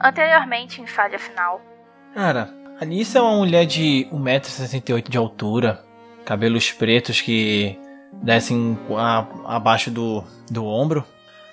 Anteriormente 0.00 0.80
em 0.80 0.86
Falha 0.86 1.18
Final. 1.18 1.60
Cara, 2.14 2.52
Alice 2.80 3.16
é 3.16 3.20
uma 3.20 3.36
mulher 3.36 3.66
de 3.66 4.08
1,68m 4.10 5.08
de 5.08 5.18
altura, 5.18 5.84
cabelos 6.24 6.72
pretos 6.72 7.20
que 7.20 7.78
descem 8.22 8.78
a, 8.96 9.26
abaixo 9.56 9.90
do, 9.90 10.24
do 10.50 10.64
ombro, 10.64 11.04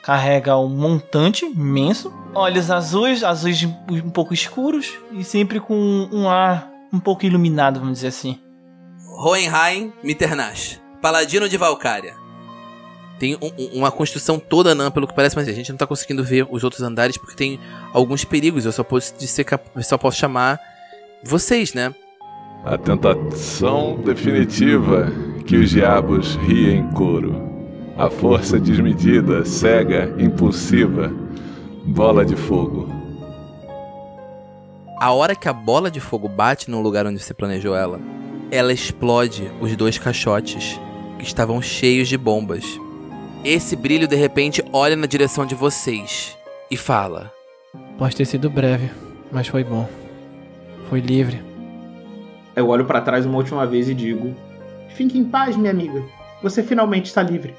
carrega 0.01 0.57
um 0.57 0.69
montante 0.69 1.45
imenso, 1.45 2.13
olhos 2.33 2.71
azuis, 2.71 3.23
azuis 3.23 3.63
um 3.91 4.09
pouco 4.09 4.33
escuros 4.33 4.97
e 5.11 5.23
sempre 5.23 5.59
com 5.59 6.07
um 6.11 6.29
ar 6.29 6.71
um 6.93 6.99
pouco 6.99 7.25
iluminado, 7.25 7.79
vamos 7.79 7.95
dizer 7.95 8.07
assim. 8.07 8.39
Hohenheim 9.19 9.91
Mitternash, 10.01 10.79
paladino 11.01 11.49
de 11.49 11.57
Valkyria. 11.57 12.26
Tem 13.19 13.35
um, 13.35 13.79
uma 13.79 13.91
construção 13.91 14.39
toda 14.39 14.71
anã, 14.71 14.91
pelo 14.91 15.07
que 15.07 15.13
parece, 15.13 15.35
mas 15.35 15.47
a 15.47 15.51
gente 15.53 15.71
não 15.71 15.77
tá 15.77 15.87
conseguindo 15.87 16.23
ver 16.23 16.47
os 16.49 16.63
outros 16.63 16.81
andares 16.81 17.17
porque 17.17 17.35
tem 17.35 17.59
alguns 17.93 18.23
perigos. 18.23 18.65
Eu 18.65 18.71
só 18.71 18.83
posso, 18.83 19.15
dizer, 19.17 19.45
só 19.81 19.97
posso 19.97 20.17
chamar 20.17 20.59
vocês, 21.23 21.73
né? 21.73 21.93
A 22.63 22.77
tentação 22.77 23.97
definitiva 24.03 25.11
que 25.45 25.55
os 25.55 25.69
diabos 25.69 26.35
riem 26.35 26.79
em 26.79 26.91
coro. 26.91 27.47
A 27.97 28.09
força 28.09 28.59
desmedida, 28.59 29.43
cega, 29.45 30.13
impulsiva. 30.19 31.11
Bola 31.85 32.25
de 32.25 32.35
fogo. 32.35 32.89
A 34.99 35.11
hora 35.11 35.35
que 35.35 35.47
a 35.47 35.53
bola 35.53 35.89
de 35.89 35.99
fogo 35.99 36.27
bate 36.27 36.69
no 36.69 36.81
lugar 36.81 37.05
onde 37.05 37.19
você 37.19 37.33
planejou 37.33 37.75
ela, 37.75 37.99
ela 38.51 38.73
explode 38.73 39.51
os 39.61 39.75
dois 39.75 39.97
caixotes 39.97 40.79
que 41.17 41.25
estavam 41.25 41.61
cheios 41.61 42.07
de 42.07 42.17
bombas. 42.17 42.65
Esse 43.49 43.77
brilho 43.77 44.09
de 44.09 44.15
repente 44.17 44.61
olha 44.73 44.93
na 44.93 45.07
direção 45.07 45.45
de 45.45 45.55
vocês 45.55 46.37
e 46.69 46.75
fala: 46.75 47.31
Pode 47.97 48.13
ter 48.13 48.25
sido 48.25 48.49
breve, 48.49 48.91
mas 49.31 49.47
foi 49.47 49.63
bom. 49.63 49.87
Foi 50.89 50.99
livre. 50.99 51.41
Eu 52.53 52.67
olho 52.67 52.83
para 52.83 52.99
trás 52.99 53.25
uma 53.25 53.37
última 53.37 53.65
vez 53.65 53.87
e 53.87 53.93
digo: 53.93 54.35
Fique 54.97 55.17
em 55.17 55.23
paz, 55.23 55.55
minha 55.55 55.71
amiga. 55.71 56.03
Você 56.43 56.61
finalmente 56.61 57.05
está 57.05 57.23
livre. 57.23 57.55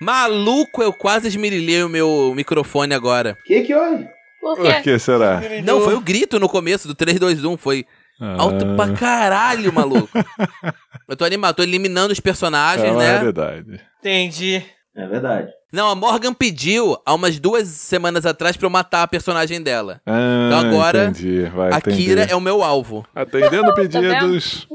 Maluco, 0.00 0.82
eu 0.82 0.92
quase 0.92 1.28
esmirilhei 1.28 1.84
o 1.84 1.88
meu 1.88 2.32
microfone 2.34 2.92
agora. 2.92 3.38
Que 3.44 3.62
que 3.62 3.72
houve? 3.72 4.08
Por 4.40 4.56
quê? 4.56 4.72
Por 4.72 4.82
que 4.82 4.98
será? 4.98 5.40
Não, 5.64 5.80
foi 5.82 5.94
o 5.94 6.00
grito 6.00 6.40
no 6.40 6.48
começo 6.48 6.88
do 6.88 6.94
3, 6.94 7.18
2, 7.18 7.44
1. 7.44 7.56
Foi 7.56 7.86
ah. 8.20 8.36
alto 8.38 8.64
pra 8.74 8.92
caralho, 8.94 9.72
maluco. 9.72 10.08
eu 11.08 11.16
tô 11.16 11.24
animado, 11.24 11.56
tô 11.56 11.62
eliminando 11.62 12.12
os 12.12 12.20
personagens, 12.20 12.92
é 12.92 12.96
né? 12.96 13.16
É 13.16 13.18
verdade. 13.18 13.80
Entendi. 14.00 14.64
É 14.96 15.06
verdade. 15.06 15.48
Não, 15.72 15.88
a 15.88 15.94
Morgan 15.94 16.34
pediu 16.34 16.98
há 17.06 17.14
umas 17.14 17.38
duas 17.38 17.68
semanas 17.68 18.26
atrás 18.26 18.56
pra 18.56 18.66
eu 18.66 18.70
matar 18.70 19.04
a 19.04 19.08
personagem 19.08 19.62
dela. 19.62 20.00
Ah, 20.04 20.46
então 20.46 20.58
agora, 20.58 21.04
entendi. 21.04 21.44
Vai, 21.44 21.72
a. 21.72 21.80
Kira 21.80 22.22
é 22.22 22.34
o 22.34 22.40
meu 22.40 22.62
alvo. 22.62 23.06
Atendendo 23.14 23.72
pedidos. 23.74 24.66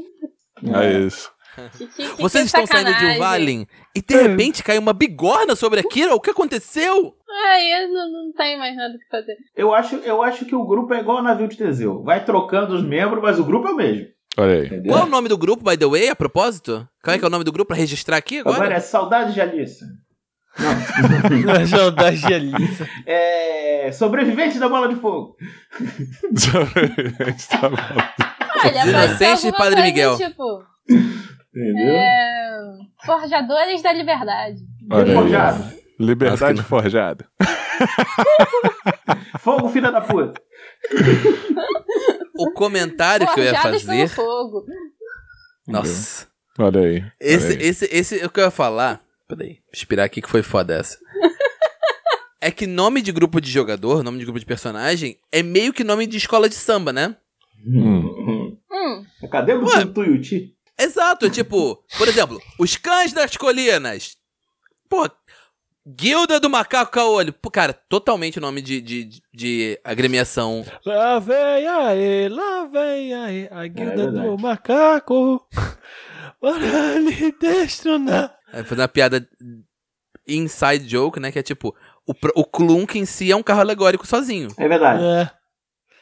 é 0.62 0.98
isso. 1.00 1.30
Vocês 2.18 2.46
estão 2.46 2.66
saindo 2.66 2.94
de 2.94 3.04
um 3.04 3.18
Valen 3.18 3.66
e 3.94 4.00
de 4.00 4.16
repente 4.16 4.62
cai 4.62 4.78
uma 4.78 4.92
bigorna 4.92 5.56
sobre 5.56 5.80
a 5.80 5.82
Kira? 5.82 6.14
O 6.14 6.20
que 6.20 6.30
aconteceu? 6.30 7.14
Ai, 7.28 7.82
eu 7.82 7.88
não, 7.92 8.12
não 8.12 8.32
tenho 8.32 8.58
mais 8.58 8.76
nada 8.76 8.94
que 8.98 9.08
fazer. 9.10 9.36
Eu 9.54 9.74
acho, 9.74 9.96
eu 9.96 10.22
acho 10.22 10.44
que 10.44 10.54
o 10.54 10.66
grupo 10.66 10.94
é 10.94 11.00
igual 11.00 11.18
ao 11.18 11.22
navio 11.22 11.48
de 11.48 11.56
Teseu. 11.56 12.02
Vai 12.02 12.24
trocando 12.24 12.74
os 12.74 12.82
membros, 12.82 13.22
mas 13.22 13.38
o 13.38 13.44
grupo 13.44 13.68
é 13.68 13.72
o 13.72 13.76
mesmo. 13.76 14.06
Olha 14.38 14.54
aí. 14.54 14.66
Entendeu? 14.66 14.92
Qual 14.92 15.04
é 15.04 15.06
o 15.06 15.10
nome 15.10 15.28
do 15.28 15.38
grupo, 15.38 15.68
by 15.68 15.76
the 15.76 15.86
way, 15.86 16.08
a 16.08 16.16
propósito? 16.16 16.86
Qual 17.02 17.14
é 17.14 17.18
que 17.18 17.24
é 17.24 17.28
o 17.28 17.30
nome 17.30 17.44
do 17.44 17.52
grupo 17.52 17.68
pra 17.68 17.76
registrar 17.76 18.16
aqui 18.16 18.40
agora? 18.40 18.56
Agora 18.56 18.74
é 18.74 18.80
Saudade 18.80 19.32
de 19.34 19.40
Alice. 19.40 19.84
Não. 20.58 21.66
Saudade 21.68 22.18
de 22.18 22.34
Alice. 22.34 22.84
É. 23.06 23.90
Sobrevivente 23.92 24.58
da 24.58 24.68
bola 24.68 24.88
de 24.88 24.96
fogo. 24.96 25.36
Sobrevivente 26.36 27.48
da 27.50 27.68
bola 27.68 27.76
de 27.76 28.24
fogo. 28.24 28.36
Olha, 28.64 28.86
Inocente 28.86 29.52
Padre 29.56 29.82
Miguel. 29.82 30.16
Tipo, 30.16 30.64
Entendeu? 31.56 31.88
é... 31.88 32.78
Forjadores 33.04 33.82
da 33.82 33.92
Liberdade. 33.92 34.58
Olha. 34.90 35.14
Forjado. 35.14 35.64
Liberdade 35.98 36.62
forjada. 36.62 37.26
Fogo, 39.40 39.68
filha 39.70 39.90
da 39.90 40.00
puta. 40.02 40.38
O 42.38 42.50
comentário 42.52 43.26
que 43.32 43.40
eu 43.40 43.44
ia 43.44 43.62
fazer. 43.62 44.08
fogo. 44.08 44.64
Nossa. 45.66 46.26
Olha 46.58 46.80
aí. 46.80 46.96
olha 46.98 47.12
Esse, 47.20 47.52
aí. 47.52 47.62
esse, 47.62 47.84
esse, 47.90 48.24
o 48.24 48.30
que 48.30 48.40
eu 48.40 48.44
ia 48.44 48.50
falar. 48.50 49.00
Peraí, 49.28 49.58
inspirar 49.72 50.04
aqui 50.04 50.20
que 50.20 50.28
foi 50.28 50.42
foda 50.42 50.74
essa. 50.74 50.98
é 52.40 52.50
que 52.50 52.66
nome 52.66 53.02
de 53.02 53.12
grupo 53.12 53.40
de 53.40 53.50
jogador, 53.50 54.02
nome 54.02 54.18
de 54.18 54.24
grupo 54.24 54.38
de 54.38 54.46
personagem, 54.46 55.18
é 55.32 55.42
meio 55.42 55.72
que 55.72 55.82
nome 55.82 56.06
de 56.06 56.16
escola 56.16 56.48
de 56.48 56.54
samba, 56.54 56.92
né? 56.92 57.16
Hum. 57.66 58.56
Hum, 58.70 59.04
Cadê 59.30 59.54
o. 59.54 59.92
Tuiuti? 59.92 60.55
Exato, 60.78 61.30
tipo, 61.30 61.82
por 61.96 62.06
exemplo, 62.06 62.40
os 62.58 62.76
cães 62.76 63.12
das 63.12 63.36
colinas. 63.36 64.16
Pô, 64.88 65.08
Guilda 65.88 66.40
do 66.40 66.50
Macaco 66.50 66.90
Caolho. 66.90 67.32
Pô, 67.32 67.48
cara, 67.48 67.72
totalmente 67.72 68.40
nome 68.40 68.60
de, 68.60 68.80
de, 68.80 69.22
de 69.32 69.80
agremiação. 69.84 70.64
Lá 70.84 71.20
vem 71.20 71.68
aí, 71.68 72.28
lá 72.28 72.64
vem 72.64 73.14
aí, 73.14 73.48
a 73.52 73.66
guilda 73.68 74.02
É 74.02 74.10
do 74.10 74.36
macaco. 74.36 75.46
Para 76.40 76.98
lhe 76.98 77.32
destronar. 77.40 78.36
Aí 78.52 78.64
fazer 78.64 78.82
uma 78.82 78.88
piada 78.88 79.28
inside 80.26 80.88
joke, 80.88 81.20
né? 81.20 81.30
Que 81.30 81.38
é 81.38 81.42
tipo, 81.42 81.74
o, 82.04 82.12
o 82.34 82.44
Clunk 82.44 82.98
em 82.98 83.06
si 83.06 83.30
é 83.30 83.36
um 83.36 83.42
carro 83.42 83.60
alegórico 83.60 84.06
sozinho. 84.06 84.48
É 84.58 84.68
verdade. 84.68 85.04
É. 85.04 85.30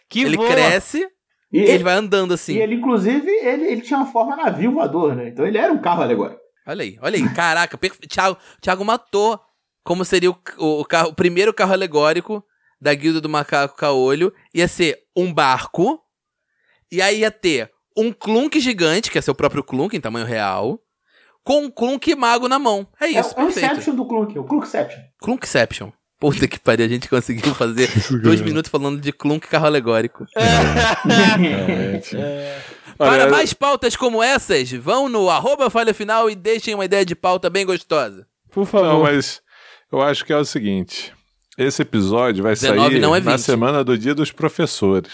Que 0.09 0.23
ele 0.23 0.37
voa. 0.37 0.49
cresce 0.49 1.07
E 1.55 1.59
ele, 1.59 1.71
ele 1.71 1.85
vai 1.85 1.95
andando 1.95 2.35
assim. 2.35 2.55
e 2.55 2.59
ele, 2.59 2.75
inclusive, 2.75 3.31
ele, 3.31 3.67
ele 3.67 3.81
tinha 3.81 4.01
uma 4.01 4.11
forma 4.11 4.35
navio 4.35 4.73
voador, 4.73 5.15
né? 5.15 5.29
Então 5.29 5.47
ele 5.47 5.57
era 5.57 5.73
um 5.73 5.81
carro 5.81 6.03
alegórico. 6.03 6.41
Olha 6.67 6.83
aí, 6.83 6.99
olha 7.01 7.17
aí. 7.17 7.33
Caraca, 7.33 7.79
perfe... 7.79 8.09
Thiago, 8.09 8.37
Thiago 8.61 8.85
matou 8.85 9.39
como 9.85 10.05
seria 10.05 10.33
o, 10.33 10.37
o, 10.59 10.81
o 10.81 10.85
carro, 10.85 11.11
o 11.11 11.15
primeiro 11.15 11.55
carro 11.55 11.73
alegórico 11.73 12.43
da 12.81 12.93
Guilda 12.93 13.21
do 13.21 13.29
Macaco 13.29 13.77
Caolho. 13.77 14.33
Ia 14.53 14.67
ser 14.67 14.99
um 15.17 15.33
barco. 15.33 16.01
E 16.91 17.01
aí 17.01 17.21
ia 17.21 17.31
ter 17.31 17.71
um 17.97 18.13
Clunk 18.13 18.59
gigante, 18.59 19.09
que 19.09 19.19
é 19.19 19.21
seu 19.23 19.35
próprio 19.35 19.63
Clunk 19.63 19.97
em 19.97 20.01
tamanho 20.01 20.27
real. 20.27 20.81
Com 21.45 21.67
um 21.67 21.71
Clunk 21.71 22.17
mago 22.17 22.49
na 22.49 22.59
mão. 22.59 22.85
É 23.01 23.05
É, 23.05 23.09
isso, 23.11 23.29
é 23.29 23.33
o 23.33 23.35
perfeito. 23.47 23.73
Inception 23.73 23.95
do 23.95 24.07
Clunk, 24.07 24.37
o 24.39 24.45
Clunkception. 24.45 25.01
Clunkception. 25.21 25.93
Puta 26.19 26.47
que 26.49 26.59
pariu, 26.59 26.87
a 26.87 26.89
gente 26.89 27.09
conseguiu 27.09 27.55
fazer 27.55 27.91
dois 28.23 28.41
minutos 28.41 28.71
falando 28.71 29.01
de 29.01 29.13
Clunk 29.13 29.47
carro 29.49 29.67
alegórico. 29.67 30.25
Realmente. 31.39 32.17
Para 32.97 33.25
Olha, 33.25 33.29
mais 33.29 33.53
pautas 33.53 33.97
como 33.97 34.23
essas, 34.23 34.71
vão 34.71 35.09
no 35.09 35.29
arroba 35.29 35.69
falha 35.69 35.93
final 35.93 36.31
e 36.31 36.35
deixem 36.35 36.75
uma 36.75 36.85
ideia 36.85 37.05
de 37.05 37.15
pauta 37.15 37.51
bem 37.51 37.67
gostosa. 37.67 38.27
Por 38.51 38.65
favor. 38.67 38.87
Não, 38.87 39.03
mas 39.03 39.43
eu 39.91 40.01
acho 40.01 40.25
que 40.25 40.33
é 40.33 40.37
o 40.37 40.45
seguinte. 40.45 41.13
Esse 41.59 41.83
episódio 41.83 42.43
vai 42.43 42.55
19 42.55 42.91
sair 42.91 43.01
não 43.01 43.15
é 43.15 43.21
na 43.21 43.33
20. 43.33 43.41
semana 43.41 43.85
do 43.85 43.99
Dia 43.99 44.15
dos 44.15 44.31
Professores. 44.33 45.13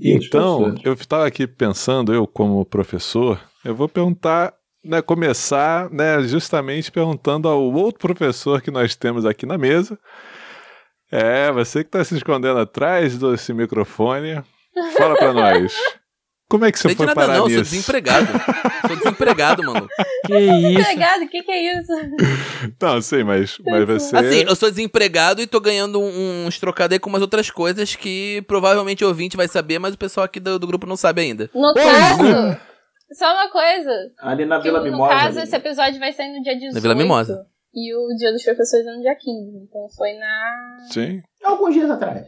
Então, 0.00 0.74
eu 0.84 0.92
estava 0.94 1.26
aqui 1.26 1.46
pensando, 1.46 2.12
eu 2.12 2.26
como 2.26 2.64
professor, 2.64 3.40
eu 3.64 3.74
vou 3.74 3.88
perguntar, 3.88 4.52
né, 4.84 5.02
começar, 5.02 5.90
né, 5.90 6.22
justamente 6.22 6.90
perguntando 6.90 7.48
ao 7.48 7.60
outro 7.72 7.98
professor 8.00 8.60
que 8.62 8.70
nós 8.70 8.94
temos 8.96 9.24
aqui 9.26 9.44
na 9.46 9.58
mesa. 9.58 9.98
É, 11.12 11.50
você 11.52 11.82
que 11.82 11.88
está 11.88 12.04
se 12.04 12.16
escondendo 12.16 12.58
atrás 12.60 13.18
desse 13.18 13.52
microfone, 13.52 14.42
fala 14.96 15.16
para 15.16 15.32
nós. 15.32 15.74
Como 16.48 16.64
é 16.64 16.72
que 16.72 16.78
você 16.78 16.88
sei 16.88 16.90
de 16.92 16.96
foi 16.96 17.06
nada 17.06 17.20
parar 17.20 17.32
não, 17.34 17.40
sou 17.42 17.48
nisso? 17.48 17.62
desempregado. 17.70 18.26
sou 18.86 18.96
desempregado, 18.96 19.62
mano. 19.62 19.88
Que 20.26 20.36
isso. 20.38 20.80
Obrigado, 20.80 21.22
o 21.22 21.28
que, 21.28 21.42
que 21.44 21.50
é 21.52 21.78
isso? 21.78 21.92
Não, 22.80 23.00
sei, 23.00 23.22
mas, 23.22 23.56
mas 23.64 23.84
você... 23.86 24.16
Assim, 24.16 24.44
eu 24.48 24.56
sou 24.56 24.68
desempregado 24.68 25.40
e 25.40 25.46
tô 25.46 25.60
ganhando 25.60 26.00
um- 26.00 26.46
uns 26.46 26.58
trocados 26.58 26.92
aí 26.94 26.98
com 26.98 27.08
umas 27.08 27.22
outras 27.22 27.50
coisas 27.50 27.94
que 27.94 28.42
provavelmente 28.48 29.04
o 29.04 29.08
ouvinte 29.08 29.36
vai 29.36 29.46
saber, 29.46 29.78
mas 29.78 29.94
o 29.94 29.98
pessoal 29.98 30.24
aqui 30.24 30.40
do, 30.40 30.58
do 30.58 30.66
grupo 30.66 30.86
não 30.88 30.96
sabe 30.96 31.22
ainda. 31.22 31.48
No 31.54 31.72
caso, 31.72 32.56
só 33.12 33.32
uma 33.32 33.50
coisa. 33.50 33.90
Ali 34.18 34.44
na 34.44 34.58
que 34.58 34.64
Vila 34.64 34.78
no 34.80 34.84
Mimosa. 34.84 35.14
caso, 35.14 35.38
ali. 35.38 35.46
esse 35.46 35.56
episódio 35.56 35.98
vai 35.98 36.12
sair 36.12 36.32
no 36.36 36.42
dia 36.42 36.54
18. 36.54 36.74
Na 36.74 36.80
Vila 36.80 36.94
Mimosa. 36.94 37.46
E 37.72 37.94
o 37.94 38.08
dia 38.16 38.32
dos 38.32 38.42
professores 38.42 38.86
é 38.86 38.90
no 38.92 39.00
dia 39.00 39.14
15. 39.14 39.58
Então 39.68 39.88
foi 39.96 40.12
na. 40.14 40.76
Sim. 40.90 41.22
Alguns 41.42 41.74
dias 41.74 41.90
atrás. 41.90 42.26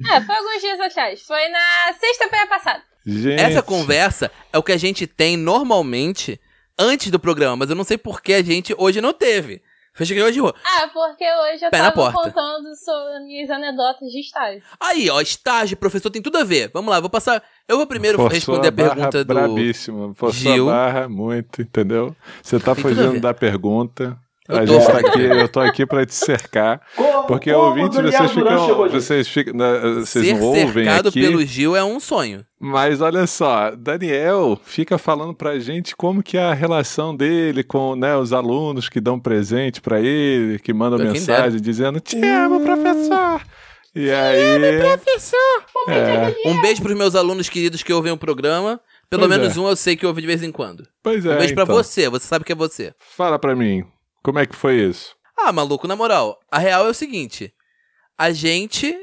É, 0.00 0.20
foi 0.20 0.36
alguns 0.36 0.60
dias 0.60 0.80
atrás. 0.80 1.22
Foi 1.22 1.48
na 1.48 1.92
sexta-feira 1.98 2.46
passada. 2.46 2.82
Gente, 3.04 3.40
Essa 3.40 3.62
conversa 3.62 4.30
é 4.52 4.58
o 4.58 4.62
que 4.62 4.72
a 4.72 4.76
gente 4.76 5.06
tem 5.06 5.36
normalmente 5.36 6.38
antes 6.78 7.10
do 7.10 7.18
programa, 7.18 7.56
mas 7.56 7.70
eu 7.70 7.76
não 7.76 7.84
sei 7.84 7.98
por 7.98 8.20
que 8.20 8.34
a 8.34 8.42
gente 8.42 8.74
hoje 8.78 9.00
não 9.00 9.12
teve. 9.12 9.62
Fecha 9.98 10.14
que 10.14 10.22
hoje 10.22 10.34
de 10.34 10.40
rua. 10.40 10.54
Ah, 10.64 10.88
porque 10.92 11.24
hoje 11.24 11.64
eu 11.64 11.70
Pé 11.72 11.78
tava 11.78 12.12
contando 12.12 12.72
sobre 12.76 13.16
as 13.16 13.24
minhas 13.24 13.50
anedotas 13.50 14.08
de 14.12 14.20
estágio. 14.20 14.62
Aí, 14.78 15.10
ó, 15.10 15.20
estágio, 15.20 15.76
professor, 15.76 16.08
tem 16.08 16.22
tudo 16.22 16.38
a 16.38 16.44
ver. 16.44 16.70
Vamos 16.72 16.88
lá, 16.88 17.00
vou 17.00 17.10
passar. 17.10 17.42
Eu 17.66 17.78
vou 17.78 17.86
primeiro 17.86 18.16
Forçou 18.16 18.32
responder 18.32 18.68
a 18.68 18.70
barra 18.70 18.94
pergunta 18.94 19.24
do. 19.24 19.34
Brabíssimo. 19.34 20.14
Forçou 20.14 20.52
Gil. 20.52 20.70
a 20.70 20.72
barra 20.72 21.08
muito, 21.08 21.62
entendeu? 21.62 22.14
Você 22.40 22.60
tá 22.60 22.76
Tem 22.76 22.84
a 22.84 22.88
fugindo 22.88 23.20
da 23.20 23.34
pergunta. 23.34 24.16
Eu 24.48 24.56
a 24.56 24.60
tô. 24.60 24.66
gente 24.66 24.86
tá 24.86 24.98
aqui, 24.98 25.22
eu 25.22 25.48
tô 25.48 25.60
aqui 25.60 25.84
pra 25.86 26.06
te 26.06 26.14
cercar. 26.14 26.80
Como, 26.96 27.26
Porque 27.26 27.52
como 27.52 27.66
ouvintes, 27.66 27.98
vocês 28.00 28.30
ficam. 28.30 28.88
Vocês 28.90 29.28
ficam. 29.28 29.54
né, 29.54 29.80
Vocês 29.96 30.26
Ser 30.26 30.42
ouvem 30.42 30.72
cercado 30.84 31.08
aqui. 31.10 31.20
pelo 31.20 31.44
Gil 31.44 31.76
é 31.76 31.84
um 31.84 32.00
sonho. 32.00 32.44
Mas 32.58 33.00
olha 33.02 33.26
só, 33.26 33.70
Daniel 33.76 34.58
fica 34.64 34.96
falando 34.98 35.34
pra 35.34 35.58
gente 35.58 35.94
como 35.94 36.22
que 36.22 36.36
é 36.38 36.42
a 36.44 36.54
relação 36.54 37.14
dele 37.14 37.62
com 37.62 37.94
né, 37.94 38.16
os 38.16 38.32
alunos 38.32 38.88
que 38.88 39.00
dão 39.00 39.20
presente 39.20 39.80
pra 39.80 40.00
ele, 40.00 40.58
que 40.58 40.72
mandam 40.72 40.98
mensagem 40.98 41.60
dizendo 41.60 42.00
Te 42.00 42.16
amo, 42.24 42.60
professor! 42.60 43.40
E 43.94 44.10
aí. 44.10 44.38
É, 45.88 46.34
Um 46.46 46.60
beijo 46.60 46.82
pros 46.82 46.96
meus 46.96 47.14
alunos 47.14 47.48
queridos 47.48 47.82
que 47.82 47.92
ouvem 47.92 48.12
o 48.12 48.16
programa. 48.16 48.80
Pelo 49.10 49.26
Pois 49.26 49.38
menos 49.40 49.56
é. 49.56 49.60
um 49.60 49.68
eu 49.68 49.74
sei 49.76 49.96
que 49.96 50.06
ouve 50.06 50.20
de 50.20 50.26
vez 50.26 50.42
em 50.42 50.52
quando. 50.52 50.86
pois 51.02 51.24
é. 51.24 51.34
Um 51.34 51.38
beijo 51.38 51.54
pra 51.54 51.64
então. 51.64 51.74
você, 51.76 52.08
você 52.10 52.26
sabe 52.26 52.44
que 52.44 52.52
é 52.52 52.54
você. 52.54 52.92
Fala 53.16 53.38
pra 53.38 53.56
mim, 53.56 53.82
como 54.28 54.38
é 54.38 54.46
que 54.46 54.54
foi 54.54 54.76
isso? 54.80 55.16
Ah, 55.36 55.52
maluco, 55.52 55.86
na 55.88 55.96
moral, 55.96 56.38
a 56.50 56.58
real 56.58 56.86
é 56.86 56.90
o 56.90 56.94
seguinte: 56.94 57.52
a 58.16 58.30
gente 58.30 58.94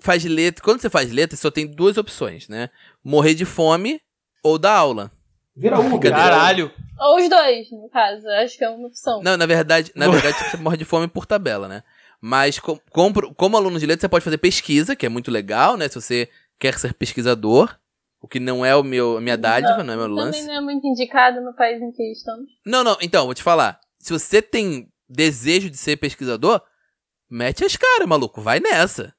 faz 0.00 0.24
letra. 0.24 0.62
Quando 0.62 0.80
você 0.80 0.90
faz 0.90 1.10
letra, 1.10 1.36
só 1.36 1.50
tem 1.50 1.66
duas 1.66 1.96
opções, 1.96 2.48
né? 2.48 2.68
Morrer 3.02 3.34
de 3.34 3.44
fome 3.44 4.00
ou 4.44 4.58
dar 4.58 4.74
aula. 4.74 5.10
Vira 5.56 5.78
Uber. 5.80 6.10
Caralho. 6.10 6.70
Ou 7.00 7.16
os 7.16 7.28
dois, 7.28 7.70
no 7.70 7.88
caso. 7.88 8.28
Acho 8.42 8.58
que 8.58 8.64
é 8.64 8.68
uma 8.70 8.88
opção. 8.88 9.22
Não, 9.22 9.36
na 9.36 9.46
verdade, 9.46 9.90
na 9.94 10.08
verdade 10.08 10.36
você 10.50 10.56
morre 10.56 10.76
de 10.76 10.84
fome 10.84 11.08
por 11.08 11.26
tabela, 11.26 11.66
né? 11.66 11.82
Mas 12.20 12.58
com- 12.58 12.78
com- 12.90 13.12
como 13.34 13.56
aluno 13.56 13.78
de 13.78 13.86
letra, 13.86 14.00
você 14.02 14.08
pode 14.08 14.24
fazer 14.24 14.38
pesquisa, 14.38 14.94
que 14.96 15.06
é 15.06 15.08
muito 15.08 15.30
legal, 15.30 15.76
né? 15.76 15.88
Se 15.88 15.94
você 16.00 16.28
quer 16.58 16.78
ser 16.78 16.92
pesquisador, 16.94 17.76
o 18.20 18.26
que 18.28 18.38
não 18.40 18.64
é 18.66 18.74
o 18.76 18.82
meu, 18.82 19.16
a 19.16 19.20
minha 19.20 19.36
dádiva, 19.36 19.82
não 19.84 19.94
é 19.94 19.96
meu 19.96 20.06
Também 20.08 20.24
lance. 20.24 20.46
não 20.46 20.54
é 20.54 20.60
muito 20.60 20.84
indicado 20.86 21.40
no 21.40 21.54
país 21.54 21.80
em 21.80 21.92
que 21.92 22.02
estamos. 22.12 22.48
Não, 22.66 22.82
não, 22.82 22.96
então, 23.00 23.24
vou 23.26 23.34
te 23.34 23.42
falar. 23.42 23.80
Se 23.98 24.12
você 24.12 24.40
tem 24.40 24.88
desejo 25.08 25.70
de 25.70 25.76
ser 25.76 25.96
pesquisador, 25.96 26.60
mete 27.30 27.64
as 27.64 27.76
caras, 27.76 28.06
maluco. 28.06 28.40
Vai 28.40 28.60
nessa. 28.60 29.14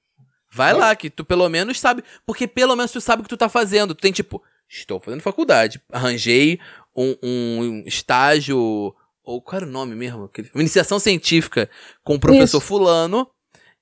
Vai 0.51 0.73
lá, 0.73 0.95
que 0.95 1.09
tu 1.09 1.23
pelo 1.23 1.47
menos 1.47 1.79
sabe. 1.79 2.03
Porque 2.25 2.47
pelo 2.47 2.75
menos 2.75 2.91
tu 2.91 2.99
sabe 2.99 3.21
o 3.21 3.23
que 3.23 3.29
tu 3.29 3.37
tá 3.37 3.49
fazendo. 3.49 3.93
Tu 3.93 4.01
tem 4.01 4.11
tipo, 4.11 4.41
estou 4.67 4.99
fazendo 4.99 5.21
faculdade. 5.21 5.81
Arranjei 5.91 6.59
um, 6.95 7.15
um 7.21 7.83
estágio. 7.85 8.95
Ou 9.23 9.41
qual 9.41 9.57
era 9.57 9.65
o 9.65 9.71
nome 9.71 9.95
mesmo? 9.95 10.29
Uma 10.53 10.61
iniciação 10.61 10.97
científica 10.97 11.69
com 12.03 12.15
o 12.15 12.19
professor 12.19 12.57
Isso. 12.57 12.61
Fulano. 12.61 13.29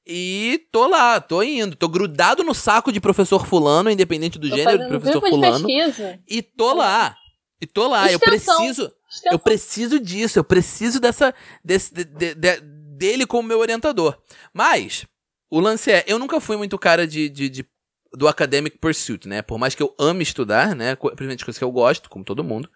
E 0.05 0.65
tô 0.71 0.88
lá, 0.88 1.19
tô 1.19 1.41
indo. 1.41 1.75
Tô 1.75 1.88
grudado 1.88 2.43
no 2.43 2.53
saco 2.53 2.91
de 2.93 3.00
professor 3.00 3.45
Fulano, 3.45 3.89
independente 3.89 4.39
do 4.39 4.50
Tô 4.50 4.55
gênero 4.55 4.77
do 4.77 4.88
professor 4.88 5.21
Fulano. 5.21 5.67
pesquisa. 5.67 6.19
E 6.27 6.41
tô 6.41 6.73
lá. 6.73 7.15
E 7.61 7.65
tô 7.65 7.88
lá. 7.88 8.09
Eu 8.11 8.17
Extensão. 8.17 8.91
Preciso. 9.19 9.33
Eu 9.35 9.39
preciso 9.39 9.99
disso, 9.99 10.39
eu 10.39 10.43
preciso 10.43 10.99
dessa 10.99 11.33
desse, 11.63 11.93
de- 11.93 12.03
de- 12.05 12.35
de- 12.35 12.61
dele 12.61 13.25
como 13.25 13.47
meu 13.47 13.59
orientador. 13.59 14.17
Mas 14.53 15.05
o 15.49 15.59
lance 15.59 15.91
é, 15.91 16.03
eu 16.07 16.17
nunca 16.19 16.39
fui 16.39 16.57
muito 16.57 16.77
cara 16.77 17.05
de, 17.07 17.29
de- 17.29 17.49
de- 17.49 17.65
do 18.13 18.27
academic 18.27 18.77
pursuit, 18.77 19.27
né? 19.27 19.41
Por 19.41 19.57
mais 19.59 19.75
que 19.75 19.83
eu 19.83 19.93
ame 19.99 20.23
estudar, 20.23 20.75
né? 20.75 20.95
Principalmente 20.95 21.43
coisas 21.45 21.57
que 21.59 21.63
eu 21.63 21.71
gosto, 21.71 22.09
como 22.09 22.23
todo 22.25 22.43
mundo, 22.43 22.69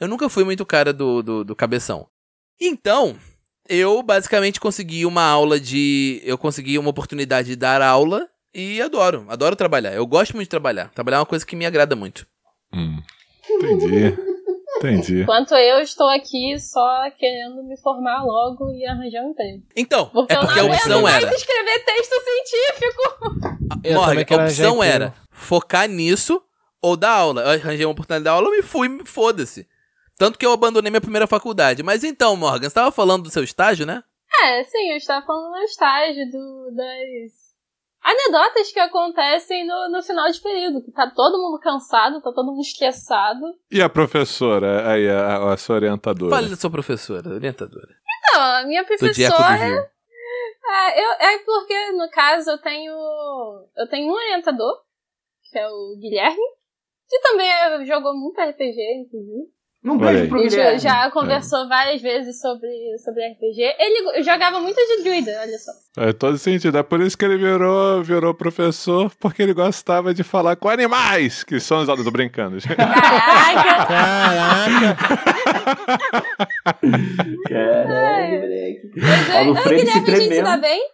eu 0.00 0.08
nunca 0.08 0.28
fui 0.28 0.44
muito 0.44 0.64
cara 0.64 0.92
do, 0.92 1.22
do, 1.22 1.44
do 1.44 1.56
cabeção. 1.56 2.08
Então, 2.60 3.18
eu 3.68 4.02
basicamente 4.02 4.60
consegui 4.60 5.04
uma 5.04 5.22
aula 5.24 5.58
de. 5.60 6.22
Eu 6.24 6.38
consegui 6.38 6.78
uma 6.78 6.88
oportunidade 6.90 7.48
de 7.48 7.56
dar 7.56 7.82
aula 7.82 8.28
e 8.54 8.80
adoro, 8.80 9.26
adoro 9.28 9.54
trabalhar. 9.56 9.92
Eu 9.92 10.06
gosto 10.06 10.32
muito 10.34 10.46
de 10.46 10.50
trabalhar. 10.50 10.88
Trabalhar 10.94 11.18
é 11.18 11.20
uma 11.20 11.26
coisa 11.26 11.44
que 11.44 11.56
me 11.56 11.66
agrada 11.66 11.94
muito. 11.96 12.26
Hum, 12.72 13.02
entendi. 13.50 14.16
Entendi. 14.88 15.22
Enquanto 15.22 15.54
eu 15.54 15.80
estou 15.80 16.08
aqui 16.08 16.58
só 16.58 17.10
querendo 17.18 17.62
me 17.64 17.76
formar 17.80 18.22
logo 18.24 18.70
e 18.72 18.86
arranjar 18.86 19.22
um 19.24 19.30
emprego. 19.30 19.62
Então, 19.76 20.06
Porque 20.06 20.32
é 20.32 20.36
eu 20.36 20.40
porque 20.40 20.58
a 20.58 20.62
não 20.62 20.68
aguento 20.68 20.80
opção 20.82 21.02
mais 21.02 21.24
era. 21.24 21.34
escrever 21.34 21.84
texto 21.84 22.14
científico. 22.24 23.02
Eu 23.84 23.94
Morgan, 23.94 24.24
a 24.30 24.44
opção 24.44 24.82
era 24.82 25.14
focar 25.30 25.88
nisso 25.88 26.42
ou 26.80 26.96
dar 26.96 27.10
aula. 27.12 27.42
Eu 27.42 27.50
arranjei 27.60 27.84
uma 27.86 27.92
oportunidade 27.92 28.20
de 28.20 28.24
dar 28.24 28.32
aula, 28.32 28.48
eu 28.48 28.52
me 28.52 28.62
fui, 28.62 28.88
me 28.88 29.04
foda-se. 29.04 29.66
Tanto 30.18 30.38
que 30.38 30.46
eu 30.46 30.52
abandonei 30.52 30.90
minha 30.90 31.00
primeira 31.00 31.26
faculdade. 31.26 31.82
Mas 31.82 32.02
então, 32.02 32.36
Morgan, 32.36 32.68
você 32.68 32.74
tava 32.74 32.90
falando 32.90 33.24
do 33.24 33.30
seu 33.30 33.44
estágio, 33.44 33.84
né? 33.84 34.02
É, 34.42 34.64
sim, 34.64 34.90
eu 34.90 34.96
estava 34.96 35.24
falando 35.24 35.50
no 35.50 35.62
estágio 35.62 36.30
do, 36.30 36.70
das 36.74 37.55
anedotas 38.06 38.70
que 38.70 38.78
acontecem 38.78 39.66
no, 39.66 39.88
no 39.90 40.02
final 40.02 40.30
de 40.30 40.40
período. 40.40 40.82
Que 40.82 40.92
tá 40.92 41.10
todo 41.10 41.38
mundo 41.38 41.58
cansado, 41.60 42.22
tá 42.22 42.32
todo 42.32 42.46
mundo 42.46 42.60
estressado. 42.60 43.44
E 43.70 43.82
a 43.82 43.88
professora, 43.88 44.88
aí, 44.90 45.08
a, 45.08 45.52
a 45.52 45.56
sua 45.56 45.76
orientadora? 45.76 46.34
Fale 46.34 46.48
da 46.48 46.56
sua 46.56 46.70
professora, 46.70 47.28
orientadora. 47.28 47.94
Não, 48.32 48.40
a 48.40 48.64
minha 48.64 48.84
professora. 48.84 49.90
É, 50.68 51.00
eu, 51.00 51.10
é 51.12 51.38
porque, 51.44 51.92
no 51.92 52.08
caso, 52.10 52.50
eu 52.50 52.58
tenho. 52.58 52.92
Eu 53.76 53.88
tenho 53.88 54.10
um 54.10 54.14
orientador, 54.14 54.82
que 55.50 55.58
é 55.58 55.68
o 55.68 55.96
Guilherme, 56.00 56.42
que 57.08 57.20
também 57.20 57.48
é- 57.48 57.84
jogou 57.84 58.14
muito 58.14 58.40
RPG, 58.40 59.04
inclusive. 59.04 59.55
Um 59.86 59.98
beijo 59.98 60.28
pro 60.28 60.38
A 60.38 60.42
gente 60.42 60.50
Guilherme. 60.50 60.78
já 60.80 61.10
conversou 61.12 61.68
várias 61.68 62.02
vezes 62.02 62.40
sobre, 62.40 62.68
sobre 63.04 63.24
RPG. 63.24 63.62
Ele 63.78 64.22
jogava 64.22 64.58
muito 64.58 64.76
de 64.76 65.02
druida, 65.02 65.30
olha 65.40 65.58
só. 65.58 65.70
É 66.02 66.12
todo 66.12 66.36
sentido. 66.38 66.76
É 66.76 66.82
por 66.82 67.00
isso 67.00 67.16
que 67.16 67.24
ele 67.24 67.36
virou, 67.36 68.02
virou 68.02 68.34
professor, 68.34 69.14
porque 69.20 69.42
ele 69.42 69.54
gostava 69.54 70.12
de 70.12 70.24
falar 70.24 70.56
com 70.56 70.68
animais, 70.68 71.44
que 71.44 71.60
são 71.60 71.80
os 71.82 71.86
Tô 71.86 72.10
brincando. 72.10 72.58
gente. 72.58 72.74
Caraca! 72.74 73.86
Caraca. 73.86 74.96
Caralho, 77.48 78.40
moleque. 78.40 78.90
Mas 78.96 79.28
é, 79.30 79.50
é, 79.50 79.62
Freire 79.62 79.86
se 79.86 80.00
Guilherme 80.00 80.12
a 80.12 80.20
gente 80.20 80.42
dá 80.42 80.58
tremendo. 80.58 80.60
bem. 80.60 80.90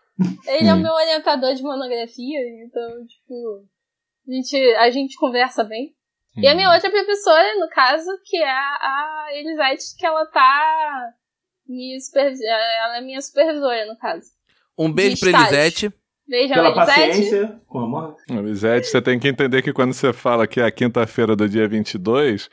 Ele 0.47 0.69
é 0.69 0.75
o 0.75 0.79
meu 0.79 0.93
orientador 0.93 1.55
de 1.55 1.63
monografia, 1.63 2.41
então, 2.67 2.89
tipo, 3.07 3.65
a 4.29 4.33
gente, 4.33 4.75
a 4.77 4.91
gente 4.91 5.17
conversa 5.19 5.65
bem. 5.65 5.95
E 6.37 6.47
a 6.49 6.55
minha 6.55 6.73
outra 6.73 6.91
professora, 6.91 7.55
no 7.59 7.69
caso, 7.69 8.07
que 8.25 8.37
é 8.39 8.49
a, 8.51 9.27
Elisete, 9.33 9.97
que 9.99 10.07
ela 10.07 10.25
tá. 10.27 11.09
Me 11.69 12.01
super, 12.01 12.33
ela 12.43 12.99
é 12.99 13.01
minha 13.01 13.21
supervisora, 13.21 13.87
no 13.87 13.97
caso. 13.99 14.27
Um 14.79 14.93
beijo 14.93 15.21
pra. 15.21 15.41
Elisete. 15.43 15.93
Beijão, 16.29 16.55
Pela 16.57 16.69
Elisete. 16.71 16.87
paciência. 16.87 17.61
Com 17.67 17.79
amor. 17.81 18.17
Elisete, 18.31 18.87
você 18.87 19.03
tem 19.03 19.19
que 19.19 19.29
entender 19.29 19.61
que 19.63 19.73
quando 19.73 19.93
você 19.93 20.13
fala 20.13 20.47
que 20.47 20.61
é 20.61 20.65
a 20.65 20.71
quinta-feira 20.71 21.37
do 21.37 21.49
dia 21.49 21.69
22, 21.69 22.49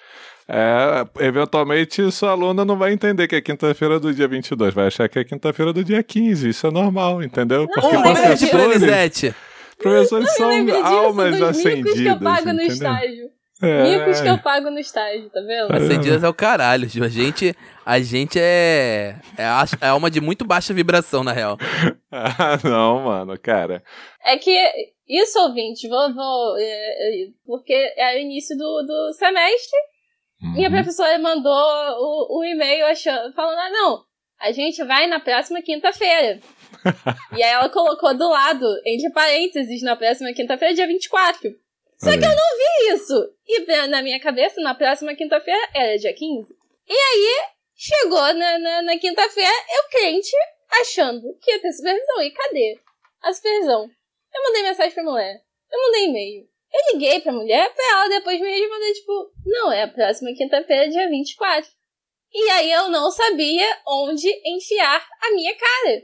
é, 0.48 1.06
eventualmente 1.26 2.12
sua 2.12 2.32
aluna 2.32 2.66
não 2.66 2.78
vai 2.78 2.92
entender 2.92 3.28
que 3.28 3.36
é 3.36 3.42
quinta-feira 3.42 4.00
do 4.00 4.14
dia 4.14 4.28
22, 4.28 4.74
vai 4.74 4.88
achar 4.88 5.08
que 5.08 5.20
é 5.20 5.24
quinta-feira 5.24 5.72
do 5.72 5.84
dia 5.84 6.04
15. 6.04 6.50
Isso 6.50 6.68
é 6.68 6.72
normal, 6.72 7.24
entendeu? 7.24 7.68
Porque 7.68 7.82
não 7.94 8.00
Um 8.00 8.04
beijo 8.04 8.16
pra 8.22 8.28
professores- 8.28 8.76
Elisete. 8.84 9.36
professores 9.78 10.34
são 10.36 10.50
Lembre 10.50 10.74
disso, 10.74 10.86
almas 10.86 11.42
acendidas. 11.42 11.94
que 11.94 12.06
eu 12.06 12.20
pago 12.20 12.46
no 12.48 12.52
entendeu? 12.54 12.68
estágio. 12.74 13.30
É. 13.62 13.84
Micos 13.84 14.22
que 14.22 14.28
eu 14.28 14.38
pago 14.38 14.70
no 14.70 14.80
estágio, 14.80 15.30
tá 15.30 15.42
vendo? 15.42 15.74
Acendidas 15.76 16.24
é 16.24 16.30
o 16.30 16.34
caralho. 16.34 16.88
Gil. 16.88 17.04
A 17.04 17.10
gente, 17.10 17.54
a 17.86 18.00
gente 18.00 18.40
é, 18.40 19.16
é, 19.38 19.44
a- 19.46 19.66
é 19.82 19.88
alma 19.90 20.10
de 20.10 20.22
muito 20.22 20.46
baixa 20.46 20.74
vibração, 20.74 21.24
na 21.24 21.32
real. 21.34 21.58
Ah, 22.12 22.58
não, 22.64 23.02
mano, 23.04 23.38
cara. 23.40 23.84
É 24.26 24.36
que 24.38 24.52
isso, 25.08 25.38
ouvinte, 25.40 25.88
vou, 25.88 26.12
vou 26.14 26.58
é, 26.58 26.64
é, 26.64 27.28
porque 27.46 27.74
é 27.98 28.16
o 28.16 28.20
início 28.20 28.58
do, 28.58 28.82
do 28.84 29.14
semestre. 29.14 29.78
Minha 30.42 30.70
Uhum. 30.70 30.74
professora 30.76 31.20
mandou 31.20 31.52
o, 31.52 32.40
o 32.40 32.44
e-mail 32.46 32.86
achando, 32.88 33.32
falando: 33.34 33.60
ah, 33.60 33.70
não, 33.70 34.04
a 34.40 34.52
gente 34.52 34.84
vai 34.86 35.06
na 35.06 35.20
próxima 35.20 35.62
quinta-feira. 35.62 36.40
e 37.38 37.44
aí 37.44 37.52
ela 37.52 37.70
colocou 37.70 38.18
do 38.18 38.28
lado, 38.30 38.66
entre 38.86 39.12
parênteses, 39.12 39.84
na 39.84 39.96
próxima 39.96 40.32
quinta-feira, 40.34 40.74
dia 40.74 40.88
24. 40.88 41.52
Só 42.02 42.12
que 42.12 42.18
eu 42.26 42.30
não 42.30 42.58
vi 42.58 42.94
isso. 42.96 43.34
E 43.48 43.62
pra- 43.62 43.88
na 43.88 44.02
minha 44.02 44.20
cabeça, 44.20 44.62
na 44.62 44.74
próxima 44.74 45.16
quinta-feira 45.16 45.70
era 45.74 45.98
dia 45.98 46.14
15. 46.14 46.54
E 46.88 46.94
aí, 46.94 47.46
chegou 47.76 48.34
na, 48.34 48.58
na, 48.60 48.82
na 48.84 48.98
quinta-feira, 48.98 49.52
eu 49.78 49.90
crente, 49.90 50.32
achando 50.82 51.22
que 51.42 51.52
ia 51.52 51.60
ter 51.62 51.72
supervisão. 51.74 52.22
E 52.22 52.32
cadê 52.32 52.80
a 53.22 53.34
supervisão? 53.34 53.90
Eu 54.34 54.44
mandei 54.44 54.64
mensagem 54.64 54.94
pra 54.94 55.04
mulher. 55.04 55.42
Eu 55.72 55.80
mandei 55.82 56.06
e-mail. 56.06 56.48
Eu 56.72 56.94
liguei 56.94 57.20
pra 57.20 57.32
mulher 57.32 57.74
pra 57.74 57.84
ela 57.92 58.10
depois 58.10 58.40
me 58.40 58.48
responder, 58.60 58.94
tipo, 58.94 59.32
não, 59.46 59.72
é 59.72 59.84
a 59.84 59.88
próxima 59.88 60.32
quinta-feira, 60.36 60.88
dia 60.90 61.10
24. 61.10 61.70
E 62.32 62.50
aí 62.52 62.72
eu 62.72 62.90
não 62.90 63.10
sabia 63.12 63.66
onde 63.88 64.30
enfiar 64.46 65.04
a 65.22 65.32
minha 65.32 65.56
cara. 65.56 66.04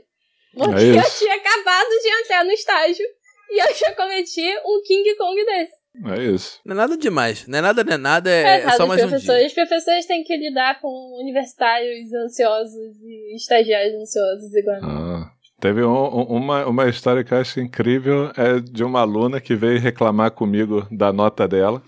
Porque 0.54 0.74
É 0.80 0.98
eu 0.98 1.10
tinha 1.18 1.34
acabado 1.36 1.88
de 1.88 2.08
entrar 2.08 2.44
no 2.44 2.50
estágio 2.50 3.06
e 3.50 3.58
eu 3.62 3.74
já 3.74 3.94
cometi 3.94 4.42
um 4.64 4.82
King 4.84 5.14
Kong 5.14 5.44
desse. 5.44 5.72
É 6.04 6.22
isso. 6.24 6.60
Não 6.64 6.74
é 6.74 6.76
nada 6.76 6.96
demais. 6.96 7.46
Não 7.46 7.58
é 7.58 7.62
nada, 7.62 7.82
não 7.84 7.92
é 7.92 7.96
nada, 7.96 8.30
é, 8.30 8.40
é 8.42 8.54
Coitado 8.60 8.76
só 8.76 8.86
mais 8.86 9.02
um 9.04 9.16
dia. 9.16 9.46
Os 9.46 9.52
professores 9.52 10.06
têm 10.06 10.22
que 10.24 10.36
lidar 10.36 10.80
com 10.80 10.88
universitários 11.22 12.12
ansiosos 12.12 12.96
e 13.02 13.34
estagiários 13.36 13.94
ansiosos 13.94 14.54
igual. 14.54 14.76
a 14.76 14.80
mim. 14.80 14.86
Ah, 14.88 15.30
teve 15.60 15.82
um- 15.82 15.90
um- 15.92 16.24
uma, 16.36 16.66
uma 16.66 16.88
história 16.88 17.24
que 17.24 17.32
eu 17.32 17.38
acho 17.38 17.60
incrível, 17.60 18.30
é 18.36 18.60
de 18.60 18.84
uma 18.84 19.00
aluna 19.00 19.40
que 19.40 19.54
veio 19.54 19.80
reclamar 19.80 20.30
comigo 20.32 20.86
da 20.90 21.12
nota 21.12 21.48
dela, 21.48 21.82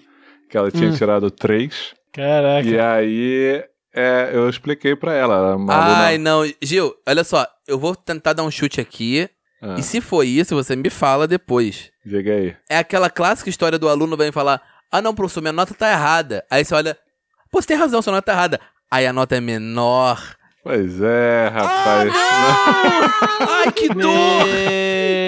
que 0.51 0.57
ela 0.57 0.71
tinha 0.71 0.89
Hum. 0.91 0.95
tirado 0.97 1.31
3, 1.31 1.95
Caraca. 2.13 2.67
e 2.69 2.79
aí 2.81 3.63
é, 3.95 4.31
eu 4.33 4.49
expliquei 4.49 4.95
pra 4.97 5.13
ela, 5.15 5.35
é 5.35 5.73
Ai, 5.73 6.15
aluna... 6.15 6.19
não. 6.19 6.53
Gil, 6.63 6.95
olha 7.07 7.25
só. 7.25 7.47
Eu 7.67 7.79
vou 7.79 7.95
tentar 7.95 8.33
dar 8.33 8.43
um 8.45 8.51
chute 8.51 8.81
aqui. 8.81 9.29
Ah, 9.61 9.75
E 9.79 9.83
se 9.83 10.01
for 10.01 10.23
isso, 10.25 10.55
você 10.55 10.77
me 10.77 10.89
fala 10.91 11.27
depois. 11.27 11.91
diga 12.05 12.33
aí. 12.33 12.57
É 12.69 12.79
aquela 12.79 13.11
clássica 13.11 13.51
história 13.51 13.79
do 13.79 13.89
aluno 13.89 14.17
vem 14.17 14.31
falar: 14.33 14.61
Ah, 14.91 15.03
não, 15.03 15.15
professor, 15.15 15.41
minha 15.41 15.53
nota 15.53 15.75
tá 15.75 15.91
errada. 15.91 16.45
Aí 16.51 16.65
você 16.65 16.75
olha: 16.75 16.97
Pô, 17.51 17.61
você 17.61 17.69
tem 17.69 17.77
razão, 17.77 18.01
sua 18.03 18.13
nota 18.13 18.27
tá 18.27 18.33
errada. 18.33 18.61
Aí 18.91 19.07
a 19.07 19.13
nota 19.13 19.37
é 19.37 19.41
menor. 19.41 20.21
Pois 20.63 21.01
é, 21.01 21.49
rapaz. 21.49 22.13
Ai, 23.65 23.73
que 23.73 23.89
dor! 23.89 24.47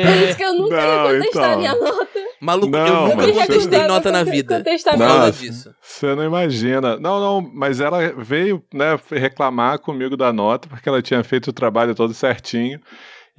Por 0.07 0.29
isso 0.29 0.37
que 0.37 0.43
eu 0.45 0.55
nunca 0.55 0.75
ia 0.75 0.87
Não, 0.97 1.09
contestar 1.19 1.45
então. 1.49 1.59
minha 1.59 1.75
nota. 1.75 2.09
Maluco, 2.41 2.71
Não, 2.73 2.87
eu 3.11 3.17
nunca 3.17 3.33
contestei 3.33 3.87
nota 3.87 4.11
na 4.11 4.23
vida. 4.25 4.63
Por 4.65 4.99
causa 4.99 5.33
disso. 5.33 5.75
Você 5.81 6.15
não 6.15 6.25
imagina. 6.25 6.97
Não, 6.99 7.21
não, 7.21 7.51
mas 7.55 7.81
ela 7.81 8.13
veio, 8.17 8.63
né, 8.73 8.99
reclamar 9.11 9.79
comigo 9.79 10.17
da 10.17 10.33
nota, 10.33 10.69
porque 10.69 10.89
ela 10.89 11.03
tinha 11.03 11.23
feito 11.23 11.49
o 11.49 11.53
trabalho 11.53 11.95
todo 11.95 12.15
certinho. 12.15 12.81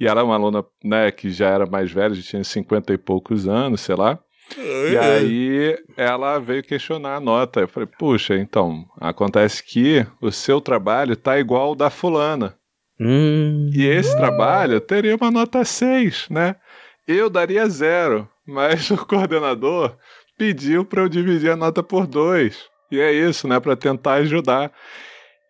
E 0.02 0.06
ela 0.08 0.20
é 0.20 0.24
uma 0.24 0.34
aluna, 0.34 0.64
né, 0.82 1.12
que 1.12 1.30
já 1.30 1.48
era 1.48 1.64
mais 1.64 1.92
velha, 1.92 2.12
já 2.12 2.22
tinha 2.22 2.42
50 2.42 2.92
e 2.92 2.98
poucos 2.98 3.46
anos, 3.46 3.82
sei 3.82 3.94
lá. 3.94 4.18
E 4.90 4.98
aí 4.98 5.78
ela 5.96 6.40
veio 6.40 6.64
questionar 6.64 7.14
a 7.14 7.20
nota. 7.20 7.60
Eu 7.60 7.68
falei, 7.68 7.88
puxa, 8.00 8.34
então, 8.36 8.84
acontece 9.00 9.62
que 9.62 10.04
o 10.20 10.32
seu 10.32 10.60
trabalho 10.60 11.14
tá 11.14 11.38
igual 11.38 11.68
ao 11.68 11.74
da 11.76 11.88
fulana. 11.88 12.56
Hum. 12.98 13.70
E 13.72 13.86
esse 13.86 14.16
trabalho 14.16 14.80
teria 14.80 15.14
uma 15.14 15.30
nota 15.30 15.64
6, 15.64 16.26
né? 16.28 16.56
Eu 17.06 17.30
daria 17.30 17.68
zero, 17.68 18.28
mas 18.44 18.90
o 18.90 19.06
coordenador 19.06 19.96
pediu 20.36 20.84
para 20.84 21.02
eu 21.02 21.08
dividir 21.08 21.52
a 21.52 21.56
nota 21.56 21.80
por 21.80 22.08
dois. 22.08 22.64
E 22.90 22.98
é 22.98 23.12
isso, 23.12 23.46
né? 23.46 23.60
Para 23.60 23.76
tentar 23.76 24.14
ajudar. 24.14 24.72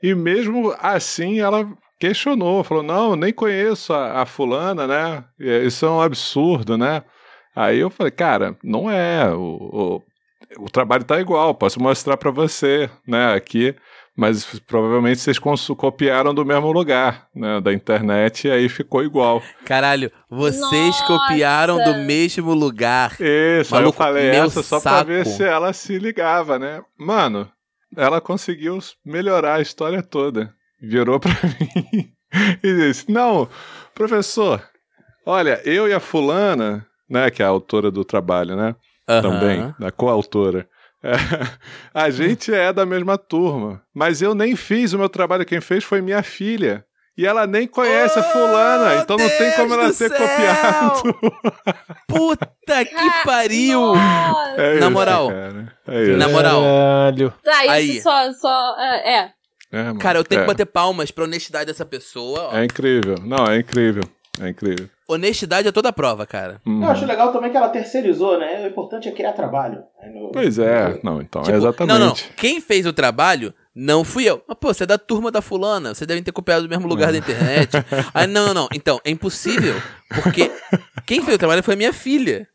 E 0.02 0.14
mesmo 0.14 0.74
assim, 0.78 1.40
ela 1.40 1.66
questionou, 2.02 2.64
falou: 2.64 2.82
não, 2.82 3.14
nem 3.14 3.32
conheço 3.32 3.92
a, 3.92 4.22
a 4.22 4.26
fulana, 4.26 4.88
né? 4.88 5.24
E 5.38 5.66
Isso 5.66 5.86
é 5.86 5.90
um 5.90 6.00
absurdo, 6.00 6.76
né? 6.76 7.04
Aí 7.54 7.78
eu 7.78 7.90
falei, 7.90 8.10
cara, 8.10 8.56
não 8.64 8.90
é. 8.90 9.32
O, 9.32 10.00
o, 10.58 10.64
o 10.64 10.70
trabalho 10.70 11.04
tá 11.04 11.20
igual, 11.20 11.54
posso 11.54 11.80
mostrar 11.80 12.16
para 12.16 12.32
você, 12.32 12.90
né? 13.06 13.32
Aqui. 13.34 13.74
Mas 14.14 14.44
provavelmente 14.66 15.20
vocês 15.20 15.38
copiaram 15.38 16.34
do 16.34 16.44
mesmo 16.44 16.70
lugar, 16.72 17.28
né? 17.34 17.60
Da 17.60 17.72
internet, 17.72 18.48
e 18.48 18.50
aí 18.50 18.68
ficou 18.68 19.04
igual. 19.04 19.40
Caralho, 19.64 20.10
vocês 20.28 20.98
Nossa! 20.98 21.06
copiaram 21.06 21.82
do 21.82 21.94
mesmo 21.98 22.52
lugar. 22.52 23.12
Isso, 23.20 23.74
aí 23.74 23.80
eu 23.80 23.84
Maluco, 23.84 23.96
falei 23.98 24.28
essa 24.28 24.62
só 24.62 24.80
pra 24.80 24.90
saco. 24.98 25.06
ver 25.06 25.24
se 25.24 25.44
ela 25.44 25.72
se 25.72 25.98
ligava, 25.98 26.58
né? 26.58 26.82
Mano, 26.98 27.48
ela 27.96 28.20
conseguiu 28.20 28.78
melhorar 29.04 29.54
a 29.54 29.62
história 29.62 30.02
toda. 30.02 30.52
Virou 30.82 31.20
pra 31.20 31.30
mim 31.92 32.10
e 32.62 32.74
disse: 32.74 33.10
Não, 33.10 33.48
professor, 33.94 34.62
olha, 35.24 35.60
eu 35.64 35.88
e 35.88 35.92
a 35.94 36.00
fulana, 36.00 36.84
né, 37.08 37.30
que 37.30 37.42
é 37.42 37.46
a 37.46 37.48
autora 37.48 37.90
do 37.90 38.04
trabalho, 38.04 38.56
né? 38.56 38.74
Aham. 39.08 39.22
Também, 39.22 39.74
da 39.78 39.90
coautora. 39.92 40.68
É, 41.04 41.12
a 41.94 42.10
gente 42.10 42.52
é 42.54 42.72
da 42.72 42.86
mesma 42.86 43.16
turma, 43.18 43.82
mas 43.94 44.22
eu 44.22 44.34
nem 44.34 44.54
fiz 44.56 44.92
o 44.92 44.98
meu 44.98 45.08
trabalho, 45.08 45.44
quem 45.44 45.60
fez 45.60 45.84
foi 45.84 46.00
minha 46.00 46.22
filha. 46.22 46.84
E 47.14 47.26
ela 47.26 47.46
nem 47.46 47.66
conhece 47.68 48.18
a 48.18 48.22
fulana, 48.22 48.94
então 49.02 49.18
não 49.18 49.28
tem 49.28 49.52
como 49.52 49.74
ela 49.74 49.82
Deus 49.82 49.96
céu! 49.96 50.08
copiado. 50.08 51.02
Puta 52.08 52.84
que 52.86 53.10
pariu! 53.22 53.92
É 54.56 54.74
Na 54.74 54.86
isso, 54.86 54.90
moral. 54.90 55.28
cara. 55.28 55.72
É 55.88 56.02
isso. 56.04 56.16
Na 56.16 56.28
moral. 56.30 56.62
Caralho. 56.62 57.34
Tá, 57.44 57.64
isso 57.66 57.70
Aí. 57.70 58.00
só, 58.00 58.32
só. 58.32 58.76
É. 58.80 59.30
é. 59.72 59.82
Mano. 59.84 59.98
Cara, 59.98 60.18
eu 60.18 60.24
tenho 60.24 60.40
é. 60.40 60.42
que 60.44 60.48
bater 60.48 60.66
palmas 60.66 61.10
pra 61.10 61.24
honestidade 61.24 61.66
dessa 61.66 61.84
pessoa. 61.86 62.50
ó. 62.52 62.56
É 62.56 62.64
incrível. 62.64 63.16
Não, 63.24 63.46
é 63.46 63.58
incrível. 63.58 64.04
É 64.40 64.48
incrível. 64.48 64.88
Honestidade 65.08 65.68
é 65.68 65.72
toda 65.72 65.90
a 65.90 65.92
prova, 65.92 66.24
cara. 66.24 66.60
Uhum. 66.64 66.82
Eu 66.82 66.90
acho 66.90 67.04
legal 67.04 67.32
também 67.32 67.50
que 67.50 67.56
ela 67.56 67.68
terceirizou, 67.68 68.38
né? 68.38 68.64
O 68.64 68.68
importante 68.68 69.08
é 69.08 69.12
criar 69.12 69.32
trabalho. 69.32 69.82
No- 70.14 70.30
Pois 70.32 70.58
é. 70.58 70.98
Não, 71.02 71.20
então, 71.20 71.42
Tipo, 71.42 71.54
é 71.54 71.58
exatamente. 71.58 71.98
Não, 71.98 72.06
não. 72.06 72.14
Quem 72.36 72.60
fez 72.60 72.86
o 72.86 72.92
trabalho 72.92 73.52
não 73.74 74.04
fui 74.04 74.24
eu. 74.28 74.42
Mas, 74.46 74.56
pô, 74.60 74.72
você 74.72 74.84
é 74.84 74.86
da 74.86 74.98
turma 74.98 75.30
da 75.30 75.40
fulana. 75.40 75.94
Você 75.94 76.04
deve 76.04 76.20
ter 76.22 76.32
copiado 76.32 76.62
do 76.64 76.68
mesmo 76.68 76.86
lugar 76.86 77.10
da 77.12 77.18
internet. 77.18 77.70
Aí, 78.12 78.26
não, 78.26 78.46
não, 78.48 78.54
não. 78.54 78.68
Então, 78.74 79.00
é 79.04 79.10
impossível. 79.10 79.74
Porque 80.22 80.50
quem 81.06 81.22
fez 81.22 81.36
o 81.36 81.38
trabalho 81.38 81.62
foi 81.62 81.72
a 81.72 81.76
minha 81.76 81.92
filha. 81.92 82.46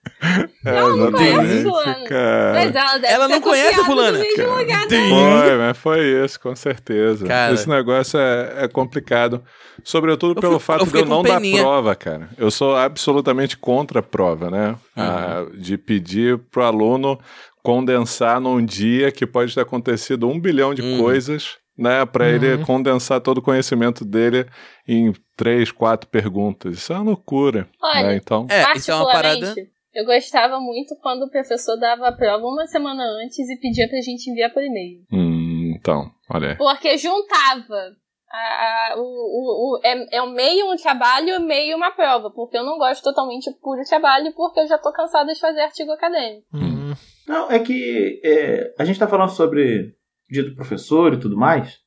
É, 0.64 0.72
Não, 0.72 0.96
não 0.96 1.12
conhece 1.12 1.64
cara. 2.08 2.54
Mas 2.54 2.76
ela 2.76 2.98
deve 2.98 3.14
Ela 3.14 3.28
não 3.28 3.42
conhece 3.42 3.80
a 3.80 3.84
fulana. 3.86 4.18
do 4.18 4.24
mesmo 4.24 4.36
Cara. 4.38 4.60
lugar 4.60 4.88
né? 4.88 4.88
Foi, 5.10 5.58
mas 5.58 5.78
foi 5.78 6.24
isso, 6.24 6.40
com 6.40 6.56
certeza. 6.56 7.26
Cara. 7.26 7.54
Esse 7.54 7.68
negócio 7.68 8.20
é, 8.20 8.66
é 8.66 8.68
complicado. 8.68 9.44
Sobretudo 9.84 10.38
Eu 10.38 10.42
pelo 10.42 10.60
fato 10.60 10.82
eu 10.82 10.86
de 10.92 10.98
eu 10.98 11.06
não 11.06 11.24
com 11.24 11.30
dar 11.30 11.36
peninha. 11.36 11.62
prova, 11.64 11.96
cara. 11.96 12.30
Eu 12.38 12.52
sou 12.52 12.76
absolutamente 12.76 13.58
contra 13.58 14.00
a 14.00 14.04
prova, 14.04 14.52
né? 14.52 14.70
Uhum. 14.96 15.04
Ah, 15.04 15.46
de 15.56 15.78
pedir 15.78 16.38
pro 16.52 16.64
aluno 16.64 17.20
condensar 17.64 18.40
num 18.40 18.64
dia 18.64 19.12
que 19.12 19.26
pode 19.26 19.54
ter 19.54 19.62
acontecido 19.62 20.28
um 20.28 20.40
bilhão 20.40 20.74
de 20.74 20.82
Uhum. 20.82 20.98
coisas, 21.00 21.58
né? 21.78 22.06
Pra 22.06 22.30
ele 22.30 22.56
Uhum. 22.56 22.64
condensar 22.66 23.20
todo 23.22 23.40
o 23.40 23.42
conhecimento 23.42 24.04
dele 24.06 24.46
em 24.88 25.14
três, 25.36 25.72
quatro 25.72 26.10
perguntas. 26.10 26.78
Isso 26.78 26.94
é 26.94 26.96
uma 26.96 27.06
loucura. 27.06 27.68
Olha, 27.82 28.08
né? 28.08 28.16
Então, 28.16 28.48
É, 28.50 28.78
isso 28.78 28.90
é 28.92 28.96
uma 28.96 29.06
parada. 29.06 29.28
Particularmente, 29.40 29.78
Eu 29.94 30.06
gostava 30.06 30.60
muito 30.60 30.96
quando 31.02 31.24
o 31.24 31.30
professor 31.32 31.76
dava 31.78 32.08
a 32.10 32.12
prova 32.12 32.46
uma 32.46 32.68
semana 32.68 33.04
antes 33.24 33.40
e 33.50 33.60
pedia 33.60 33.88
pra 33.90 34.00
gente 34.00 34.30
enviar 34.30 34.54
por 34.54 34.62
e-mail. 34.62 35.02
hum, 35.12 35.74
então, 35.76 36.12
olha 36.30 36.50
aí. 36.50 36.56
Porque 36.56 36.96
juntava. 36.98 37.96
A- 38.32 38.94
a- 38.94 38.96
o, 38.98 39.02
o, 39.02 39.76
o- 39.76 39.80
é, 39.84 40.18
é 40.18 40.22
um 40.22 40.32
meio 40.32 40.72
um 40.72 40.76
trabalho, 40.76 41.40
meio 41.42 41.76
uma 41.78 41.92
prova. 41.92 42.30
Porque 42.32 42.58
eu 42.58 42.64
não 42.66 42.78
gosto 42.78 43.04
totalmente 43.04 43.52
de 43.52 43.58
puro 43.60 43.82
trabalho, 43.88 44.34
porque 44.36 44.60
eu 44.60 44.68
já 44.68 44.78
tô 44.78 44.92
cansada 44.92 45.34
de 45.34 45.40
fazer 45.40 45.62
artigo 45.62 45.92
acadêmico. 45.92 46.46
Uhum. 46.54 46.94
Não, 47.28 47.52
é 47.52 47.60
que 47.60 48.22
é, 48.24 48.74
a 48.80 48.86
gente 48.86 49.00
tá 49.00 49.08
falando 49.08 49.30
sobre 49.30 49.94
dia 50.30 50.44
do 50.44 50.56
professor 50.56 51.14
e 51.14 51.20
tudo 51.20 51.38
mais. 51.38 51.78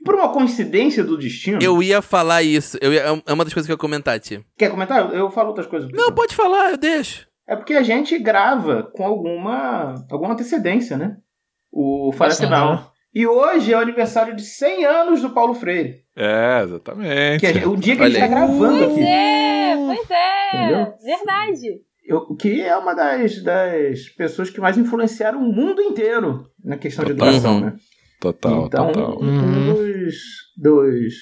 E 0.00 0.04
por 0.04 0.14
uma 0.14 0.32
coincidência 0.32 1.04
do 1.04 1.16
destino. 1.18 1.58
Eu 1.62 1.82
ia 1.82 2.00
falar 2.00 2.42
isso. 2.42 2.78
Eu 2.80 2.92
ia- 2.92 3.02
é 3.26 3.32
uma 3.32 3.44
das 3.44 3.52
coisas 3.52 3.66
que 3.66 3.72
eu 3.72 3.74
ia 3.74 3.78
comentar, 3.78 4.18
Ti. 4.18 4.44
Quer 4.56 4.70
comentar? 4.70 5.10
Eu- 5.10 5.18
Eu 5.18 5.30
falo 5.30 5.48
outras 5.48 5.66
coisas. 5.66 5.90
Não, 5.92 6.12
pode 6.12 6.34
falar, 6.34 6.70
eu 6.70 6.76
deixo. 6.78 7.28
É 7.46 7.56
porque 7.56 7.74
a 7.74 7.82
gente 7.82 8.18
grava 8.18 8.84
com 8.94 9.04
alguma, 9.04 9.94
alguma 10.10 10.32
antecedência, 10.34 10.96
né? 10.96 11.16
O 11.72 12.12
Falha. 12.12 12.32
Final. 12.34 12.89
E 13.14 13.26
hoje 13.26 13.72
é 13.72 13.76
o 13.76 13.80
aniversário 13.80 14.36
de 14.36 14.42
100 14.42 14.84
anos 14.84 15.20
do 15.22 15.30
Paulo 15.30 15.54
Freire. 15.54 15.96
É, 16.16 16.62
exatamente. 16.62 17.40
Que 17.40 17.52
gente- 17.52 17.66
o 17.66 17.76
dia 17.76 17.96
que 17.96 18.02
Olha 18.02 18.08
a 18.08 18.10
gente 18.10 18.18
tá 18.20 18.24
aí. 18.26 18.30
gravando 18.30 18.78
Pois 18.78 18.92
aqui. 18.92 19.02
é, 19.02 19.76
pois 19.76 20.10
é. 20.10 20.56
Entendeu? 20.56 20.94
Verdade. 21.02 21.66
Eu, 22.06 22.36
que 22.36 22.60
é 22.60 22.76
uma 22.76 22.94
das, 22.94 23.42
das 23.42 24.08
pessoas 24.16 24.50
que 24.50 24.60
mais 24.60 24.76
influenciaram 24.78 25.38
o 25.40 25.52
mundo 25.52 25.80
inteiro 25.82 26.46
na 26.64 26.76
questão 26.76 27.04
de 27.04 27.12
Total. 27.14 27.28
educação, 27.28 27.54
Uhum. 27.54 27.60
né? 27.66 27.76
Total, 28.20 28.66
então, 28.66 28.92
total. 28.92 29.18
um 29.22 29.26
Uhum. 29.26 29.74
dos, 29.74 30.14
dos 30.56 31.14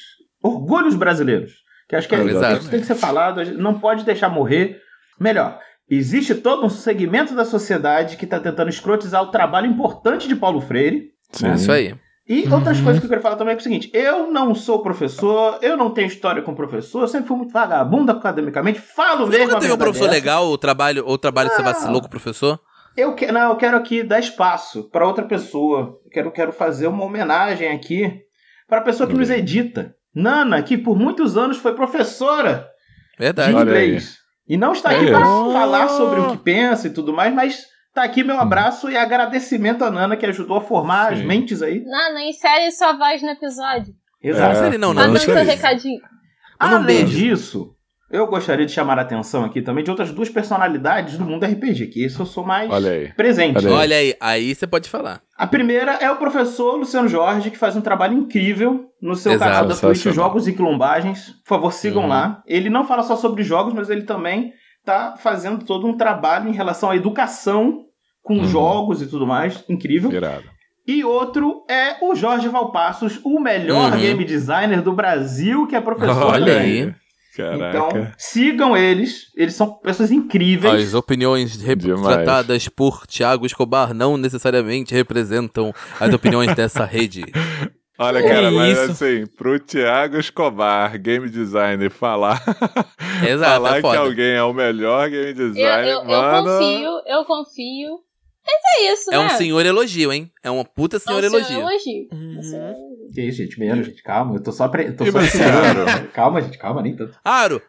orgulhos 0.43 0.95
brasileiros. 0.95 1.53
Que 1.89 1.97
acho 1.97 2.09
que 2.09 2.15
é, 2.15 2.19
Exato. 2.23 2.61
isso 2.61 2.71
tem 2.71 2.81
que 2.81 2.87
ser 2.87 2.95
falado, 2.97 3.41
a 3.41 3.45
gente 3.45 3.57
não 3.59 3.79
pode 3.81 4.05
deixar 4.05 4.29
morrer. 4.29 4.79
Melhor, 5.19 5.59
existe 5.91 6.35
todo 6.35 6.67
um 6.67 6.69
segmento 6.69 7.35
da 7.35 7.45
sociedade 7.47 8.17
que 8.17 8.25
está 8.25 8.39
tentando 8.39 8.69
escrotizar 8.69 9.23
o 9.23 9.31
trabalho 9.31 9.67
importante 9.67 10.29
de 10.29 10.37
Paulo 10.37 10.61
Freire. 10.61 11.13
Sim. 11.33 11.49
É 11.49 11.55
Isso 11.55 11.73
aí. 11.73 11.95
E 12.29 12.47
Uhum. 12.47 12.55
outras 12.57 12.79
coisas 12.81 13.01
que 13.01 13.07
eu 13.07 13.09
quero 13.11 13.23
falar 13.23 13.37
também 13.37 13.53
é, 13.55 13.57
que 13.57 13.61
é 13.61 13.63
o 13.63 13.65
seguinte: 13.65 13.91
eu 13.95 14.31
não 14.31 14.55
sou 14.55 14.83
professor, 14.83 15.59
eu 15.63 15.77
não 15.79 15.91
tenho 15.95 16.07
história 16.09 16.43
com 16.43 16.55
professor, 16.55 17.01
eu 17.03 17.09
sempre 17.09 17.29
fui 17.29 17.37
muito 17.39 17.53
vagabundo 17.53 18.13
academicamente, 18.13 18.79
falo 18.81 19.27
Você 19.27 19.39
mesmo. 19.39 19.57
a 19.57 19.61
teve 19.61 19.73
um 19.73 19.79
professor 19.79 20.05
é 20.05 20.09
essa. 20.09 20.15
legal, 20.15 20.47
ou 20.47 20.59
trabalho, 20.59 21.05
ou 21.07 21.17
trabalho 21.17 21.49
que 21.49 21.57
você 21.57 21.63
Não. 21.63 21.73
vacilou 21.73 22.01
com 22.03 22.07
o 22.07 22.11
professor? 22.11 22.61
Eu, 22.97 23.15
que, 23.15 23.31
não, 23.33 23.51
eu 23.51 23.57
quero 23.57 23.77
aqui 23.77 24.03
dar 24.03 24.19
espaço 24.19 24.91
para 24.91 25.07
outra 25.07 25.25
pessoa. 25.25 25.97
Eu 26.05 26.11
quero, 26.11 26.31
quero 26.33 26.53
fazer 26.53 26.89
uma 26.89 27.05
homenagem 27.05 27.69
aqui 27.69 28.13
para 28.69 28.79
a 28.79 28.83
pessoa 28.83 29.09
que 29.09 29.15
nos 29.17 29.31
edita. 29.31 29.95
Nana, 30.15 30.63
que 30.63 30.77
por 30.77 30.99
muitos 30.99 31.37
anos 31.37 31.59
foi 31.59 31.75
professora 31.75 32.67
de 33.19 33.25
Verdade. 33.25 33.57
Aí. 33.57 33.63
inglês. 33.63 34.17
E 34.49 34.57
não 34.57 34.73
está 34.73 34.91
aqui 34.91 35.07
para 35.07 35.25
falar 35.25 35.89
sobre 35.89 36.21
o 36.21 36.31
que 36.33 36.39
pensa 36.39 36.89
e 36.89 36.91
tudo 36.91 37.13
mais, 37.13 37.33
mas 37.33 37.61
tá 38.01 38.05
aqui 38.05 38.23
meu 38.25 38.39
abraço 38.39 38.91
e 38.91 38.97
agradecimento 38.97 39.83
à 39.85 39.91
Nana 39.91 40.17
que 40.17 40.27
ajudou 40.27 40.59
a 40.59 40.61
formar 40.61 41.13
as 41.13 41.19
Sim. 41.19 41.27
mentes 41.27 41.63
aí. 41.63 41.85
Nana, 41.85 42.23
insere 42.23 42.71
sua 42.71 42.93
voz 42.93 43.21
no 43.23 43.31
episódio. 43.31 43.95
Exato. 44.23 44.57
sei 44.59 44.71
não, 44.79 44.93
não, 44.93 44.95
não. 44.95 45.03
Mandando 45.13 45.19
seu 45.21 45.35
recadinho. 45.45 46.01
Manda 46.61 46.75
um 46.77 46.79
Além 46.83 46.97
beijo. 47.05 47.17
disso, 47.19 47.75
Eu 48.11 48.27
gostaria 48.27 48.65
de 48.65 48.73
chamar 48.73 48.99
a 48.99 49.03
atenção 49.03 49.45
aqui 49.45 49.61
também 49.61 49.85
de 49.85 49.91
outras 49.91 50.11
duas 50.11 50.31
personalidades 50.31 51.19
do 51.19 51.25
mundo 51.27 51.45
RPG, 51.45 51.89
que 51.89 52.03
isso 52.05 52.23
eu 52.23 52.27
sou 52.27 52.43
mais 52.43 52.71
Olha 52.71 53.13
presente. 53.15 53.59
Olha 53.59 53.69
aí. 53.69 53.75
Olha 53.75 53.97
aí, 53.97 54.15
aí 54.19 54.55
você 54.55 54.67
pode 54.67 54.89
falar. 54.89 55.21
A 55.37 55.47
primeira 55.47 55.93
é 56.01 56.11
o 56.11 56.17
professor 56.17 56.77
Luciano 56.77 57.07
Jorge, 57.07 57.51
que 57.51 57.59
faz 57.59 57.77
um 57.77 57.83
trabalho 57.83 58.15
incrível 58.15 58.87
no 59.03 59.15
seu 59.15 59.33
Exato. 59.33 59.51
canal 59.51 59.67
da 59.69 59.77
Twitch. 59.77 60.07
Jogos 60.07 60.49
e 60.49 60.55
Quilombagens. 60.55 61.33
Por 61.45 61.49
favor, 61.49 61.71
sigam 61.73 62.05
Uhum. 62.05 62.09
lá. 62.09 62.43
Ele 62.47 62.71
não 62.71 62.87
fala 62.87 63.03
só 63.03 63.15
sobre 63.15 63.43
jogos, 63.43 63.75
mas 63.75 63.91
ele 63.91 64.03
também 64.05 64.55
tá 64.87 65.15
fazendo 65.19 65.63
todo 65.67 65.87
um 65.87 65.95
trabalho 65.95 66.49
em 66.49 66.53
relação 66.55 66.89
à 66.91 66.97
educação 66.97 67.85
com 68.29 68.35
Uhum. 68.35 68.45
jogos 68.45 69.01
e 69.03 69.07
tudo 69.07 69.27
mais. 69.27 69.65
Incrível. 69.69 70.13
Irado. 70.13 70.45
E 70.87 71.03
outro 71.03 71.65
é 71.69 71.97
o 72.03 72.15
Jorge 72.15 72.49
Valpassos, 72.49 73.19
o 73.25 73.41
melhor 73.41 73.93
Uhum. 73.93 73.99
game 73.99 74.25
designer 74.25 74.81
do 74.83 74.93
Brasil, 74.93 75.67
que 75.67 75.75
é 75.75 75.81
professor 75.81 76.33
Olha 76.35 76.59
aí. 76.61 76.95
Caraca. 77.37 77.69
Então, 77.69 78.13
sigam 78.19 78.77
eles. 78.77 79.27
Eles 79.37 79.55
são 79.55 79.73
pessoas 79.79 80.11
As 80.11 80.17
incríveis. 80.17 80.93
opiniões 80.95 81.57
retratadas 81.61 82.69
por 82.69 83.07
Thiago 83.07 83.47
Escobar 83.47 83.95
não 83.95 84.17
necessariamente 84.17 84.93
representam 84.95 85.73
as 86.01 86.13
opiniões 86.13 86.55
dessa 86.55 86.85
rede. 86.87 87.25
Olha, 88.01 88.23
Que 88.23 88.29
cara, 88.29 88.51
mas 88.51 88.79
isso? 88.79 88.93
assim, 88.93 89.27
pro 89.37 89.59
Thiago 89.59 90.17
Escobar, 90.19 90.97
game 90.99 91.29
designer, 91.29 91.91
falar, 91.91 92.41
Exato, 93.29 93.63
falar 93.63 93.79
é 93.79 93.81
que 93.83 93.97
alguém 93.97 94.33
é 94.35 94.43
o 94.43 94.53
melhor 94.53 95.09
game 95.11 95.29
Eu, 95.29 95.35
designer, 95.35 95.89
eu, 95.93 95.99
eu 96.01 96.05
mano. 96.07 96.45
confio, 96.45 96.91
eu 97.07 97.25
confio. 97.25 97.99
Mas 98.51 98.81
é 98.81 98.93
isso, 98.93 99.11
É 99.13 99.19
né? 99.19 99.27
um 99.27 99.31
senhor 99.37 99.67
elogio, 99.67 100.13
hein? 100.13 100.31
É 100.43 100.51
uma 100.51 100.65
puta 100.65 100.97
É 100.97 100.99
um 100.99 101.01
senhor 101.01 101.21
senhor 101.23 101.35
elogio. 101.37 101.61
elogio. 101.61 102.09
Uhum. 102.13 102.41
Esse 102.41 102.57
é- 102.57 102.75
Que 103.15 103.21
isso, 103.23 103.39
gente, 103.39 103.61
menos, 103.61 103.87
gente. 103.87 104.03
Calma, 104.03 104.37
eu 104.37 104.43
tô 104.43 104.51
só. 104.53 104.69
Pre... 104.69 104.93
Tô 104.93 105.05
E 105.05 105.13
só 105.13 105.21
esperando. 105.21 105.89
Aaron? 105.89 106.07
calma, 106.13 106.41
gente, 106.43 106.57
calma, 106.59 106.81
nem 106.83 106.97
tanto. 106.97 107.19
Aro, 107.25 107.61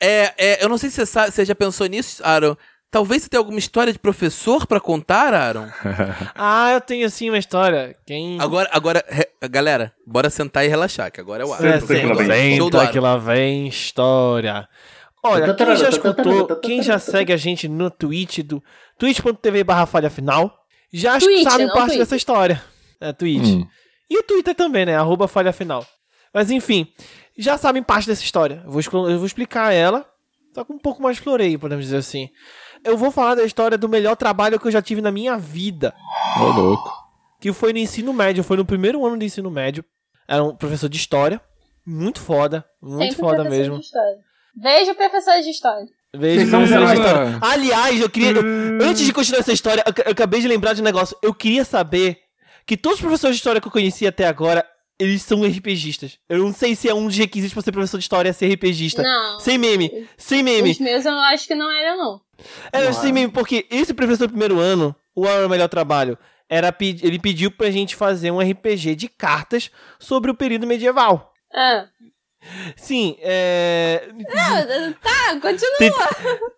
é, 0.00 0.32
é, 0.36 0.64
eu 0.64 0.68
não 0.68 0.76
sei 0.78 0.90
se 0.90 0.96
você, 0.96 1.06
sabe, 1.06 1.30
você 1.32 1.44
já 1.44 1.54
pensou 1.54 1.86
nisso, 1.86 2.22
Aaron. 2.24 2.56
Talvez 2.90 3.22
você 3.24 3.28
tenha 3.28 3.40
alguma 3.40 3.58
história 3.58 3.92
de 3.92 3.98
professor 3.98 4.66
pra 4.66 4.78
contar, 4.80 5.34
Aaron? 5.34 5.66
Ah, 6.36 6.72
eu 6.74 6.80
tenho 6.80 7.08
sim 7.10 7.28
uma 7.28 7.38
história. 7.38 7.96
Quem. 8.06 8.40
Agora, 8.40 8.68
agora, 8.72 9.04
re- 9.08 9.28
galera, 9.50 9.92
bora 10.06 10.30
sentar 10.30 10.64
e 10.64 10.68
relaxar, 10.68 11.10
que 11.10 11.20
agora 11.20 11.42
é 11.42 11.46
o 11.46 11.52
Aaron. 11.52 11.66
É, 11.66 11.80
Senta 11.80 11.94
que 12.00 12.06
lá 12.06 12.14
vem. 12.14 12.56
senta, 12.58 12.78
senta 12.78 12.92
que 12.92 13.00
lá 13.00 13.16
vem 13.16 13.66
história. 13.68 14.68
Olha, 15.26 15.54
quem 15.54 15.74
já 15.76 15.88
escutou, 15.88 16.56
quem 16.60 16.82
já 16.82 16.98
segue 16.98 17.32
a 17.32 17.36
gente 17.36 17.66
no 17.66 17.90
Twitch 17.90 18.40
do 18.40 18.62
twitch.tv 18.98 19.64
barra 19.64 19.86
falha 19.86 20.10
final, 20.10 20.64
já 20.92 21.18
Twitch, 21.18 21.42
sabe 21.42 21.64
não 21.66 21.72
parte 21.72 21.86
Twitter. 21.88 21.98
dessa 21.98 22.16
história. 22.16 22.62
É, 23.00 23.12
Twitch. 23.12 23.46
Hum. 23.48 23.66
E 24.08 24.18
o 24.18 24.22
Twitter 24.22 24.54
também, 24.54 24.86
né? 24.86 24.96
Arroba 24.96 25.26
falha 25.26 25.52
final. 25.52 25.84
Mas 26.32 26.50
enfim, 26.50 26.86
já 27.36 27.56
sabem 27.58 27.82
parte 27.82 28.06
dessa 28.06 28.22
história. 28.22 28.62
Eu 28.64 28.70
vou, 28.70 28.82
eu 29.10 29.18
vou 29.18 29.26
explicar 29.26 29.72
ela, 29.72 30.06
só 30.54 30.64
com 30.64 30.74
um 30.74 30.78
pouco 30.78 31.02
mais 31.02 31.16
de 31.16 31.22
floreio, 31.22 31.58
podemos 31.58 31.84
dizer 31.84 31.96
assim. 31.98 32.28
Eu 32.84 32.96
vou 32.96 33.10
falar 33.10 33.34
da 33.36 33.44
história 33.44 33.78
do 33.78 33.88
melhor 33.88 34.14
trabalho 34.16 34.58
que 34.60 34.66
eu 34.66 34.70
já 34.72 34.82
tive 34.82 35.00
na 35.00 35.10
minha 35.10 35.36
vida. 35.38 35.94
Ô, 36.38 36.44
louco. 36.44 36.92
Que 37.40 37.52
foi 37.52 37.72
no 37.72 37.78
ensino 37.78 38.12
médio, 38.12 38.44
foi 38.44 38.56
no 38.56 38.64
primeiro 38.64 39.04
ano 39.04 39.18
do 39.18 39.24
ensino 39.24 39.50
médio. 39.50 39.84
Era 40.28 40.42
um 40.42 40.54
professor 40.54 40.88
de 40.88 40.96
história. 40.96 41.40
Muito 41.86 42.20
foda, 42.20 42.64
muito 42.80 43.02
Sempre 43.12 43.16
foda 43.16 43.36
professor 43.42 43.58
mesmo. 43.58 43.78
de 43.78 43.84
história. 43.84 44.16
Beijo, 44.54 44.94
professor 44.94 45.40
de 45.42 45.50
história. 45.50 45.86
Vejo 46.14 46.42
história. 46.44 47.38
Aliás, 47.40 48.00
eu 48.00 48.08
queria. 48.10 48.30
eu- 48.30 48.42
antes 48.82 49.04
de 49.04 49.12
continuar 49.12 49.40
essa 49.40 49.52
história, 49.52 49.82
eu, 49.86 50.04
eu 50.06 50.12
acabei 50.12 50.40
de 50.40 50.48
lembrar 50.48 50.72
de 50.74 50.80
um 50.80 50.84
negócio. 50.84 51.16
Eu 51.22 51.34
queria 51.34 51.64
saber 51.64 52.18
que 52.66 52.76
todos 52.76 52.98
os 52.98 53.02
professores 53.02 53.36
de 53.36 53.40
história 53.40 53.60
que 53.60 53.66
eu 53.66 53.72
conheci 53.72 54.06
até 54.06 54.26
agora, 54.26 54.64
eles 54.98 55.22
são 55.22 55.42
RPGistas. 55.42 56.18
Eu 56.28 56.38
não 56.38 56.52
sei 56.52 56.74
se 56.76 56.88
é 56.88 56.94
um 56.94 57.06
dos 57.06 57.16
requisitos 57.16 57.52
pra 57.52 57.62
ser 57.62 57.72
professor 57.72 57.98
de 57.98 58.04
história 58.04 58.28
é 58.30 58.32
ser 58.32 58.46
RPGista. 58.52 59.02
Não. 59.02 59.40
Sem 59.40 59.58
meme, 59.58 60.08
sem 60.16 60.42
meme. 60.42 60.70
Os 60.70 60.78
meus 60.78 61.04
eu 61.04 61.12
acho 61.12 61.46
que 61.46 61.54
não 61.54 61.70
era, 61.70 61.96
não. 61.96 62.20
Era 62.72 62.86
Não 62.86 62.92
sem 62.92 63.10
é. 63.10 63.12
meme, 63.12 63.32
porque 63.32 63.66
esse 63.70 63.92
professor 63.92 64.26
do 64.26 64.30
primeiro 64.30 64.58
ano, 64.58 64.94
o 65.14 65.26
Era 65.26 65.46
o 65.46 65.50
Melhor 65.50 65.68
Trabalho, 65.68 66.16
era, 66.48 66.74
ele 66.80 67.18
pediu 67.18 67.50
pra 67.50 67.70
gente 67.70 67.96
fazer 67.96 68.30
um 68.30 68.38
RPG 68.40 68.94
de 68.94 69.08
cartas 69.08 69.70
sobre 69.98 70.30
o 70.30 70.34
período 70.34 70.66
medieval. 70.66 71.32
Ah. 71.52 71.86
Sim, 72.76 73.16
é. 73.20 74.02
Não, 74.12 74.92
tá, 74.94 75.40
continua. 75.40 76.08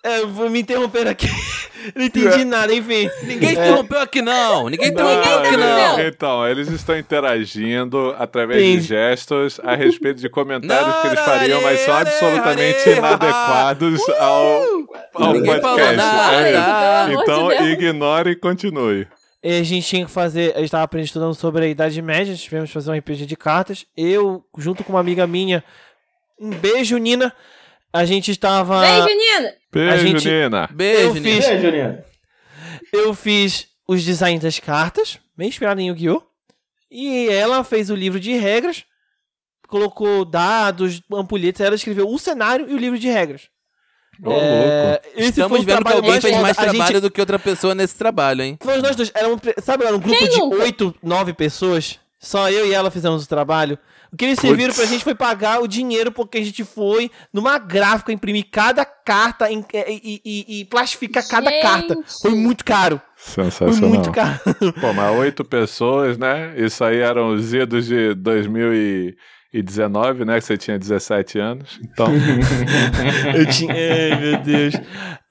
é 0.03 0.21
vou 0.27 0.51
me 0.51 0.61
interromper 0.61 1.07
aqui. 1.09 1.27
não 1.95 2.05
entendi 2.05 2.45
nada, 2.45 2.75
enfim. 2.75 3.09
Ninguém 3.23 3.51
É. 3.51 3.53
interrompeu 3.53 4.01
aqui 4.01 4.21
não, 4.23 4.69
ninguém 4.69 4.91
Não, 4.93 5.03
interrompeu 5.13 5.39
aqui 5.39 5.57
não. 5.57 6.01
Então, 6.01 6.49
eles 6.49 6.69
estão 6.69 6.99
interagindo 6.99 8.15
através 8.19 8.61
Sim. 8.63 8.77
de 8.79 8.81
gestos 8.83 9.61
a 9.63 9.75
respeito 9.75 10.21
de 10.21 10.29
comentários 10.29 10.87
Não, 10.95 11.01
que 11.01 11.07
eles 11.09 11.19
não, 11.19 11.25
fariam, 11.27 11.63
mas 11.63 11.81
são 11.81 11.97
absolutamente 11.97 12.89
inadequados 12.91 14.01
ao, 14.19 14.63
ao 15.15 15.33
Ninguém 15.33 15.61
falou 15.61 15.77
podcast. 15.77 15.97
nada. 15.97 17.11
É 17.11 17.15
Então, 17.15 17.53
ignore 17.67 18.31
e 18.31 18.37
continue. 18.37 19.07
E 19.43 19.61
a 19.61 19.63
gente 19.63 19.87
tinha 19.87 20.05
que 20.05 20.11
fazer. 20.11 20.55
A 20.57 20.61
gente 20.61 20.71
tava 20.71 20.83
aprendendo 20.83 21.07
estudando 21.07 21.35
sobre 21.35 21.65
a 21.67 21.69
Idade 21.69 22.03
Média, 22.03 22.35
tivemos 22.35 22.69
que 22.69 22.75
fazer 22.75 22.91
um 22.91 22.95
RPG 22.99 23.27
de 23.27 23.37
cartas. 23.37 23.87
Eu, 23.97 24.43
junto 24.59 24.83
com 24.83 24.93
uma 24.93 24.99
amiga 24.99 25.25
minha, 25.25 25.63
um 26.39 26.51
beijo, 26.51 26.97
Nina. 26.99 27.33
A 27.93 28.05
gente 28.05 28.31
estava. 28.31 28.81
Beijo, 28.81 29.07
Nina. 29.09 29.55
Beijo, 29.73 30.07
gente- 30.07 30.29
Nina. 30.29 30.69
Beijo, 30.73 31.01
Eu 31.09 31.15
Nina. 31.15 31.25
fiz- 31.37 31.47
aí, 31.47 31.63
Juliano? 31.63 32.05
Eu 32.93 33.15
fiz 33.15 33.69
os 33.89 34.05
designs 34.05 34.41
das 34.43 34.59
cartas, 34.59 35.19
bem 35.37 35.49
inspirado 35.49 35.81
em 35.81 35.89
Yu-Gi-Oh! 35.89 36.23
E 36.91 37.29
ela 37.29 37.65
fez 37.65 37.91
o 37.91 37.95
livro 37.95 38.21
de 38.21 38.33
regras, 38.35 38.85
colocou 39.69 40.25
dados, 40.25 41.03
ampulhetas, 41.13 41.61
ela 41.67 41.75
escreveu 41.75 42.09
o 42.09 42.19
cenário 42.19 42.69
e 42.71 42.75
o 42.75 42.79
livro 42.79 42.99
de 42.99 43.09
regras. 43.09 43.49
Louco. 44.23 44.41
É, 44.41 45.01
Estamos 45.17 45.59
vendo 45.65 45.67
que 45.67 45.73
trabalho 45.85 45.97
alguém 45.97 46.21
fez 46.21 46.33
foda. 46.33 46.43
mais 46.43 46.59
A 46.59 46.63
gente- 46.63 46.75
trabalho 46.77 47.01
do 47.03 47.11
que 47.11 47.21
outra 47.21 47.39
pessoa 47.39 47.75
nesse 47.75 47.97
trabalho, 47.97 48.43
hein? 48.43 48.59
Foi 48.63 48.81
nós 48.81 48.97
dois. 48.97 49.11
Era 49.15 49.29
um, 49.29 49.37
sabe, 49.63 49.85
era 49.85 49.95
um 49.95 50.01
grupo 50.01 50.17
Quem 50.19 50.29
de 50.29 50.41
oito, 50.57 50.95
nove 51.03 51.35
pessoas. 51.35 51.99
Só 52.19 52.51
eu 52.51 52.67
e 52.67 52.73
ela 52.73 52.91
fizemos 52.91 53.25
o 53.25 53.29
trabalho. 53.29 53.79
O 54.17 54.19
que 54.19 54.25
eles 54.25 54.39
serviram 54.41 54.73
Putz. 54.73 54.79
pra 54.79 54.87
gente 54.87 55.05
foi 55.05 55.15
pagar 55.15 55.61
o 55.63 55.69
dinheiro 55.69 56.11
porque 56.11 56.39
a 56.39 56.43
gente 56.45 56.65
foi 56.65 57.11
numa 57.31 57.59
gráfica 57.59 58.11
imprimir 58.13 58.47
cada 58.51 58.83
carta 58.85 59.51
em- 59.53 59.63
e, 59.89 60.21
e- 60.25 60.61
e 60.61 60.65
plastificar 60.65 61.23
cada 61.29 61.51
Gente. 61.51 61.63
carta. 61.63 61.95
Foi 62.23 62.35
muito 62.35 62.65
caro. 62.65 62.99
Foi 63.15 63.45
Sensacional. 63.45 63.91
muito 63.91 64.11
caro. 64.11 64.41
Pô, 64.81 64.93
mas 64.95 65.19
oito 65.19 65.45
pessoas, 65.45 66.17
né? 66.17 66.55
Isso 66.57 66.83
aí 66.83 66.99
eram 67.01 67.35
os 67.35 67.53
idos 67.53 67.87
de 67.87 68.15
2019, 69.53 70.25
né? 70.25 70.39
Que 70.39 70.45
você 70.47 70.57
tinha 70.57 70.79
17 70.79 71.39
anos. 71.39 71.79
Então, 71.83 72.07
Eu 73.37 73.47
tinha. 73.47 73.73
Ai, 73.75 74.21
meu 74.21 74.39
Deus. 74.43 74.75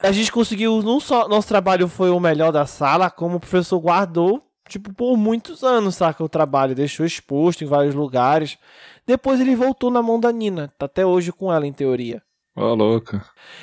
A 0.01 0.11
gente 0.11 0.31
conseguiu, 0.31 0.81
não 0.83 0.99
só 0.99 1.27
nosso 1.27 1.47
trabalho 1.47 1.87
foi 1.87 2.09
o 2.09 2.19
melhor 2.19 2.51
da 2.51 2.65
sala, 2.65 3.09
como 3.09 3.37
o 3.37 3.39
professor 3.39 3.79
guardou, 3.79 4.41
tipo, 4.67 4.93
por 4.93 5.15
muitos 5.17 5.63
anos, 5.63 5.95
saca? 5.95 6.23
O 6.23 6.29
trabalho, 6.29 6.75
deixou 6.75 7.05
exposto 7.05 7.63
em 7.63 7.67
vários 7.67 7.95
lugares. 7.95 8.57
Depois 9.05 9.39
ele 9.39 9.55
voltou 9.55 9.91
na 9.91 10.01
mão 10.01 10.19
da 10.19 10.31
Nina. 10.31 10.71
Tá 10.77 10.85
até 10.85 11.05
hoje 11.05 11.31
com 11.31 11.51
ela, 11.53 11.65
em 11.67 11.73
teoria. 11.73 12.21
ô, 12.55 12.73
louco. 12.73 13.19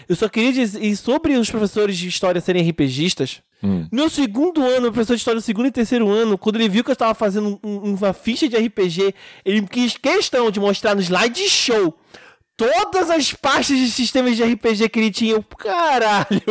Eu 0.08 0.14
só 0.14 0.28
queria 0.28 0.52
dizer, 0.52 0.82
e 0.84 0.94
sobre 0.94 1.34
os 1.36 1.50
professores 1.50 1.96
de 1.96 2.08
história 2.08 2.40
serem 2.40 2.62
RPGistas, 2.68 3.40
Hum. 3.64 3.86
no 3.92 3.96
meu 3.96 4.10
segundo 4.10 4.60
ano, 4.62 4.88
o 4.88 4.92
professor 4.92 5.14
de 5.14 5.20
história 5.20 5.40
do 5.40 5.44
segundo 5.44 5.66
e 5.66 5.70
terceiro 5.70 6.08
ano, 6.10 6.36
quando 6.36 6.56
ele 6.56 6.68
viu 6.68 6.82
que 6.84 6.90
eu 6.90 6.94
estava 6.94 7.14
fazendo 7.14 7.58
um- 7.64 7.94
uma 7.94 8.12
ficha 8.12 8.48
de 8.48 8.56
RPG, 8.56 9.14
ele 9.44 9.62
quis 9.68 9.96
questão 9.96 10.50
de 10.50 10.58
mostrar 10.60 10.94
no 10.96 11.00
slide 11.00 11.48
show 11.48 11.94
todas 12.56 13.10
as 13.10 13.32
pastas 13.32 13.76
de 13.76 13.90
sistemas 13.90 14.36
de 14.36 14.42
RPG 14.42 14.88
que 14.88 14.98
ele 15.00 15.10
tinha. 15.10 15.32
Eu, 15.34 15.42
caralho! 15.42 16.42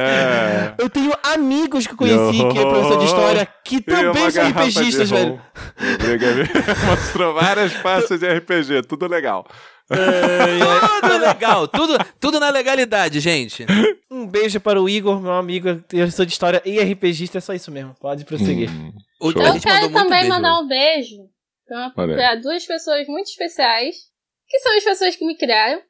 É. 0.00 0.74
Eu 0.78 0.88
tenho 0.90 1.12
amigos 1.22 1.86
que 1.86 1.92
eu 1.92 1.96
conheci 1.96 2.38
que 2.52 2.58
é 2.58 2.62
professor 2.62 2.98
de 2.98 3.04
história 3.04 3.48
que 3.64 3.80
também 3.80 4.30
são 4.30 4.48
RPGistas, 4.48 5.10
velho. 5.10 5.40
Mostrou 6.86 7.34
várias 7.34 7.72
pastas 7.74 8.20
de 8.20 8.28
RPG, 8.28 8.82
tudo 8.88 9.06
legal. 9.06 9.46
Tudo 9.88 11.18
legal, 11.18 11.66
tudo, 11.68 11.98
tudo 12.20 12.38
na 12.40 12.50
legalidade, 12.50 13.20
gente. 13.20 13.64
Um 14.10 14.26
beijo 14.26 14.60
para 14.60 14.80
o 14.80 14.88
Igor, 14.88 15.20
meu 15.20 15.32
amigo, 15.32 15.76
professor 15.88 16.26
de 16.26 16.32
história 16.32 16.62
e 16.64 16.78
RPGista, 16.78 17.38
é 17.38 17.40
só 17.40 17.54
isso 17.54 17.70
mesmo. 17.70 17.94
Pode 18.00 18.24
prosseguir. 18.24 18.70
Hum, 18.70 18.92
Eu 19.20 19.32
quero 19.60 19.90
também 19.90 20.20
beijo 20.20 20.28
mandar 20.28 20.60
um 20.60 20.68
beijo 20.68 21.16
pra 21.94 22.34
duas 22.36 22.64
pessoas 22.66 23.06
muito 23.06 23.28
especiais, 23.28 23.96
que 24.48 24.58
são 24.60 24.76
as 24.76 24.84
pessoas 24.84 25.16
que 25.16 25.26
me 25.26 25.36
criaram, 25.36 25.80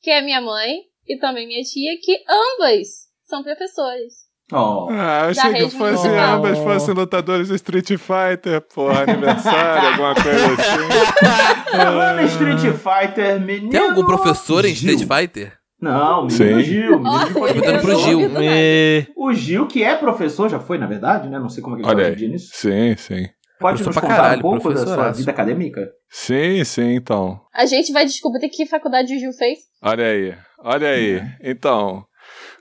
que 0.00 0.10
é 0.10 0.22
minha 0.22 0.40
mãe 0.40 0.78
e 1.06 1.18
também 1.18 1.46
minha 1.46 1.62
tia, 1.62 1.98
que 2.02 2.22
ambas 2.28 3.08
são 3.22 3.42
professores. 3.42 4.24
Oh. 4.52 4.88
Ah, 4.90 5.28
achei 5.28 5.54
que 5.54 5.74
municipal. 5.74 6.36
ambas 6.36 6.58
fossem 6.58 6.94
lutadores 6.94 7.48
de 7.48 7.54
Street 7.54 7.88
Fighter, 7.96 8.60
porra, 8.74 9.02
aniversário, 9.10 9.88
alguma 9.88 10.14
coisa 10.14 10.52
assim. 10.52 11.70
Falando 11.76 12.20
em 12.20 12.26
Street 12.26 12.74
Fighter, 12.76 13.40
menino. 13.40 13.70
Tem 13.70 13.80
algum 13.80 14.04
professor 14.04 14.64
em. 14.66 14.72
Street 14.72 15.00
Fighter? 15.00 15.58
Não, 15.80 16.26
menino 16.26 16.60
Sim. 16.60 16.62
Gil. 16.62 17.02
Perguntando 17.32 17.80
pro. 17.80 17.98
Gil. 18.00 18.20
E... 18.42 19.06
O 19.16 19.32
Gil, 19.32 19.66
que 19.66 19.82
é 19.82 19.94
professor, 19.96 20.50
já 20.50 20.60
foi, 20.60 20.76
na 20.76 20.86
verdade, 20.86 21.28
né? 21.28 21.38
Não 21.38 21.48
sei 21.48 21.62
como 21.62 21.76
é 21.76 21.78
que 21.80 21.86
ele 21.86 21.94
Olha 21.94 22.14
tá 22.14 22.20
nisso. 22.20 22.50
Sim, 22.52 22.96
sim. 22.96 23.26
Pode 23.58 23.82
nos 23.84 23.94
contar 23.94 24.08
caralho, 24.08 24.38
um 24.38 24.42
pouco 24.42 24.72
da 24.72 24.84
sua 24.84 25.10
vida 25.12 25.30
acadêmica? 25.30 25.90
Sim, 26.10 26.64
sim, 26.64 26.94
então. 26.94 27.40
A 27.52 27.66
gente 27.66 27.92
vai 27.92 28.04
descobrir 28.04 28.48
que 28.48 28.66
faculdade 28.66 29.14
o 29.14 29.18
Gil 29.18 29.32
fez. 29.32 29.58
Olha 29.82 30.06
aí, 30.06 30.36
olha 30.58 30.88
aí. 30.88 31.22
Então, 31.40 32.04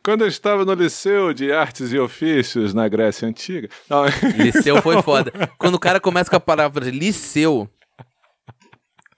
quando 0.04 0.22
eu 0.22 0.28
estava 0.28 0.66
no 0.66 0.74
Liceu 0.74 1.34
de 1.34 1.52
Artes 1.52 1.94
e 1.94 1.98
Ofícios 1.98 2.74
na 2.74 2.88
Grécia 2.88 3.28
Antiga. 3.28 3.70
Não, 3.90 4.04
Liceu 4.38 4.82
foi 4.82 5.02
foda. 5.02 5.32
Quando 5.58 5.76
o 5.76 5.80
cara 5.80 6.00
começa 6.00 6.30
com 6.30 6.36
a 6.36 6.42
palavra 6.42 6.90
liceu, 6.90 7.70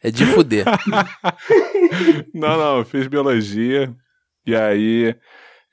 é 0.01 0.11
de 0.11 0.25
fuder. 0.25 0.65
não, 2.33 2.57
não, 2.57 2.77
eu 2.77 2.85
fiz 2.85 3.07
biologia. 3.07 3.93
E 4.45 4.55
aí, 4.55 5.15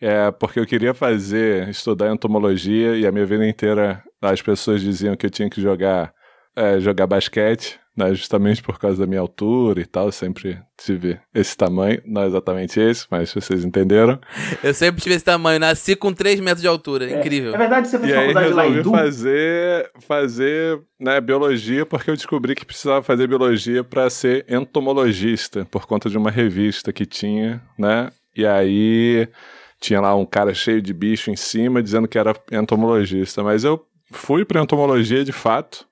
é 0.03 0.31
porque 0.33 0.59
eu 0.59 0.67
queria 0.67 0.93
fazer, 0.93 1.69
estudar 1.69 2.13
entomologia, 2.13 2.97
e 2.97 3.07
a 3.07 3.13
minha 3.13 3.25
vida 3.25 3.47
inteira 3.47 4.03
as 4.21 4.43
pessoas 4.43 4.81
diziam 4.81 5.17
que 5.17 5.27
eu 5.27 5.31
tinha 5.31 5.49
que 5.49 5.61
jogar, 5.61 6.13
é, 6.57 6.79
jogar 6.81 7.07
basquete 7.07 7.81
né, 7.97 8.15
justamente 8.15 8.63
por 8.63 8.79
causa 8.79 8.99
da 8.99 9.07
minha 9.07 9.21
altura 9.21 9.81
e 9.81 9.87
tal, 9.87 10.07
eu 10.07 10.13
sempre 10.13 10.59
tive 10.79 11.19
esse 11.35 11.57
tamanho, 11.57 12.01
não 12.07 12.25
exatamente 12.25 12.81
esse, 12.81 13.07
mas 13.11 13.33
vocês 13.33 13.65
entenderam. 13.65 14.19
Eu 14.65 14.73
sempre 14.73 15.03
tive 15.03 15.15
esse 15.15 15.25
tamanho, 15.25 15.61
nasci 15.61 15.95
com 15.95 16.13
3 16.13 16.41
metros 16.41 16.63
de 16.63 16.69
altura, 16.69 17.11
É, 17.11 17.19
incrível. 17.19 17.55
É 17.55 17.59
verdade, 17.59 17.89
você 17.89 17.99
fez 17.99 18.11
E 18.11 18.15
aí 18.15 18.33
faculdade 18.33 18.55
lá 18.55 18.67
em 18.67 18.73
resolvi 18.75 18.99
fazer, 18.99 19.91
fazer 20.01 20.81
né, 20.99 21.21
biologia, 21.21 21.85
porque 21.85 22.11
eu 22.11 22.17
descobri 22.17 22.55
que 22.55 22.65
precisava 22.65 23.03
fazer 23.03 23.27
biologia 23.27 23.85
para 23.85 24.09
ser 24.09 24.47
entomologista, 24.49 25.67
por 25.71 25.87
conta 25.87 26.09
de 26.09 26.17
uma 26.17 26.31
revista 26.31 26.93
que 26.93 27.05
tinha, 27.05 27.63
né, 27.79 28.11
e 28.35 28.47
aí 28.47 29.29
tinha 29.83 30.01
lá 30.01 30.15
um 30.15 30.25
cara 30.25 30.55
cheio 30.55 30.81
de 30.81 30.95
bicho 30.95 31.29
em 31.31 31.37
cima 31.37 31.83
dizendo 31.83 32.07
que 32.07 32.17
era 32.17 32.35
entomologista, 32.53 33.43
mas 33.43 33.65
eu 33.65 33.85
fui 34.13 34.45
para 34.45 34.63
entomologia 34.63 35.25
de 35.25 35.33
fato, 35.33 35.87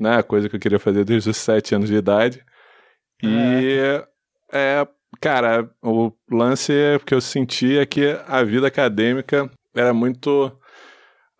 né? 0.00 0.22
Coisa 0.22 0.48
que 0.48 0.56
eu 0.56 0.60
queria 0.60 0.78
fazer 0.78 1.04
desde 1.04 1.28
os 1.28 1.36
sete 1.36 1.74
anos 1.74 1.90
de 1.90 1.94
idade. 1.94 2.42
E 3.22 3.76
é, 4.50 4.88
cara, 5.20 5.70
o 5.82 6.10
lance 6.30 6.72
que 7.04 7.14
eu 7.14 7.20
senti 7.20 7.76
é 7.76 7.84
que 7.84 8.18
a 8.26 8.42
vida 8.42 8.66
acadêmica 8.66 9.50
era 9.74 9.92
muito 9.92 10.50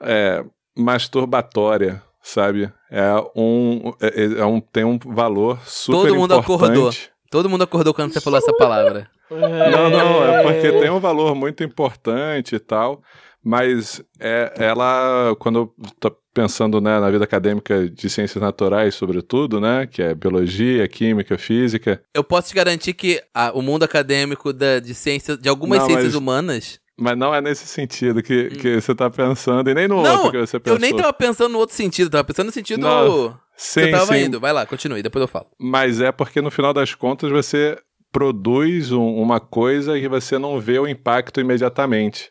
é, 0.03 0.45
masturbatória, 0.77 2.03
sabe? 2.21 2.71
É 2.91 3.15
um, 3.35 3.95
é, 3.99 4.41
é 4.41 4.45
um 4.45 4.61
tem 4.61 4.85
um 4.85 4.99
valor 4.99 5.59
super 5.65 5.97
Todo 5.97 6.15
mundo 6.15 6.35
importante. 6.35 6.71
acordou. 6.71 6.93
Todo 7.31 7.49
mundo 7.49 7.65
acordou 7.65 7.95
quando 7.95 8.13
você 8.13 8.21
falou 8.21 8.39
essa 8.39 8.53
palavra. 8.53 9.09
Não, 9.31 9.91
não, 9.91 10.25
é 10.25 10.43
porque 10.43 10.73
tem 10.73 10.91
um 10.91 11.01
valor 11.01 11.35
muito 11.35 11.63
importante 11.65 12.55
e 12.55 12.59
tal, 12.59 13.03
mas 13.45 14.03
é, 14.21 14.53
ela, 14.57 15.35
quando 15.39 15.59
eu 15.59 15.75
tô 16.01 16.17
pensando 16.35 16.81
né, 16.81 17.01
na 17.01 17.11
vida 17.11 17.25
acadêmica 17.25 17.89
de 17.89 18.09
ciências 18.09 18.41
naturais, 18.43 18.95
sobretudo, 18.95 19.61
né, 19.61 19.87
que 19.87 20.01
é 20.03 20.15
biologia, 20.15 20.87
química, 20.87 21.37
física, 21.37 22.01
Eu 22.15 22.23
posso 22.23 22.49
te 22.49 22.55
garantir 22.55 22.95
que 22.95 23.21
a- 23.35 23.51
o 23.55 23.61
mundo 23.63 23.83
acadêmico 23.83 24.53
da- 24.53 24.79
de 24.79 24.95
ciências, 24.95 25.37
de 25.39 25.49
algumas 25.49 25.81
Não, 25.81 25.87
ciências 25.87 26.07
mas- 26.07 26.15
humanas. 26.15 26.81
mas 26.97 27.17
não 27.19 27.35
é 27.35 27.41
nesse 27.41 27.67
sentido 27.67 28.23
que, 28.23 28.51
que 28.51 28.81
você 28.81 28.95
tá 28.95 29.11
pensando, 29.11 29.69
e 29.69 29.75
nem 29.75 29.89
no 29.89 29.99
Hum. 29.99 30.03
Não, 30.03 30.15
outro 30.17 30.31
que 30.33 30.47
você 30.47 30.61
pensou. 30.61 30.77
Eu 30.77 30.81
nem 30.81 30.95
tava 30.97 31.13
pensando 31.13 31.53
no 31.53 31.59
outro 31.59 31.75
sentido, 31.75 32.09
tava 32.11 32.25
pensando 32.25 32.47
no 32.47 32.53
sentido 32.53 32.81
Não, 32.81 33.31
que 33.33 33.37
sim, 33.57 33.81
eu 33.81 33.91
tava 33.91 34.15
sim, 34.15 34.25
indo. 34.25 34.39
Vai 34.41 34.53
lá, 34.53 34.65
continue, 34.65 35.03
depois 35.03 35.21
eu 35.23 35.29
falo. 35.29 35.47
Mas 35.59 36.01
é 36.01 36.13
porque 36.13 36.41
no 36.41 36.51
final 36.51 36.73
das 36.73 36.95
contas 36.95 37.31
você 37.31 37.77
produz 38.13 38.93
um- 38.93 39.17
uma 39.17 39.39
coisa 39.41 39.99
que 39.99 40.09
você 40.09 40.39
não 40.39 40.59
vê 40.61 40.79
o 40.79 40.87
impacto 40.89 41.41
imediatamente, 41.41 42.31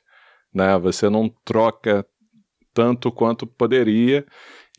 né? 0.53 0.77
Você 0.79 1.09
não 1.09 1.29
troca 1.45 2.05
tanto 2.73 3.11
quanto 3.11 3.45
poderia. 3.47 4.25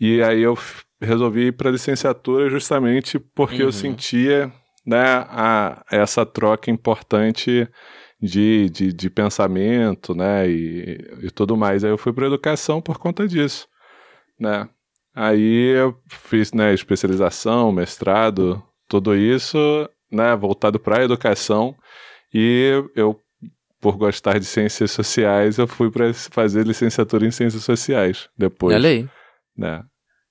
E 0.00 0.22
aí 0.22 0.40
eu 0.42 0.56
resolvi 1.00 1.46
ir 1.48 1.52
para 1.52 1.70
licenciatura 1.70 2.48
justamente 2.50 3.18
porque 3.18 3.62
Uhum. 3.62 3.68
eu 3.68 3.72
sentia, 3.72 4.52
né, 4.86 5.04
a, 5.28 5.84
essa 5.90 6.24
troca 6.26 6.70
importante 6.70 7.68
de, 8.20 8.68
de, 8.70 8.92
de 8.92 9.10
pensamento, 9.10 10.14
né, 10.14 10.48
e, 10.50 10.98
e 11.22 11.30
tudo 11.30 11.56
mais. 11.56 11.84
Aí 11.84 11.90
eu 11.90 11.98
fui 11.98 12.12
para 12.12 12.26
educação 12.26 12.80
por 12.80 12.98
conta 12.98 13.26
disso, 13.28 13.66
né? 14.38 14.68
Aí 15.14 15.72
eu 15.76 15.96
fiz, 16.08 16.52
né, 16.52 16.72
especialização, 16.74 17.70
mestrado, 17.72 18.62
tudo 18.88 19.14
isso, 19.16 19.58
né, 20.10 20.34
voltado 20.36 20.78
para 20.78 21.00
a 21.00 21.04
educação. 21.04 21.74
E 22.32 22.82
eu, 22.94 23.20
por 23.80 23.96
gostar 23.96 24.38
de 24.38 24.44
ciências 24.44 24.90
sociais, 24.90 25.58
eu 25.58 25.66
fui 25.66 25.90
para 25.90 26.12
fazer 26.12 26.66
licenciatura 26.66 27.26
em 27.26 27.30
ciências 27.30 27.62
sociais 27.64 28.28
depois, 28.36 28.74
Olha 28.76 28.88
aí. 28.90 29.08
né? 29.56 29.82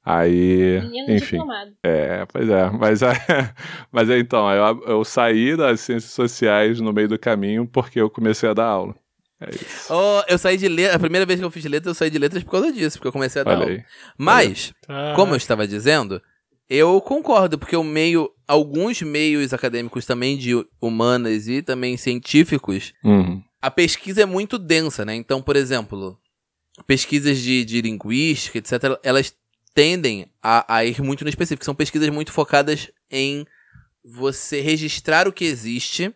Aí, 0.10 0.80
Menino 0.82 1.12
enfim. 1.12 1.36
diplomado. 1.38 1.72
É, 1.84 2.26
pois 2.32 2.48
é. 2.50 2.70
Mas, 2.70 3.02
é, 3.02 3.12
mas 3.92 4.10
é, 4.10 4.18
então, 4.20 4.50
eu, 4.54 4.84
eu 4.88 5.04
saí 5.04 5.56
das 5.58 5.82
ciências 5.82 6.14
sociais 6.14 6.80
no 6.80 6.94
meio 6.94 7.10
do 7.10 7.20
caminho 7.20 7.68
porque 7.68 8.00
eu 8.00 8.10
comecei 8.10 8.48
a 8.48 8.54
dar 8.54 8.68
aula. 8.68 8.96
É 9.42 9.50
isso. 9.54 9.94
Oh, 9.94 10.24
eu 10.30 10.38
saí 10.38 10.56
de 10.58 10.68
letras. 10.70 10.96
A 10.96 11.00
primeira 11.00 11.26
vez 11.26 11.40
que 11.40 11.46
eu 11.46 11.52
fiz 11.52 11.66
letras, 11.66 11.88
eu 11.88 11.94
saí 11.94 12.10
de 12.10 12.18
letras 12.18 12.42
por 12.44 12.52
causa 12.52 12.72
disso, 12.72 12.98
porque 12.98 13.10
eu 13.10 13.12
comecei 13.12 13.42
a 13.42 13.44
dar 13.44 13.52
Olha 13.52 13.62
aula. 13.64 13.72
aí. 13.72 13.84
Mas, 14.18 14.74
Ah. 14.88 15.14
como 15.16 15.34
eu 15.34 15.38
estava 15.38 15.68
dizendo, 15.68 16.22
eu 16.70 17.00
concordo, 17.02 17.58
porque 17.58 17.76
o 17.76 17.84
meio. 17.84 18.30
Alguns 18.48 19.02
meios 19.02 19.54
acadêmicos 19.54 20.06
também 20.06 20.38
de 20.38 20.54
humanas 20.82 21.50
e 21.50 21.62
também 21.62 21.98
científicos, 21.98 22.94
Uhum. 23.04 23.44
a 23.62 23.70
pesquisa 23.70 24.22
é 24.22 24.26
muito 24.26 24.58
densa, 24.58 25.04
né? 25.04 25.14
Então, 25.16 25.42
por 25.42 25.58
exemplo, 25.58 26.18
pesquisas 26.86 27.38
de, 27.40 27.66
de 27.66 27.82
linguística, 27.82 28.58
etc., 28.58 28.98
elas 29.04 29.36
tendem 29.74 30.28
a, 30.42 30.76
a 30.78 30.86
ir 30.86 31.02
muito 31.02 31.26
no 31.26 31.30
específico. 31.30 31.66
São 31.66 31.76
pesquisas 31.76 32.08
muito 32.10 32.32
focadas 32.32 32.90
em 33.12 33.46
você 34.04 34.62
registrar 34.62 35.28
o 35.28 35.34
que 35.34 35.44
existe. 35.44 36.14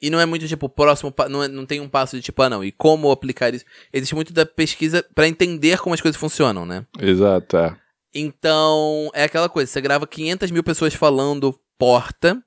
E 0.00 0.08
não 0.10 0.18
é 0.20 0.26
muito 0.26 0.46
tipo, 0.48 0.68
próximo, 0.68 1.12
não, 1.28 1.42
é- 1.42 1.48
não 1.48 1.64
tem 1.66 1.80
um 1.80 1.88
passo 1.88 2.16
de 2.16 2.22
tipo, 2.22 2.40
ah 2.42 2.48
não, 2.50 2.62
e 2.64 2.70
como 2.72 3.10
aplicar 3.10 3.54
isso? 3.54 3.64
Existe 3.92 4.14
muito 4.14 4.32
da 4.32 4.44
pesquisa 4.46 5.04
pra 5.14 5.26
entender 5.28 5.78
como 5.78 5.94
as 5.94 6.00
coisas 6.00 6.18
funcionam, 6.20 6.64
né? 6.66 6.86
Exato, 7.00 7.56
é. 7.56 7.76
Então, 8.20 9.10
é 9.14 9.24
aquela 9.24 9.48
coisa, 9.48 9.70
você 9.70 9.80
grava 9.80 10.06
500 10.06 10.50
mil 10.50 10.62
pessoas 10.64 10.94
falando 10.94 11.58
porta, 11.78 12.42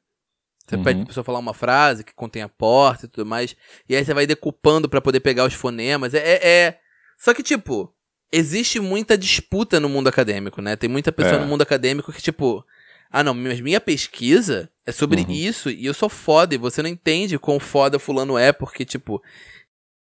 você 0.68 0.76
Uhum. 0.76 0.84
pede 0.84 1.00
pra 1.00 1.08
pessoa 1.08 1.24
falar 1.24 1.40
uma 1.40 1.54
frase 1.54 2.04
que 2.04 2.14
contém 2.14 2.42
a 2.42 2.50
porta 2.50 3.06
e 3.06 3.10
tudo 3.10 3.26
mais, 3.26 3.56
e 3.88 3.96
aí 3.96 4.04
você 4.04 4.14
vai 4.14 4.26
decupando 4.28 4.90
pra 4.90 5.02
poder 5.02 5.20
pegar 5.20 5.46
os 5.46 5.54
fonemas, 5.54 6.14
é, 6.14 6.20
é, 6.20 6.48
é- 6.50 6.80
Só 7.18 7.34
que, 7.34 7.44
tipo, 7.44 7.94
existe 8.32 8.80
muita 8.80 9.18
disputa 9.18 9.80
no 9.80 9.90
mundo 9.90 10.08
acadêmico, 10.08 10.62
né? 10.62 10.76
Tem 10.78 10.90
muita 10.90 11.12
pessoa 11.12 11.36
É. 11.36 11.40
no 11.40 11.46
mundo 11.48 11.62
acadêmico 11.64 12.14
que, 12.14 12.22
tipo, 12.22 12.64
ah 13.12 13.22
não, 13.24 13.34
mas 13.34 13.60
minha 13.60 13.82
pesquisa 13.82 14.70
é 14.86 14.92
sobre 14.94 15.22
Uhum. 15.24 15.32
isso 15.32 15.70
e 15.70 15.86
eu 15.86 15.94
sou 15.94 16.08
foda, 16.08 16.56
e 16.56 16.58
você 16.58 16.82
não 16.82 16.90
entende 16.90 17.38
quão 17.38 17.60
foda 17.60 18.00
fulano 18.00 18.38
é, 18.38 18.52
porque, 18.54 18.86
tipo... 18.86 19.22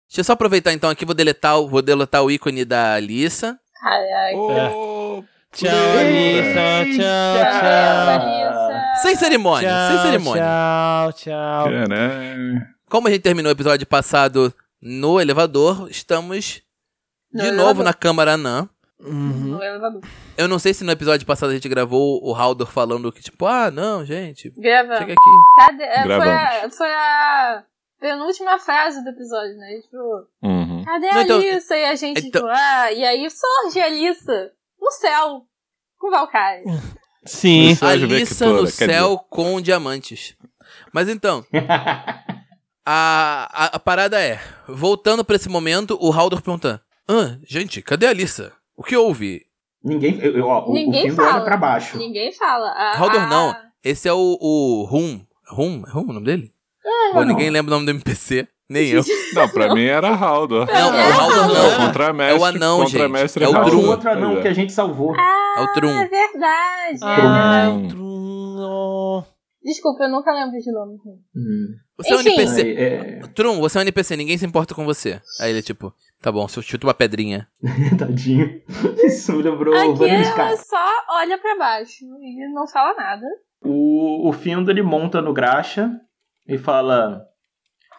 Deixa 0.09 0.21
eu 0.21 0.25
só 0.25 0.33
aproveitar 0.35 0.73
então 0.73 0.88
aqui, 0.90 1.05
vou 1.05 1.14
deletar, 1.14 1.59
o- 1.61 1.69
vou 1.69 1.83
deletar 1.83 2.23
o 2.25 2.31
ícone 2.31 2.64
da 2.64 2.95
Alissa. 2.95 3.59
Caraca. 3.81 4.37
Ô, 4.37 5.25
Tchau, 5.57 5.71
Eita. 5.71 6.01
Alissa. 6.01 6.85
Tchau, 6.85 7.61
Tchau, 7.61 8.21
tchau. 8.21 9.03
Sem 9.03 9.16
cerimônia, 9.16 9.71
sem 9.90 9.99
cerimônia. 10.03 10.42
Tchau, 10.42 11.12
tchau. 11.14 11.64
Caralho. 11.64 12.66
Como 12.90 13.09
a 13.09 13.11
gente 13.11 13.23
terminou 13.23 13.51
o 13.51 13.55
episódio 13.55 13.87
passado 13.87 14.53
no 14.83 15.21
elevador, 15.21 15.88
estamos 15.90 16.62
No 17.33 17.40
de 17.42 17.49
elevador. 17.49 17.66
novo 17.69 17.83
na 17.83 17.95
Câmara 17.95 18.35
Anã. 18.35 18.69
Uhum. 19.01 19.12
No 19.57 19.62
elevador. 19.62 20.03
Eu 20.37 20.47
não 20.49 20.59
sei 20.59 20.73
se 20.75 20.85
no 20.85 20.92
episódio 20.92 21.27
passado 21.27 21.51
a 21.51 21.55
gente 21.55 21.69
gravou 21.69 22.21
o 22.23 22.35
Haldor 22.35 22.66
falando 22.66 23.11
que, 23.12 23.23
tipo, 23.23 23.47
ah, 23.47 23.71
não, 23.71 24.05
gente, 24.05 24.51
Gravando. 24.59 24.99
chega 24.99 25.12
aqui. 25.14 25.31
Cadê? 25.59 25.85
É, 25.85 26.03
foi, 26.03 26.03
a, 26.03 26.19
Gravamos. 26.19 26.77
foi 26.77 26.92
a 26.95 27.62
penúltima 28.01 28.59
frase 28.59 29.03
do 29.03 29.11
episódio, 29.11 29.57
né? 29.57 29.81
Tipo, 29.83 30.27
Uhum. 30.42 30.83
cadê 30.85 31.07
Não, 31.11 31.19
a 31.19 31.23
então- 31.23 31.37
Alissa? 31.38 31.77
E 31.77 31.85
a 31.87 31.95
gente, 31.95 32.27
então- 32.27 32.42
tipo, 32.42 32.53
ah, 32.55 32.92
e 32.92 33.05
aí 33.05 33.27
surge 33.31 33.81
a 33.81 33.87
Alissa 33.87 34.51
no 34.87 34.92
céu 34.92 35.42
com 35.99 36.11
Valkyrie. 36.11 36.64
Sim. 37.25 37.70
Isso. 37.70 37.85
Sérgio 37.85 38.07
Alissa 38.09 38.46
no 38.46 38.66
céu 38.68 39.18
com 39.29 39.61
diamantes. 39.61 40.37
Mas 40.92 41.09
então, 41.09 41.44
a, 42.85 43.49
a, 43.53 43.64
a 43.77 43.79
parada 43.81 44.20
é, 44.20 44.40
voltando 44.68 45.25
pra 45.25 45.37
esse 45.37 45.49
momento, 45.49 45.99
o 46.01 46.12
Haldor 46.12 46.40
pergunta, 46.40 46.81
ah, 47.09 47.37
gente, 47.46 47.83
cadê 47.83 48.07
a 48.07 48.11
Alissa? 48.11 48.53
O 48.77 48.83
que 48.83 48.96
houve? 48.96 49.44
Ninguém. 49.83 50.18
eu- 50.20 50.37
eu- 50.37 50.46
ó, 50.46 50.68
o- 50.68 50.72
Ninguém 50.72 51.03
o 51.07 51.11
Findo 51.11 51.16
fala. 51.16 51.35
olha 51.37 51.44
pra 51.44 51.57
baixo. 51.57 51.96
Ninguém 51.99 52.33
fala. 52.33 52.68
A, 52.68 52.99
Haldor 52.99 53.22
a- 53.22 53.27
não. 53.27 53.57
Esse 53.83 54.09
é 54.09 54.12
o, 54.12 54.37
o 54.40 54.85
Rum. 54.85 55.25
Rum? 55.49 55.83
É 55.87 55.90
Rum 55.90 56.03
o 56.09 56.12
nome 56.12 56.27
dele? 56.27 56.53
Pô, 57.12 57.20
não. 57.20 57.25
ninguém 57.25 57.51
lembra 57.51 57.72
o 57.72 57.75
nome 57.79 57.87
do 57.87 57.90
NPC. 57.96 58.49
Nem 58.68 58.88
eu. 58.90 59.02
Não, 59.35 59.48
pra 59.48 59.74
mim 59.74 59.85
era 59.85 60.09
Haldor. 60.09 60.66
Não, 60.66 60.90
o 60.90 61.20
Haldor 61.20 61.55
não. 61.55 61.87
Contramestre, 61.87 62.37
É 62.37 62.40
o 62.40 62.44
anão, 62.44 62.79
contramestre 62.85 63.44
gente. 63.44 63.55
É 63.55 63.57
o 63.57 63.61
Ah, 63.61 63.62
Haldor. 63.64 63.70
Drum. 63.81 63.87
o 63.87 63.90
outro 63.90 64.11
anão 64.11 64.38
é. 64.38 64.42
que 64.42 64.48
a 64.48 64.52
gente 64.52 64.72
salvou. 64.72 65.14
É 65.16 65.61
o 65.61 65.72
Trum. 65.72 65.88
É 65.88 66.07
verdade. 66.07 66.98
Ah, 67.02 67.64
é. 67.64 67.68
o 67.68 67.88
Truno. 67.88 69.24
Desculpa, 69.64 70.05
eu 70.05 70.11
nunca 70.11 70.33
lembro 70.33 70.59
de 70.61 70.70
nome. 70.72 70.94
Hum. 71.35 71.74
Você 71.98 72.12
é 72.12 72.16
um 72.16 72.20
Enfim. 72.20 72.29
NPC. 72.31 72.61
Aí, 72.62 72.76
é, 72.76 73.20
Trum, 73.35 73.59
você 73.61 73.79
é 73.79 73.81
um 73.81 73.83
NPC, 73.83 74.16
ninguém 74.16 74.38
se 74.38 74.46
importa 74.46 74.74
com 74.74 74.85
você. 74.85 75.20
Aí 75.40 75.50
ele, 75.50 75.62
tipo, 75.62 75.92
tá 76.22 76.31
bom, 76.31 76.46
se 76.46 76.59
eu 76.59 76.62
chuto 76.62 76.87
uma 76.87 76.94
pedrinha. 76.94 77.48
Tadinho. 77.98 78.62
Isso 79.05 79.33
me 79.33 79.42
lembrou 79.42 79.74
o 79.74 79.76
Aqui 79.76 80.05
ela 80.11 80.22
Sky. 80.52 80.64
só 80.68 80.87
olha 81.11 81.38
pra 81.38 81.57
baixo 81.59 82.05
e 82.20 82.52
não 82.52 82.66
fala 82.68 82.94
nada. 82.94 83.26
O, 83.64 84.29
o 84.29 84.33
Findo 84.33 84.70
ele 84.70 84.83
monta 84.83 85.20
no 85.20 85.33
graxa 85.33 85.90
e 86.46 86.57
fala: 86.59 87.22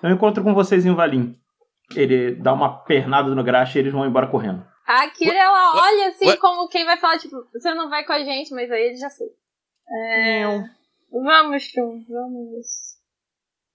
Eu 0.04 0.10
encontro 0.12 0.44
com 0.44 0.54
vocês 0.54 0.86
em 0.86 0.94
Valim. 0.94 1.38
Ele 1.96 2.36
dá 2.36 2.54
uma 2.54 2.80
pernada 2.84 3.34
no 3.34 3.44
graxa 3.44 3.78
e 3.78 3.82
eles 3.82 3.94
vão 3.94 4.06
embora 4.06 4.28
correndo. 4.28 4.66
A 4.86 5.04
Akira, 5.04 5.38
ela 5.38 5.76
olha 5.82 6.08
assim 6.10 6.28
ué. 6.28 6.38
como 6.38 6.68
quem 6.70 6.86
vai 6.86 6.98
falar, 6.98 7.18
tipo, 7.20 7.36
você 7.54 7.74
não 7.74 7.90
vai 7.90 8.06
com 8.06 8.14
a 8.14 8.24
gente, 8.24 8.54
mas 8.54 8.70
aí 8.72 8.84
ele 8.88 8.96
já 8.98 9.10
foi. 9.10 9.28
É... 9.90 10.44
Vamos, 11.12 11.72
Trum, 11.72 12.04
vamos. 12.10 12.68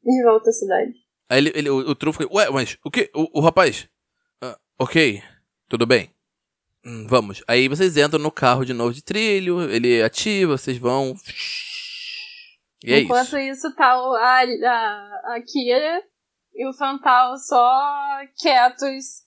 De 0.05 0.23
volta 0.25 0.51
à 0.51 0.53
cidade. 0.53 0.93
Aí 1.29 1.39
ele, 1.39 1.53
ele- 1.55 1.71
o, 1.71 1.77
o 1.91 1.95
Trunfo 1.95 2.23
fica, 2.23 2.35
ué, 2.35 2.51
mas 2.51 2.77
o 2.85 2.91
que? 2.91 3.11
O, 3.15 3.39
o 3.39 3.41
rapaz? 3.41 3.89
Ah, 4.43 4.59
ok, 4.79 5.23
tudo 5.69 5.87
bem. 5.87 6.11
Hum, 6.85 7.07
vamos. 7.09 7.43
Aí 7.47 7.69
vocês 7.69 7.97
entram 7.97 8.19
no 8.21 8.31
carro 8.31 8.65
de 8.65 8.73
novo 8.73 8.93
de 8.93 9.03
trilho, 9.03 9.63
ele 9.71 10.03
ativa, 10.03 10.59
vocês 10.59 10.77
vão. 10.79 11.15
E 12.85 12.93
é 12.93 13.01
Enquanto 13.01 13.39
isso. 13.39 13.39
isso, 13.39 13.75
tá 13.77 13.93
a, 13.93 14.43
a, 14.43 15.35
a 15.37 15.41
Kira 15.43 16.03
e 16.55 16.67
o 16.69 16.73
Fantal 16.73 17.37
só 17.39 18.21
quietos, 18.41 19.23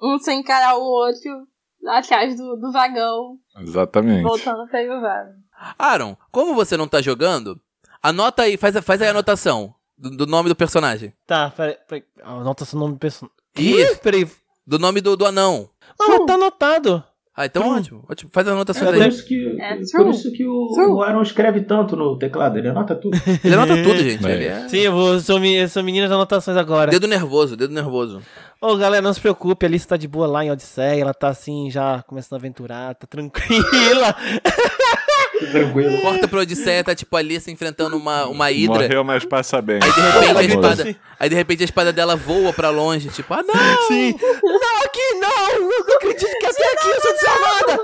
um 0.00 0.18
sem 0.18 0.40
encarar 0.40 0.76
o 0.76 0.82
outro, 0.82 1.46
atrás 1.88 2.36
do, 2.36 2.56
do 2.56 2.72
vagão, 2.72 3.38
Exatamente. 3.58 4.22
voltando 4.22 4.66
pra 4.68 4.80
Yuvara. 4.80 5.34
Aaron, 5.78 6.16
como 6.30 6.54
você 6.54 6.76
não 6.76 6.88
tá 6.88 7.00
jogando, 7.00 7.60
anota 8.02 8.42
aí, 8.42 8.56
faz, 8.56 8.74
a- 8.76 8.82
faz 8.82 9.00
aí 9.00 9.08
a 9.08 9.10
anotação 9.12 9.74
do, 9.96 10.10
do 10.10 10.26
nome 10.26 10.48
do 10.48 10.56
personagem. 10.56 11.14
Tá, 11.26 11.50
peraí. 11.50 11.76
peraí. 11.88 12.04
Anota 12.22 12.64
seu 12.64 12.78
nome 12.78 12.94
do 12.94 12.98
personagem. 12.98 13.36
Ih! 13.58 13.96
Peraí. 13.96 14.28
Do 14.66 14.78
nome 14.78 15.00
do, 15.00 15.16
do 15.16 15.26
anão. 15.26 15.68
Não, 15.98 16.08
mas 16.08 16.26
tá 16.26 16.34
anotado. 16.34 17.04
Ah, 17.34 17.46
então 17.46 17.62
True. 17.62 17.74
ótimo, 17.78 18.04
ótimo. 18.10 18.30
Faz 18.32 18.46
as 18.46 18.52
anotações 18.52 18.88
É 18.88 18.92
por 18.92 19.02
aí. 19.02 19.08
isso 19.08 19.24
que, 19.26 19.56
É 19.58 19.74
por 19.96 20.08
isso 20.10 20.32
que 20.32 20.44
o, 20.46 20.66
o 20.96 21.02
Aaron 21.02 21.22
escreve 21.22 21.62
tanto 21.62 21.96
no 21.96 22.18
teclado. 22.18 22.58
Ele 22.58 22.68
anota 22.68 22.94
tudo. 22.94 23.16
Ele 23.42 23.54
anota 23.54 23.82
tudo, 23.82 23.96
gente. 23.96 24.26
É. 24.26 24.32
Ele 24.34 24.44
é... 24.44 24.68
Sim, 24.68 24.78
eu, 24.80 24.92
vou, 24.92 25.14
eu 25.14 25.20
sou, 25.20 25.42
eu 25.42 25.68
sou 25.68 25.82
menina 25.82 26.06
de 26.08 26.12
anotações 26.12 26.58
agora. 26.58 26.90
Dedo 26.90 27.08
nervoso, 27.08 27.56
dedo 27.56 27.72
nervoso. 27.72 28.20
Ô, 28.60 28.76
galera, 28.76 29.02
não 29.02 29.12
se 29.14 29.20
preocupe, 29.20 29.64
a 29.64 29.68
Alice 29.68 29.88
tá 29.88 29.96
de 29.96 30.06
boa 30.06 30.26
lá 30.26 30.44
em 30.44 30.50
Odisseia, 30.50 31.00
ela 31.00 31.12
tá 31.14 31.28
assim, 31.28 31.68
já 31.70 32.02
começando 32.06 32.34
a 32.34 32.40
aventurar, 32.40 32.94
tá 32.94 33.06
tranquila. 33.08 34.14
Tranquilo. 35.50 36.00
Corta 36.02 36.28
pra 36.28 36.40
Odisseia, 36.40 36.84
tá 36.84 36.94
tipo 36.94 37.16
ali 37.16 37.40
se 37.40 37.50
enfrentando 37.50 37.96
uma, 37.96 38.26
uma 38.26 38.50
hidra. 38.50 38.82
Morreu, 38.82 39.04
mas 39.04 39.24
passa 39.24 39.60
bem. 39.62 39.80
Aí 39.82 39.90
de 39.90 40.00
repente 40.00 40.38
a 40.38 40.54
espada. 40.54 40.96
Aí 41.18 41.28
de 41.28 41.34
repente 41.34 41.62
a 41.62 41.64
espada 41.64 41.92
dela 41.92 42.16
voa 42.16 42.52
pra 42.52 42.70
longe, 42.70 43.08
tipo, 43.08 43.32
ah 43.32 43.42
não! 43.42 43.88
Sim. 43.88 44.14
Não, 44.42 44.82
aqui 44.84 45.14
não! 45.20 45.50
Eu 45.52 45.60
não 45.60 45.96
acredito 45.96 46.38
que 46.38 46.46
até 46.46 46.72
aqui 46.72 46.88
eu 46.88 47.00
sou 47.00 47.12
desalmada! 47.12 47.78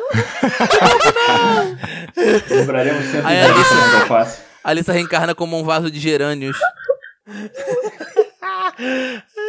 Lembraremos 2.50 3.04
sempre 3.04 3.26
Aí, 3.26 3.52
lição 3.52 3.90
que 3.90 3.96
eu 3.96 4.06
faço. 4.06 4.42
A 4.62 4.70
Alissa 4.70 4.92
reencarna 4.92 5.34
como 5.34 5.58
um 5.58 5.64
vaso 5.64 5.90
de 5.90 5.98
gerânios. 5.98 6.58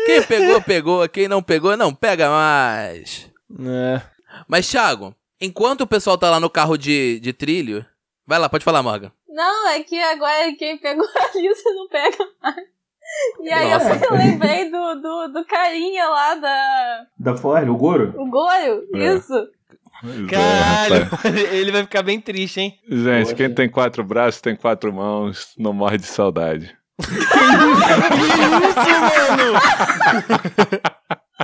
Quem 0.06 0.22
pegou, 0.24 0.62
pegou. 0.62 1.10
Quem 1.10 1.28
não 1.28 1.42
pegou, 1.42 1.76
não 1.76 1.94
pega 1.94 2.30
mais. 2.30 3.30
É. 3.60 4.02
Mas, 4.48 4.68
Thiago, 4.68 5.16
enquanto 5.42 5.82
o 5.82 5.88
pessoal 5.88 6.18
tá 6.18 6.30
lá 6.30 6.40
no 6.40 6.50
carro 6.50 6.78
de, 6.78 7.20
de 7.20 7.34
trilho. 7.34 7.86
Vai 8.26 8.38
lá, 8.40 8.48
pode 8.50 8.64
falar, 8.64 8.84
Morgan. 8.84 9.12
Não, 9.28 9.70
é 9.70 9.82
que 9.84 10.00
agora 10.00 10.54
quem 10.58 10.78
pegou 10.78 11.06
a 11.16 11.38
Lisa 11.38 11.70
não 11.74 11.88
pega 11.88 12.18
mais. 12.42 12.58
E 13.42 13.52
aí 13.52 13.72
Nossa. 13.72 14.06
eu 14.06 14.14
lembrei 14.18 14.70
do, 14.70 14.96
do, 15.02 15.28
do 15.34 15.46
carinha 15.46 16.08
lá 16.08 16.36
da. 16.36 17.06
Da 17.18 17.36
Ford, 17.38 17.68
o 17.68 17.76
Goro? 17.76 18.14
O 18.18 18.30
Goro, 18.30 18.84
É. 18.96 19.16
isso. 19.16 19.48
Caralho, 20.30 21.06
rapaz. 21.06 21.36
ele 21.52 21.72
vai 21.72 21.82
ficar 21.84 22.04
bem 22.04 22.22
triste, 22.22 22.62
hein? 22.62 22.80
Gente, 22.88 23.24
Poxa. 23.24 23.36
quem 23.36 23.54
tem 23.54 23.70
quatro 23.70 24.04
braços 24.04 24.40
tem 24.40 24.56
quatro 24.56 24.94
mãos, 24.94 25.54
não 25.58 25.74
morre 25.74 25.98
de 25.98 26.06
saudade. 26.06 26.74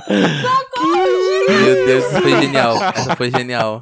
Meu 0.08 1.86
Deus, 1.86 2.04
essa 2.04 2.20
foi 2.20 2.40
genial. 2.40 2.76
Essa 2.94 3.16
foi 3.16 3.30
genial. 3.30 3.80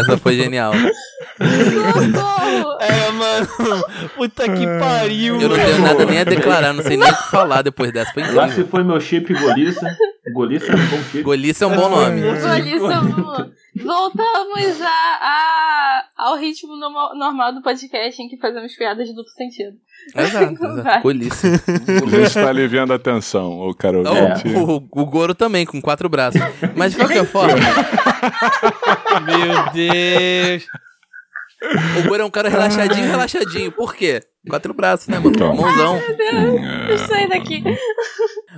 Essa 0.00 0.18
foi 0.18 0.36
genial. 0.36 0.72
Socorro! 0.74 2.78
É, 2.80 3.10
mano. 3.12 3.48
Puta 4.16 4.44
que 4.44 4.66
pariu. 4.78 5.40
Eu 5.40 5.48
não 5.48 5.56
tenho 5.56 5.78
nada 5.80 6.04
nem 6.04 6.18
a 6.20 6.24
declarar, 6.24 6.72
não 6.72 6.82
sei 6.82 6.96
nem 6.96 7.10
o 7.10 7.16
que 7.16 7.30
falar 7.30 7.62
depois 7.62 7.92
dessa. 7.92 8.12
Foi 8.12 8.22
Lá 8.24 8.44
se 8.46 8.52
incrível. 8.52 8.68
foi 8.70 8.84
meu 8.84 9.00
chip 9.00 9.32
Goliça. 9.34 9.96
Goliça 10.34 10.72
é 10.72 10.76
um 10.76 10.86
bom 10.86 11.02
chip. 11.10 11.22
Golice 11.22 11.64
é 11.64 11.66
um 11.66 11.76
bom 11.76 11.88
nome. 11.88 12.20
Goliça, 12.20 13.00
voltamos 13.76 14.80
a, 14.82 14.88
a- 14.88 16.04
ao 16.16 16.36
ritmo 16.36 16.76
normal, 16.76 17.16
normal 17.16 17.52
do 17.54 17.62
podcast 17.62 18.20
em 18.20 18.28
que 18.28 18.36
fazemos 18.36 18.74
piadas 18.76 19.08
de 19.08 19.14
duplo 19.14 19.30
sentido. 19.32 19.76
Exato, 20.16 20.64
exato. 20.64 21.02
Golice. 21.02 21.46
A 21.48 22.16
gente 22.16 22.34
tá 22.34 22.48
aliviando 22.48 22.92
a 22.92 22.98
tensão, 22.98 23.58
ô 23.60 23.74
caro 23.74 24.02
Oh, 24.06 24.08
ouvinte. 24.10 24.48
o, 24.56 25.02
o 25.02 25.06
Goro 25.06 25.34
também, 25.34 25.64
com 25.66 25.80
quatro 25.80 26.08
braços. 26.08 26.40
Mas 26.76 26.92
de 26.92 26.98
qualquer 26.98 27.24
forma, 27.26 27.54
Meu 29.24 29.72
Deus. 29.72 30.66
o 31.98 32.08
Goro 32.08 32.22
é 32.22 32.24
um 32.24 32.30
cara 32.30 32.48
relaxadinho, 32.48 33.06
relaxadinho. 33.06 33.72
Por 33.72 33.94
quê? 33.94 34.22
Quatro 34.48 34.72
braços, 34.72 35.08
né, 35.08 35.18
mano? 35.18 35.30
Então. 35.34 35.54
Mãozão. 35.54 35.98
Eu 36.88 36.98
saí 36.98 37.28
daqui. 37.28 37.62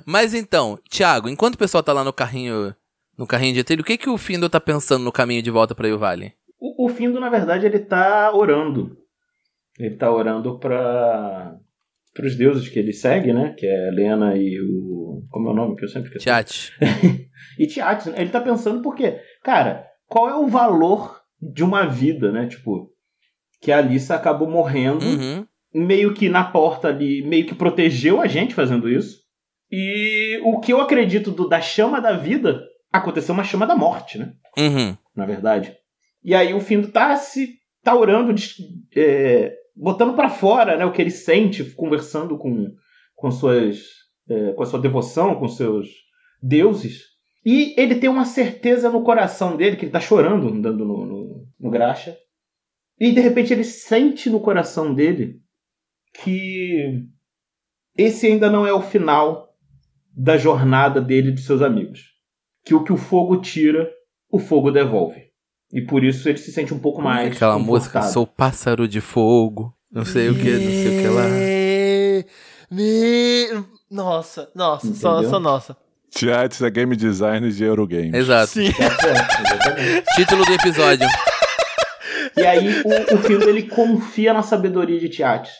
Mas 0.07 0.33
então, 0.35 0.79
Thiago, 0.88 1.29
enquanto 1.29 1.55
o 1.55 1.59
pessoal 1.59 1.83
tá 1.83 1.92
lá 1.92 2.05
no 2.05 2.12
carrinho, 2.12 2.75
no 3.18 3.27
carrinho 3.27 3.55
de 3.55 3.64
trilho, 3.64 3.83
o 3.83 3.85
que 3.85 3.96
que 3.98 4.09
o 4.11 4.18
Findo 4.18 4.48
tá 4.48 4.61
pensando 4.61 5.05
no 5.05 5.12
caminho 5.12 5.42
de 5.42 5.51
volta 5.51 5.75
pra 5.75 5.88
o 5.94 5.98
Vale? 5.98 6.33
O, 6.61 6.87
o 6.87 6.88
Findo, 6.88 7.18
na 7.20 7.29
verdade, 7.29 7.66
ele 7.66 7.79
tá 7.81 8.33
orando. 8.35 8.96
Ele 9.79 9.96
tá 9.96 10.11
orando 10.11 10.59
para 10.59 11.57
os 12.22 12.37
deuses 12.37 12.68
que 12.68 12.79
ele 12.79 12.92
segue, 12.92 13.33
né? 13.33 13.55
Que 13.59 13.66
é 13.66 13.88
Helena 13.88 14.37
e 14.37 14.59
o. 14.61 15.22
Como 15.31 15.48
é 15.48 15.53
o 15.53 15.55
nome 15.55 15.77
que 15.77 15.85
eu 15.85 15.88
sempre 15.88 16.09
esqueço? 16.09 16.25
Chat. 16.25 16.72
E 17.59 17.66
Tiates, 17.66 18.07
ele 18.07 18.31
tá 18.31 18.40
pensando 18.40 18.81
porque, 18.81 19.18
cara, 19.42 19.85
qual 20.07 20.29
é 20.31 20.35
o 20.35 20.46
valor 20.46 21.20
de 21.40 21.62
uma 21.62 21.85
vida, 21.87 22.33
né? 22.33 22.46
Tipo, 22.46 22.88
que 23.61 23.70
a 23.70 23.79
Alissa 23.79 24.14
acabou 24.14 24.48
morrendo, 24.48 25.05
Uhum. 25.05 25.46
meio 25.75 26.14
que 26.14 26.29
na 26.31 26.44
porta 26.44 26.88
ali, 26.88 27.22
meio 27.27 27.44
que 27.44 27.55
protegeu 27.55 28.20
a 28.22 28.27
gente 28.27 28.55
fazendo 28.55 28.88
isso. 28.88 29.18
E 29.70 30.40
o 30.44 30.61
que 30.61 30.72
eu 30.72 30.81
acredito 30.81 31.31
do, 31.31 31.46
da 31.48 31.61
chama 31.61 32.01
da 32.01 32.12
vida, 32.16 32.62
aconteceu 32.93 33.33
uma 33.35 33.45
chama 33.45 33.67
da 33.67 33.75
morte, 33.77 34.19
né? 34.19 34.33
Uhum. 34.59 34.97
Na 35.17 35.27
verdade. 35.27 35.75
E 36.25 36.35
aí 36.35 36.53
o 36.55 36.61
Findo 36.61 36.89
tá 36.89 37.17
se 37.17 37.59
orando, 37.87 38.33
des- 38.33 38.57
é, 38.97 39.53
botando 39.75 40.15
pra 40.15 40.29
fora, 40.29 40.77
né, 40.77 40.85
o 40.85 40.93
que 40.93 41.01
ele 41.03 41.11
sente, 41.11 41.65
conversando 41.73 42.37
com 42.39 42.69
com 43.15 43.31
suas 43.31 43.81
é, 44.29 44.53
com 44.53 44.63
a 44.63 44.67
sua 44.67 44.81
devoção, 44.81 45.35
com 45.37 45.49
seus 45.49 45.89
deuses. 46.43 47.03
E 47.45 47.75
ele 47.77 47.97
tem 47.97 48.09
uma 48.09 48.25
certeza 48.25 48.89
no 48.91 49.03
coração 49.03 49.57
dele 49.57 49.77
que 49.77 49.85
ele 49.85 49.93
tá 49.93 49.99
chorando 50.01 50.49
andando 50.49 50.85
no, 50.85 51.05
no, 51.07 51.47
no 51.59 51.71
graxa. 51.71 52.17
E 53.01 53.11
de 53.11 53.21
repente 53.21 53.53
ele 53.53 53.65
sente 53.65 54.31
no 54.31 54.39
coração 54.41 54.95
dele 54.95 55.41
que 56.23 57.05
esse 57.97 58.27
ainda 58.27 58.49
não 58.51 58.67
é 58.67 58.73
o 58.73 58.81
final 58.81 59.49
da 60.15 60.37
jornada 60.37 61.01
dele 61.01 61.31
e 61.31 61.35
de 61.35 61.41
seus 61.43 61.63
amigos. 61.63 62.12
Que 62.64 62.75
o 62.75 62.85
que 62.85 62.92
o 62.92 62.96
fogo 62.96 63.40
tira, 63.40 63.90
o 64.31 64.38
fogo 64.38 64.70
devolve. 64.70 65.33
E 65.72 65.81
por 65.81 66.05
isso 66.05 66.29
ele 66.29 66.38
se 66.38 66.53
sente 66.53 66.72
um 66.72 66.79
pouco 66.79 67.01
mais. 67.01 67.35
Aquela 67.35 67.59
música, 67.59 67.94
confortado. 67.94 68.12
sou 68.12 68.27
pássaro 68.27 68.87
de 68.87 69.01
fogo, 69.01 69.75
não 69.90 70.05
sei 70.05 70.29
o 70.29 70.35
que, 70.35 70.51
não 70.51 70.59
sei 70.59 70.98
o 70.98 71.03
que 71.03 71.09
lá. 71.09 71.25
Me... 72.70 73.64
Nossa, 73.90 74.51
nossa, 74.55 74.94
só, 74.94 75.12
Entendeu? 75.14 75.31
só 75.31 75.40
nossa. 75.40 75.77
Tiates 76.11 76.61
é 76.61 76.70
game 76.70 76.94
design 76.94 77.51
de 77.51 77.64
Eurogames. 77.64 78.14
Exato. 78.14 78.53
Sim. 78.53 78.70
Tá. 78.72 80.14
Título 80.14 80.44
do 80.44 80.53
episódio. 80.53 81.07
E 82.35 82.46
aí 82.46 82.83
o, 82.83 83.14
o 83.14 83.18
Findo 83.18 83.46
ele 83.46 83.64
confia 83.64 84.33
na 84.33 84.42
sabedoria 84.42 84.98
de 84.98 85.11
Tiates. 85.11 85.53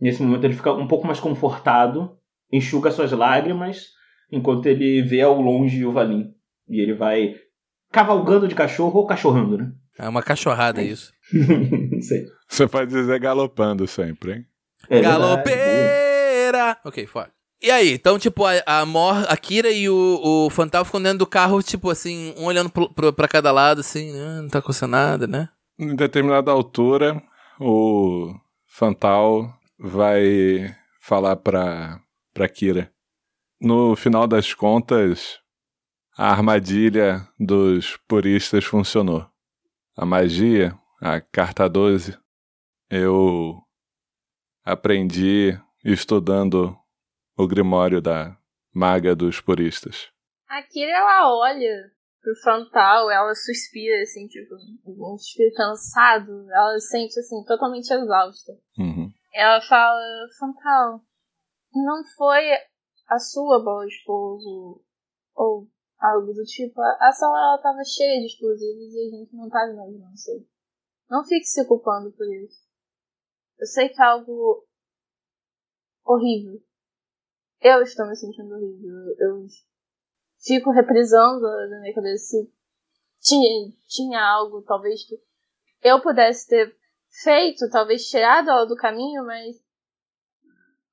Nesse 0.00 0.22
momento 0.22 0.44
ele 0.44 0.54
fica 0.54 0.72
um 0.72 0.86
pouco 0.86 1.04
mais 1.04 1.18
confortado, 1.18 2.16
enxuga 2.52 2.92
suas 2.92 3.10
lágrimas, 3.10 3.86
enquanto 4.30 4.66
ele 4.66 5.02
vê 5.02 5.20
ao 5.20 5.40
longe 5.40 5.84
o 5.84 5.90
Valim. 5.92 6.32
E 6.68 6.80
ele 6.80 6.94
vai 6.94 7.34
cavalgando 7.90 8.48
de 8.48 8.54
cachorro 8.54 9.00
ou 9.00 9.06
cachorrando, 9.06 9.58
né? 9.58 9.72
É 9.98 10.08
uma 10.08 10.22
cachorrada 10.22 10.82
isso. 10.82 11.12
Não 11.32 12.00
sei. 12.00 12.26
Você 12.48 12.66
pode 12.66 12.90
dizer 12.90 13.20
galopando 13.20 13.86
sempre, 13.86 14.32
hein? 14.32 14.46
É. 14.88 15.00
Galopeira! 15.00 16.78
Ok, 16.84 17.06
fora. 17.06 17.30
E 17.62 17.70
aí, 17.70 17.92
então, 17.92 18.18
tipo, 18.18 18.44
a, 18.44 18.60
a 18.66 18.84
Mor, 18.84 19.24
a 19.28 19.36
Kira 19.36 19.70
e 19.70 19.88
o, 19.88 20.20
o 20.22 20.50
Fantal 20.50 20.84
ficam 20.84 21.00
dentro 21.00 21.18
do 21.18 21.26
carro, 21.26 21.62
tipo 21.62 21.90
assim, 21.90 22.34
um 22.36 22.46
olhando 22.46 22.68
pro, 22.68 22.92
pro, 22.92 23.12
pra 23.12 23.28
cada 23.28 23.52
lado, 23.52 23.80
assim, 23.80 24.12
né? 24.12 24.40
Não 24.42 24.48
tá 24.48 24.58
acontecendo 24.58 24.90
nada, 24.90 25.26
né? 25.28 25.48
Em 25.78 25.94
determinada 25.94 26.50
altura, 26.50 27.22
o 27.60 28.34
Fantal 28.66 29.54
vai 29.78 30.74
falar 31.00 31.36
pra, 31.36 32.00
pra 32.34 32.48
Kira. 32.48 32.90
No 33.60 33.94
final 33.94 34.26
das 34.26 34.52
contas, 34.52 35.38
a 36.16 36.30
armadilha 36.30 37.26
dos 37.38 37.96
puristas 38.08 38.64
funcionou. 38.64 39.26
A 39.96 40.04
magia, 40.04 40.78
a 41.00 41.20
carta 41.20 41.68
12, 41.68 42.18
eu 42.90 43.60
aprendi 44.64 45.58
estudando 45.84 46.76
o 47.36 47.46
grimório 47.46 48.00
da 48.00 48.36
maga 48.72 49.14
dos 49.14 49.40
puristas. 49.40 50.10
A 50.48 50.62
Kira, 50.62 50.92
ela 50.92 51.34
olha 51.34 51.90
pro 52.20 52.34
frontal, 52.36 53.10
ela 53.10 53.34
suspira, 53.34 54.02
assim, 54.02 54.28
tipo, 54.28 54.54
um 54.86 55.18
suspiro 55.18 55.52
cansado. 55.54 56.46
Ela 56.50 56.78
se 56.78 56.88
sente, 56.88 57.18
assim, 57.18 57.42
totalmente 57.44 57.90
exausta. 57.90 58.52
Uhum. 58.78 59.10
Ela 59.34 59.60
fala, 59.62 60.00
Frontal, 60.38 61.00
não 61.74 62.02
foi 62.16 62.52
a 63.08 63.18
sua 63.18 63.62
bola 63.64 63.86
de 63.86 64.04
fogo 64.04 64.84
ou 65.34 65.68
algo 66.02 66.32
do 66.32 66.42
tipo. 66.44 66.80
A 66.80 67.12
sala 67.12 67.38
ela 67.38 67.62
tava 67.62 67.84
cheia 67.84 68.20
de 68.20 68.26
explosivos 68.26 68.92
e 68.94 69.06
a 69.06 69.10
gente 69.10 69.36
não 69.36 69.48
tava 69.48 69.72
imaginando 69.72 70.14
isso. 70.14 70.46
Não 71.08 71.24
fique 71.24 71.44
se 71.44 71.64
culpando 71.66 72.10
por 72.12 72.26
isso. 72.26 72.60
Eu 73.58 73.66
sei 73.66 73.88
que 73.88 74.00
é 74.00 74.04
algo 74.04 74.66
horrível. 76.04 76.60
Eu 77.60 77.82
estou 77.82 78.06
me 78.08 78.16
sentindo 78.16 78.54
horrível. 78.54 79.14
Eu 79.18 79.46
fico 80.44 80.72
reprisando 80.72 81.42
na 81.42 81.80
minha 81.80 81.94
cabeça 81.94 82.24
se 82.24 82.52
tinha, 83.20 83.72
tinha 83.86 84.20
algo, 84.20 84.62
talvez, 84.62 85.04
que 85.06 85.22
eu 85.80 86.02
pudesse 86.02 86.48
ter 86.48 86.76
feito, 87.22 87.70
talvez 87.70 88.08
tirado 88.08 88.50
ela 88.50 88.64
do 88.64 88.74
caminho, 88.74 89.24
mas 89.24 89.62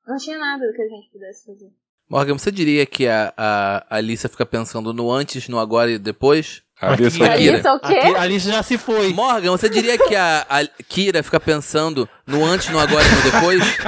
não 0.05 0.17
tinha 0.17 0.37
nada 0.37 0.71
que 0.73 0.81
a 0.81 0.87
gente 0.87 1.11
pudesse 1.11 1.45
fazer. 1.45 1.73
Morgan, 2.09 2.37
você 2.37 2.51
diria 2.51 2.85
que 2.85 3.07
a, 3.07 3.33
a 3.37 3.97
Alissa 3.97 4.27
fica 4.27 4.45
pensando 4.45 4.91
no 4.93 5.11
antes, 5.11 5.47
no 5.47 5.59
agora 5.59 5.91
e 5.91 5.99
depois? 5.99 6.63
A 6.81 6.93
Alissa 6.93 7.23
A 7.25 7.37
Kira. 7.37 7.57
Isso 7.59 7.67
é 7.67 7.73
o 7.73 7.79
quê? 7.79 7.99
A 8.17 8.21
Alice 8.21 8.49
já 8.51 8.63
se 8.63 8.77
foi. 8.77 9.13
Morgan, 9.13 9.51
você 9.51 9.69
diria 9.69 9.97
que 9.97 10.15
a, 10.15 10.41
a 10.49 10.65
Kira 10.83 11.21
fica 11.21 11.39
pensando 11.39 12.09
no 12.25 12.43
antes, 12.43 12.69
no 12.69 12.79
agora 12.79 13.03
e 13.03 13.15
no 13.15 13.31
depois? 13.31 13.59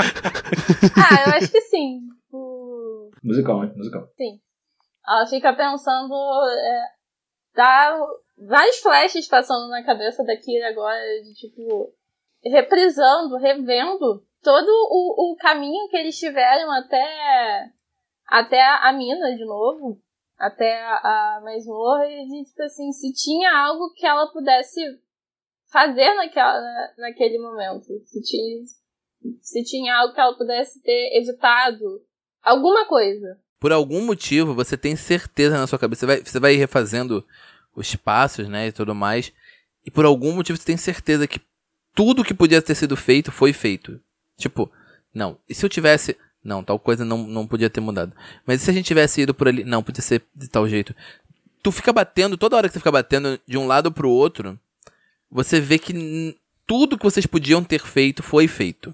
Ah, 0.97 1.23
eu 1.29 1.33
acho 1.35 1.51
que 1.51 1.61
sim. 1.61 1.99
O- 2.31 3.09
Musicalmente, 3.23 3.75
musical. 3.77 4.07
Ela 5.07 5.25
fica 5.27 5.53
pensando. 5.53 6.13
É, 6.13 6.81
dá 7.55 7.97
vários 8.47 8.77
flashes 8.79 9.27
passando 9.27 9.67
na 9.69 9.83
cabeça 9.83 10.23
da 10.23 10.35
Kira 10.37 10.69
agora, 10.69 10.99
de 11.23 11.33
tipo. 11.33 11.91
reprisando, 12.43 13.37
revendo 13.37 14.23
todo 14.43 14.67
o, 14.69 15.33
o 15.33 15.35
caminho 15.37 15.87
que 15.89 15.97
eles 15.97 16.17
tiveram 16.19 16.71
até. 16.71 17.65
Até 18.31 18.61
a 18.61 18.91
mina 18.93 19.35
de 19.35 19.45
novo. 19.45 20.01
Até 20.37 20.81
a, 20.83 20.95
a 21.37 21.41
masmorra 21.43 22.07
e 22.07 22.43
tipo 22.43 22.63
assim, 22.63 22.91
se 22.93 23.13
tinha 23.13 23.51
algo 23.55 23.93
que 23.93 24.07
ela 24.07 24.25
pudesse 24.31 24.81
fazer 25.71 26.13
naquela, 26.15 26.59
na- 26.59 26.93
naquele 26.97 27.37
momento. 27.37 27.85
Se 28.05 28.21
tinha, 28.23 28.63
se 29.39 29.63
tinha 29.63 29.95
algo 29.95 30.13
que 30.15 30.19
ela 30.19 30.35
pudesse 30.35 30.81
ter 30.81 31.15
evitado. 31.21 31.83
Alguma 32.41 32.87
coisa. 32.87 33.39
Por 33.59 33.71
algum 33.71 34.01
motivo, 34.03 34.55
você 34.55 34.75
tem 34.75 34.95
certeza 34.95 35.59
na 35.59 35.67
sua 35.67 35.77
cabeça. 35.77 35.99
Você 35.99 36.05
vai, 36.07 36.23
você 36.25 36.39
vai 36.39 36.55
refazendo 36.55 37.23
os 37.75 37.95
passos, 37.95 38.49
né, 38.49 38.67
e 38.67 38.71
tudo 38.71 38.95
mais. 38.95 39.31
E 39.85 39.91
por 39.91 40.05
algum 40.05 40.31
motivo 40.33 40.57
você 40.57 40.65
tem 40.65 40.77
certeza 40.77 41.27
que 41.27 41.39
tudo 41.93 42.23
que 42.23 42.33
podia 42.33 42.61
ter 42.63 42.73
sido 42.73 42.97
feito 42.97 43.31
foi 43.31 43.53
feito. 43.53 44.01
Tipo, 44.37 44.71
não. 45.13 45.37
E 45.47 45.53
se 45.53 45.63
eu 45.63 45.69
tivesse. 45.69 46.17
Não, 46.43 46.63
tal 46.63 46.79
coisa 46.79 47.05
não, 47.05 47.19
não 47.19 47.45
podia 47.45 47.69
ter 47.69 47.81
mudado. 47.81 48.13
Mas 48.45 48.61
se 48.61 48.69
a 48.69 48.73
gente 48.73 48.85
tivesse 48.85 49.21
ido 49.21 49.33
por 49.33 49.47
ali? 49.47 49.63
Não, 49.63 49.83
podia 49.83 50.01
ser 50.01 50.23
de 50.35 50.47
tal 50.47 50.67
jeito. 50.67 50.95
Tu 51.61 51.71
fica 51.71 51.93
batendo, 51.93 52.37
toda 52.37 52.55
hora 52.55 52.67
que 52.67 52.73
você 52.73 52.79
fica 52.79 52.91
batendo 52.91 53.39
de 53.47 53.57
um 53.57 53.67
lado 53.67 53.91
pro 53.91 54.09
outro, 54.09 54.59
você 55.29 55.59
vê 55.59 55.77
que 55.77 56.35
tudo 56.65 56.97
que 56.97 57.03
vocês 57.03 57.25
podiam 57.25 57.63
ter 57.63 57.81
feito 57.81 58.23
foi 58.23 58.47
feito. 58.47 58.93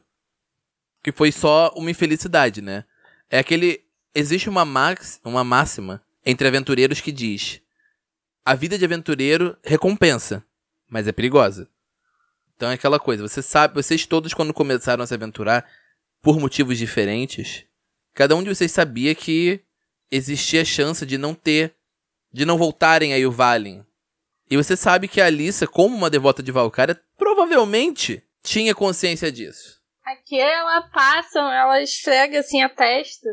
Que 1.02 1.12
foi 1.12 1.32
só 1.32 1.72
uma 1.76 1.90
infelicidade, 1.90 2.62
né? 2.62 2.84
É 3.30 3.40
aquele. 3.40 3.82
Existe 4.14 4.50
uma, 4.50 4.66
max, 4.66 5.22
uma 5.24 5.44
máxima 5.44 6.02
entre 6.26 6.48
aventureiros 6.48 7.00
que 7.00 7.12
diz: 7.12 7.62
a 8.46 8.56
vida 8.56 8.78
de 8.78 8.84
aventureiro 8.84 9.58
recompensa, 9.64 10.44
mas 10.90 11.08
é 11.08 11.12
perigosa. 11.14 11.70
Então 12.56 12.72
é 12.72 12.74
aquela 12.74 13.00
coisa, 13.00 13.26
você 13.26 13.42
sabe, 13.42 13.76
vocês 13.76 14.06
todos 14.06 14.34
quando 14.34 14.54
começaram 14.54 15.04
a 15.04 15.08
se 15.08 15.14
aventurar 15.14 15.64
por 16.28 16.42
motivos 16.42 16.78
diferentes, 16.78 17.64
cada 18.14 18.36
um 18.36 18.44
de 18.44 18.54
vocês 18.54 18.70
sabia 18.70 19.16
que 19.16 19.62
existia 20.12 20.62
a 20.62 20.66
chance 20.66 21.06
de 21.06 21.18
não 21.18 21.34
ter, 21.34 21.74
de 22.34 22.44
não 22.44 22.58
voltarem 22.58 23.14
a 23.14 23.16
Yuvalin. 23.16 23.86
E 24.52 24.58
você 24.58 24.76
sabe 24.76 25.08
que 25.08 25.22
a 25.22 25.28
Alissa, 25.28 25.66
como 25.66 25.96
uma 25.96 26.10
devota 26.10 26.44
de 26.44 26.52
Valkyria, 26.52 27.02
provavelmente 27.16 28.22
tinha 28.44 28.76
consciência 28.76 29.32
disso. 29.32 29.80
Aqui 30.04 30.38
ela 30.38 30.82
passa, 30.90 31.40
ela 31.40 31.82
esfrega 31.82 32.42
assim 32.42 32.62
a 32.62 32.68
testa. 32.68 33.30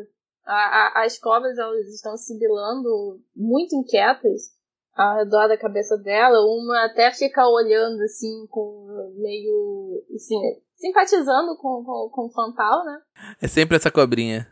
A- 0.47 0.55
a- 1.01 1.05
as 1.05 1.19
cobras 1.19 1.59
elas 1.59 1.89
estão 1.89 2.17
sibilando 2.17 3.21
muito 3.35 3.75
inquietas 3.75 4.54
ao 4.95 5.17
redor 5.17 5.49
da 5.49 5.59
cabeça 5.59 5.97
dela. 5.99 6.39
Uma 6.41 6.87
até 6.87 7.11
fica 7.13 7.47
olhando 7.47 8.03
assim, 8.03 8.47
com 8.49 8.87
meio. 9.17 10.05
assim, 10.15 10.37
simpatizando 10.75 11.57
com, 11.57 11.85
com, 11.85 12.11
com 12.13 12.27
o 12.27 12.33
Fantal, 12.33 12.85
né? 12.85 13.01
É 13.41 13.49
sempre 13.49 13.77
essa 13.77 13.91
cobrinha. 13.91 14.47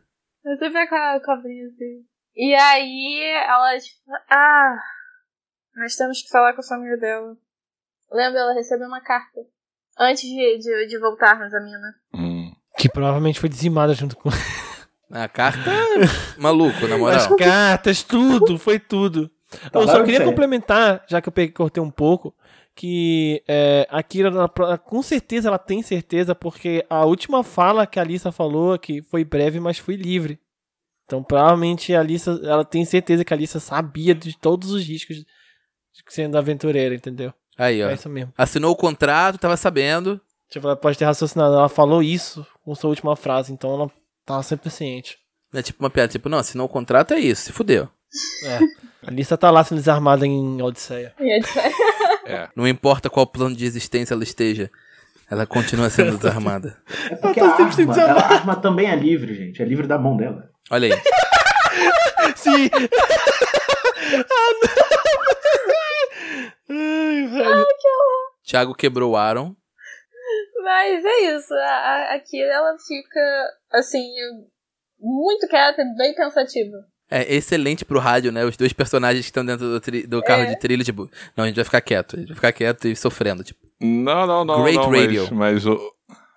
Você 0.44 0.68
vê 0.70 0.86
com 0.86 0.94
a 0.94 1.20
cobrinha 1.24 1.66
assim. 1.66 2.04
E 2.34 2.54
aí 2.54 3.44
ela 3.46 3.78
tipo, 3.78 4.00
ah, 4.30 4.76
nós 5.76 5.94
temos 5.94 6.22
que 6.22 6.30
falar 6.30 6.54
com 6.54 6.60
a 6.60 6.66
família 6.66 6.96
dela. 6.96 7.36
Lembra, 8.10 8.40
ela 8.40 8.54
recebeu 8.54 8.88
uma 8.88 9.00
carta. 9.00 9.40
Antes 9.98 10.22
de, 10.22 10.58
de, 10.58 10.86
de 10.86 10.98
voltarmos 10.98 11.52
a 11.54 11.60
mina. 11.60 11.94
Hum. 12.14 12.52
Que 12.78 12.88
provavelmente 12.88 13.38
foi 13.38 13.48
dizimada 13.48 13.92
junto 13.92 14.16
com 14.16 14.30
A 15.12 15.28
carta, 15.28 15.70
maluco, 16.38 16.88
na 16.88 16.96
moral. 16.96 17.16
as 17.18 17.26
cartas, 17.36 18.02
tudo, 18.02 18.58
foi 18.58 18.78
tudo. 18.78 19.30
Tá 19.70 19.80
Eu 19.80 19.86
só 19.86 20.02
queria 20.02 20.24
complementar, 20.24 21.04
já 21.08 21.20
que 21.20 21.28
eu 21.28 21.32
peguei, 21.32 21.52
cortei 21.52 21.82
um 21.82 21.90
pouco, 21.90 22.34
que 22.74 23.42
é, 23.46 23.86
a 23.90 24.02
Kira, 24.02 24.28
ela 24.28 24.78
com 24.78 25.02
certeza, 25.02 25.48
ela 25.48 25.58
tem 25.58 25.82
certeza, 25.82 26.34
porque 26.34 26.84
a 26.88 27.04
última 27.04 27.44
fala 27.44 27.86
que 27.86 27.98
a 27.98 28.02
Alissa 28.02 28.32
falou, 28.32 28.78
que 28.78 29.02
foi 29.02 29.24
breve, 29.24 29.60
mas 29.60 29.78
foi 29.78 29.96
livre. 29.96 30.38
Então, 31.04 31.22
provavelmente, 31.22 31.94
a 31.94 32.00
Alissa, 32.00 32.40
ela 32.42 32.64
tem 32.64 32.84
certeza 32.84 33.24
que 33.24 33.34
a 33.34 33.36
Alissa 33.36 33.60
sabia 33.60 34.14
de 34.14 34.36
todos 34.38 34.70
os 34.70 34.82
riscos 34.82 35.16
de 35.18 35.26
sendo 36.08 36.38
aventureira, 36.38 36.94
entendeu? 36.94 37.32
Aí, 37.58 37.82
ó. 37.82 37.90
É 37.90 37.94
isso 37.94 38.08
mesmo. 38.08 38.32
Assinou 38.36 38.72
o 38.72 38.76
contrato, 38.76 39.38
tava 39.38 39.56
sabendo. 39.56 40.20
Tipo, 40.48 40.66
ela 40.66 40.76
pode 40.76 40.98
ter 40.98 41.04
raciocinado, 41.04 41.54
ela 41.54 41.68
falou 41.68 42.02
isso 42.02 42.46
com 42.64 42.74
sua 42.74 42.90
última 42.90 43.16
frase, 43.16 43.52
então 43.52 43.74
ela 43.74 43.90
tava 44.24 44.42
sempre 44.42 44.70
ciente. 44.70 45.18
É 45.52 45.62
tipo 45.62 45.82
uma 45.82 45.90
piada, 45.90 46.12
tipo, 46.12 46.28
não, 46.28 46.38
assinou 46.38 46.66
o 46.66 46.68
contrato 46.68 47.12
é 47.12 47.20
isso, 47.20 47.42
se 47.42 47.52
fudeu. 47.52 47.88
É. 48.44 48.58
A 49.06 49.10
Alissa 49.10 49.36
tá 49.38 49.50
lá 49.50 49.64
sendo 49.64 49.78
desarmada 49.78 50.26
em 50.26 50.60
Odisseia. 50.62 51.14
É. 52.24 52.48
Não 52.54 52.68
importa 52.68 53.10
qual 53.10 53.26
plano 53.26 53.54
de 53.56 53.64
existência 53.64 54.14
ela 54.14 54.22
esteja, 54.22 54.70
ela 55.28 55.44
continua 55.44 55.90
sendo 55.90 56.16
desarmada. 56.18 56.78
É 57.10 57.16
porque 57.16 57.40
Ela 57.40 57.48
a 57.48 57.52
tá 57.52 57.56
sempre 57.56 57.74
se 57.74 57.80
arma, 57.82 57.94
desarmando. 57.94 58.20
a 58.20 58.28
arma 58.38 58.56
também 58.56 58.88
é 58.88 58.94
livre, 58.94 59.34
gente. 59.34 59.60
É 59.60 59.64
livre 59.64 59.88
da 59.88 59.98
mão 59.98 60.16
dela. 60.16 60.48
Olha 60.70 60.94
aí. 60.94 61.02
Sim! 62.36 62.70
Ai, 66.70 67.26
velho. 67.26 67.66
Thiago 68.44 68.74
quebrou 68.74 69.12
o 69.12 69.16
Aaron. 69.16 69.54
Mas 70.62 71.04
é 71.04 71.20
isso. 71.36 71.52
A, 71.54 71.58
a- 71.58 72.14
a 72.14 72.20
Kira, 72.20 72.52
ela 72.52 72.76
fica, 72.78 73.50
assim, 73.72 74.06
muito 74.98 75.48
quieta, 75.48 75.82
bem 75.98 76.14
pensativa. 76.14 76.76
É 77.14 77.34
excelente 77.34 77.84
pro 77.84 77.98
rádio, 77.98 78.32
né? 78.32 78.44
Os 78.44 78.56
dois 78.56 78.72
personagens 78.72 79.24
que 79.24 79.30
estão 79.30 79.44
dentro 79.44 79.66
do, 79.68 79.80
tri- 79.80 80.06
do 80.06 80.22
carro 80.22 80.46
de 80.46 80.58
trilho, 80.58 80.82
tipo, 80.84 81.10
não, 81.36 81.44
a 81.44 81.46
gente 81.46 81.56
vai 81.56 81.64
ficar 81.64 81.80
quieto, 81.82 82.16
a 82.16 82.18
gente 82.18 82.28
vai 82.28 82.36
ficar 82.36 82.52
quieto 82.52 82.88
e 82.88 82.96
sofrendo, 82.96 83.44
tipo. 83.44 83.60
Não, 83.80 84.26
não, 84.26 84.44
não. 84.44 84.62
Great 84.62 84.78
não, 84.78 84.90
radio. 84.90 85.22
Mas, 85.32 85.64
mas 85.64 85.66
o, 85.66 85.92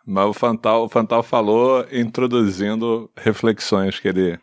mas 0.05 0.25
o, 0.25 0.33
Fantal, 0.33 0.83
o 0.83 0.89
Fantal 0.89 1.23
falou 1.23 1.85
introduzindo 1.91 3.09
reflexões 3.15 3.99
que 3.99 4.07
ele 4.07 4.37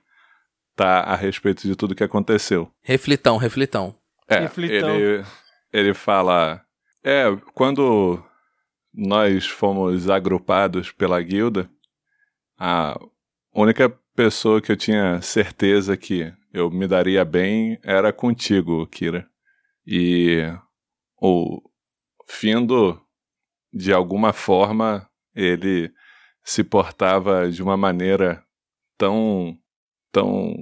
tá 0.74 1.00
a 1.00 1.14
respeito 1.16 1.66
de 1.66 1.76
tudo 1.76 1.94
que 1.94 2.04
aconteceu. 2.04 2.70
Reflitão, 2.80 3.36
reflitão. 3.36 3.94
É, 4.26 4.40
Reflitão. 4.40 4.94
ele, 4.94 5.24
ele 5.72 5.92
fala. 5.94 6.62
É, 7.04 7.24
quando 7.54 8.22
nós 8.94 9.46
fomos 9.46 10.08
agrupados 10.08 10.90
pela 10.92 11.20
guilda, 11.20 11.68
a 12.58 12.98
única 13.54 13.92
pessoa 14.14 14.60
que 14.60 14.70
eu 14.70 14.76
tinha 14.76 15.20
certeza 15.22 15.96
que 15.96 16.32
eu 16.52 16.70
me 16.70 16.86
daria 16.86 17.24
bem 17.24 17.78
era 17.82 18.12
contigo, 18.12 18.86
Kira. 18.86 19.28
E 19.86 20.42
o 21.20 21.62
Findo, 22.28 23.00
de 23.72 23.92
alguma 23.92 24.32
forma, 24.32 25.08
ele 25.34 25.92
se 26.44 26.62
portava 26.64 27.50
de 27.50 27.62
uma 27.62 27.76
maneira 27.76 28.44
tão, 28.98 29.56
tão, 30.10 30.54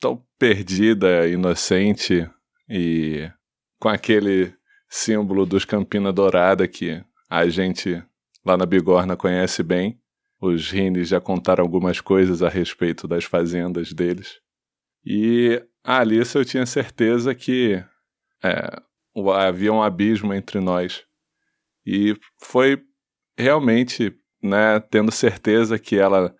tão 0.00 0.24
perdida, 0.38 1.28
inocente 1.28 2.28
e 2.68 3.30
com 3.78 3.88
aquele 3.88 4.54
símbolo 4.88 5.44
dos 5.44 5.64
Campina 5.64 6.12
Dourada 6.12 6.66
que 6.68 7.04
a 7.28 7.48
gente 7.48 8.02
lá 8.44 8.56
na 8.56 8.66
Bigorna 8.66 9.16
conhece 9.16 9.62
bem. 9.62 10.00
Os 10.46 10.70
Rines 10.70 11.08
já 11.08 11.20
contaram 11.20 11.62
algumas 11.62 12.00
coisas 12.00 12.42
a 12.42 12.48
respeito 12.48 13.08
das 13.08 13.24
fazendas 13.24 13.92
deles. 13.92 14.40
E 15.04 15.62
a 15.82 16.00
Alice 16.00 16.36
eu 16.36 16.44
tinha 16.44 16.66
certeza 16.66 17.34
que 17.34 17.82
é, 18.42 18.82
havia 19.34 19.72
um 19.72 19.82
abismo 19.82 20.32
entre 20.34 20.60
nós. 20.60 21.04
E 21.86 22.16
foi 22.40 22.82
realmente, 23.38 24.14
né, 24.42 24.80
tendo 24.80 25.10
certeza 25.10 25.78
que 25.78 25.96
ela 25.96 26.34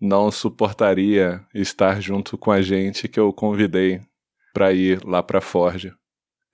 não 0.00 0.30
suportaria 0.30 1.44
estar 1.54 2.00
junto 2.00 2.36
com 2.36 2.50
a 2.50 2.60
gente 2.60 3.08
que 3.08 3.18
eu 3.18 3.32
convidei 3.32 4.00
para 4.52 4.72
ir 4.72 5.04
lá 5.04 5.22
para 5.22 5.40
Forge. 5.40 5.92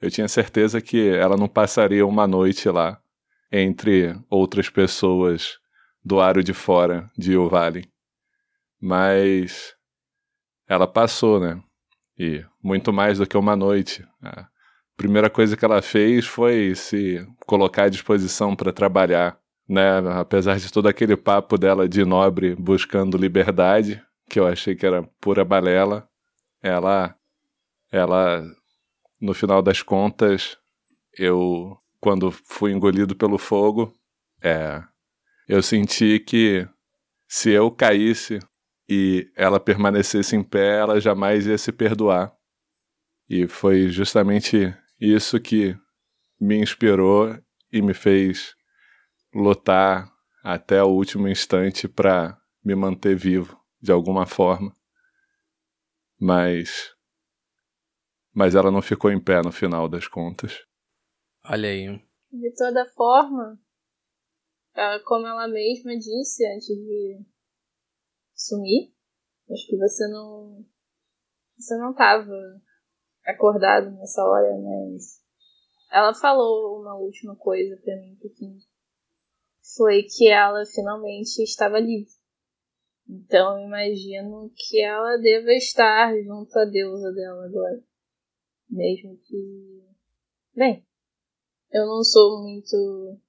Eu 0.00 0.10
tinha 0.10 0.28
certeza 0.28 0.80
que 0.80 1.08
ela 1.08 1.36
não 1.36 1.48
passaria 1.48 2.06
uma 2.06 2.26
noite 2.26 2.68
lá 2.68 3.00
entre 3.52 4.14
outras 4.30 4.70
pessoas 4.70 5.58
do 6.04 6.20
aro 6.20 6.42
de 6.42 6.52
fora 6.52 7.10
de 7.16 7.36
Valley. 7.36 7.84
Mas 8.80 9.74
ela 10.66 10.86
passou, 10.86 11.40
né? 11.40 11.62
E 12.18 12.44
muito 12.62 12.92
mais 12.92 13.18
do 13.18 13.26
que 13.26 13.36
uma 13.36 13.56
noite. 13.56 14.06
A 14.22 14.48
primeira 14.96 15.30
coisa 15.30 15.56
que 15.56 15.64
ela 15.64 15.82
fez 15.82 16.26
foi 16.26 16.74
se 16.74 17.26
colocar 17.46 17.84
à 17.84 17.88
disposição 17.88 18.54
para 18.54 18.72
trabalhar, 18.72 19.38
né? 19.68 19.98
Apesar 20.18 20.58
de 20.58 20.72
todo 20.72 20.88
aquele 20.88 21.16
papo 21.16 21.58
dela 21.58 21.88
de 21.88 22.04
nobre 22.04 22.54
buscando 22.54 23.18
liberdade, 23.18 24.02
que 24.28 24.38
eu 24.38 24.46
achei 24.46 24.74
que 24.74 24.86
era 24.86 25.02
pura 25.20 25.44
balela, 25.44 26.08
ela 26.62 27.14
ela 27.92 28.44
no 29.20 29.34
final 29.34 29.60
das 29.60 29.82
contas, 29.82 30.56
eu 31.18 31.76
quando 32.00 32.30
fui 32.30 32.72
engolido 32.72 33.14
pelo 33.14 33.36
fogo, 33.36 33.92
é, 34.40 34.82
eu 35.50 35.60
senti 35.64 36.20
que 36.20 36.64
se 37.26 37.50
eu 37.50 37.72
caísse 37.72 38.38
e 38.88 39.28
ela 39.34 39.58
permanecesse 39.58 40.36
em 40.36 40.44
pé, 40.44 40.78
ela 40.78 41.00
jamais 41.00 41.44
ia 41.44 41.58
se 41.58 41.72
perdoar. 41.72 42.32
E 43.28 43.48
foi 43.48 43.88
justamente 43.88 44.72
isso 45.00 45.40
que 45.40 45.76
me 46.40 46.56
inspirou 46.56 47.36
e 47.72 47.82
me 47.82 47.92
fez 47.92 48.54
lutar 49.34 50.08
até 50.44 50.84
o 50.84 50.86
último 50.86 51.26
instante 51.26 51.88
para 51.88 52.40
me 52.64 52.76
manter 52.76 53.16
vivo 53.16 53.60
de 53.82 53.90
alguma 53.90 54.26
forma. 54.26 54.72
Mas 56.16 56.94
mas 58.32 58.54
ela 58.54 58.70
não 58.70 58.80
ficou 58.80 59.10
em 59.10 59.18
pé 59.18 59.42
no 59.42 59.50
final 59.50 59.88
das 59.88 60.06
contas. 60.06 60.64
Olha 61.44 61.68
aí. 61.68 61.88
De 62.30 62.54
toda 62.54 62.86
forma, 62.94 63.58
como 65.04 65.26
ela 65.26 65.48
mesma 65.48 65.96
disse 65.96 66.46
antes 66.46 66.68
de 66.68 67.24
sumir, 68.34 68.92
acho 69.50 69.66
que 69.66 69.76
você 69.76 70.06
não. 70.08 70.64
Você 71.56 71.76
não 71.76 71.90
estava 71.90 72.32
acordado 73.24 73.90
nessa 73.90 74.22
hora, 74.24 74.56
mas. 74.58 75.20
Ela 75.92 76.14
falou 76.14 76.80
uma 76.80 76.94
última 76.94 77.34
coisa 77.36 77.76
para 77.82 77.96
mim, 77.96 78.16
pouquinho. 78.20 78.58
Foi 79.76 80.04
que 80.04 80.28
ela 80.28 80.64
finalmente 80.64 81.42
estava 81.42 81.80
livre. 81.80 82.12
Então 83.08 83.58
imagino 83.58 84.52
que 84.54 84.80
ela 84.80 85.16
deva 85.16 85.52
estar 85.52 86.16
junto 86.22 86.56
à 86.56 86.64
deusa 86.64 87.12
dela 87.12 87.44
agora. 87.44 87.82
Mesmo 88.68 89.18
que. 89.18 89.84
Bem, 90.54 90.86
eu 91.72 91.86
não 91.86 92.04
sou 92.04 92.42
muito 92.42 93.20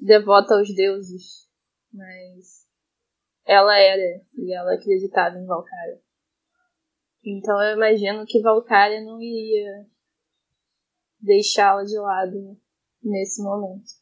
devota 0.00 0.54
aos 0.54 0.74
deuses, 0.74 1.48
mas 1.92 2.66
ela 3.44 3.78
era 3.78 4.22
e 4.34 4.54
ela 4.54 4.74
acreditava 4.74 5.36
em 5.36 5.46
Valkyria. 5.46 6.00
Então 7.24 7.62
eu 7.62 7.76
imagino 7.76 8.24
que 8.26 8.40
Valkyria 8.40 9.02
não 9.02 9.20
iria 9.20 9.86
deixá-la 11.20 11.84
de 11.84 11.98
lado 11.98 12.56
nesse 13.02 13.42
momento. 13.42 14.00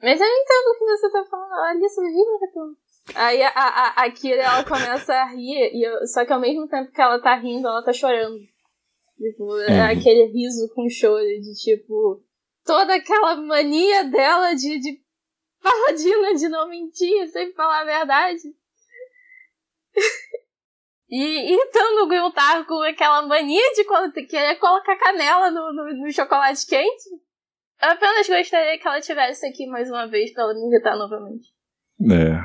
Mas 0.00 0.20
eu 0.20 0.26
entendo 0.26 0.68
o 0.68 0.78
que 0.78 0.84
você 0.84 1.10
tá 1.10 1.24
falando. 1.24 1.50
Olha, 1.52 1.80
você 1.80 2.00
viu, 2.02 2.38
Retorno? 2.38 2.76
Aí 3.14 3.42
a, 3.42 3.48
a, 3.48 4.04
a 4.04 4.10
Kira 4.12 4.42
ela 4.42 4.64
começa 4.64 5.12
a 5.14 5.24
rir, 5.30 5.74
e 5.74 5.82
eu, 5.82 6.06
só 6.06 6.24
que 6.24 6.32
ao 6.32 6.40
mesmo 6.40 6.68
tempo 6.68 6.92
que 6.92 7.00
ela 7.00 7.20
tá 7.20 7.34
rindo, 7.36 7.66
ela 7.66 7.82
tá 7.82 7.92
chorando. 7.92 8.38
Tipo, 9.16 9.58
é 9.60 9.92
aquele 9.92 10.26
riso 10.26 10.72
com 10.74 10.88
choro 10.88 11.24
de 11.24 11.54
tipo. 11.54 12.22
Toda 12.68 12.96
aquela 12.96 13.34
mania 13.34 14.04
dela 14.04 14.54
de, 14.54 14.78
de 14.78 15.00
paladina 15.62 16.34
de 16.34 16.50
não 16.50 16.68
mentir, 16.68 17.26
sempre 17.28 17.54
falar 17.54 17.80
a 17.80 17.84
verdade. 17.86 18.42
e 21.08 21.54
então 21.54 22.04
o 22.04 22.08
Will 22.10 22.30
tava 22.30 22.66
com 22.66 22.82
aquela 22.82 23.22
mania 23.22 23.72
de 23.72 23.84
querer 24.26 24.56
colocar 24.56 24.98
canela 24.98 25.50
no, 25.50 25.72
no, 25.72 25.94
no, 25.94 26.12
chocolate 26.12 26.66
quente. 26.66 27.08
Eu 27.80 27.88
apenas 27.88 28.28
gostaria 28.28 28.78
que 28.78 28.86
ela 28.86 29.00
tivesse 29.00 29.46
aqui 29.46 29.66
mais 29.66 29.88
uma 29.88 30.06
vez 30.06 30.34
pra 30.34 30.42
ela 30.42 30.52
me 30.52 30.68
irritar 30.68 30.94
novamente. 30.94 31.48
É. 32.02 32.38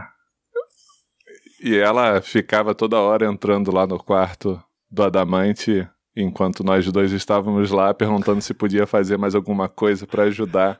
E 1.67 1.77
ela 1.77 2.21
ficava 2.21 2.73
toda 2.73 3.01
hora 3.01 3.25
entrando 3.25 3.73
lá 3.73 3.85
no 3.85 4.01
quarto 4.01 4.63
do 4.89 5.03
Adamante 5.03 5.85
enquanto 6.15 6.63
nós 6.63 6.89
dois 6.91 7.11
estávamos 7.11 7.71
lá 7.71 7.91
perguntando 7.93 8.41
se 8.41 8.53
podia 8.53 8.85
fazer 8.85 9.17
mais 9.17 9.35
alguma 9.35 9.67
coisa 9.67 10.05
para 10.05 10.23
ajudar. 10.23 10.79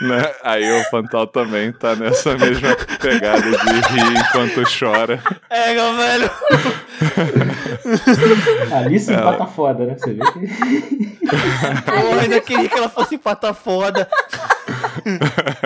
Né? 0.00 0.34
Aí 0.42 0.80
o 0.80 0.84
Fantal 0.84 1.26
também 1.26 1.72
tá 1.72 1.94
nessa 1.94 2.34
mesma 2.38 2.74
pegada 3.00 3.42
de 3.42 3.80
rir 3.92 4.18
enquanto 4.18 4.62
chora. 4.78 5.22
É, 5.50 5.74
meu 5.74 5.94
velho! 5.94 6.30
Alice 8.74 9.12
ela... 9.12 9.34
empata 9.34 9.46
foda, 9.46 9.84
né? 9.84 9.94
Você 9.98 10.14
vê 10.14 10.22
que. 10.32 10.48
Eu 11.92 12.18
ainda 12.18 12.40
queria 12.40 12.66
que 12.68 12.78
ela 12.78 12.88
fosse 12.88 13.16
empata 13.16 13.52
foda. 13.52 14.08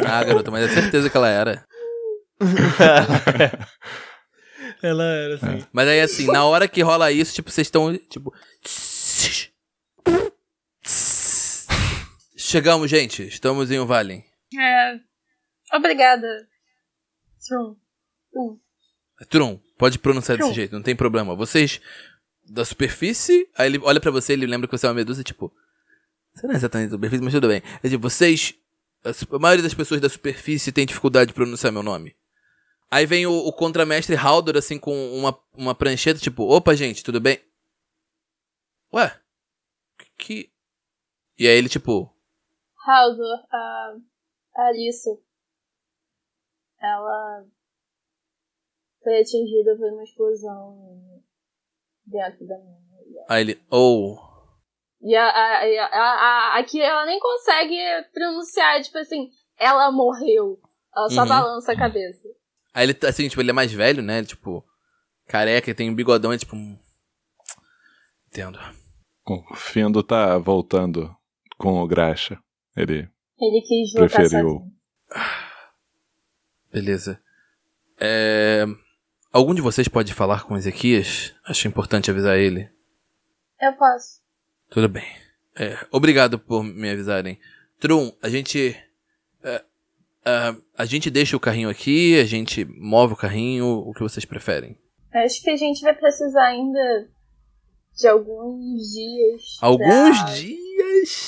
ah, 0.05 0.25
garota, 0.25 0.51
mas 0.51 0.65
é 0.65 0.69
certeza 0.81 1.09
que 1.09 1.17
ela 1.17 1.29
era. 1.29 1.65
ela 4.83 5.05
era, 5.05 5.37
assim. 5.37 5.59
É. 5.59 5.63
Mas 5.73 5.89
aí, 5.89 6.01
assim, 6.01 6.27
na 6.27 6.45
hora 6.45 6.67
que 6.67 6.83
rola 6.83 7.13
isso, 7.13 7.35
tipo, 7.35 7.51
vocês 7.51 7.67
estão, 7.67 7.97
tipo, 8.11 8.33
Chegamos, 12.55 12.89
gente. 12.89 13.27
Estamos 13.27 13.69
em 13.73 13.81
um 13.81 13.85
vale. 13.85 14.25
É. 14.57 15.01
Obrigada. 15.77 16.49
Trum. 17.45 17.77
Uh. 18.33 18.61
Trum, 19.29 19.61
pode 19.77 19.99
pronunciar 19.99 20.39
Trum. 20.39 20.47
desse 20.47 20.61
jeito, 20.61 20.73
não 20.73 20.81
tem 20.81 20.95
problema. 20.95 21.35
Vocês 21.35 21.81
da 22.45 22.65
superfície, 22.65 23.51
aí 23.59 23.67
ele 23.67 23.81
olha 23.83 23.99
para 23.99 24.13
você, 24.13 24.35
ele 24.35 24.47
lembra 24.47 24.69
que 24.69 24.79
você 24.79 24.87
é 24.87 24.89
uma 24.89 24.95
medusa, 24.95 25.25
tipo. 25.25 25.53
Você 26.33 26.47
não 26.47 26.55
é 26.55 26.57
exatamente 26.57 26.91
da 26.91 26.97
superfície, 26.97 27.25
mas 27.25 27.35
tudo 27.35 27.49
bem. 27.49 27.61
É 27.83 27.89
tipo, 27.89 28.09
vocês. 28.09 28.55
A 29.05 29.39
maioria 29.41 29.65
das 29.65 29.75
pessoas 29.75 30.01
da 30.01 30.09
superfície 30.09 30.71
tem 30.71 30.87
dificuldade 30.87 31.31
de 31.31 31.35
pronunciar 31.35 31.73
meu 31.73 31.83
nome. 31.83 32.15
Aí 32.89 33.05
vem 33.05 33.27
o, 33.27 33.33
o 33.33 33.53
contramestre 33.53 34.15
Haldor, 34.15 34.57
assim, 34.57 34.79
com 34.79 35.13
uma, 35.13 35.37
uma 35.55 35.75
prancheta, 35.75 36.21
tipo, 36.21 36.45
opa, 36.45 36.77
gente, 36.77 37.03
tudo 37.03 37.21
bem? 37.21 37.41
Ué? 38.93 39.13
Que. 40.17 40.53
E 41.37 41.49
aí 41.49 41.59
ele, 41.59 41.69
tipo. 41.69 42.14
Haldor, 42.87 43.45
a. 43.51 43.97
Alice. 44.57 45.11
Ela. 46.81 47.45
Foi 49.03 49.21
atingida 49.21 49.77
por 49.77 49.93
uma 49.93 50.03
explosão 50.03 51.23
dentro 52.07 52.47
da 52.47 52.59
minha. 52.59 52.85
Aí 53.29 53.43
ele. 53.43 53.63
Oh. 53.71 54.17
E 55.01 55.15
a, 55.15 55.27
a, 55.27 55.87
a, 55.87 55.99
a, 55.99 56.59
aqui 56.59 56.81
ela 56.81 57.05
nem 57.05 57.21
consegue 57.21 57.77
pronunciar, 58.13 58.81
tipo 58.81 58.97
assim, 58.97 59.29
ela 59.59 59.93
morreu. 59.93 60.59
Ela 60.97 61.11
só 61.11 61.23
uhum. 61.23 61.29
balança 61.29 61.73
a 61.73 61.77
cabeça. 61.77 62.27
Aí 62.73 62.87
ele, 62.87 62.99
assim, 63.07 63.29
tipo, 63.29 63.43
ele 63.43 63.51
é 63.51 63.55
mais 63.55 63.73
velho, 63.73 64.03
né? 64.03 64.25
Tipo, 64.25 64.65
careca, 65.27 65.75
tem 65.75 65.91
um 65.91 65.95
bigodão, 65.95 66.33
é 66.33 66.39
tipo. 66.39 66.57
Entendo. 68.29 68.59
O 69.27 69.55
Findo 69.55 70.03
tá 70.03 70.39
voltando 70.39 71.15
com 71.59 71.83
o 71.83 71.87
Graxa. 71.87 72.43
Ele. 72.77 73.09
Ele 73.41 73.61
quis 73.63 73.93
preferiu. 73.93 74.71
Beleza. 76.73 77.21
É... 78.01 78.65
Algum 79.33 79.55
de 79.55 79.61
vocês 79.61 79.89
pode 79.89 80.13
falar 80.15 80.45
com 80.45 80.57
Ezequias? 80.57 81.35
Acho 81.45 81.67
importante 81.67 82.11
avisar 82.11 82.39
ele. 82.39 82.69
Eu 83.61 83.73
posso. 83.73 84.21
Tudo 84.71 84.89
bem. 84.89 85.05
É, 85.57 85.79
obrigado 85.91 86.39
por 86.39 86.63
me 86.63 86.91
avisarem. 86.91 87.39
Trum, 87.79 88.13
a 88.23 88.29
gente. 88.29 88.77
É, 89.43 89.65
é, 90.25 90.57
a 90.77 90.85
gente 90.85 91.11
deixa 91.11 91.37
o 91.37 91.41
carrinho 91.41 91.69
aqui, 91.69 92.19
a 92.19 92.25
gente 92.25 92.65
move 92.65 93.15
o 93.15 93.17
carrinho, 93.17 93.67
o 93.67 93.93
que 93.93 94.03
vocês 94.03 94.25
preferem? 94.25 94.79
Acho 95.13 95.43
que 95.43 95.51
a 95.51 95.57
gente 95.57 95.81
vai 95.83 95.95
precisar 95.95 96.47
ainda 96.47 97.09
de 97.97 98.09
alguns 98.09 98.83
dias. 98.93 99.59
Alguns 99.61 100.19
pra... 100.19 100.33
dias? 100.33 100.64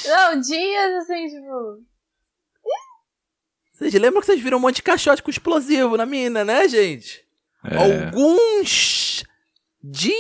Não, 0.06 0.40
dias 0.40 0.94
assim, 1.02 1.28
tipo. 1.28 1.84
Vocês 3.72 3.92
lembram 3.94 4.20
que 4.20 4.26
vocês 4.26 4.40
viram 4.40 4.56
um 4.56 4.60
monte 4.60 4.76
de 4.76 4.82
caixote 4.82 5.22
com 5.22 5.30
explosivo 5.30 5.96
na 5.96 6.06
mina, 6.06 6.44
né, 6.44 6.66
gente? 6.66 7.24
É. 7.64 7.76
Alguns 7.76 9.22
dias. 9.82 10.16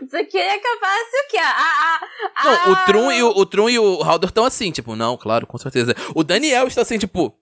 Você 0.00 0.24
queria 0.24 0.58
que 0.58 0.66
eu 0.66 0.80
falasse 0.80 1.16
o 1.16 1.28
quê? 1.30 1.38
A, 1.38 1.50
a, 1.50 2.00
a... 2.34 2.44
Não, 2.44 2.72
o 2.72 2.76
Trum 2.86 3.12
e 3.12 3.22
o, 3.22 3.28
o 3.28 3.46
Trum 3.46 3.68
e 3.68 3.78
o 3.78 4.02
Haldor 4.02 4.30
estão 4.30 4.44
assim, 4.44 4.72
tipo, 4.72 4.96
não, 4.96 5.16
claro, 5.16 5.46
com 5.46 5.58
certeza. 5.58 5.94
O 6.14 6.24
Daniel 6.24 6.66
está 6.66 6.82
assim, 6.82 6.98
tipo, 6.98 7.38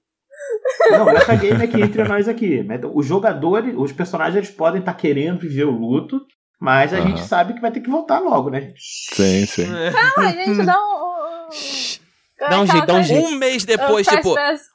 Não, 0.91 1.07
metagame 1.07 1.65
aqui 1.65 1.81
entre 1.81 2.05
nós 2.05 2.29
aqui. 2.29 2.67
Os 2.93 3.07
jogadores, 3.07 3.75
os 3.77 3.93
personagens 3.93 4.37
eles 4.37 4.51
podem 4.51 4.81
estar 4.81 4.95
querendo 4.95 5.41
viver 5.41 5.65
o 5.65 5.71
luto, 5.71 6.21
mas 6.65 6.95
a 6.95 6.97
Aham. 6.97 7.09
gente 7.09 7.21
sabe 7.27 7.53
que 7.53 7.61
vai 7.61 7.71
ter 7.71 7.81
que 7.81 7.91
voltar 7.91 8.21
logo, 8.21 8.49
né? 8.49 8.73
Sim, 8.79 9.45
sim. 9.45 9.67
Calma, 9.93 10.33
gente, 10.33 10.65
dá 10.65 10.79
um... 10.79 11.05
Dá 12.37 12.61
um 12.61 12.67
jeito, 12.67 12.87
dá 12.87 12.95
um 12.95 13.03
jeito. 13.03 13.27
um 13.27 13.31
mês 13.37 13.65
depois, 13.65 14.07
tipo, 14.07 14.35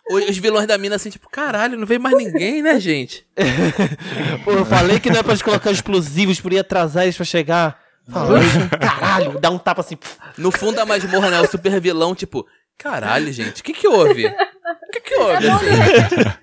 os 0.10 0.38
vilões 0.40 0.66
da 0.66 0.76
mina 0.76 0.96
assim, 0.96 1.12
tipo, 1.12 1.30
caralho, 1.30 1.78
não 1.78 1.86
veio 1.86 2.00
mais 2.02 2.18
ninguém, 2.18 2.64
né, 2.64 2.80
gente? 2.80 3.28
Pô, 4.44 4.52
eu 4.52 4.66
falei 4.66 5.00
que 5.00 5.10
não 5.12 5.20
é 5.20 5.24
pra 5.24 5.36
gente 5.36 5.44
colocar 5.44 5.70
explosivos, 5.70 6.40
por 6.40 6.52
ir 6.52 6.58
atrasar 6.60 7.04
eles 7.04 7.16
pra 7.16 7.26
chegar. 7.26 7.80
Falei, 8.12 8.42
caralho, 8.80 9.40
dá 9.40 9.52
um 9.52 9.60
tapa 9.60 9.82
assim. 9.82 9.98
No 10.36 10.50
fundo 10.52 10.78
da 10.78 10.86
masmorra, 10.86 11.30
né, 11.30 11.42
o 11.42 11.48
super 11.48 11.80
vilão, 11.80 12.16
tipo, 12.16 12.48
caralho, 12.76 13.32
gente, 13.32 13.62
o 13.62 13.64
que 13.64 13.74
que 13.74 13.88
houve? 13.88 14.34
O 14.90 14.92
que 14.92 15.02
que 15.02 15.16
houve, 15.16 15.48
assim? 15.48 15.68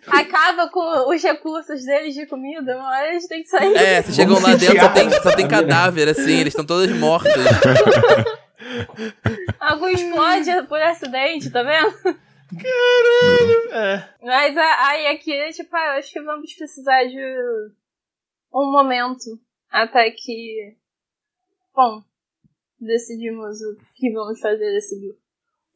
Acaba 0.07 0.71
com 0.71 1.13
os 1.13 1.21
recursos 1.21 1.85
deles 1.85 2.15
de 2.15 2.27
comida, 2.27 2.77
uma 2.77 2.91
hora 2.91 3.11
eles 3.11 3.27
têm 3.27 3.43
que 3.43 3.49
sair. 3.49 3.75
É, 3.75 4.01
vocês 4.01 4.15
chegam 4.15 4.41
lá 4.41 4.55
dentro, 4.55 4.79
só 4.79 4.93
tem, 4.93 5.11
só 5.11 5.35
tem 5.35 5.49
cadáver, 5.49 6.09
assim, 6.09 6.39
eles 6.39 6.53
estão 6.53 6.65
todos 6.65 6.89
mortos. 6.97 7.33
Algum 9.59 9.89
explode 9.89 10.63
por 10.69 10.81
acidente, 10.81 11.51
tá 11.51 11.65
vendo? 11.65 11.93
É. 13.73 14.09
Mas 14.23 14.57
aí 14.57 15.09
aqui, 15.09 15.53
tipo, 15.53 15.75
ah, 15.75 15.87
eu 15.87 15.93
acho 15.99 16.13
que 16.13 16.23
vamos 16.23 16.55
precisar 16.55 17.03
de 17.05 17.19
um 18.55 18.71
momento 18.71 19.41
até 19.69 20.09
que. 20.13 20.77
Bom, 21.75 22.01
decidimos 22.81 23.61
o 23.61 23.77
que 23.97 24.13
vamos 24.13 24.39
fazer 24.39 24.77
a 24.77 24.81
seguir. 24.81 25.17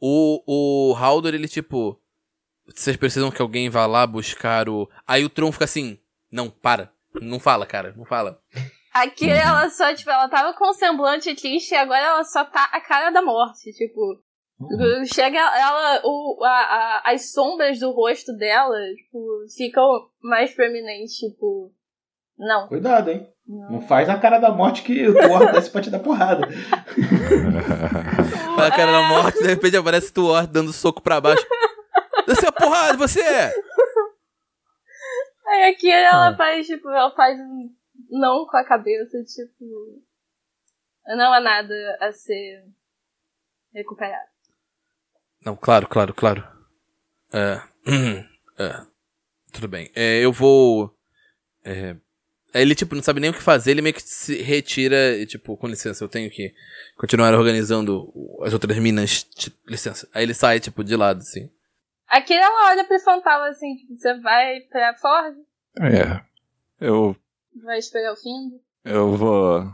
O, 0.01 0.41
o 0.47 0.95
Haldor, 0.95 1.35
ele, 1.35 1.49
tipo, 1.49 2.01
vocês 2.75 2.97
precisam 2.97 3.31
que 3.31 3.43
alguém 3.43 3.69
vá 3.69 3.87
lá 3.87 4.07
buscar 4.07 4.69
o... 4.69 4.89
Aí 5.07 5.25
o 5.25 5.29
Tron 5.31 5.51
fica 5.53 5.65
assim, 5.65 5.99
não, 6.31 6.49
para, 6.51 6.91
não 7.21 7.39
fala, 7.41 7.67
cara, 7.67 7.93
não 7.97 8.05
fala. 8.05 8.39
Aqui 8.93 9.29
ela 9.31 9.69
só, 9.71 9.95
tipo, 9.95 10.11
ela 10.11 10.29
tava 10.29 10.53
com 10.55 10.69
um 10.71 10.73
semblante 10.73 11.35
triste 11.35 11.73
e 11.73 11.77
agora 11.77 12.01
ela 12.05 12.25
só 12.25 12.45
tá 12.45 12.69
a 12.73 12.81
cara 12.81 13.11
da 13.11 13.23
morte, 13.23 13.73
tipo. 13.73 14.21
Chega 15.15 15.39
ela, 15.39 16.01
o, 16.05 16.45
a, 16.45 16.49
a- 16.51 17.03
as 17.13 17.33
sombras 17.33 17.79
do 17.79 17.93
rosto 17.93 18.33
dela, 18.37 18.77
tipo, 18.97 19.19
ficam 19.57 19.87
mais 20.23 20.53
proeminentes, 20.55 21.15
tipo. 21.15 21.73
Não. 22.39 22.69
Cuidado, 22.69 23.11
hein? 23.11 23.27
não. 23.47 23.73
Não 23.73 23.81
faz 23.81 24.09
a 24.09 24.19
cara 24.19 24.39
da 24.39 24.51
morte 24.51 24.83
que 24.83 25.07
o 25.09 25.15
Thor 25.15 25.53
desce 25.53 25.71
pra 25.71 25.81
te 25.81 25.89
dar 25.91 25.99
porrada. 26.01 26.47
Fala, 28.57 28.71
cara, 28.71 28.93
na 28.93 29.09
morte, 29.09 29.39
de 29.41 29.47
repente 29.47 29.77
aparece 29.77 30.13
Tuor 30.13 30.47
dando 30.47 30.73
soco 30.73 31.01
pra 31.03 31.21
baixo. 31.21 31.45
Desce 32.27 32.47
a 32.47 32.53
porrada, 32.53 32.97
você! 32.97 33.23
Aí 35.47 35.65
aqui 35.73 35.91
ela 35.91 36.29
Ah. 36.29 36.37
faz, 36.37 36.67
tipo, 36.67 36.89
ela 36.89 37.11
faz 37.15 37.39
um 37.41 37.75
não 38.11 38.47
com 38.47 38.57
a 38.57 38.65
cabeça, 38.65 39.23
tipo. 39.25 40.03
Não 41.07 41.33
há 41.33 41.41
nada 41.41 41.75
a 42.01 42.13
ser 42.13 42.65
recuperado. 43.75 44.29
Não, 45.45 45.57
claro, 45.57 45.89
claro, 45.89 46.15
claro. 46.15 46.47
É, 47.33 47.61
é, 48.59 48.87
tudo 49.53 49.67
bem. 49.69 49.91
É, 49.95 50.19
eu 50.25 50.33
vou... 50.33 50.95
É, 51.65 51.97
ele, 52.53 52.75
tipo, 52.75 52.95
não 52.95 53.03
sabe 53.03 53.21
nem 53.21 53.31
o 53.31 53.33
que 53.35 53.43
fazer, 53.43 53.71
ele 53.71 53.83
meio 53.83 53.95
que 53.95 54.03
se 54.03 54.43
retira 54.43 55.17
e, 55.17 55.25
tipo, 55.27 55.57
com 55.57 55.67
licença, 55.69 56.03
eu 56.05 56.09
tenho 56.09 56.31
que 56.31 56.53
continuar 56.97 57.33
organizando 57.35 58.13
as 58.43 58.53
outras 58.53 58.77
minas, 58.79 59.23
tipo, 59.25 59.57
licença. 59.69 60.09
Aí 60.13 60.25
ele 60.25 60.35
sai, 60.35 60.61
tipo, 60.61 60.85
de 60.85 60.95
lado, 60.97 61.19
assim. 61.21 61.51
Aqui 62.11 62.35
ela 62.35 62.71
olha 62.71 62.85
pro 62.85 62.99
fantasma 62.99 63.47
assim, 63.49 63.77
tipo, 63.77 63.97
você 63.97 64.19
vai 64.19 64.61
pra 64.63 64.95
Ford? 64.95 65.37
É. 65.81 66.21
Eu, 66.81 67.15
Vai 67.63 67.79
esperar 67.79 68.13
o 68.13 68.17
fim? 68.17 68.61
eu 68.85 69.15
vou 69.17 69.65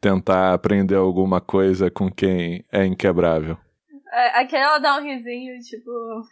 tentar 0.00 0.54
aprender 0.54 0.94
alguma 0.94 1.40
coisa 1.40 1.90
com 1.90 2.10
quem 2.10 2.64
é 2.70 2.84
inquebrável. 2.84 3.58
É, 4.12 4.40
Aqui 4.40 4.54
ela 4.54 4.78
dá 4.78 4.96
um 4.98 5.02
risinho, 5.02 5.58
tipo, 5.60 5.90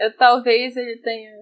eu 0.00 0.16
talvez 0.16 0.76
ele 0.76 0.96
tenha 0.98 1.32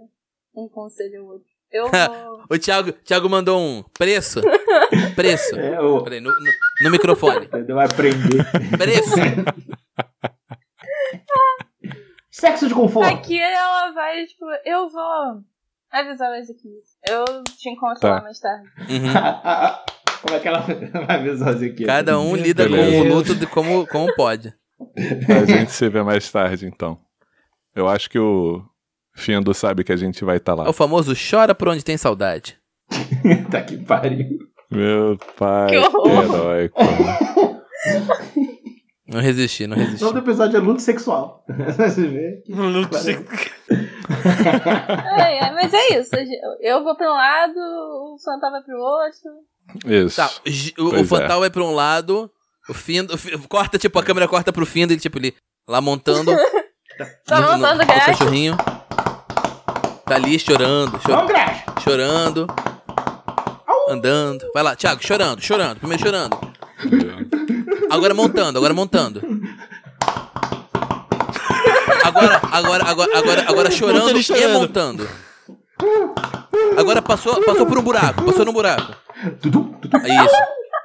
um 0.55 0.69
conselho 0.69 1.23
ou 1.25 1.33
outro. 1.35 1.47
Eu 1.71 1.89
vou. 1.91 2.45
O 2.51 2.59
Thiago, 2.59 2.93
Thiago 2.93 3.29
mandou 3.29 3.61
um 3.61 3.83
preço. 3.97 4.41
Preço. 5.15 5.57
É, 5.59 5.81
o. 5.81 6.03
Peraí, 6.03 6.21
no, 6.21 6.31
no, 6.31 6.51
no 6.83 6.91
microfone. 6.91 7.47
Vai 7.47 7.87
aprender. 7.87 8.45
Preço. 8.77 9.15
Sexo 12.37 12.67
de 12.67 12.75
conforto. 12.75 13.09
Aqui 13.15 13.39
ela 13.41 13.93
vai, 13.93 14.25
tipo, 14.27 14.45
eu 14.65 14.89
vou 14.91 15.41
avisar 15.89 16.33
o 16.33 16.35
Ezequiel. 16.35 16.73
Eu 17.09 17.25
te 17.45 17.71
encontro 17.71 18.01
Tá. 18.01 18.17
lá 18.17 18.23
mais 18.23 18.41
tarde. 18.41 18.67
Uhum. 18.81 19.13
Como 20.21 20.35
é 20.37 20.41
que 20.41 20.49
ela 20.49 20.59
vai 21.07 21.17
avisar 21.17 21.55
isso 21.55 21.65
aqui? 21.65 21.85
Cada 21.85 22.19
um 22.19 22.35
lida 22.35 22.65
Beleza. 22.65 22.91
com 22.91 22.99
o 23.11 23.15
luto 23.15 23.35
de 23.37 23.47
como, 23.47 23.87
como 23.87 24.13
pode. 24.17 24.53
A 25.29 25.45
gente 25.45 25.71
se 25.71 25.89
vê 25.89 26.03
mais 26.03 26.29
tarde, 26.33 26.67
então. 26.67 26.99
Eu 27.73 27.89
acho 27.89 28.11
que 28.11 28.19
o 28.19 28.61
Findo 29.15 29.55
sabe 29.55 29.85
que 29.85 29.93
a 29.93 29.97
gente 29.97 30.25
vai 30.25 30.39
estar 30.39 30.53
É 30.53 30.57
lá. 30.57 30.69
o 30.69 30.73
famoso 30.73 31.15
chora 31.15 31.55
por 31.55 31.69
onde 31.69 31.85
tem 31.85 31.97
saudade. 31.97 32.59
tá 33.51 33.63
que 33.63 33.77
pariu. 33.79 34.27
Meu 34.73 35.17
pai, 35.39 35.69
Que 35.71 35.77
horror. 35.77 36.25
heróico. 36.25 36.81
Não 39.07 39.21
resisti, 39.21 39.67
não 39.67 39.77
O 39.77 39.81
resisti. 39.81 40.03
nome 40.03 40.21
do 40.21 40.25
episódio 40.25 40.57
é 40.57 40.61
luto 40.61 40.81
sexual. 40.81 41.45
Você 41.77 42.07
vê? 42.07 42.43
Luto 42.49 42.97
É, 45.19 45.47
é, 45.47 45.53
mas 45.53 45.73
é 45.75 45.99
isso. 45.99 46.11
Eu 46.61 46.83
vou 46.83 46.97
pra 46.97 47.11
um 47.13 47.15
lado, 47.17 47.55
o 47.59 48.17
Fantasma 48.25 48.59
vai 48.59 48.63
pro 48.63 48.79
outro. 48.79 49.31
Isso. 49.87 50.17
Tá, 50.17 50.31
o, 50.79 50.87
o 50.87 50.91
Pois 50.91 51.03
é. 51.03 51.05
Fantal 51.05 51.41
vai 51.41 51.51
pra 51.51 51.63
um 51.63 51.75
lado, 51.75 52.31
o 52.69 52.75
Findo. 52.75 53.15
o 53.15 53.19
Fi- 53.19 53.37
corta, 53.49 53.79
tipo, 53.79 53.99
a 53.99 54.03
câmera 54.03 54.29
corta 54.29 54.53
pro 54.53 54.67
Findo, 54.67 54.93
ele, 54.93 55.01
tipo, 55.01 55.19
ele 55.19 55.35
lá 55.69 55.81
montando. 55.81 56.33
Tá 57.27 57.41
no- 57.41 57.53
montando 57.59 57.79
no 57.79 57.83
o 57.83 57.87
cachorrinho. 57.87 58.57
Tá 60.07 60.15
ali 60.15 60.39
chorando, 60.39 60.97
chorando. 61.03 61.27
Vamos, 61.27 61.83
chorando. 61.83 62.47
Andando. 63.89 64.45
Vai 64.55 64.63
lá, 64.63 64.77
Thiago, 64.77 65.05
chorando, 65.05 65.43
chorando. 65.43 65.79
Primeiro 65.81 66.01
chorando. 66.05 66.39
Agora 67.95 68.15
montando, 68.15 68.59
agora 68.59 68.75
montando. 68.75 69.21
Agora, 72.05 72.41
agora, 72.53 72.85
agora, 72.85 73.19
agora, 73.19 73.45
agora 73.49 73.71
chorando 73.71 74.01
Montando 74.01 74.19
e 74.19 74.23
chorando. 74.23 74.53
montando. 74.61 75.09
Agora 76.77 77.01
passou, 77.03 77.41
passou 77.43 77.67
por 77.67 77.79
um 77.79 77.83
buraco, 77.83 78.23
passou 78.25 78.45
no 78.45 78.53
buraco. 78.53 78.95
É 80.05 80.25
isso. 80.25 80.35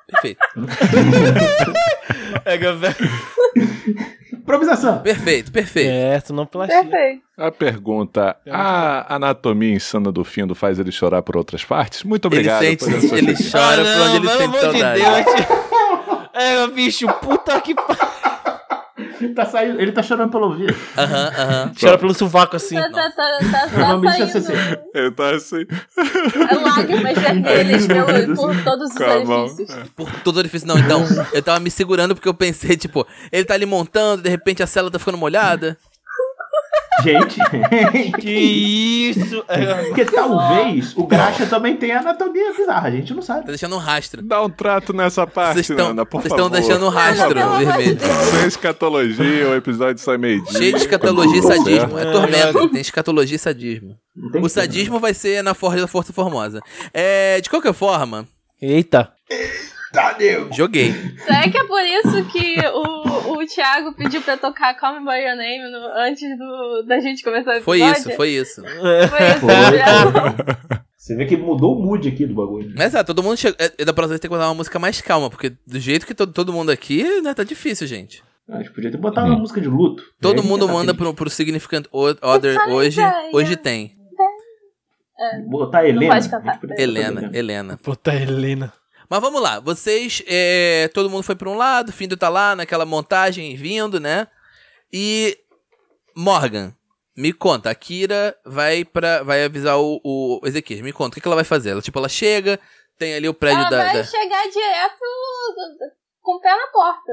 Perfeito. 0.07 0.39
É. 2.45 2.57
Improvisação. 4.33 4.99
Perfeito, 4.99 5.51
perfeito. 5.51 5.89
É, 5.91 6.19
tu 6.21 6.33
não 6.33 6.45
plastia. 6.45 6.83
Perfeito. 6.83 7.21
A 7.37 7.51
pergunta: 7.51 8.35
a 8.49 9.15
anatomia 9.15 9.73
insana 9.75 10.11
do 10.11 10.23
Findo 10.23 10.55
faz 10.55 10.79
ele 10.79 10.91
chorar 10.91 11.21
por 11.21 11.37
outras 11.37 11.63
partes? 11.63 12.03
Muito 12.03 12.27
Ele 12.27 12.35
obrigado. 12.35 12.61
sente, 12.63 12.83
por 12.85 12.93
essa 12.95 13.15
ele 13.15 13.33
chora 13.35 13.81
Ah, 13.81 13.93
por 13.93 14.01
onde 14.07 14.15
ele 14.15 14.27
pelo 14.27 14.37
sente 14.39 14.57
amor 14.57 14.73
de 14.73 14.79
saudade. 14.79 15.01
Deus. 15.01 16.18
É, 16.33 16.67
bicho, 16.67 17.07
puta 17.21 17.59
que 17.61 17.75
pariu. 17.75 18.19
Tá 19.35 19.45
saindo, 19.45 19.79
ele 19.81 19.91
tá 19.91 20.01
chorando 20.01 20.31
pelo 20.31 20.47
ouvido. 20.47 20.75
Aham, 20.97 21.31
aham. 21.37 21.71
Chora 21.79 21.97
pelo 21.97 22.13
sovaco 22.13 22.55
assim. 22.55 22.75
Tá, 22.75 22.89
tá, 22.89 23.11
tá, 23.11 23.39
tá, 23.39 23.67
tá 23.69 24.17
é 24.17 24.27
saindo 24.27 24.87
Ele 24.93 25.11
tá 25.11 25.29
assim. 25.29 25.65
lágrimas 26.63 27.17
vermelhas 27.19 27.87
pelo, 27.87 28.35
por 28.35 28.63
todos 28.63 28.91
os 28.91 28.99
orifícios. 28.99 29.89
Por 29.95 30.11
todo 30.21 30.37
orifício. 30.37 30.67
Não, 30.67 30.77
então, 30.77 31.05
eu 31.33 31.41
tava 31.41 31.59
me 31.59 31.69
segurando 31.69 32.15
porque 32.15 32.29
eu 32.29 32.33
pensei, 32.33 32.77
tipo, 32.77 33.05
ele 33.31 33.45
tá 33.45 33.53
ali 33.53 33.65
montando, 33.65 34.23
de 34.23 34.29
repente 34.29 34.63
a 34.63 34.67
cela 34.67 34.89
tá 34.89 34.99
ficando 34.99 35.17
molhada. 35.17 35.77
Gente, 37.03 37.39
Que 38.19 38.29
isso? 39.09 39.43
É, 39.47 39.83
porque 39.85 40.05
talvez 40.05 40.93
o 40.97 41.05
Graxa 41.07 41.45
também 41.45 41.75
tenha 41.75 41.99
anatomia 41.99 42.53
bizarra, 42.53 42.87
a 42.87 42.91
gente 42.91 43.11
não 43.13 43.19
Tá 43.21 43.25
sabe. 43.35 43.47
deixando 43.47 43.75
um 43.75 43.79
rastro. 43.79 44.21
Dá 44.21 44.41
um 44.43 44.49
trato 44.49 44.93
nessa 44.93 45.25
parte, 45.27 45.53
Vocês 45.55 45.69
estão 45.69 45.89
Nana, 45.89 46.05
por 46.05 46.21
vocês 46.21 46.31
estão 46.33 46.49
favor. 46.49 46.59
deixando 46.61 46.85
um 46.85 46.89
rastro 46.89 47.33
de 47.33 47.65
vermelho. 47.65 47.99
Sem 47.99 48.47
escatologia, 48.47 49.49
o 49.49 49.55
episódio 49.55 50.01
sai 50.03 50.17
meio-dia. 50.17 50.57
Cheio 50.57 50.73
de 50.75 50.81
escatologia 50.81 51.39
e 51.39 51.43
sadismo. 51.43 51.99
É 51.99 52.11
tormenta. 52.11 52.67
Tem 52.69 52.81
escatologia 52.81 53.35
e 53.35 53.39
sadismo. 53.39 53.95
O 54.41 54.49
ser, 54.49 54.61
sadismo 54.61 54.99
vai 54.99 55.13
ser 55.13 55.43
na 55.43 55.53
Forja 55.53 55.81
da 55.81 55.87
Força 55.87 56.11
Formosa. 56.13 56.59
É, 56.93 57.39
de 57.41 57.49
qualquer 57.49 57.73
forma, 57.73 58.27
Eita. 58.61 59.11
Tá, 59.91 60.15
nego. 60.19 60.53
Joguei. 60.53 60.93
Será 61.25 61.49
que 61.49 61.57
é 61.57 61.63
por 61.65 61.81
isso 61.83 62.25
que 62.31 62.55
o, 62.67 63.33
o 63.39 63.45
Thiago 63.47 63.93
pediu 63.95 64.21
pra 64.21 64.37
tocar 64.37 64.73
Call 64.79 64.99
Me 64.99 65.05
By 65.05 65.17
Your 65.25 65.35
Name 65.35 65.71
no- 65.71 65.87
antes 65.97 66.37
do, 66.37 66.83
da 66.83 66.99
gente 66.99 67.23
começar 67.23 67.57
o 67.57 67.61
Foi 67.61 67.81
episódio? 67.81 67.99
isso, 68.09 68.15
foi 68.15 68.29
isso. 68.29 68.61
Foi 68.61 69.27
isso. 69.29 69.39
Foi. 69.39 69.49
né? 69.77 70.57
Você 70.95 71.15
vê 71.15 71.25
que 71.25 71.35
mudou 71.35 71.75
o 71.75 71.81
mood 71.83 72.07
aqui 72.07 72.25
do 72.27 72.35
bagulho. 72.35 72.71
Mas 72.75 72.93
é, 72.93 73.03
todo 73.03 73.23
mundo 73.23 73.37
chega. 73.37 73.55
É, 73.57 73.83
da 73.83 73.91
próxima 73.93 74.09
vez 74.09 74.19
tem 74.21 74.29
que 74.29 74.35
botar 74.35 74.47
uma 74.49 74.53
música 74.55 74.77
mais 74.77 75.01
calma, 75.01 75.29
porque 75.29 75.53
do 75.65 75.79
jeito 75.79 76.05
que 76.05 76.13
todo, 76.13 76.31
todo 76.33 76.53
mundo 76.53 76.69
aqui, 76.71 77.21
né, 77.21 77.33
tá 77.33 77.43
difícil, 77.43 77.87
gente. 77.87 78.21
Ah, 78.47 78.55
a 78.55 78.57
gente 78.59 78.71
podia 78.73 78.91
ter 78.91 78.97
botado 78.97 79.27
uma 79.27 79.37
música 79.39 79.59
de 79.61 79.67
luto. 79.67 80.03
Todo 80.21 80.41
a 80.41 80.43
mundo 80.43 80.67
tá 80.67 80.73
manda 80.73 80.93
feliz. 80.93 80.97
pro, 80.97 81.13
pro 81.15 81.29
Significant 81.29 81.85
Other 81.91 82.59
hoje. 82.69 82.99
Hoje 83.33 83.55
tem. 83.55 83.95
Botar 85.47 85.79
a 85.79 85.87
Helena. 85.89 86.13
pode 86.15 86.29
cantar. 86.29 86.49
a 86.49 86.51
gente 86.53 86.61
podia 86.61 86.75
botar 86.75 86.81
a 86.81 86.83
Helena, 86.83 87.29
Helena. 87.33 87.77
Puta 87.81 88.13
Helena. 88.15 88.73
Mas 89.09 89.19
vamos 89.21 89.41
lá, 89.41 89.59
vocês. 89.59 90.21
é, 90.27 90.89
todo 90.93 91.09
mundo 91.09 91.23
foi 91.23 91.35
pra 91.35 91.49
um 91.49 91.55
lado, 91.57 91.91
Findo 91.91 92.15
tá 92.15 92.29
lá 92.29 92.55
naquela 92.55 92.85
montagem 92.85 93.55
vindo, 93.55 93.99
né? 93.99 94.27
E. 94.93 95.37
Morgan, 96.15 96.73
me 97.15 97.31
conta, 97.31 97.69
a 97.69 97.75
Kira 97.75 98.35
vai 98.45 98.83
para 98.83 99.23
vai 99.23 99.43
avisar 99.45 99.77
o, 99.79 99.99
o 100.03 100.41
Ezequiel. 100.45 100.83
Me 100.83 100.91
conta, 100.91 101.11
o 101.11 101.15
que, 101.15 101.21
que 101.21 101.27
ela 101.27 101.35
vai 101.35 101.45
fazer? 101.45 101.69
Ela, 101.71 101.81
tipo, 101.81 101.97
ela 101.97 102.09
chega, 102.09 102.59
tem 102.97 103.13
ali 103.15 103.27
o 103.29 103.33
prédio 103.33 103.61
Ela 103.61 103.69
da. 103.69 103.77
vai 103.77 103.93
da- 103.93 104.03
chegar 104.03 104.43
direto 104.49 104.99
com 106.21 106.33
o 106.35 106.39
pé 106.41 106.49
na 106.55 106.67
porta. 106.67 107.11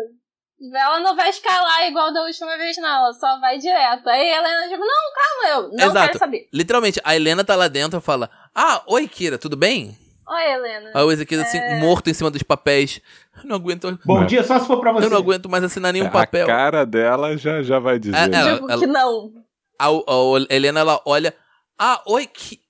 Ela 0.74 1.01
não 1.01 1.14
vai 1.14 1.28
escalar 1.28 1.86
igual 1.86 2.12
da 2.12 2.22
última 2.24 2.57
vez, 2.57 2.76
não. 2.78 2.88
Ela 2.88 3.12
só 3.12 3.38
vai 3.40 3.59
direto. 3.59 4.09
Aí 4.09 4.32
a 4.32 4.38
Helena, 4.38 4.68
tipo, 4.68 4.84
não, 4.84 5.12
calma, 5.14 5.49
eu 5.49 5.76
não 5.76 5.90
Exato. 5.90 6.07
quero 6.07 6.18
saber. 6.18 6.49
Literalmente, 6.53 7.01
a 7.05 7.14
Helena 7.14 7.44
tá 7.44 7.55
lá 7.55 7.68
dentro 7.68 7.99
e 7.99 8.03
fala: 8.03 8.30
Ah, 8.55 8.82
oi, 8.86 9.07
Kira, 9.07 9.38
tudo 9.38 9.57
bem? 9.57 9.97
Oi, 10.29 10.53
Helena. 10.53 10.91
Aí 10.95 11.03
o 11.05 11.12
Ezequiel, 11.12 11.43
assim, 11.43 11.59
É. 11.59 11.79
morto 11.79 12.09
em 12.11 12.14
cima 12.14 12.31
dos 12.31 12.43
papéis. 12.43 13.01
Eu 13.37 13.49
não 13.49 13.57
aguento. 13.57 13.99
Bom 14.05 14.27
dia, 14.27 14.43
só 14.43 14.59
se 14.59 14.66
for 14.66 14.81
pra 14.81 14.93
você. 14.93 15.07
Eu 15.07 15.11
não 15.11 15.18
aguento 15.18 15.49
mais 15.49 15.62
assinar 15.62 15.93
nenhum 15.93 16.07
a 16.07 16.11
papel. 16.11 16.47
cara 16.47 16.85
dela 16.85 17.37
já, 17.37 17.62
já 17.62 17.79
vai 17.79 17.99
dizer. 17.99 18.16
É, 18.16 18.35
ela- 18.35 18.55
tipo, 18.55 18.79
que 18.81 18.87
não. 18.87 19.33
A, 19.79 19.87
a 19.89 20.55
Helena, 20.55 20.81
ela 20.81 21.01
olha. 21.07 21.35
Ah, 21.79 22.03
oi, 22.07 22.27
Ki... 22.27 22.61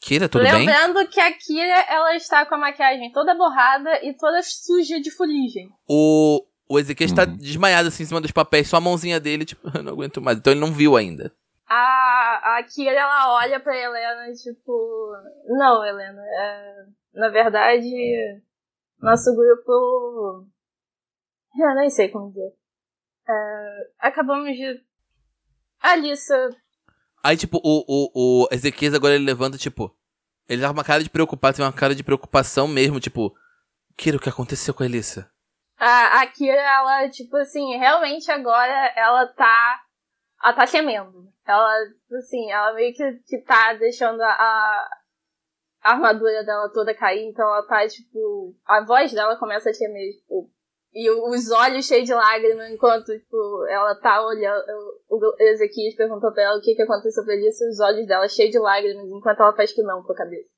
Kira, 0.00 0.28
tudo 0.28 0.42
bem? 0.44 0.52
Lembrando 0.66 1.06
que 1.08 1.18
a 1.18 1.32
Kira, 1.32 1.84
ela 1.88 2.14
está 2.14 2.44
com 2.46 2.54
a 2.54 2.58
maquiagem 2.58 3.10
toda 3.12 3.34
borrada 3.34 3.90
e 4.04 4.12
toda 4.14 4.40
suja 4.42 5.00
de 5.00 5.10
fuligem. 5.10 5.68
O, 5.88 6.44
o 6.68 6.78
Ezequiel 6.78 7.06
está 7.06 7.24
Uhum. 7.24 7.36
desmaiado 7.36 7.88
assim 7.88 8.02
em 8.02 8.06
cima 8.06 8.20
dos 8.20 8.30
papéis, 8.30 8.68
só 8.68 8.76
a 8.76 8.80
mãozinha 8.80 9.18
dele, 9.18 9.44
tipo, 9.44 9.62
eu 9.76 9.82
não 9.82 9.92
aguento 9.94 10.20
mais. 10.20 10.38
Então 10.38 10.52
ele 10.52 10.60
não 10.60 10.70
viu 10.72 10.96
ainda. 10.96 11.32
A, 11.68 12.58
a 12.58 12.62
Kira, 12.62 12.92
ela 13.00 13.34
olha 13.34 13.58
pra 13.58 13.76
Helena, 13.76 14.32
tipo... 14.34 15.12
Não, 15.48 15.84
Helena, 15.84 16.22
é, 16.22 16.84
na 17.16 17.28
verdade, 17.28 18.42
nosso 19.00 19.34
grupo... 19.34 20.46
Eu 21.58 21.74
nem 21.74 21.90
sei 21.90 22.08
como 22.08 22.28
dizer. 22.28 22.54
É, 23.28 23.90
acabamos 23.98 24.54
de... 24.56 24.84
Alissa... 25.80 26.50
Aí, 27.26 27.36
tipo, 27.36 27.58
o, 27.64 27.84
o, 27.88 28.44
o 28.44 28.48
Ezequiel 28.52 28.94
agora 28.94 29.16
ele 29.16 29.24
levanta, 29.24 29.58
tipo. 29.58 29.92
Ele 30.48 30.62
tá 30.62 30.68
com 30.68 30.74
uma 30.74 30.84
cara 30.84 31.02
de 31.02 31.10
preocupado, 31.10 31.56
tem 31.56 31.64
uma 31.64 31.72
cara 31.72 31.92
de 31.92 32.04
preocupação 32.04 32.68
mesmo, 32.68 33.00
tipo. 33.00 33.34
Kira, 33.96 34.16
o 34.16 34.20
que 34.20 34.28
aconteceu 34.28 34.72
com 34.72 34.84
a 34.84 34.86
Elissa? 34.86 35.28
A, 35.76 36.20
a 36.20 36.26
Kira, 36.28 36.60
ela, 36.60 37.08
tipo 37.08 37.36
assim, 37.36 37.76
realmente 37.78 38.30
agora 38.30 38.92
ela 38.94 39.26
tá. 39.26 39.82
Ela 40.40 40.52
tá 40.52 40.66
temendo. 40.66 41.28
Ela, 41.44 41.86
tipo 41.86 42.14
assim, 42.14 42.48
ela 42.48 42.72
meio 42.74 42.94
que, 42.94 43.12
que 43.26 43.38
tá 43.38 43.72
deixando 43.74 44.20
a, 44.20 44.30
a 44.30 44.88
armadura 45.92 46.44
dela 46.44 46.68
toda 46.72 46.94
cair, 46.94 47.24
então 47.26 47.44
ela 47.46 47.62
tá, 47.66 47.86
tipo. 47.88 48.54
A 48.66 48.84
voz 48.84 49.12
dela 49.12 49.36
começa 49.36 49.70
a 49.70 49.72
tremer, 49.72 50.12
tipo. 50.12 50.50
E 50.98 51.10
os 51.10 51.50
olhos 51.50 51.86
cheios 51.86 52.06
de 52.06 52.14
lágrimas, 52.14 52.70
enquanto, 52.70 53.12
tipo, 53.18 53.66
ela 53.68 53.94
tá 53.96 54.24
olhando. 54.24 54.64
O 55.10 55.34
Ezequiel 55.38 55.94
perguntou 55.96 56.32
pra 56.32 56.42
ela 56.44 56.58
o 56.58 56.62
que, 56.62 56.74
que 56.74 56.82
aconteceu 56.82 57.22
pra 57.22 57.34
Alice, 57.34 57.62
e 57.62 57.68
os 57.68 57.80
olhos 57.80 58.06
dela 58.06 58.26
cheios 58.28 58.50
de 58.50 58.58
lágrimas, 58.58 59.06
enquanto 59.10 59.40
ela 59.40 59.52
faz 59.54 59.72
que 59.72 59.82
não 59.82 60.02
com 60.02 60.12
a 60.12 60.16
cabeça. 60.16 60.48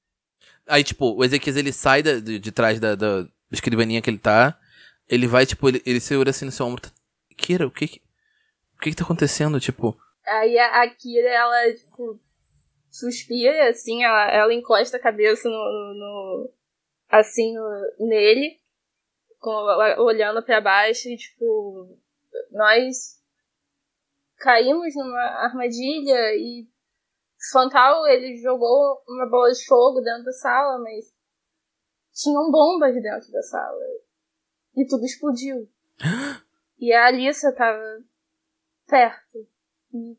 Aí, 0.69 0.85
tipo, 0.85 1.13
o 1.17 1.25
Ezequiel 1.25 1.57
ele 1.59 1.73
sai 1.73 2.03
da- 2.05 2.21
de, 2.21 2.39
de 2.39 2.53
trás 2.53 2.79
da, 2.79 2.95
da, 2.95 3.23
da 3.23 3.29
escrivaninha 3.51 4.01
que 4.01 4.09
ele 4.11 4.19
tá. 4.19 4.57
Ele 5.09 5.27
vai, 5.27 5.45
tipo, 5.45 5.69
ele, 5.69 5.83
ele 5.85 5.99
segura 6.01 6.31
assim 6.31 6.45
no 6.45 6.53
seu 6.53 6.67
ombro. 6.67 6.83
Kira, 7.37 7.67
o 7.67 7.71
que 7.71 7.89
que. 7.89 8.01
O 8.77 8.81
que 8.81 8.91
que 8.91 8.97
tá 8.97 9.03
acontecendo? 9.03 9.59
Tipo. 9.59 9.97
Aí 10.25 10.57
a, 10.57 10.83
a 10.83 10.89
Kira, 10.91 11.29
ela, 11.31 11.73
tipo, 11.75 12.21
suspira, 12.91 13.69
assim, 13.71 14.05
ela, 14.05 14.31
ela 14.31 14.55
encosta 14.55 14.97
a 14.97 15.01
cabeça 15.01 15.49
no, 15.49 15.55
no- 15.55 15.95
no- 15.95 16.51
assim, 17.09 17.55
no- 17.55 18.07
nele, 18.07 18.59
com, 19.39 19.51
olhando 20.03 20.43
pra 20.43 20.61
baixo 20.61 21.09
e, 21.09 21.17
tipo, 21.17 21.97
nós 22.51 23.23
caímos 24.37 24.95
numa 24.95 25.21
armadilha 25.45 26.35
e 26.37 26.67
Fantal, 27.53 28.05
ele 28.09 28.37
jogou 28.43 29.01
uma 29.09 29.29
bola 29.31 29.53
de 29.53 29.65
fogo 29.65 30.01
dentro 30.01 30.25
da 30.25 30.33
sala, 30.33 30.79
mas 30.81 31.15
tinham 32.13 32.51
bombas 32.51 32.95
dentro 32.95 33.31
da 33.31 33.43
sala. 33.43 33.79
E 34.77 34.87
tudo 34.87 35.05
explodiu. 35.05 35.69
E 36.81 36.93
a 36.93 37.07
Alissa 37.07 37.53
tava 37.57 37.83
perto. 38.87 39.49
E 39.93 40.17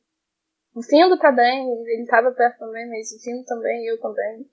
o 0.73 0.81
Findo 0.83 1.17
tá 1.17 1.31
bem, 1.31 1.67
ele 1.87 2.05
tava 2.05 2.31
perto 2.31 2.59
também, 2.59 2.87
mas 2.89 3.11
o 3.11 3.19
Findo 3.21 3.43
também, 3.45 3.85
eu 3.87 3.99
também. 3.99 4.49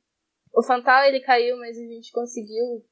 O 0.53 0.63
Fantal 0.63 1.05
ele 1.05 1.21
caiu, 1.21 1.57
mas 1.59 1.77
a 1.77 1.83
gente 1.83 2.11
conseguiu 2.13 2.85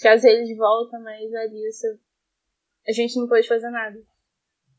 trazer 0.00 0.30
ele 0.30 0.44
de 0.44 0.56
volta, 0.56 0.98
mas 0.98 1.32
a 1.34 1.40
Alissa. 1.40 1.98
A 2.86 2.92
gente 2.92 3.18
não 3.18 3.28
pôde 3.28 3.46
fazer 3.46 3.70
nada. 3.70 3.98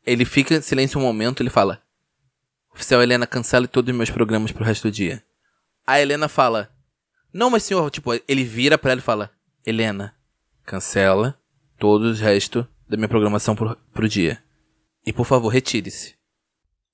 Ele 0.06 0.26
fica 0.26 0.56
em 0.56 0.62
silêncio 0.62 1.00
um 1.00 1.04
momento 1.04 1.42
ele 1.42 1.50
fala: 1.50 1.82
Oficial 2.74 3.02
Helena, 3.02 3.26
cancele 3.26 3.68
todos 3.68 3.92
os 3.92 3.98
meus 3.98 4.12
programas 4.12 4.52
pro 4.52 4.64
resto 4.64 4.88
do 4.88 4.92
dia. 4.92 5.24
A 5.86 6.00
Helena 6.02 6.28
fala: 6.28 6.70
Não, 7.34 7.50
mas 7.50 7.64
senhor, 7.64 7.90
tipo, 7.90 8.14
ele 8.28 8.44
vira 8.44 8.78
pra 8.78 8.92
ela 8.92 9.00
e 9.00 9.04
fala: 9.04 9.32
Helena, 9.66 10.16
cancela 10.66 11.40
todos 11.78 12.12
os 12.12 12.20
restos 12.20 12.66
da 12.88 12.98
minha 12.98 13.10
programação 13.10 13.56
pro, 13.56 13.76
pro 13.94 14.08
dia. 14.08 14.42
E 15.06 15.14
por 15.14 15.26
favor, 15.26 15.48
retire-se. 15.48 16.17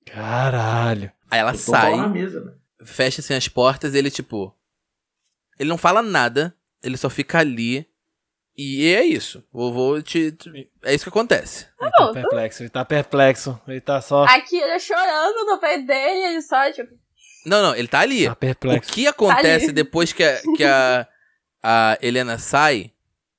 Caralho. 0.06 1.12
Aí 1.30 1.40
ela 1.40 1.54
o 1.54 1.58
sai, 1.58 1.96
na 1.96 2.08
mesa, 2.08 2.42
né? 2.44 2.52
fecha 2.86 3.22
assim 3.22 3.34
as 3.34 3.48
portas 3.48 3.94
e 3.94 3.98
ele, 3.98 4.12
tipo. 4.12 4.56
Ele 5.60 5.70
não 5.70 5.78
fala 5.78 6.02
nada, 6.02 6.56
ele 6.82 6.98
só 6.98 7.10
fica 7.10 7.40
ali. 7.40 7.88
E 8.56 8.86
é 8.94 9.04
isso. 9.04 9.44
Vou, 9.52 9.74
vou 9.74 10.02
te. 10.02 10.32
te- 10.32 10.70
É 10.84 10.94
isso 10.94 11.04
que 11.06 11.10
acontece. 11.10 11.68
Ele 11.82 11.90
tá 11.92 12.12
perplexo, 12.14 12.62
ele 12.64 12.70
tá 12.70 12.86
perplexo. 12.86 13.62
Ele 13.68 13.82
tá 13.82 14.02
só. 14.02 14.26
A 14.26 14.42
Kira 14.42 14.78
chorando 14.80 15.46
no 15.46 15.58
pé 15.60 15.80
dele, 15.80 16.28
ele 16.28 16.42
só, 16.42 16.72
tipo. 16.72 16.94
Não, 17.46 17.62
não, 17.64 17.76
ele 17.76 17.88
tá 17.88 18.00
ali. 18.02 18.26
Tá 18.26 18.34
O 18.34 18.36
perplexo. 18.36 18.92
que 18.94 19.08
acontece 19.08 19.66
ali. 19.66 19.74
depois 19.74 20.14
que, 20.14 20.24
a, 20.24 20.42
que 20.56 20.64
a, 20.64 21.08
a 21.64 21.98
Helena 22.02 22.38
sai, 22.38 22.92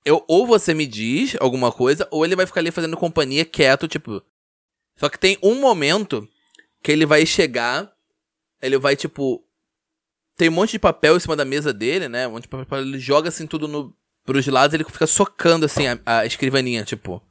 eu, 0.04 0.24
ou 0.28 0.46
você 0.46 0.74
me 0.74 0.84
diz 0.86 1.36
alguma 1.40 1.70
coisa, 1.70 2.06
ou 2.10 2.24
ele 2.24 2.36
vai 2.36 2.44
ficar 2.46 2.60
ali 2.60 2.70
fazendo 2.72 2.96
companhia 2.96 3.44
quieto, 3.44 3.86
tipo. 3.86 4.20
Só 4.96 5.08
que 5.08 5.18
tem 5.18 5.38
um 5.42 5.60
momento 5.60 6.28
que 6.84 6.92
ele 6.92 7.06
vai 7.06 7.24
chegar, 7.24 7.90
ele 8.60 8.78
vai, 8.78 8.94
tipo. 8.94 9.42
Tem 10.36 10.50
um 10.50 10.52
monte 10.52 10.72
de 10.72 10.78
papel 10.78 11.16
em 11.16 11.20
cima 11.20 11.34
da 11.34 11.44
mesa 11.44 11.72
dele, 11.72 12.08
né? 12.08 12.28
Um 12.28 12.32
monte 12.32 12.42
de 12.42 12.48
papel, 12.48 12.80
ele 12.80 12.98
joga 12.98 13.30
assim 13.30 13.46
tudo 13.46 13.66
no, 13.66 13.96
pros 14.24 14.46
lados, 14.46 14.74
ele 14.74 14.84
fica 14.84 15.06
socando 15.06 15.64
assim 15.64 15.86
a, 15.86 15.98
a 16.04 16.26
escrivaninha, 16.26 16.84
tipo. 16.84 17.22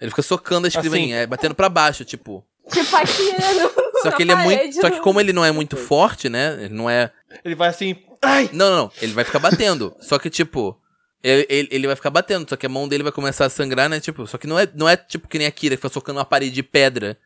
Ele 0.00 0.10
fica 0.10 0.22
socando 0.22 0.66
a 0.66 0.68
escrivaninha, 0.68 1.18
é, 1.18 1.26
batendo 1.26 1.54
pra 1.54 1.68
baixo, 1.68 2.04
tipo. 2.06 2.42
Tipo, 2.70 2.96
no, 2.96 4.00
Só 4.02 4.10
que 4.12 4.22
ele 4.22 4.32
é 4.32 4.36
muito. 4.36 4.80
Só 4.80 4.90
que 4.90 5.00
como 5.00 5.20
ele 5.20 5.32
não 5.32 5.44
é 5.44 5.52
muito 5.52 5.76
forte, 5.76 6.30
né? 6.30 6.64
Ele 6.64 6.74
não 6.74 6.88
é. 6.88 7.12
Ele 7.44 7.54
vai 7.54 7.68
assim. 7.68 7.96
Ai! 8.22 8.48
Não, 8.52 8.70
não, 8.70 8.76
não. 8.84 8.92
Ele 9.02 9.12
vai 9.12 9.24
ficar 9.24 9.40
batendo. 9.40 9.94
só 10.00 10.18
que, 10.18 10.30
tipo. 10.30 10.80
Ele, 11.22 11.46
ele, 11.50 11.68
ele 11.70 11.86
vai 11.86 11.96
ficar 11.96 12.10
batendo, 12.10 12.48
só 12.48 12.56
que 12.56 12.66
a 12.66 12.68
mão 12.68 12.86
dele 12.86 13.02
vai 13.02 13.12
começar 13.12 13.46
a 13.46 13.50
sangrar, 13.50 13.88
né? 13.88 14.00
Tipo, 14.00 14.26
só 14.26 14.38
que 14.38 14.46
não 14.46 14.58
é, 14.58 14.68
não 14.74 14.88
é 14.88 14.96
tipo 14.96 15.26
que 15.26 15.38
nem 15.38 15.46
a 15.46 15.50
Kira, 15.50 15.74
que 15.74 15.82
fica 15.82 15.92
socando 15.92 16.18
uma 16.18 16.24
parede 16.24 16.54
de 16.54 16.62
pedra 16.62 17.18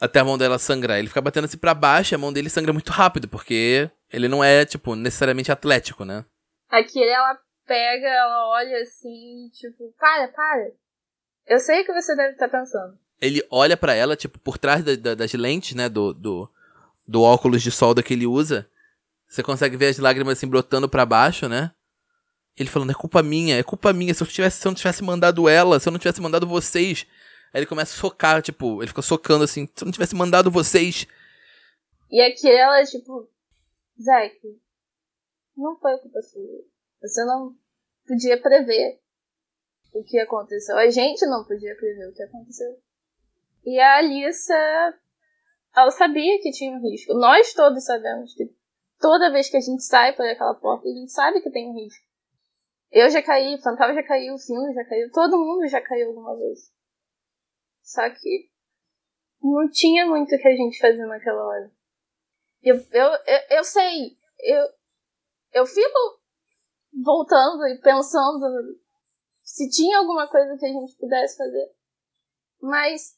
até 0.00 0.20
a 0.20 0.24
mão 0.24 0.38
dela 0.38 0.58
sangrar. 0.58 0.98
Ele 0.98 1.08
fica 1.08 1.20
batendo 1.20 1.44
assim 1.44 1.58
pra 1.58 1.74
baixo 1.74 2.14
e 2.14 2.16
a 2.16 2.18
mão 2.18 2.32
dele 2.32 2.48
sangra 2.50 2.72
muito 2.72 2.92
rápido, 2.92 3.28
porque 3.28 3.90
ele 4.12 4.28
não 4.28 4.42
é, 4.42 4.64
tipo, 4.64 4.94
necessariamente 4.94 5.50
atlético, 5.52 6.04
né? 6.04 6.24
A 6.70 6.82
Kira, 6.82 7.10
ela 7.10 7.38
pega, 7.66 8.06
ela 8.06 8.48
olha 8.50 8.82
assim, 8.82 9.50
tipo, 9.52 9.92
para, 9.98 10.28
para. 10.28 10.70
Eu 11.46 11.58
sei 11.58 11.82
o 11.82 11.84
que 11.86 11.92
você 11.92 12.14
deve 12.14 12.32
estar 12.32 12.48
pensando. 12.48 12.98
Ele 13.20 13.44
olha 13.50 13.76
pra 13.76 13.94
ela, 13.94 14.14
tipo, 14.16 14.38
por 14.38 14.58
trás 14.58 14.84
da- 14.84 14.94
da- 14.94 15.14
das 15.14 15.32
lentes, 15.32 15.74
né? 15.74 15.88
Do, 15.88 16.12
do, 16.14 16.48
do 17.06 17.22
óculos 17.22 17.62
de 17.62 17.70
solda 17.70 18.02
que 18.02 18.14
ele 18.14 18.26
usa. 18.26 18.68
Você 19.26 19.42
consegue 19.42 19.76
ver 19.76 19.88
as 19.88 19.98
lágrimas 19.98 20.38
assim 20.38 20.46
brotando 20.46 20.88
pra 20.88 21.04
baixo, 21.04 21.48
né? 21.48 21.72
Ele 22.56 22.68
falando, 22.68 22.90
é 22.90 22.94
culpa 22.94 23.22
minha, 23.22 23.56
é 23.58 23.62
culpa 23.62 23.92
minha. 23.92 24.12
Se 24.14 24.22
eu, 24.22 24.26
tivesse, 24.26 24.60
se 24.60 24.66
eu 24.66 24.70
não 24.70 24.76
tivesse 24.76 25.02
mandado 25.02 25.48
ela, 25.48 25.78
se 25.80 25.88
eu 25.88 25.90
não 25.92 25.98
tivesse 25.98 26.20
mandado 26.20 26.46
vocês. 26.46 27.06
Aí 27.52 27.60
ele 27.60 27.66
começa 27.66 27.94
a 27.94 28.00
socar, 28.00 28.42
tipo, 28.42 28.82
ele 28.82 28.88
fica 28.88 29.02
socando 29.02 29.44
assim, 29.44 29.66
se 29.66 29.82
eu 29.82 29.86
não 29.86 29.92
tivesse 29.92 30.14
mandado 30.14 30.50
vocês. 30.50 31.06
E 32.10 32.20
a 32.20 32.34
Kira, 32.34 32.54
ela, 32.54 32.84
tipo, 32.84 33.28
Zack, 34.00 34.38
não 35.56 35.76
foi 35.78 35.98
culpa 35.98 36.22
sua. 36.22 36.64
Você 37.02 37.24
não 37.24 37.54
podia 38.06 38.40
prever 38.40 39.00
o 39.92 40.02
que 40.04 40.18
aconteceu. 40.18 40.76
A 40.76 40.88
gente 40.90 41.26
não 41.26 41.44
podia 41.44 41.74
prever 41.76 42.08
o 42.08 42.14
que 42.14 42.22
aconteceu. 42.22 42.78
E 43.64 43.78
a 43.78 43.96
Alissa, 43.98 44.54
ela 45.76 45.90
sabia 45.90 46.40
que 46.40 46.50
tinha 46.50 46.72
um 46.72 46.80
risco. 46.80 47.12
Nós 47.14 47.52
todos 47.52 47.84
sabemos 47.84 48.34
que 48.34 48.50
toda 48.98 49.32
vez 49.32 49.50
que 49.50 49.56
a 49.56 49.60
gente 49.60 49.82
sai 49.82 50.14
por 50.14 50.26
aquela 50.26 50.54
porta, 50.54 50.88
a 50.88 50.92
gente 50.92 51.12
sabe 51.12 51.40
que 51.40 51.50
tem 51.50 51.68
um 51.68 51.74
risco. 51.74 52.04
Eu 52.90 53.10
já 53.10 53.22
caí, 53.22 53.60
Fantasma 53.60 53.94
já 53.94 54.02
caiu, 54.02 54.34
o 54.34 54.38
Fino 54.38 54.72
já 54.72 54.84
caiu, 54.84 55.10
todo 55.12 55.38
mundo 55.38 55.66
já 55.68 55.80
caiu 55.80 56.08
alguma 56.08 56.36
vez. 56.36 56.72
Só 57.88 58.02
que 58.10 58.50
não 59.42 59.66
tinha 59.70 60.04
muito 60.04 60.34
o 60.34 60.38
que 60.38 60.46
a 60.46 60.54
gente 60.54 60.78
fazer 60.78 61.06
naquela 61.06 61.42
hora. 61.42 61.72
Eu, 62.62 62.76
eu, 62.76 63.08
eu, 63.26 63.56
eu 63.56 63.64
sei, 63.64 64.14
eu, 64.40 64.68
eu 65.54 65.66
fico 65.66 66.20
voltando 67.02 67.66
e 67.66 67.80
pensando 67.80 68.78
se 69.42 69.70
tinha 69.70 70.00
alguma 70.00 70.28
coisa 70.28 70.54
que 70.58 70.66
a 70.66 70.68
gente 70.68 70.98
pudesse 70.98 71.38
fazer. 71.38 71.74
Mas 72.60 73.16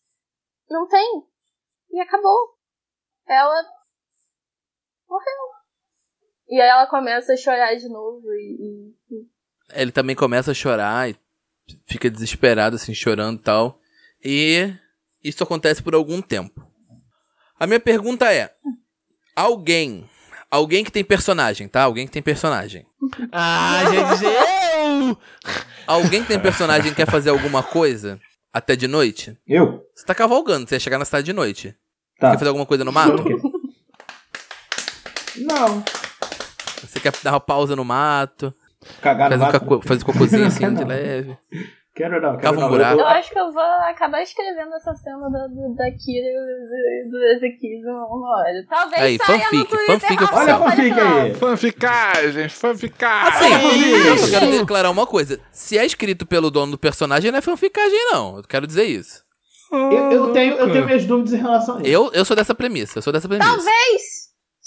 não 0.70 0.86
tem. 0.86 1.26
E 1.90 2.00
acabou. 2.00 2.56
Ela 3.26 3.64
morreu. 5.08 5.50
E 6.48 6.60
aí 6.60 6.68
ela 6.68 6.86
começa 6.86 7.32
a 7.32 7.36
chorar 7.36 7.74
de 7.74 7.88
novo 7.88 8.24
e, 8.34 8.94
e 9.10 9.28
Ele 9.72 9.90
também 9.90 10.14
começa 10.14 10.52
a 10.52 10.54
chorar 10.54 11.10
e 11.10 11.18
fica 11.86 12.08
desesperado, 12.08 12.76
assim, 12.76 12.94
chorando 12.94 13.40
e 13.40 13.42
tal. 13.42 13.79
E 14.24 14.72
isso 15.22 15.42
acontece 15.42 15.82
por 15.82 15.94
algum 15.94 16.20
tempo. 16.20 16.66
A 17.58 17.66
minha 17.66 17.80
pergunta 17.80 18.32
é: 18.32 18.52
alguém, 19.34 20.08
alguém 20.50 20.84
que 20.84 20.92
tem 20.92 21.04
personagem, 21.04 21.68
tá? 21.68 21.82
Alguém 21.82 22.06
que 22.06 22.12
tem 22.12 22.22
personagem. 22.22 22.86
Ah, 23.32 23.82
gente, 23.90 24.24
eu! 24.24 25.18
Alguém 25.86 26.22
que 26.22 26.28
tem 26.28 26.38
personagem 26.40 26.94
quer 26.94 27.06
fazer 27.10 27.30
alguma 27.30 27.62
coisa 27.62 28.20
até 28.52 28.76
de 28.76 28.86
noite? 28.86 29.36
Eu? 29.46 29.82
Você 29.94 30.04
tá 30.04 30.14
cavalgando, 30.14 30.68
você 30.68 30.76
ia 30.76 30.80
chegar 30.80 30.98
na 30.98 31.04
cidade 31.04 31.24
de 31.26 31.32
noite. 31.32 31.74
Tá. 32.18 32.30
Quer 32.32 32.38
fazer 32.38 32.48
alguma 32.48 32.66
coisa 32.66 32.84
no 32.84 32.92
mato? 32.92 33.24
Não. 35.36 35.82
Você 36.82 37.00
quer 37.00 37.12
dar 37.22 37.32
uma 37.32 37.40
pausa 37.40 37.74
no 37.76 37.84
mato? 37.84 38.54
Cagar 39.02 39.30
no 39.30 39.36
um, 39.36 39.38
mato. 39.38 39.52
caco- 39.52 39.82
faz 39.86 40.02
um 40.02 40.06
cocôzinho 40.06 40.46
assim 40.46 40.72
de 40.74 40.84
leve. 40.84 41.36
Quero 42.00 42.20
não, 42.20 42.30
quero 42.36 42.42
Cava 42.42 42.56
um 42.58 42.60
não. 42.62 42.68
buraco. 42.68 42.94
Eu 42.94 43.00
Eu- 43.00 43.06
acho 43.06 43.30
que 43.30 43.38
eu 43.38 43.52
vou 43.52 43.62
acabar 43.62 44.22
escrevendo 44.22 44.74
essa 44.74 44.94
cena 44.94 45.28
da, 45.30 45.46
da 45.48 45.90
Kira 45.90 46.26
e 46.26 47.04
do, 47.04 47.10
do 47.10 47.24
Ezequiel 47.24 47.94
uma 47.94 48.38
hora. 48.38 48.64
Talvez 48.68 49.02
Aí, 49.02 49.18
saia 49.18 49.38
fanfic, 49.40 49.56
no 49.56 49.64
Twitter. 49.66 50.00
fanfic 50.00 50.24
oficial. 50.24 50.40
Olha 50.42 50.54
a 50.54 50.58
fanfic 50.70 51.00
aí. 51.00 51.34
Fanficagem, 51.34 52.48
fanficagem. 52.48 53.52
Assim, 53.54 53.94
eu 54.24 54.30
quero 54.30 54.50
declarar 54.58 54.90
uma 54.90 55.06
coisa. 55.06 55.38
Se 55.52 55.76
é 55.78 55.84
escrito 55.84 56.24
pelo 56.26 56.50
dono 56.50 56.72
do 56.72 56.78
personagem, 56.78 57.30
não 57.30 57.38
é 57.38 57.42
fanficagem, 57.42 57.98
não. 58.12 58.38
Eu 58.38 58.42
quero 58.44 58.66
dizer 58.66 58.84
isso. 58.84 59.22
Eu, 59.72 60.10
eu 60.10 60.32
tenho, 60.32 60.54
eu 60.54 60.72
tenho 60.72 60.84
minhas 60.84 61.04
dúvidas 61.06 61.32
em 61.32 61.36
relação 61.36 61.76
a 61.76 61.80
isso. 61.80 61.88
Eu, 61.88 62.10
eu 62.12 62.24
sou 62.24 62.34
dessa 62.34 62.54
premissa, 62.54 62.98
eu 62.98 63.02
sou 63.02 63.12
dessa 63.12 63.28
premissa. 63.28 63.48
Talvez 63.50 64.02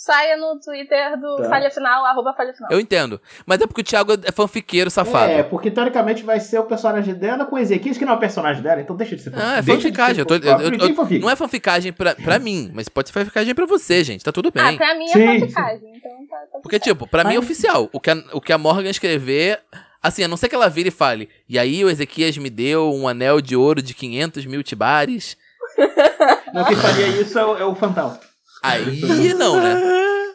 saia 0.05 0.35
no 0.35 0.59
Twitter 0.59 1.17
do 1.17 1.37
Tá. 1.37 1.49
Falha 1.49 1.71
Final, 1.71 2.05
arroba 2.05 2.33
Falha 2.33 2.53
Final. 2.53 2.69
Eu 2.71 2.79
entendo. 2.79 3.21
Mas 3.45 3.61
é 3.61 3.65
porque 3.67 3.79
o 3.79 3.83
Thiago 3.83 4.13
é 4.23 4.31
fanfiqueiro 4.33 4.89
safado. 4.91 5.31
É, 5.31 5.43
porque 5.43 5.71
teoricamente 5.71 6.23
vai 6.23 6.39
ser 6.41 6.59
o 6.59 6.65
personagem 6.65 7.13
dela 7.13 7.45
com 7.45 7.57
Ezequias, 7.57 7.97
que 7.97 8.03
não 8.03 8.13
é 8.13 8.15
o 8.17 8.19
personagem 8.19 8.61
dela, 8.61 8.81
então 8.81 8.95
deixa 8.97 9.15
de 9.15 9.21
ser 9.21 9.31
Ah, 9.35 9.57
é 9.57 9.61
de 9.61 9.71
fanficagem. 9.71 10.19
Eu 10.19 10.25
tô- 10.25 10.35
eu- 10.35 10.41
fanfic. 10.41 10.81
eu- 10.89 10.95
fanfic. 10.95 11.19
não 11.21 11.29
é 11.29 11.35
fanficagem 11.37 11.93
pra, 11.93 12.15
pra 12.15 12.37
mim, 12.37 12.69
mas 12.73 12.89
pode 12.89 13.07
ser 13.09 13.13
fanficagem 13.13 13.55
pra 13.55 13.65
você, 13.65 14.03
gente. 14.03 14.23
Tá 14.25 14.31
tudo 14.31 14.49
Ah, 14.55 14.63
bem. 14.67 14.77
pra 14.77 14.93
mim 14.95 15.07
Sim, 15.07 15.21
é 15.21 15.39
fanficagem, 15.39 15.95
então 15.95 16.11
tá, 16.29 16.37
tá 16.51 16.59
Porque, 16.61 16.75
certo. 16.77 16.83
tipo, 16.83 17.07
pra 17.07 17.23
mim 17.23 17.35
é 17.35 17.39
oficial. 17.39 17.89
O 17.93 17.99
que, 17.99 18.09
a, 18.09 18.15
o 18.33 18.41
que 18.41 18.51
a 18.51 18.57
Morgan 18.57 18.89
escrever. 18.89 19.59
Assim, 20.01 20.21
a 20.21 20.27
não 20.27 20.35
ser 20.35 20.49
que 20.49 20.55
ela 20.55 20.67
vire 20.69 20.89
e 20.89 20.91
fale. 20.91 21.29
E 21.47 21.57
aí 21.57 21.81
o 21.85 21.89
Ezequias 21.89 22.37
me 22.37 22.49
deu 22.49 22.93
um 22.93 23.07
anel 23.07 23.39
de 23.39 23.55
ouro 23.55 23.81
de 23.81 23.93
500 23.93 24.45
mil 24.45 24.61
tibares. 24.61 25.37
Não, 26.53 26.65
quem 26.65 26.75
faria 26.75 27.07
isso 27.07 27.39
é 27.39 27.45
o, 27.45 27.57
é 27.57 27.63
o 27.65 27.73
Fantal. 27.73 28.19
Aí 28.63 29.33
não, 29.35 29.61
né? 29.61 29.81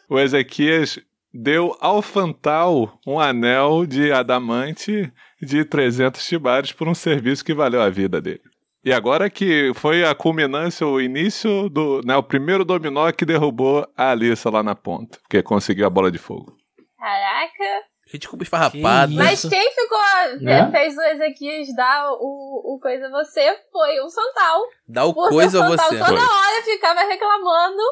O 0.08 0.18
Ezequias 0.18 0.98
deu 1.32 1.76
ao 1.80 2.00
Fantal 2.02 2.98
um 3.06 3.18
anel 3.18 3.84
de 3.86 4.12
adamante 4.12 5.12
de 5.40 5.64
300 5.64 6.24
tibares 6.24 6.72
por 6.72 6.88
um 6.88 6.94
serviço 6.94 7.44
que 7.44 7.54
valeu 7.54 7.80
a 7.82 7.88
vida 7.90 8.20
dele. 8.20 8.40
E 8.84 8.92
agora 8.92 9.28
que 9.28 9.72
foi 9.74 10.04
a 10.04 10.14
culminância, 10.14 10.86
o 10.86 11.00
início 11.00 11.68
do. 11.68 12.00
Né, 12.04 12.16
o 12.16 12.22
primeiro 12.22 12.64
dominó 12.64 13.10
que 13.12 13.24
derrubou 13.24 13.86
a 13.96 14.10
Alissa 14.12 14.48
lá 14.50 14.62
na 14.62 14.74
ponta, 14.74 15.18
porque 15.22 15.42
conseguiu 15.42 15.86
a 15.86 15.90
bola 15.90 16.10
de 16.10 16.18
fogo. 16.18 16.56
Caraca. 16.98 17.84
Desculpa 18.14 18.42
esfarrapada. 18.44 19.12
Mas 19.12 19.42
quem 19.42 19.70
ficou, 19.74 19.98
Né? 20.40 20.70
fez 20.70 20.96
o 20.96 21.02
Ezequias 21.02 21.68
dar 21.76 22.10
o, 22.12 22.74
o 22.74 22.80
coisa 22.80 23.06
a 23.06 23.10
você 23.10 23.54
foi 23.70 24.00
o 24.00 24.08
Fantal. 24.10 24.62
Dá 24.88 25.04
o 25.04 25.12
Porque 25.12 25.28
coisa 25.34 25.60
o 25.60 25.62
a 25.62 25.68
Fantal 25.68 25.88
você. 25.90 25.98
toda 25.98 26.20
hora 26.22 26.62
ficava 26.64 27.00
reclamando 27.00 27.82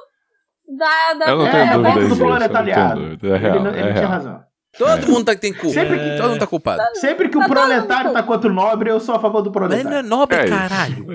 da... 0.68 1.14
da 1.14 1.30
Eu 1.30 1.36
não 1.38 1.46
É, 1.46 1.50
tenho 1.50 1.62
é 1.64 1.66
dúvida 1.72 1.92
culpa 1.92 1.92
do 1.92 2.00
disso. 2.08 2.14
eu 2.22 2.26
não 2.28 2.36
proletariado. 2.36 2.94
tenho 3.00 3.16
dúvida. 3.16 3.34
É 3.34 3.38
real, 3.38 3.54
ele 3.56 3.64
não- 3.64 3.70
ele 3.70 3.80
é 3.80 3.92
tinha 3.92 3.94
real. 4.00 4.10
razão. 4.10 4.40
Todo 4.78 5.06
mundo 5.08 5.24
tá, 5.24 5.34
tem 5.34 5.52
culpa. 5.54 5.70
Sempre 5.70 5.98
que- 5.98 6.16
Todo 6.18 6.28
mundo 6.30 6.38
tá 6.38 6.46
culpado. 6.46 6.82
Sempre 6.96 7.28
que 7.30 7.36
o 7.38 7.40
Tá 7.40 7.48
proletário 7.48 8.12
tá 8.12 8.22
contra 8.22 8.50
o 8.50 8.52
nobre, 8.52 8.90
eu 8.90 9.00
sou 9.00 9.14
a 9.14 9.18
favor 9.18 9.40
do 9.40 9.50
Mas 9.50 9.72
ele 9.72 9.84
não 9.84 9.90
é 9.90 10.02
proletário. 10.02 10.08
nobre, 10.08 10.36
É 10.36 10.46
caralho. 10.48 11.06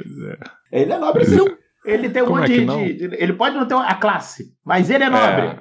É. 0.72 0.82
Ele 0.82 0.94
é 0.94 0.98
nobre 0.98 1.26
sim. 1.26 1.46
Ele 1.86 2.10
tem 2.10 2.22
um 2.24 2.26
Como 2.28 2.40
monte 2.40 2.62
é 2.62 2.66
não? 2.66 2.84
de- 2.84 2.94
de- 3.10 3.16
Ele 3.24 3.34
pode 3.34 3.56
não 3.56 3.66
ter 3.68 3.76
a 3.76 3.94
classe, 3.96 4.46
mas 4.66 4.90
ele 4.90 5.04
é 5.04 5.10
nobre. 5.10 5.60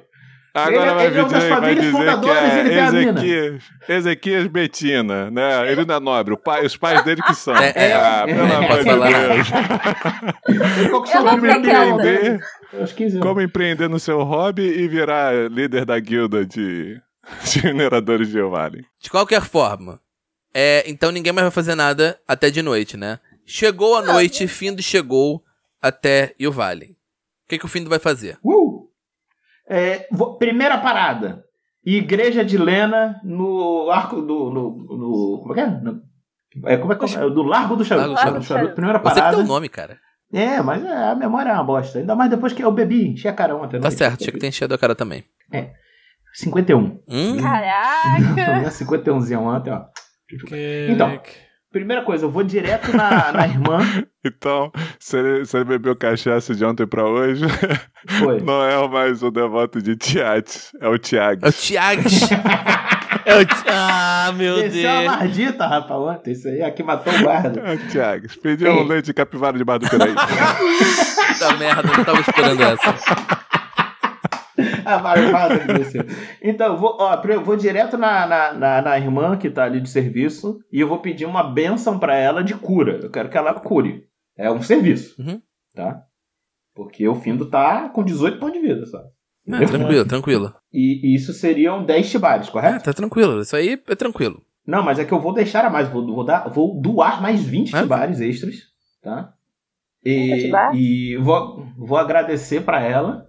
Agora 0.53 0.85
Ele- 0.87 0.93
vai 0.95 1.05
ele 1.07 1.17
é 1.17 1.21
uma 1.23 1.29
das 1.29 1.39
dizer, 1.43 1.49
vai 1.49 1.59
famílias 1.61 1.85
dizer 1.85 2.19
que 2.19 2.29
é. 2.29 2.83
Ezequias, 2.83 3.63
Ezequias 3.87 4.47
Betina, 4.47 5.31
né? 5.31 5.71
Ele 5.71 5.85
não 5.85 5.95
é 5.95 5.99
nobre, 6.01 6.33
o 6.33 6.37
pai- 6.37 6.65
os 6.65 6.75
pais 6.75 7.03
dele 7.05 7.21
que 7.23 7.33
são. 7.35 7.55
É, 7.55 7.71
é. 7.73 7.93
ah, 7.93 8.23
pelo 8.25 8.39
É, 8.39 8.55
amor 8.55 8.67
pode 8.67 8.83
de. 8.83 9.33
Deus. 9.33 10.77
Ele 10.77 10.89
conquistou 10.89 11.21
Eu 11.21 11.21
o 11.21 11.25
não 11.25 11.37
nome 11.37 11.41
sei 11.41 11.61
dele 11.61 11.63
quem 11.63 11.73
é. 11.75 11.89
Empreender, 11.89 12.39
aos 12.79 12.91
15 12.93 13.15
anos. 13.15 13.27
como 13.27 13.41
empreender 13.41 13.87
no 13.87 13.99
seu 13.99 14.21
hobby 14.23 14.63
e 14.63 14.87
virar 14.87 15.33
líder 15.49 15.85
da 15.85 15.97
guilda 15.99 16.45
de, 16.45 16.99
de 17.45 17.65
mineradores 17.67 18.27
de 18.29 18.41
Vale. 18.41 18.85
De 19.01 19.09
qualquer 19.09 19.41
forma. 19.41 19.99
É, 20.53 20.83
então 20.85 21.11
ninguém 21.11 21.31
mais 21.31 21.45
vai 21.45 21.51
fazer 21.51 21.75
nada 21.75 22.19
até 22.27 22.49
de 22.49 22.61
noite, 22.61 22.97
né? 22.97 23.19
Chegou 23.45 23.95
a 23.95 24.01
noite, 24.01 24.47
Findo 24.47 24.81
chegou 24.83 25.41
até 25.81 26.35
o 26.45 26.51
Vale. 26.51 26.87
O 27.45 27.49
que, 27.49 27.57
que 27.57 27.65
o 27.65 27.69
Findo 27.69 27.89
vai 27.89 27.99
fazer? 27.99 28.37
Uh! 28.43 28.70
É, 29.73 30.05
vou- 30.11 30.37
primeira 30.37 30.77
parada. 30.77 31.43
Igreja 31.85 32.43
de 32.43 32.57
Lena 32.57 33.19
no 33.23 33.89
arco 33.89 34.17
do. 34.21 34.49
No, 34.51 34.97
no- 34.97 35.39
como 35.41 35.53
é 35.53 35.55
que 35.55 35.61
é? 35.61 35.67
No- 35.67 36.01
é, 36.65 36.77
como 36.77 36.91
é 36.93 36.95
que 36.97 37.05
é? 37.05 37.29
Do 37.29 37.41
Largo 37.43 37.75
do 37.77 37.85
Charuto. 37.85 38.09
Largo 38.09 38.19
do 38.21 38.25
Largo 38.25 38.39
do 38.39 38.43
Charuto. 38.45 38.47
Charuto. 38.65 38.75
Primeira 38.75 38.99
Você 38.99 39.09
que 39.09 39.15
parada. 39.21 39.37
tem 39.37 39.45
o 39.45 39.47
nome, 39.47 39.69
cara. 39.69 39.97
É, 40.33 40.61
mas 40.61 40.83
é, 40.85 41.09
a 41.11 41.15
memória 41.15 41.49
é 41.49 41.53
uma 41.53 41.63
bosta. 41.63 41.99
Ainda 41.99 42.15
mais 42.15 42.29
depois 42.29 42.53
que 42.53 42.63
eu 42.63 42.71
bebi, 42.71 43.07
enchi 43.09 43.27
a 43.27 43.33
cara 43.33 43.55
ontem. 43.55 43.77
à 43.77 43.79
Tá 43.79 43.87
noite. 43.87 43.97
certo, 43.97 44.19
tinha 44.19 44.31
que 44.33 44.39
ter 44.39 44.47
enchido 44.47 44.73
a 44.73 44.77
cara 44.77 44.93
também. 44.93 45.23
51. 46.33 46.99
Hum? 47.07 47.41
Caraca. 47.41 48.19
Minha 48.59 48.69
51zinha 48.71 49.39
ontem, 49.39 49.71
ó. 49.71 49.83
Então. 50.89 51.21
Primeira 51.71 52.03
coisa, 52.03 52.25
eu 52.25 52.29
vou 52.31 52.43
direto 52.43 52.91
na, 52.95 53.31
na 53.31 53.47
irmã. 53.47 53.79
Então, 54.23 54.71
se 54.99 55.17
ele, 55.17 55.45
se 55.45 55.57
ele 55.57 55.65
bebeu 55.65 55.95
cachaça 55.95 56.53
de 56.53 56.63
ontem 56.63 56.85
pra 56.85 57.03
hoje, 57.03 57.43
Foi. 58.19 58.39
não 58.45 58.63
é 58.63 58.87
mais 58.87 59.23
o 59.23 59.31
devoto 59.31 59.81
de 59.81 59.95
Tiates, 59.95 60.71
é 60.79 60.87
o 60.87 60.95
Tiago. 60.99 61.43
É 61.47 61.49
o 61.49 61.51
Thiago. 61.51 62.03
Eu 63.25 63.43
te- 63.43 63.55
Ah, 63.67 64.31
meu 64.35 64.57
Desceu 64.57 64.87
a 64.91 64.99
Deus. 65.01 65.05
mardita, 65.15 65.65
rapaz, 65.65 65.99
ontem. 65.99 66.33
Isso 66.33 66.47
aí, 66.47 66.61
aqui 66.61 66.83
matou 66.83 67.11
o 67.11 67.19
guarda. 67.23 67.59
É 67.61 67.73
o 67.73 67.87
Tiago. 67.87 68.27
Pediu 68.43 68.71
um 68.71 68.77
Ei. 68.81 68.87
leite 68.89 69.05
de 69.05 69.13
capivara 69.15 69.57
de 69.57 69.63
do 69.63 69.89
Piraí. 69.89 70.13
Puta 71.33 71.57
merda, 71.57 71.81
não 71.97 72.05
tava 72.05 72.19
esperando 72.21 72.61
essa. 72.61 72.95
A 74.85 74.97
barbada 74.99 75.59
que 75.59 75.73
desceu. 75.73 76.03
Então, 76.41 76.73
eu 76.73 76.77
vou, 76.77 76.97
ó, 76.99 77.21
vou 77.43 77.55
direto 77.55 77.97
na, 77.97 78.25
na, 78.27 78.53
na, 78.53 78.81
na 78.81 78.97
irmã 78.99 79.37
que 79.37 79.49
tá 79.49 79.63
ali 79.63 79.79
de 79.81 79.89
serviço 79.89 80.59
e 80.71 80.79
eu 80.79 80.87
vou 80.87 80.99
pedir 80.99 81.25
uma 81.25 81.43
benção 81.43 81.99
pra 81.99 82.15
ela 82.15 82.43
de 82.43 82.55
cura. 82.55 82.99
Eu 83.01 83.09
quero 83.09 83.29
que 83.29 83.37
ela 83.37 83.53
cure. 83.53 84.03
É 84.37 84.51
um 84.51 84.61
serviço. 84.61 85.21
Uhum. 85.21 85.41
Tá? 85.75 86.01
Porque 86.73 87.07
o 87.07 87.15
Findo 87.15 87.49
tá 87.49 87.89
com 87.89 88.03
18 88.03 88.39
pontos 88.39 88.59
de 88.59 88.67
vida, 88.67 88.85
sabe? 88.85 89.05
É, 89.47 89.65
tranquilo, 89.65 90.05
tranquilo. 90.05 90.53
E, 90.71 91.01
e 91.11 91.15
isso 91.15 91.33
seriam 91.33 91.83
10 91.83 92.05
chibares, 92.05 92.47
É, 92.47 92.51
correto? 92.51 92.85
tá 92.85 92.93
tranquilo. 92.93 93.41
Isso 93.41 93.55
aí 93.55 93.81
é 93.87 93.95
tranquilo. 93.95 94.41
Não, 94.65 94.83
mas 94.83 94.99
é 94.99 95.05
que 95.05 95.11
eu 95.11 95.19
vou 95.19 95.33
deixar 95.33 95.65
a 95.65 95.69
mais. 95.69 95.89
Vou, 95.89 96.05
vou, 96.05 96.23
dar, 96.23 96.47
vou 96.49 96.79
doar 96.79 97.21
mais 97.21 97.43
20 97.43 97.75
É? 97.75 97.79
chibares 97.79 98.21
extras. 98.21 98.55
Tá? 99.01 99.33
E, 100.05 100.51
e 100.73 101.17
vou, 101.17 101.65
vou 101.77 101.97
agradecer 101.97 102.61
pra 102.61 102.81
ela. 102.81 103.27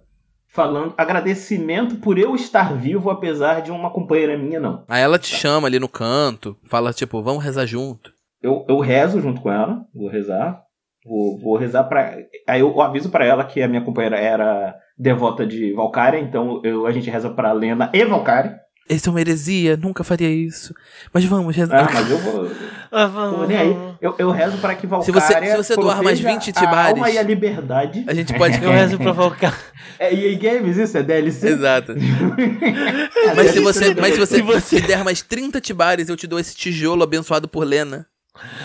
Falando 0.53 0.93
agradecimento 0.95 1.95
por 1.95 2.19
eu 2.19 2.35
estar 2.35 2.77
vivo, 2.77 3.09
apesar 3.09 3.63
de 3.63 3.71
uma 3.71 3.89
companheira 3.89 4.37
minha 4.37 4.59
não. 4.59 4.85
Aí 4.87 5.01
ela 5.01 5.17
te 5.17 5.35
chama 5.35 5.67
ali 5.67 5.79
no 5.79 5.89
canto, 5.89 6.55
fala 6.63 6.93
tipo, 6.93 7.23
vamos 7.23 7.43
rezar 7.43 7.65
junto. 7.65 8.13
Eu, 8.39 8.63
eu 8.69 8.79
rezo 8.79 9.19
junto 9.19 9.41
com 9.41 9.51
ela, 9.51 9.83
vou 9.91 10.07
rezar. 10.07 10.61
Vou, 11.03 11.39
vou 11.39 11.57
rezar 11.57 11.85
pra. 11.85 12.15
Aí 12.47 12.61
eu 12.61 12.79
aviso 12.79 13.09
pra 13.09 13.25
ela 13.25 13.43
que 13.43 13.63
a 13.63 13.67
minha 13.67 13.83
companheira 13.83 14.17
era 14.17 14.75
devota 14.95 15.43
de 15.43 15.73
Valkyria, 15.73 16.19
então 16.19 16.61
eu, 16.63 16.85
a 16.85 16.91
gente 16.91 17.09
reza 17.09 17.31
pra 17.31 17.51
Lena 17.51 17.89
e 17.91 18.05
Valkyria. 18.05 18.59
Isso 18.89 19.07
é 19.07 19.11
uma 19.11 19.21
heresia, 19.21 19.77
nunca 19.77 20.03
faria 20.03 20.29
isso. 20.29 20.73
Mas 21.13 21.23
vamos, 21.23 21.55
rezar. 21.55 21.87
Ah, 21.89 21.93
mas 21.93 22.11
eu 22.11 22.17
vou. 22.17 22.51
Ah, 22.91 23.05
Tô 23.07 23.11
vamos, 23.13 23.47
nem 23.47 23.57
aí. 23.57 23.75
Eu, 24.01 24.13
eu 24.19 24.29
rezo 24.29 24.57
para 24.57 24.75
que 24.75 24.81
Se 24.81 24.87
Valkyria 24.87 25.13
você- 25.21 25.39
se 25.51 25.57
você 25.57 25.75
doar 25.75 26.03
mais 26.03 26.19
20 26.19 26.51
proteja 26.51 26.51
tibares- 26.59 26.87
a 26.87 26.89
alma 26.89 27.09
e 27.09 27.17
a 27.17 27.23
liberdade. 27.23 28.03
A 28.07 28.13
gente 28.13 28.33
pode. 28.33 28.59
Eu 28.63 28.71
rezo 28.71 28.97
pra 28.97 29.13
Volcar. 29.13 29.57
É 29.97 30.13
EA 30.13 30.37
Games, 30.37 30.75
isso? 30.77 30.97
É 30.97 31.01
DLC? 31.03 31.47
Exato. 31.47 31.95
Mas 33.35 33.51
se 33.51 33.53
DLC 33.55 33.61
você, 33.61 33.95
mas 33.95 34.13
se 34.29 34.41
você, 34.41 34.75
me 34.81 34.87
der 34.87 35.03
mais 35.03 35.21
30 35.21 35.61
tibares, 35.61 36.09
eu 36.09 36.17
te 36.17 36.27
dou 36.27 36.37
esse 36.39 36.55
tijolo 36.55 37.03
abençoado 37.03 37.47
por 37.47 37.63
Lena. 37.65 38.05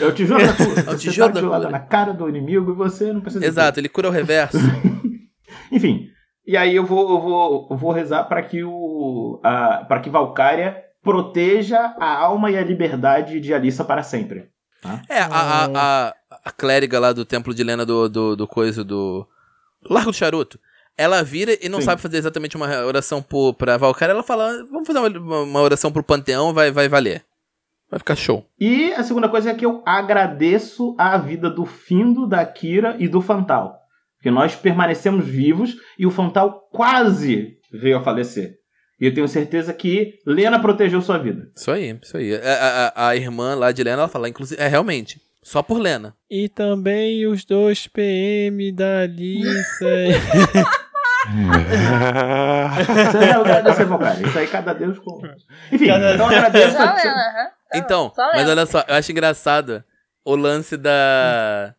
É 0.00 0.04
o 0.04 0.12
tijolo 0.12 0.44
da 0.44 0.52
tua. 0.56 0.66
É 0.66 0.80
o 0.80 0.84
Você 0.92 0.98
tijolo 1.10 1.28
tá 1.28 1.34
da 1.34 1.40
tijolada 1.40 1.66
cura. 1.66 1.78
na 1.78 1.84
cara 1.84 2.12
do 2.12 2.28
inimigo 2.28 2.72
e 2.72 2.74
você 2.74 3.12
não 3.12 3.20
precisa. 3.20 3.44
Exato, 3.46 3.78
ele 3.78 3.88
cura 3.88 4.08
o 4.08 4.12
reverso. 4.12 4.58
Enfim. 5.70 6.08
E 6.48 6.56
aí 6.56 6.76
eu 6.76 6.86
vou, 6.86 7.10
eu 7.10 7.20
vou, 7.20 7.68
eu 7.70 7.76
vou 7.76 7.92
rezar 7.92 8.24
para 8.24 8.42
que 8.42 8.64
o. 8.64 9.38
para 9.86 10.00
que 10.00 10.08
Valkyria 10.08 10.82
proteja 11.02 11.94
a 12.00 12.16
alma 12.16 12.50
e 12.50 12.56
a 12.56 12.64
liberdade 12.64 13.38
de 13.38 13.52
Alissa 13.52 13.84
para 13.84 14.02
sempre. 14.02 14.48
É, 15.10 15.20
a, 15.20 15.26
a, 15.26 15.66
a, 15.66 16.14
a 16.46 16.50
clériga 16.50 16.98
lá 16.98 17.12
do 17.12 17.26
templo 17.26 17.52
de 17.52 17.62
Lena 17.62 17.84
do, 17.84 18.08
do, 18.08 18.34
do 18.34 18.46
coisa 18.48 18.82
do. 18.82 19.28
Largo 19.90 20.10
do 20.10 20.16
Charuto. 20.16 20.58
Ela 20.96 21.22
vira 21.22 21.54
e 21.60 21.68
não 21.68 21.80
Sim. 21.80 21.84
sabe 21.84 22.00
fazer 22.00 22.16
exatamente 22.16 22.56
uma 22.56 22.66
oração 22.86 23.20
pro, 23.20 23.52
pra 23.52 23.76
Valkyria. 23.76 24.12
Ela 24.12 24.22
fala: 24.22 24.50
vamos 24.70 24.86
fazer 24.86 25.00
uma, 25.00 25.42
uma 25.42 25.60
oração 25.60 25.92
pro 25.92 26.02
panteão, 26.02 26.54
vai, 26.54 26.70
vai 26.70 26.88
valer. 26.88 27.26
Vai 27.90 27.98
ficar 27.98 28.16
show. 28.16 28.46
E 28.58 28.90
a 28.94 29.02
segunda 29.02 29.28
coisa 29.28 29.50
é 29.50 29.54
que 29.54 29.66
eu 29.66 29.82
agradeço 29.84 30.94
a 30.96 31.18
vida 31.18 31.50
do 31.50 31.66
Findo, 31.66 32.26
da 32.26 32.46
Kira 32.46 32.96
e 32.98 33.06
do 33.06 33.20
Fantal. 33.20 33.77
Porque 34.18 34.30
nós 34.30 34.54
permanecemos 34.54 35.24
vivos 35.24 35.76
e 35.98 36.04
o 36.06 36.10
Fantal 36.10 36.68
quase 36.72 37.56
veio 37.72 37.96
a 37.98 38.02
falecer. 38.02 38.56
E 39.00 39.06
eu 39.06 39.14
tenho 39.14 39.28
certeza 39.28 39.72
que 39.72 40.18
Lena 40.26 40.58
protegeu 40.60 41.00
sua 41.00 41.18
vida. 41.18 41.48
Isso 41.56 41.70
aí, 41.70 41.96
isso 42.02 42.16
aí. 42.16 42.34
A, 42.34 42.38
a, 42.38 42.86
a- 42.88 43.08
a 43.10 43.16
irmã 43.16 43.54
lá 43.54 43.70
de 43.70 43.82
Lena, 43.84 43.98
ela 44.02 44.08
fala, 44.08 44.28
inclusive, 44.28 44.60
é 44.60 44.66
realmente, 44.66 45.20
só 45.40 45.62
por 45.62 45.78
Lena. 45.78 46.16
E 46.28 46.48
também 46.48 47.24
os 47.28 47.44
dois 47.44 47.86
PM 47.86 48.72
da 48.72 49.02
Alissa. 49.02 49.86
Você 53.12 53.26
já 53.26 53.36
agradecer, 53.40 53.84
Valkyria. 53.84 54.26
Isso 54.28 54.38
aí 54.38 54.46
cada 54.46 54.72
Deus 54.72 54.98
com. 54.98 55.20
Enfim, 55.72 55.86
Cada- 55.86 56.14
então 56.14 56.30
eu 56.32 56.36
agradeço. 56.38 56.76
Só 56.76 56.82
Lena. 56.94 57.50
Então, 57.74 58.12
só 58.14 58.22
mas 58.32 58.36
Lena. 58.38 58.50
olha 58.50 58.66
só, 58.66 58.84
eu 58.88 58.94
acho 58.94 59.12
engraçado 59.12 59.84
o 60.24 60.34
lance 60.34 60.76
da. 60.76 61.74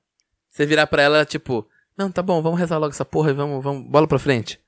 Você 0.49 0.65
virar 0.65 0.87
pra 0.87 1.01
ela, 1.01 1.25
tipo, 1.25 1.67
não, 1.99 2.09
tá 2.11 2.23
bom, 2.23 2.41
vamos 2.41 2.57
rezar 2.59 2.77
logo 2.79 2.91
essa 2.93 3.03
porra 3.05 3.29
e 3.31 3.33
vamos, 3.33 3.63
vamos, 3.63 3.87
bola 3.87 4.07
pra 4.07 4.17
frente. 4.17 4.59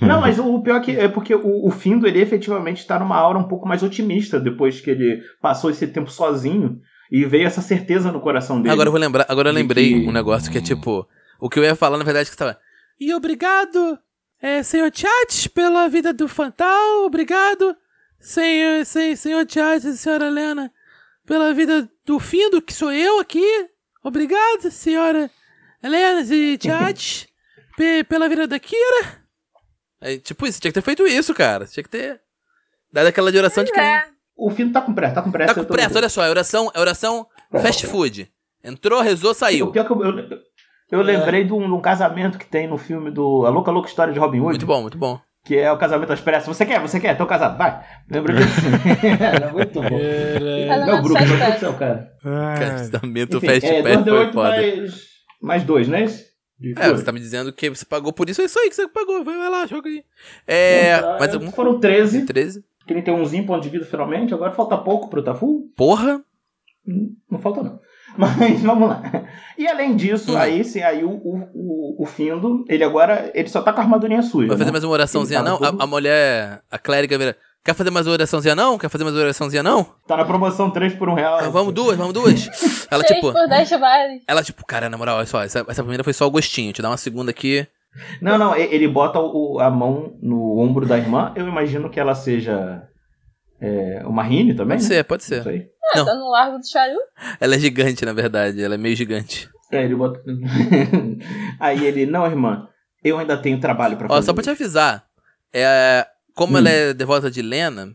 Não, 0.00 0.20
mas 0.20 0.38
o 0.38 0.60
pior 0.60 0.76
é 0.76 0.80
que 0.80 0.90
é 0.92 1.08
porque 1.08 1.34
o, 1.34 1.66
o 1.66 1.70
Findo, 1.70 2.06
ele 2.06 2.20
efetivamente 2.20 2.78
está 2.80 2.98
numa 2.98 3.16
aura 3.16 3.38
um 3.38 3.48
pouco 3.48 3.66
mais 3.66 3.82
otimista 3.82 4.38
depois 4.38 4.80
que 4.80 4.90
ele 4.90 5.22
passou 5.40 5.70
esse 5.70 5.86
tempo 5.86 6.10
sozinho 6.10 6.80
e 7.10 7.24
veio 7.24 7.46
essa 7.46 7.62
certeza 7.62 8.10
no 8.12 8.20
coração 8.20 8.60
dele. 8.60 8.72
Agora 8.72 8.88
eu 8.88 8.92
vou 8.92 9.00
lembrar, 9.00 9.24
agora 9.28 9.48
eu 9.50 9.54
lembrei 9.54 10.02
que- 10.02 10.08
um 10.08 10.12
negócio 10.12 10.50
que 10.50 10.58
é 10.58 10.60
tipo, 10.60 11.06
o 11.40 11.48
que 11.48 11.58
eu 11.58 11.64
ia 11.64 11.74
falar 11.76 11.96
na 11.96 12.04
verdade 12.04 12.26
é 12.26 12.30
que 12.30 12.34
estava. 12.34 12.58
E 13.00 13.14
obrigado, 13.14 13.98
é, 14.42 14.62
senhor 14.62 14.90
Chat, 14.92 15.48
pela 15.50 15.88
vida 15.88 16.12
do 16.12 16.28
Fantal, 16.28 17.04
obrigado, 17.06 17.74
senhor, 18.18 18.84
sen, 18.84 19.16
senhor 19.16 19.46
Chat 19.48 19.86
e 19.86 19.96
senhora 19.96 20.26
Helena, 20.26 20.70
pela 21.26 21.54
vida 21.54 21.88
do 22.04 22.18
Findo, 22.20 22.60
que 22.60 22.72
sou 22.72 22.92
eu 22.92 23.18
aqui. 23.20 23.44
Obrigado, 24.02 24.70
senhora 24.70 25.30
Helena 25.84 26.20
e 26.34 26.58
pe- 27.76 28.04
pela 28.04 28.28
vida 28.28 28.46
da 28.46 28.58
Kira. 28.58 29.22
É, 30.00 30.16
tipo, 30.18 30.46
isso, 30.46 30.60
tinha 30.60 30.70
que 30.70 30.80
ter 30.80 30.84
feito 30.84 31.06
isso, 31.06 31.34
cara. 31.34 31.66
Tinha 31.66 31.82
que 31.84 31.90
ter 31.90 32.20
dado 32.92 33.06
aquela 33.06 33.30
de 33.30 33.38
oração 33.38 33.64
de 33.64 33.70
Pois 33.72 33.84
é. 33.84 34.04
O 34.36 34.50
Findo 34.50 34.72
tá 34.72 34.80
com 34.80 34.92
pressa, 34.92 35.14
tá 35.14 35.22
com 35.22 35.30
pressa. 35.30 35.54
Tá 35.54 35.60
com 35.60 35.72
pressa, 35.72 35.98
olha 35.98 36.08
só, 36.08 36.24
é 36.24 36.30
oração, 36.30 36.70
é 36.74 36.80
oração 36.80 37.26
fast 37.52 37.86
food. 37.86 38.28
Entrou, 38.62 39.00
rezou, 39.00 39.30
O 39.30 39.34
saiu. 39.34 39.70
pior 39.70 39.82
é 39.82 39.86
que 39.86 39.92
eu, 39.92 40.02
eu, 40.04 40.38
eu 40.90 41.02
lembrei 41.02 41.44
de 41.44 41.52
um, 41.52 41.60
de 41.66 41.72
um 41.72 41.80
casamento 41.80 42.38
que 42.38 42.46
tem 42.46 42.66
no 42.66 42.76
filme 42.78 43.10
do 43.10 43.44
A 43.46 43.50
Louca 43.50 43.70
Louca 43.70 43.88
História 43.88 44.12
de 44.12 44.18
Robin 44.18 44.38
Hood. 44.40 44.48
Muito 44.50 44.66
bom, 44.66 44.82
muito 44.82 44.98
bom. 44.98 45.20
Que 45.44 45.56
é 45.58 45.70
o 45.70 45.76
casamento 45.76 46.12
às 46.12 46.20
pressas. 46.20 46.48
Você 46.48 46.64
quer? 46.64 46.80
Você 46.80 46.98
quer? 46.98 47.16
Tô 47.16 47.26
casado, 47.26 47.56
vai. 47.58 47.84
Lembra 48.10 48.32
disso? 48.34 48.48
Era 49.20 49.52
muito 49.52 49.80
bom. 49.80 49.90
Não, 50.86 51.02
Bruno, 51.02 51.18
faz 51.18 51.28
meu 51.30 51.38
Deus 51.38 51.52
do 51.54 51.58
ceu, 51.60 51.74
cara. 51.74 52.10
Casamento 52.58 53.36
Enfim, 53.36 53.46
fast 53.46 53.66
é, 53.66 53.82
food 53.82 54.04
foi 54.10 54.26
2D8 54.26 54.32
foda. 54.32 54.56
Mais 55.40 55.64
dois, 55.64 55.88
não 55.88 55.96
é 55.96 56.04
É, 56.04 56.90
você 56.90 57.04
tá 57.04 57.12
me 57.12 57.20
dizendo 57.20 57.52
que 57.52 57.68
você 57.68 57.84
pagou 57.84 58.12
por 58.12 58.28
isso, 58.28 58.40
é 58.40 58.44
isso 58.44 58.58
aí 58.58 58.68
que 58.68 58.76
você 58.76 58.88
pagou. 58.88 59.24
Vai, 59.24 59.36
lá, 59.48 59.66
joga 59.66 59.88
aí. 59.88 60.04
É. 60.46 60.96
Então, 60.98 61.16
Mas 61.18 61.34
algum. 61.34 61.50
Foram 61.50 61.78
13. 61.80 62.26
13. 62.26 62.64
31zinho 62.88 63.46
ponto 63.46 63.62
de 63.62 63.68
vida 63.70 63.84
finalmente. 63.84 64.34
Agora 64.34 64.52
falta 64.52 64.76
pouco 64.76 65.08
pro 65.08 65.22
Tafu. 65.22 65.70
Porra! 65.76 66.22
Hum, 66.86 67.14
Não 67.30 67.38
falta 67.38 67.62
não. 67.62 67.80
Mas 68.16 68.60
vamos 68.62 68.88
lá. 68.88 69.02
E 69.58 69.66
além 69.66 69.96
disso, 69.96 70.34
Hum. 70.34 70.36
aí 70.36 70.62
sim, 70.64 70.82
aí 70.82 71.02
o, 71.02 71.10
o, 71.10 71.48
o, 71.52 72.02
o 72.02 72.06
Findo, 72.06 72.64
ele 72.68 72.84
agora, 72.84 73.32
ele 73.34 73.48
só 73.48 73.60
tá 73.60 73.72
com 73.72 73.80
a 73.80 73.82
armadurinha 73.82 74.22
suja. 74.22 74.46
Vai 74.48 74.56
fazer 74.56 74.66
né? 74.66 74.72
mais 74.72 74.84
uma 74.84 74.92
oraçãozinha, 74.92 75.42
não? 75.42 75.56
A, 75.56 75.82
a 75.82 75.86
mulher, 75.86 76.62
a 76.70 76.78
clériga 76.78 77.18
vira. 77.18 77.36
Quer 77.64 77.74
fazer 77.74 77.90
mais 77.90 78.06
uma 78.06 78.12
oraçãozinha, 78.12 78.54
não? 78.54 78.76
Quer 78.78 78.90
fazer 78.90 79.04
mais 79.04 79.16
uma 79.16 79.22
oraçãozinha, 79.22 79.62
não? 79.62 79.84
Tá 80.06 80.18
na 80.18 80.24
promoção 80.26 80.70
3 80.70 80.94
por 80.96 81.08
1 81.08 81.14
real. 81.14 81.38
Ah, 81.38 81.48
vamos 81.48 81.72
duas, 81.72 81.96
vamos 81.96 82.12
duas. 82.12 82.46
Ela, 82.90 83.02
tipo. 83.02 83.32
por 83.32 83.48
10 83.48 83.70
bares. 83.80 84.22
Ela, 84.28 84.42
tipo, 84.42 84.66
cara, 84.66 84.90
na 84.90 84.98
moral, 84.98 85.16
olha 85.16 85.26
só, 85.26 85.42
essa, 85.42 85.60
essa 85.66 85.82
primeira 85.82 86.04
foi 86.04 86.12
só 86.12 86.26
o 86.26 86.30
gostinho. 86.30 86.74
Te 86.74 86.82
dá 86.82 86.90
uma 86.90 86.98
segunda 86.98 87.30
aqui. 87.30 87.66
Não, 88.20 88.36
não, 88.36 88.54
ele 88.54 88.86
bota 88.86 89.18
o- 89.18 89.58
a 89.60 89.70
mão 89.70 90.14
no 90.20 90.58
ombro 90.58 90.84
da 90.84 90.98
irmã. 90.98 91.32
Eu 91.36 91.48
imagino 91.48 91.88
que 91.88 91.98
ela 91.98 92.14
seja 92.14 92.82
é, 93.60 94.02
uma 94.04 94.22
Rine 94.22 94.52
também. 94.52 94.76
Pode 94.76 94.88
né? 94.90 94.96
ser, 94.96 95.04
pode 95.04 95.22
Não 95.22 95.28
ser. 95.28 95.42
sei. 95.42 95.66
Ah, 95.94 95.98
Não. 95.98 96.04
tá 96.04 96.14
no 96.16 96.28
Largo 96.30 96.58
do 96.58 96.68
Charu. 96.68 96.98
Ela 97.40 97.54
é 97.54 97.58
gigante, 97.58 98.04
na 98.04 98.12
verdade. 98.12 98.62
Ela 98.62 98.74
é 98.74 98.78
meio 98.78 98.94
gigante. 98.96 99.48
É, 99.72 99.82
ele 99.84 99.94
bota. 99.94 100.20
Aí 101.58 101.82
ele, 101.86 102.04
não, 102.04 102.26
irmã, 102.26 102.68
eu 103.02 103.18
ainda 103.18 103.38
tenho 103.38 103.58
trabalho 103.58 103.96
pra 103.96 104.06
Ó, 104.06 104.10
fazer. 104.16 104.26
só 104.26 104.34
pra 104.34 104.42
te 104.42 104.50
avisar. 104.50 105.04
É, 105.52 106.06
como 106.34 106.54
Hum. 106.54 106.58
ela 106.58 106.70
é 106.70 106.92
devota 106.94 107.30
de 107.30 107.40
Lena, 107.42 107.94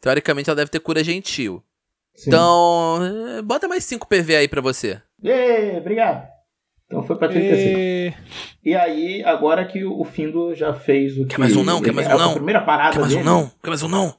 teoricamente 0.00 0.48
ela 0.50 0.56
deve 0.56 0.70
ter 0.70 0.80
cura 0.80 1.02
gentil. 1.04 1.62
Sim. 2.14 2.30
Então, 2.30 2.98
é, 3.38 3.42
bota 3.42 3.68
mais 3.68 3.84
5 3.84 4.06
PV 4.08 4.36
aí 4.36 4.48
pra 4.48 4.60
você. 4.60 5.00
Ê, 5.22 5.76
obrigado. 5.78 6.26
Então 6.86 7.02
foi 7.02 7.16
pra 7.16 7.28
36. 7.28 8.14
E... 8.64 8.70
E 8.70 8.74
aí, 8.74 9.22
agora 9.24 9.64
que 9.66 9.84
o 9.84 10.04
Findo 10.04 10.54
já 10.54 10.72
fez 10.74 11.16
o 11.18 11.22
que... 11.22 11.28
Quer 11.34 11.38
mais 11.38 11.54
um 11.56 11.62
não? 11.62 11.80
Quer 11.82 11.92
mais 11.92 12.06
um 12.08 12.12
a 12.12 12.18
não? 12.18 12.34
primeira 12.34 12.60
parada 12.62 12.92
Quer 12.94 13.00
mais 13.00 13.12
um 13.12 13.16
dele. 13.16 13.28
não? 13.28 13.52
Quer 13.62 13.68
mais 13.70 13.82
um 13.82 13.88
não? 13.88 14.14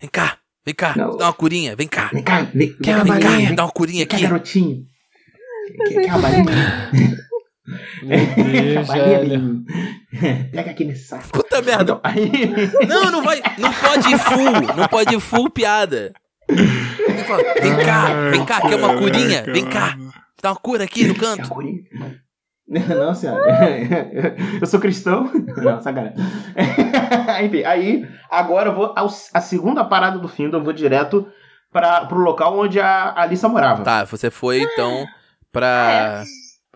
Vem 0.00 0.08
cá, 0.10 0.38
vem 0.64 0.74
cá. 0.74 0.94
Não. 0.96 1.16
Dá 1.16 1.26
uma 1.26 1.32
curinha, 1.32 1.76
vem 1.76 1.86
cá. 1.86 2.10
Vem 2.12 2.22
cá, 2.22 2.42
vem, 2.54 2.72
Quer 2.82 3.02
vem 3.02 3.12
uma 3.12 3.20
cá, 3.20 3.28
vem 3.36 3.54
Dá 3.54 3.64
uma 3.64 3.72
curinha 3.72 4.06
cá, 4.06 4.16
aqui. 4.16 4.26
garotinho. 4.26 4.86
Quer, 5.76 6.02
quer 6.02 6.12
uma 6.14 6.18
balinha? 6.18 6.90
Meu 8.02 8.18
Deus, 8.44 8.88
velho. 8.88 9.64
Pega 10.52 10.70
aqui 10.70 10.84
nesse 10.84 11.04
saco. 11.06 11.28
Puta 11.30 11.60
merda. 11.62 11.82
Então, 11.82 12.00
aí... 12.02 12.30
Não, 12.88 13.10
não 13.10 13.22
vai. 13.22 13.42
Não 13.58 13.72
pode 13.72 14.10
ir 14.12 14.18
full. 14.18 14.76
Não 14.76 14.88
pode 14.88 15.14
ir 15.14 15.20
full 15.20 15.50
piada. 15.50 16.12
Vem 16.48 17.76
cá, 17.84 18.30
vem 18.30 18.44
cá, 18.44 18.60
quer 18.62 18.76
uma 18.76 18.96
curinha? 18.96 19.42
Vem 19.44 19.66
cá. 19.66 19.96
Dá 20.42 20.50
uma 20.50 20.56
cura 20.56 20.84
aqui 20.84 21.06
no 21.06 21.14
canto. 21.14 21.48
Não, 22.66 23.14
senhora. 23.14 23.44
Eu 24.60 24.66
sou 24.66 24.78
cristão. 24.80 25.30
Não, 25.56 25.80
sacanagem. 25.82 26.16
Enfim, 27.44 27.64
aí, 27.64 28.06
agora 28.30 28.70
eu 28.70 28.74
vou. 28.74 28.92
ao- 28.96 29.08
A 29.32 29.40
segunda 29.40 29.84
parada 29.84 30.18
do 30.18 30.28
Findo, 30.28 30.56
eu 30.56 30.62
vou 30.64 30.72
direto 30.72 31.26
para 31.72 32.04
pro 32.06 32.18
local 32.18 32.58
onde 32.58 32.78
a 32.80 33.14
Alissa 33.20 33.48
morava. 33.48 33.82
Tá, 33.84 34.04
você 34.04 34.30
foi 34.30 34.60
então 34.62 35.06
pra 35.52 36.18
Pois 36.22 36.28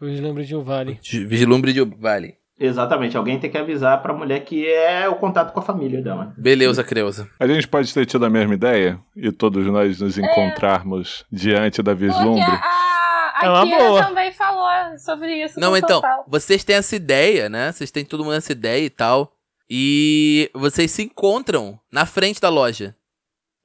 lembro 0.08 0.44
de 0.44 0.54
um 0.56 0.62
vale. 0.62 0.98
Vislumbre 1.26 1.72
de 1.72 1.84
Vale. 1.84 2.36
Exatamente, 2.58 3.16
alguém 3.16 3.40
tem 3.40 3.50
que 3.50 3.58
avisar 3.58 4.00
pra 4.02 4.12
mulher 4.12 4.40
que 4.44 4.68
é 4.70 5.08
o 5.08 5.16
contato 5.16 5.52
com 5.52 5.58
a 5.58 5.62
família 5.62 6.00
dela. 6.00 6.32
Beleza, 6.38 6.84
Creuza. 6.84 7.28
A 7.40 7.46
gente 7.46 7.66
pode 7.66 7.92
ter 7.92 8.06
tido 8.06 8.24
a 8.24 8.30
mesma 8.30 8.54
ideia 8.54 9.00
e 9.16 9.32
todos 9.32 9.66
nós 9.66 10.00
nos 10.00 10.16
encontrarmos 10.16 11.24
diante 11.32 11.82
da 11.82 11.92
Porque 11.92 12.06
vislumbre. 12.06 12.42
a, 12.42 13.32
a 13.34 13.40
É 13.42 13.50
uma 13.50 13.64
Kira 13.64 14.06
também 14.06 14.32
falou 14.32 14.68
sobre 14.98 15.42
isso. 15.44 15.58
Não, 15.58 15.76
então, 15.76 16.00
Total. 16.00 16.24
vocês 16.28 16.62
têm 16.62 16.76
essa 16.76 16.94
ideia, 16.94 17.48
né? 17.48 17.72
Vocês 17.72 17.90
têm 17.90 18.04
todo 18.04 18.22
mundo 18.22 18.36
essa 18.36 18.52
ideia 18.52 18.84
e 18.84 18.90
tal. 18.90 19.32
E 19.68 20.48
vocês 20.54 20.90
se 20.90 21.02
encontram 21.02 21.80
na 21.90 22.06
frente 22.06 22.40
da 22.40 22.48
loja. 22.48 22.94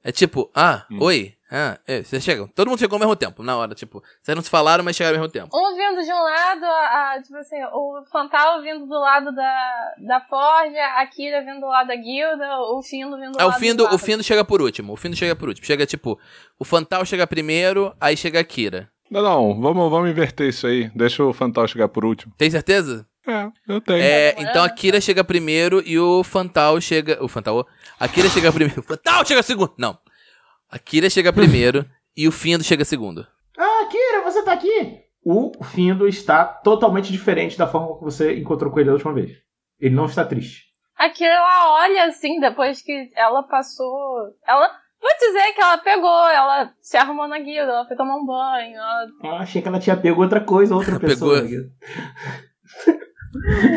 É 0.02 0.10
tipo, 0.10 0.50
ah, 0.54 0.84
Hum. 0.90 0.98
oi. 1.02 1.34
Ah, 1.50 1.78
é, 1.86 2.02
vocês 2.02 2.22
chegam. 2.22 2.46
Todo 2.46 2.68
mundo 2.68 2.78
chegou 2.78 2.96
ao 2.96 3.00
mesmo 3.00 3.16
tempo, 3.16 3.42
na 3.42 3.56
hora, 3.56 3.74
tipo. 3.74 4.02
Vocês 4.20 4.34
não 4.36 4.42
se 4.42 4.50
falaram, 4.50 4.84
mas 4.84 4.94
chegaram 4.94 5.16
ao 5.16 5.22
mesmo 5.22 5.32
tempo. 5.32 5.48
Um 5.56 5.74
vindo 5.76 6.02
de 6.04 6.12
um 6.12 6.22
lado, 6.22 6.64
a, 6.64 7.14
a- 7.14 7.22
tipo 7.22 7.36
assim, 7.38 7.56
o 7.72 8.02
Fantal 8.12 8.60
vindo 8.62 8.86
do 8.86 8.98
lado 9.00 9.34
da, 9.34 9.94
da 9.98 10.20
Forja, 10.20 10.78
a 10.98 11.06
Kira 11.06 11.40
vindo 11.42 11.60
do 11.60 11.66
lado 11.66 11.86
da 11.88 11.96
guilda, 11.96 12.58
o 12.60 12.82
Findo 12.82 13.16
vindo 13.18 13.32
do 13.32 13.40
É, 13.40 13.44
o 13.44 13.48
lado 13.48 13.58
Findo, 13.58 13.86
do 13.88 13.94
o 13.94 13.98
Findo 13.98 14.22
chega 14.22 14.44
por 14.44 14.60
último. 14.60 14.92
O 14.92 14.96
Findo 14.96 15.16
chega 15.16 15.34
por 15.34 15.48
último. 15.48 15.66
Chega, 15.66 15.86
tipo, 15.86 16.18
o 16.58 16.64
Fantal 16.64 17.04
chega 17.06 17.26
primeiro, 17.26 17.94
aí 18.00 18.16
chega 18.16 18.40
a 18.40 18.44
Kira. 18.44 18.90
Não, 19.10 19.22
não, 19.22 19.58
vamos, 19.60 19.90
vamos 19.90 20.10
inverter 20.10 20.50
isso 20.50 20.66
aí. 20.66 20.90
Deixa 20.94 21.24
o 21.24 21.32
Fantal 21.32 21.66
chegar 21.66 21.88
por 21.88 22.04
último. 22.04 22.32
Tem 22.36 22.50
certeza? 22.50 23.06
É, 23.26 23.46
eu 23.66 23.80
tenho. 23.80 24.02
É, 24.02 24.34
então 24.38 24.62
a 24.62 24.68
Kira 24.68 25.00
chega 25.00 25.24
primeiro 25.24 25.82
e 25.86 25.98
o 25.98 26.22
Fantal 26.22 26.78
chega. 26.80 27.16
O 27.24 27.28
Fantal. 27.28 27.66
A 27.98 28.06
Kira 28.06 28.28
chega 28.28 28.52
primeiro. 28.52 28.80
O 28.80 28.84
Fantal 28.84 29.24
chega 29.24 29.42
segundo. 29.42 29.72
Não. 29.78 29.98
A 30.70 30.78
Kira 30.78 31.08
chega 31.08 31.32
primeiro 31.32 31.84
e 32.16 32.28
o 32.28 32.32
Findo 32.32 32.62
chega 32.64 32.84
segundo. 32.84 33.26
Ah, 33.56 33.88
Kira, 33.90 34.22
você 34.22 34.42
tá 34.44 34.52
aqui! 34.52 35.00
O 35.24 35.52
Findo 35.64 36.06
está 36.06 36.44
totalmente 36.44 37.10
diferente 37.12 37.56
da 37.58 37.66
forma 37.66 37.96
que 37.98 38.04
você 38.04 38.38
encontrou 38.38 38.72
com 38.72 38.78
ele 38.80 38.90
a 38.90 38.92
última 38.92 39.12
vez. 39.14 39.32
Ele 39.80 39.94
não 39.94 40.06
está 40.06 40.24
triste. 40.24 40.66
Aqui 40.96 41.24
ela 41.24 41.74
olha 41.82 42.04
assim, 42.04 42.40
depois 42.40 42.82
que 42.82 43.08
ela 43.14 43.42
passou. 43.44 44.34
Ela. 44.46 44.70
Vou 45.00 45.10
dizer 45.16 45.52
que 45.54 45.60
ela 45.60 45.78
pegou, 45.78 46.28
ela 46.28 46.72
se 46.80 46.96
arrumou 46.96 47.28
na 47.28 47.38
guilda, 47.38 47.70
ela 47.70 47.86
foi 47.86 47.96
tomar 47.96 48.16
um 48.16 48.26
banho, 48.26 48.74
ela 48.76 49.06
Ah, 49.22 49.42
achei 49.42 49.62
que 49.62 49.68
ela 49.68 49.78
tinha 49.78 49.96
pego 49.96 50.20
outra 50.20 50.40
coisa, 50.40 50.74
outra 50.74 50.98
pessoa. 50.98 51.40
Pegou. 51.40 51.66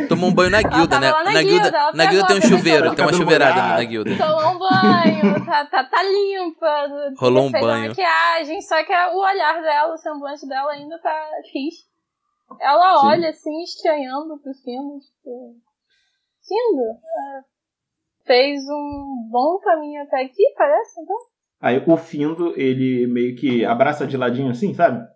Tomou 0.07 0.30
um 0.30 0.34
banho 0.34 0.49
na 0.49 0.62
guilda, 0.62 0.99
né? 0.99 1.12
na 1.12 1.24
Na 1.24 1.41
guilda, 1.43 1.70
guilda, 1.72 1.91
na 1.93 2.05
guilda 2.05 2.28
tem 2.28 2.38
um 2.38 2.41
chuveiro, 2.41 2.95
tem 2.95 3.05
uma 3.05 3.14
chuveirada 3.14 3.62
na 3.62 3.84
guilda. 3.84 4.18
tomou 4.18 4.51
um 4.55 4.59
banho, 4.59 5.45
tá, 5.45 5.66
tá, 5.66 5.84
tá 5.84 6.03
limpa, 6.03 6.88
Rolou 7.18 7.45
um 7.47 7.51
banho. 7.51 7.89
maquiagem, 7.89 8.62
só 8.62 8.84
que 8.84 8.91
o 8.93 9.20
olhar 9.20 9.62
dela, 9.62 9.93
o 9.93 9.97
semblante 9.97 10.47
dela 10.47 10.72
ainda 10.72 10.97
tá 10.99 11.30
triste. 11.51 11.86
Ela 12.59 12.99
Sim. 12.99 13.07
olha 13.07 13.30
assim, 13.30 13.64
estranhando 13.64 14.38
pro 14.39 14.53
Findo, 14.53 14.99
tipo. 14.99 15.55
Findo, 16.45 16.82
é, 16.82 17.41
fez 18.26 18.62
um 18.70 19.30
bom 19.32 19.59
caminho 19.59 20.03
até 20.03 20.24
aqui, 20.24 20.43
parece, 20.57 20.99
então? 21.01 21.16
Aí 21.62 21.84
o 21.86 21.95
Findo, 21.95 22.53
ele 22.59 23.07
meio 23.07 23.36
que 23.36 23.64
abraça 23.64 24.05
de 24.07 24.18
ladinho 24.18 24.49
assim, 24.51 24.74
sabe? 24.74 25.07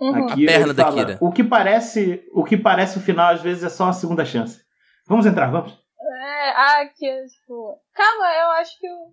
Uhum. 0.00 0.26
Aqui 0.26 0.44
A 0.44 0.52
perna 0.52 0.74
da 0.74 0.84
fala, 0.84 0.96
Kira. 0.96 1.18
O 1.20 1.32
que 1.32 1.42
parece, 1.42 2.24
o 2.32 2.44
que 2.44 2.56
parece 2.56 2.98
o 2.98 3.00
final 3.00 3.34
às 3.34 3.42
vezes 3.42 3.64
é 3.64 3.68
só 3.68 3.84
uma 3.84 3.92
segunda 3.92 4.24
chance. 4.24 4.62
Vamos 5.06 5.26
entrar, 5.26 5.50
vamos. 5.50 5.72
É, 5.72 6.50
ah, 6.50 6.86
que, 6.96 7.24
tipo. 7.26 7.80
Calma, 7.94 8.26
eu 8.26 8.50
acho 8.52 8.78
que 8.78 8.86
o. 8.86 9.12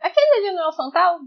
Aquele 0.00 0.46
ali 0.46 0.56
não 0.56 0.64
é 0.64 0.68
o 0.68 0.72
Fantal? 0.72 1.18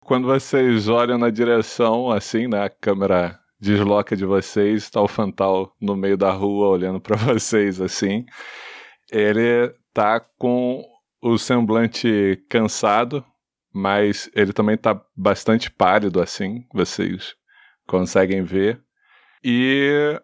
Quando 0.00 0.26
vocês 0.26 0.88
olham 0.88 1.18
na 1.18 1.30
direção, 1.30 2.10
assim, 2.10 2.48
né? 2.48 2.64
A 2.64 2.70
câmera 2.70 3.38
desloca 3.60 4.16
de 4.16 4.24
vocês, 4.24 4.90
tá 4.90 5.00
o 5.00 5.08
Fantal 5.08 5.74
no 5.80 5.94
meio 5.94 6.16
da 6.16 6.32
rua 6.32 6.68
olhando 6.68 7.00
pra 7.00 7.16
vocês, 7.16 7.80
assim. 7.80 8.24
Ele 9.10 9.72
tá 9.92 10.20
com 10.38 10.82
o 11.22 11.38
semblante 11.38 12.42
cansado, 12.48 13.24
mas 13.72 14.30
ele 14.34 14.52
também 14.52 14.76
tá 14.76 15.00
bastante 15.14 15.70
pálido, 15.70 16.20
assim, 16.20 16.66
vocês 16.72 17.34
conseguem 17.90 18.42
ver. 18.44 18.80
E 19.44 20.16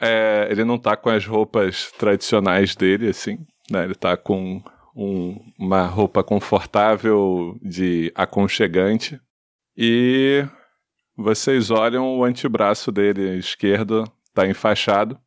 é, 0.00 0.46
ele 0.50 0.64
não 0.64 0.78
tá 0.78 0.96
com 0.96 1.10
as 1.10 1.26
roupas 1.26 1.90
tradicionais 1.98 2.76
dele, 2.76 3.08
assim, 3.08 3.38
né? 3.70 3.84
Ele 3.84 3.94
tá 3.94 4.16
com 4.16 4.62
um- 4.94 5.36
uma 5.58 5.82
roupa 5.86 6.22
confortável 6.22 7.58
de 7.62 8.12
aconchegante. 8.14 9.20
E 9.76 10.44
vocês 11.16 11.70
olham 11.70 12.16
o 12.16 12.24
antebraço 12.24 12.92
dele 12.92 13.36
esquerdo, 13.38 14.04
tá 14.32 14.46
enfaixado. 14.46 15.18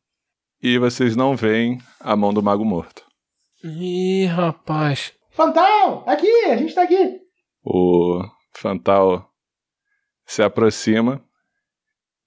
E 0.62 0.78
vocês 0.78 1.14
não 1.16 1.36
veem 1.36 1.78
a 2.00 2.14
mão 2.16 2.32
do 2.32 2.42
Mago 2.42 2.64
Morto. 2.64 3.04
Ih, 3.64 4.26
rapaz. 4.26 5.12
Fantal, 5.30 6.04
aqui, 6.06 6.30
a 6.46 6.56
gente 6.56 6.74
tá 6.74 6.82
aqui. 6.82 7.20
O 7.64 8.22
Fantal 8.54 9.28
se 10.26 10.42
aproxima 10.42 11.22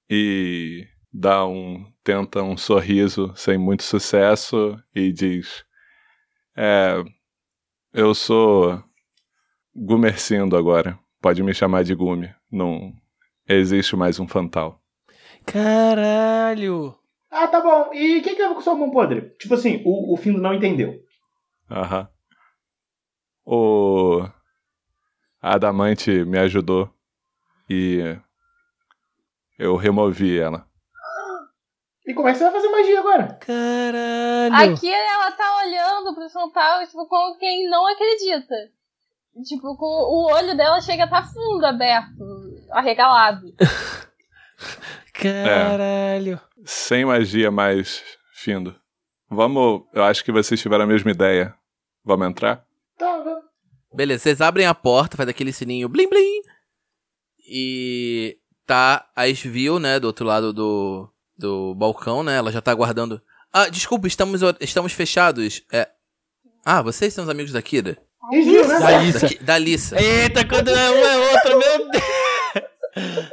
e 0.09 0.87
dá 1.11 1.45
um 1.45 1.85
tenta 2.03 2.43
um 2.43 2.57
sorriso 2.57 3.33
sem 3.35 3.57
muito 3.57 3.83
sucesso 3.83 4.77
e 4.93 5.11
diz: 5.11 5.65
"É, 6.55 7.03
eu 7.93 8.13
sou 8.13 8.83
Gumercindo 9.75 10.55
agora. 10.55 10.97
Pode 11.21 11.41
me 11.43 11.53
chamar 11.53 11.83
de 11.83 11.95
Gume. 11.95 12.33
Não 12.51 12.93
existe 13.47 13.95
mais 13.95 14.19
um 14.19 14.27
Fantal." 14.27 14.81
Caralho. 15.45 16.97
Ah, 17.29 17.47
tá 17.47 17.61
bom. 17.61 17.93
E 17.93 18.19
o 18.19 18.23
que, 18.23 18.35
que 18.35 18.41
é 18.41 18.53
com 18.53 18.61
sua 18.61 18.75
mão 18.75 18.91
podre? 18.91 19.29
Tipo 19.39 19.53
assim, 19.53 19.81
o, 19.85 20.13
o 20.13 20.17
Findo 20.17 20.39
não 20.39 20.53
entendeu. 20.53 21.03
Aham. 21.69 22.07
O 23.45 24.27
Adamante 25.41 26.23
me 26.25 26.39
ajudou 26.39 26.89
e 27.69 28.17
eu 29.57 29.75
removi 29.75 30.37
ela. 30.37 30.65
E 32.05 32.13
como 32.13 32.27
é 32.27 32.31
que 32.31 32.37
você 32.37 32.43
vai 32.43 32.53
fazer 32.53 32.69
magia 32.69 32.99
agora? 32.99 33.33
Caralho. 33.41 34.75
Aqui 34.75 34.93
ela 34.93 35.31
tá 35.31 35.57
olhando 35.65 36.13
pro 36.13 36.29
Fantal, 36.29 36.85
tipo, 36.85 37.07
como 37.07 37.37
quem 37.37 37.67
não 37.67 37.87
acredita. 37.87 38.55
Tipo, 39.43 39.75
com 39.75 39.85
o 39.85 40.31
olho 40.31 40.55
dela 40.55 40.79
chega 40.81 41.03
a 41.03 41.05
estar 41.05 41.23
fundo 41.23 41.65
aberto, 41.65 42.23
arregalado. 42.71 43.53
Caralho. 45.13 46.39
Sem 46.63 47.05
magia 47.05 47.49
mais 47.49 48.03
findo. 48.33 48.75
Vamos. 49.29 49.81
Eu 49.93 50.03
acho 50.03 50.23
que 50.23 50.31
vocês 50.31 50.61
tiveram 50.61 50.83
a 50.83 50.87
mesma 50.87 51.11
ideia. 51.11 51.55
Vamos 52.03 52.27
entrar? 52.27 52.63
Tá, 52.97 53.17
vamos. 53.17 53.43
Beleza, 53.93 54.23
vocês 54.23 54.41
abrem 54.41 54.67
a 54.67 54.75
porta, 54.75 55.17
faz 55.17 55.27
aquele 55.27 55.51
sininho 55.51 55.89
blim 55.89 56.07
blim. 56.07 56.41
E 57.47 58.37
tá 58.65 59.05
a 59.15 59.27
Svil, 59.27 59.79
né, 59.79 59.99
do 59.99 60.05
outro 60.07 60.25
lado 60.25 60.51
do, 60.51 61.09
do 61.37 61.75
balcão, 61.75 62.23
né? 62.23 62.37
Ela 62.37 62.51
já 62.51 62.61
tá 62.61 62.71
aguardando. 62.71 63.21
Ah, 63.51 63.69
desculpa, 63.69 64.07
estamos, 64.07 64.41
estamos 64.59 64.93
fechados. 64.93 65.63
É. 65.71 65.87
Ah, 66.65 66.81
vocês 66.81 67.13
são 67.13 67.23
os 67.23 67.29
amigos 67.29 67.51
da 67.51 67.61
Kira? 67.61 67.97
E 68.31 68.41
viu, 68.41 68.67
né? 68.67 68.79
Da 68.79 68.97
Lissa. 68.97 69.29
Da, 69.41 69.57
Lissa. 69.57 70.01
Eita, 70.01 70.45
quando 70.45 70.69
é 70.69 70.91
um 70.91 71.05
é 71.05 71.31
outro, 71.31 71.59
meu 71.59 71.91
Deus. 71.91 73.31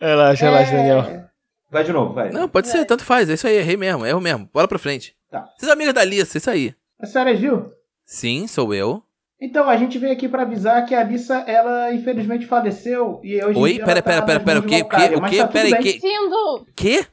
Relaxa, 0.00 0.44
relaxa, 0.44 0.72
Daniel. 0.72 1.26
Vai 1.70 1.84
de 1.84 1.92
novo, 1.92 2.14
vai. 2.14 2.30
Não, 2.30 2.48
pode 2.48 2.68
ser, 2.68 2.84
tanto 2.86 3.04
faz. 3.04 3.28
É 3.28 3.34
isso 3.34 3.46
aí, 3.46 3.56
errei 3.56 3.76
mesmo, 3.76 4.06
erro 4.06 4.20
mesmo. 4.20 4.48
Bora 4.52 4.68
pra 4.68 4.78
frente. 4.78 5.14
Tá. 5.30 5.42
Vocês 5.42 5.62
são 5.66 5.72
amigos 5.72 5.92
da 5.92 6.04
Lissa, 6.04 6.38
isso 6.38 6.50
aí. 6.50 6.74
A 6.98 7.06
senhora 7.06 7.32
é 7.32 7.36
Gil? 7.36 7.70
Sim, 8.04 8.46
sou 8.46 8.72
eu. 8.72 9.02
Então, 9.40 9.68
a 9.68 9.76
gente 9.76 9.98
veio 9.98 10.12
aqui 10.12 10.28
pra 10.28 10.42
avisar 10.42 10.86
que 10.86 10.94
a 10.94 11.00
Alissa, 11.00 11.36
ela 11.46 11.92
infelizmente 11.92 12.46
faleceu 12.46 13.20
e 13.22 13.42
hoje 13.44 13.58
Oi? 13.58 13.78
Pera, 13.78 14.00
tá 14.00 14.10
pera, 14.10 14.22
pera, 14.24 14.40
pera, 14.40 14.60
mãos 14.60 14.64
o 14.64 14.68
quê? 14.68 14.82
O 14.82 14.88
quê? 14.88 15.14
O 15.16 15.28
quê? 15.30 15.36
tá 15.38 15.48
Pera 15.48 15.68
aí, 15.76 15.82
que- 15.82 16.00
Findo! 16.00 16.66
Quê? 16.74 17.06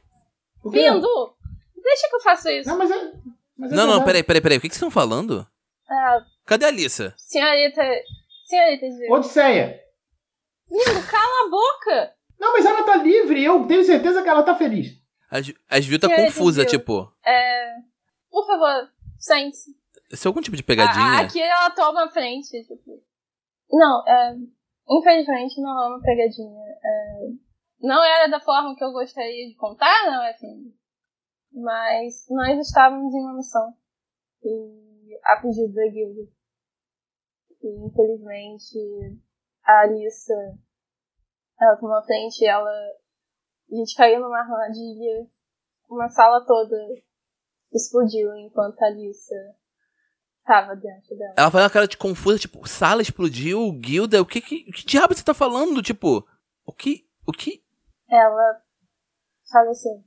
O 0.62 0.70
quê? 0.70 0.78
Findo! 0.90 1.34
Deixa 1.82 2.08
que 2.08 2.16
eu 2.16 2.20
faça 2.20 2.50
isso. 2.52 2.68
Não, 2.68 2.78
mas 2.78 2.90
é... 2.90 3.12
Mas 3.58 3.72
é 3.72 3.76
Não, 3.76 3.82
não, 3.84 3.86
verdade. 3.98 4.04
peraí, 4.06 4.22
peraí, 4.22 4.40
peraí. 4.40 4.58
O 4.58 4.60
que 4.62 4.68
que 4.68 4.74
vocês 4.74 4.78
estão 4.82 4.90
falando? 4.90 5.46
Ah, 5.88 6.18
Cadê 6.46 6.64
a 6.64 6.70
Lissa? 6.70 7.12
senhorita. 7.16 7.82
Senhorita 8.46 8.86
Gil. 8.90 9.10
Odisseia. 9.12 9.80
Findo, 10.66 11.06
cala 11.06 11.46
a 11.46 11.50
boca! 11.50 12.12
Não, 12.40 12.52
mas 12.54 12.64
ela 12.64 12.82
tá 12.84 12.96
livre, 12.96 13.44
eu 13.44 13.66
tenho 13.66 13.84
certeza 13.84 14.22
que 14.22 14.28
ela 14.28 14.42
tá 14.42 14.54
feliz. 14.54 14.92
A, 15.30 15.40
Ju- 15.42 15.54
a 15.70 15.78
tá 15.98 16.08
Que 16.08 16.16
confusa, 16.16 16.62
entendeu? 16.62 16.80
tipo. 16.80 17.12
É. 17.24 17.66
Por 18.30 18.46
favor, 18.46 18.88
sente-se. 19.18 19.70
Isso 20.14 20.26
é 20.26 20.28
algum 20.28 20.40
tipo 20.40 20.56
de 20.56 20.62
A- 20.62 20.66
pegadinha? 20.66 21.20
Aqui 21.20 21.40
ela 21.40 21.70
toma 21.70 22.04
a 22.04 22.10
frente, 22.10 22.48
tipo. 22.66 23.02
Não, 23.70 24.06
é. 24.06 24.36
Infelizmente 24.88 25.60
não 25.60 25.82
é 25.82 25.88
uma 25.88 26.00
pegadinha. 26.00 26.62
É, 26.82 27.28
não 27.80 28.02
era 28.02 28.28
da 28.28 28.40
forma 28.40 28.74
que 28.76 28.84
eu 28.84 28.92
gostaria 28.92 29.48
de 29.48 29.54
contar, 29.56 30.06
não 30.06 30.22
é 30.22 30.30
assim. 30.30 30.74
Mas 31.52 32.26
nós 32.30 32.58
estávamos 32.66 33.14
em 33.14 33.20
uma 33.20 33.34
missão. 33.34 33.74
E 34.42 35.18
a 35.24 35.40
pedido 35.40 35.72
da 35.72 35.86
guilda. 35.88 36.30
E 37.62 37.86
infelizmente 37.86 38.78
a 39.64 39.80
Alissa 39.80 40.34
ela 41.60 41.76
tomou 41.76 41.96
a 41.96 42.02
frente 42.02 42.42
e 42.42 42.46
ela. 42.46 42.70
A 42.70 43.74
gente 43.76 43.96
caiu 43.96 44.20
numa 44.20 44.38
armadilha. 44.40 45.26
Uma 45.88 46.08
sala 46.08 46.44
toda 46.44 46.76
explodiu 47.72 48.34
enquanto 48.36 48.80
a 48.82 48.86
Alissa 48.86 49.34
tava 50.44 50.76
dentro 50.76 51.16
dela. 51.16 51.34
Ela 51.36 51.50
faz 51.50 51.64
uma 51.64 51.70
cara 51.70 51.88
de 51.88 51.96
confusa, 51.96 52.38
tipo, 52.38 52.66
sala 52.68 53.02
explodiu, 53.02 53.72
guilda, 53.72 54.20
o 54.20 54.26
que 54.26 54.40
que, 54.40 54.72
que 54.72 54.86
diabo 54.86 55.14
você 55.14 55.24
tá 55.24 55.34
falando? 55.34 55.82
Tipo, 55.82 56.26
o 56.64 56.72
que, 56.72 57.08
o 57.26 57.32
que? 57.32 57.64
Ela 58.08 58.62
faleceu. 59.50 60.04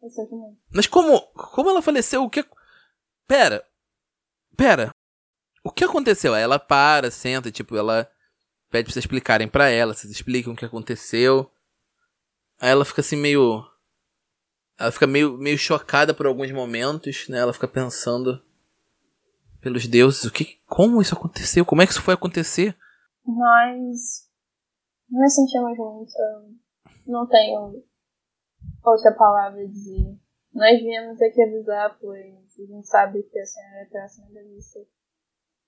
Recentemente. 0.00 0.60
Mas 0.72 0.86
como, 0.86 1.20
como 1.32 1.70
ela 1.70 1.82
faleceu? 1.82 2.22
O 2.22 2.30
que? 2.30 2.44
Pera, 3.26 3.64
pera, 4.56 4.90
o 5.62 5.70
que 5.70 5.84
aconteceu? 5.84 6.32
Aí 6.32 6.42
ela 6.42 6.58
para, 6.58 7.10
senta, 7.10 7.50
tipo, 7.50 7.76
ela 7.76 8.10
pede 8.70 8.84
pra 8.84 8.92
vocês 8.92 9.04
explicarem 9.04 9.48
pra 9.48 9.68
ela, 9.68 9.92
vocês 9.92 10.10
explicam 10.10 10.52
o 10.52 10.56
que 10.56 10.64
aconteceu. 10.64 11.50
Aí 12.60 12.70
ela 12.70 12.84
fica 12.84 13.00
assim 13.00 13.16
meio, 13.16 13.64
ela 14.78 14.92
fica 14.92 15.06
meio, 15.06 15.36
meio 15.36 15.58
chocada 15.58 16.14
por 16.14 16.26
alguns 16.26 16.50
momentos, 16.52 17.28
né? 17.28 17.38
Ela 17.38 17.52
fica 17.52 17.68
pensando 17.68 18.42
pelos 19.68 19.86
deuses, 19.86 20.24
o 20.24 20.30
que, 20.30 20.58
como 20.66 21.00
isso 21.02 21.14
aconteceu? 21.14 21.64
Como 21.64 21.82
é 21.82 21.86
que 21.86 21.92
isso 21.92 22.02
foi 22.02 22.14
acontecer? 22.14 22.74
Nós 23.26 24.26
nos 25.10 25.34
sentimos 25.34 25.76
muito. 25.76 26.12
Não 27.06 27.26
tenho 27.28 27.82
outra 28.82 29.12
palavra 29.12 29.60
a 29.60 29.66
dizer. 29.66 30.16
Nós 30.54 30.80
viemos 30.80 31.20
aqui 31.20 31.42
avisar, 31.42 31.96
pois 32.00 32.24
a 32.58 32.66
gente 32.66 32.88
sabe 32.88 33.22
que 33.24 33.38
a 33.38 33.44
senhora 33.44 33.82
é 33.82 33.84
próxima 33.84 34.26
da 34.32 34.40
Alicia. 34.40 34.82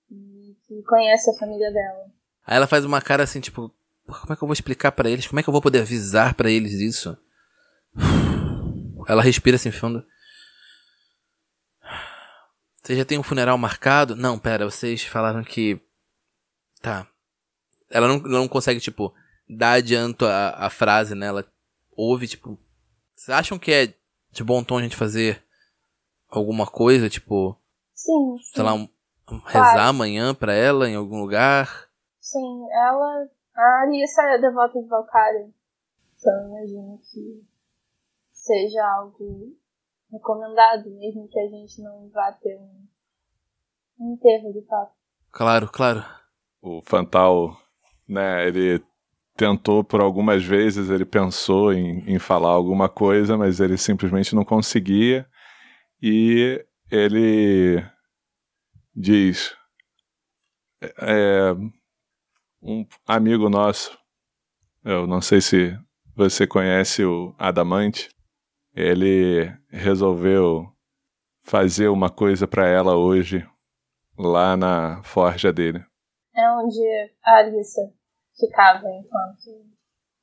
E 0.09 0.57
que 0.67 0.81
conhece 0.83 1.29
a 1.29 1.37
família 1.39 1.71
dela. 1.71 2.05
Aí 2.45 2.57
ela 2.57 2.67
faz 2.67 2.83
uma 2.83 3.01
cara 3.01 3.23
assim, 3.23 3.39
tipo, 3.39 3.69
"Pô, 4.05 4.13
como 4.19 4.33
é 4.33 4.35
que 4.35 4.43
eu 4.43 4.47
vou 4.47 4.53
explicar 4.53 4.91
pra 4.91 5.09
eles? 5.09 5.27
Como 5.27 5.39
é 5.39 5.43
que 5.43 5.47
eu 5.49 5.53
vou 5.53 5.61
poder 5.61 5.81
avisar 5.81 6.33
pra 6.33 6.49
eles 6.49 6.73
isso? 6.73 7.15
Ela 9.07 9.21
respira 9.21 9.55
assim 9.55 9.71
fundo. 9.71 10.03
Você 12.81 12.95
já 12.95 13.05
tem 13.05 13.17
um 13.19 13.23
funeral 13.23 13.57
marcado? 13.57 14.15
Não, 14.15 14.39
pera, 14.39 14.65
vocês 14.69 15.03
falaram 15.03 15.43
que. 15.43 15.79
Tá. 16.81 17.07
Ela 17.89 18.07
não, 18.07 18.17
não 18.19 18.47
consegue, 18.47 18.79
tipo, 18.79 19.13
dar 19.47 19.73
adianto 19.73 20.25
a, 20.25 20.65
a 20.65 20.69
frase, 20.69 21.13
né? 21.13 21.27
Ela 21.27 21.45
ouve, 21.91 22.27
tipo. 22.27 22.57
Vocês 23.15 23.37
acham 23.37 23.59
que 23.59 23.71
é 23.71 23.93
de 24.31 24.43
bom 24.43 24.63
tom 24.63 24.77
a 24.77 24.81
gente 24.81 24.95
fazer 24.95 25.43
alguma 26.29 26.65
coisa, 26.65 27.09
tipo, 27.09 27.55
Sim, 27.93 28.37
sim. 28.39 28.53
sei 28.55 28.63
lá, 28.63 28.73
um, 28.73 28.87
um- 29.29 29.37
rezar 29.45 29.87
amanhã 29.87 30.33
pra 30.33 30.53
ela 30.53 30.89
em 30.89 30.95
algum 30.95 31.19
lugar? 31.19 31.87
Sim, 32.19 32.65
ela. 32.73 33.29
A 33.53 33.81
Alissa 33.83 34.21
é 34.23 34.37
devota 34.39 34.81
de 34.81 34.87
Valkyrie. 34.87 35.53
Então 36.17 36.33
eu 36.33 36.47
imagino 36.49 36.99
que 37.11 37.43
seja 38.31 38.81
algo 38.97 39.53
recomendado, 40.11 40.89
mesmo 40.91 41.27
que 41.29 41.39
a 41.39 41.47
gente 41.47 41.81
não 41.81 42.09
vá 42.09 42.31
ter 42.33 42.57
um, 42.57 42.87
um 43.99 44.13
enterro 44.13 44.51
de 44.51 44.65
fato. 44.67 44.93
Claro, 45.31 45.71
claro. 45.71 46.03
O 46.61 46.81
Fantal, 46.81 47.57
né, 48.07 48.47
ele 48.47 48.83
tentou 49.35 49.83
por 49.83 50.01
algumas 50.01 50.43
vezes, 50.43 50.89
ele 50.89 51.05
pensou 51.05 51.73
em, 51.73 52.03
em 52.07 52.19
falar 52.19 52.49
alguma 52.49 52.89
coisa, 52.89 53.37
mas 53.37 53.59
ele 53.59 53.77
simplesmente 53.77 54.35
não 54.35 54.43
conseguia. 54.43 55.27
E 56.01 56.63
ele 56.91 57.83
diz: 58.93 59.55
é, 60.99 61.53
um 62.61 62.85
amigo 63.07 63.49
nosso, 63.49 63.97
eu 64.83 65.07
não 65.07 65.21
sei 65.21 65.41
se 65.41 65.77
você 66.15 66.45
conhece 66.45 67.03
o 67.03 67.33
Adamante, 67.39 68.09
ele 68.75 69.51
resolveu 69.69 70.67
fazer 71.43 71.87
uma 71.87 72.09
coisa 72.09 72.47
para 72.47 72.67
ela 72.67 72.95
hoje 72.95 73.45
lá 74.17 74.55
na 74.55 75.01
forja 75.03 75.51
dele. 75.51 75.83
É 76.35 76.49
onde 76.51 76.79
a 77.23 77.37
Alissa 77.37 77.81
ficava 78.39 78.87
enquanto 78.87 79.65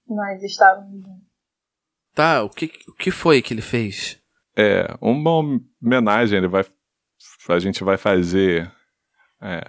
nós 0.07 0.43
estávamos 0.43 1.03
juntos. 1.03 1.29
Tá, 2.15 2.43
o 2.43 2.49
que, 2.49 2.71
o 2.89 2.95
que 2.95 3.11
foi 3.11 3.43
que 3.43 3.55
ele 3.55 3.63
fez? 3.63 4.21
É, 4.57 4.89
uma 5.01 5.31
homenagem, 5.81 6.39
ele 6.39 6.49
vai. 6.49 6.65
A 7.49 7.59
gente 7.59 7.85
vai 7.85 7.97
fazer 7.97 8.71
é, 9.41 9.63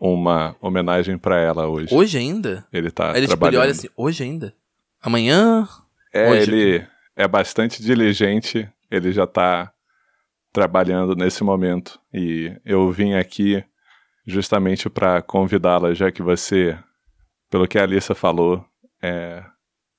uma 0.00 0.56
homenagem 0.60 1.18
pra 1.18 1.40
ela 1.40 1.66
hoje. 1.66 1.92
Hoje 1.92 2.18
ainda? 2.18 2.66
Ele 2.72 2.90
tá 2.90 3.10
ele, 3.10 3.12
tipo, 3.12 3.18
ele 3.18 3.26
trabalhando. 3.26 3.62
olha 3.62 3.70
assim, 3.72 3.88
hoje 3.96 4.22
ainda? 4.22 4.54
Amanhã? 5.02 5.66
é, 6.12 6.30
hoje. 6.30 6.50
ele 6.54 6.88
é 7.18 7.26
bastante 7.26 7.82
diligente, 7.82 8.70
ele 8.88 9.10
já 9.10 9.26
tá 9.26 9.74
trabalhando 10.52 11.16
nesse 11.16 11.42
momento. 11.42 12.00
E 12.14 12.56
eu 12.64 12.92
vim 12.92 13.14
aqui 13.14 13.64
justamente 14.24 14.88
pra 14.88 15.20
convidá-la, 15.20 15.92
já 15.94 16.12
que 16.12 16.22
você, 16.22 16.78
pelo 17.50 17.66
que 17.66 17.76
a 17.76 17.82
Alissa 17.82 18.14
falou, 18.14 18.64
é 19.02 19.44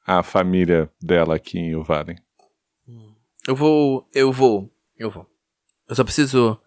a 0.07 0.23
família 0.23 0.89
dela 1.01 1.35
aqui 1.35 1.59
em 1.59 1.75
Uvalem. 1.75 2.15
Eu 3.45 3.55
vou, 3.55 4.07
eu 4.13 4.31
vou, 4.31 4.71
eu 4.97 5.11
vou. 5.11 5.27
Eu 5.89 5.95
só 5.95 6.05
preciso 6.05 6.57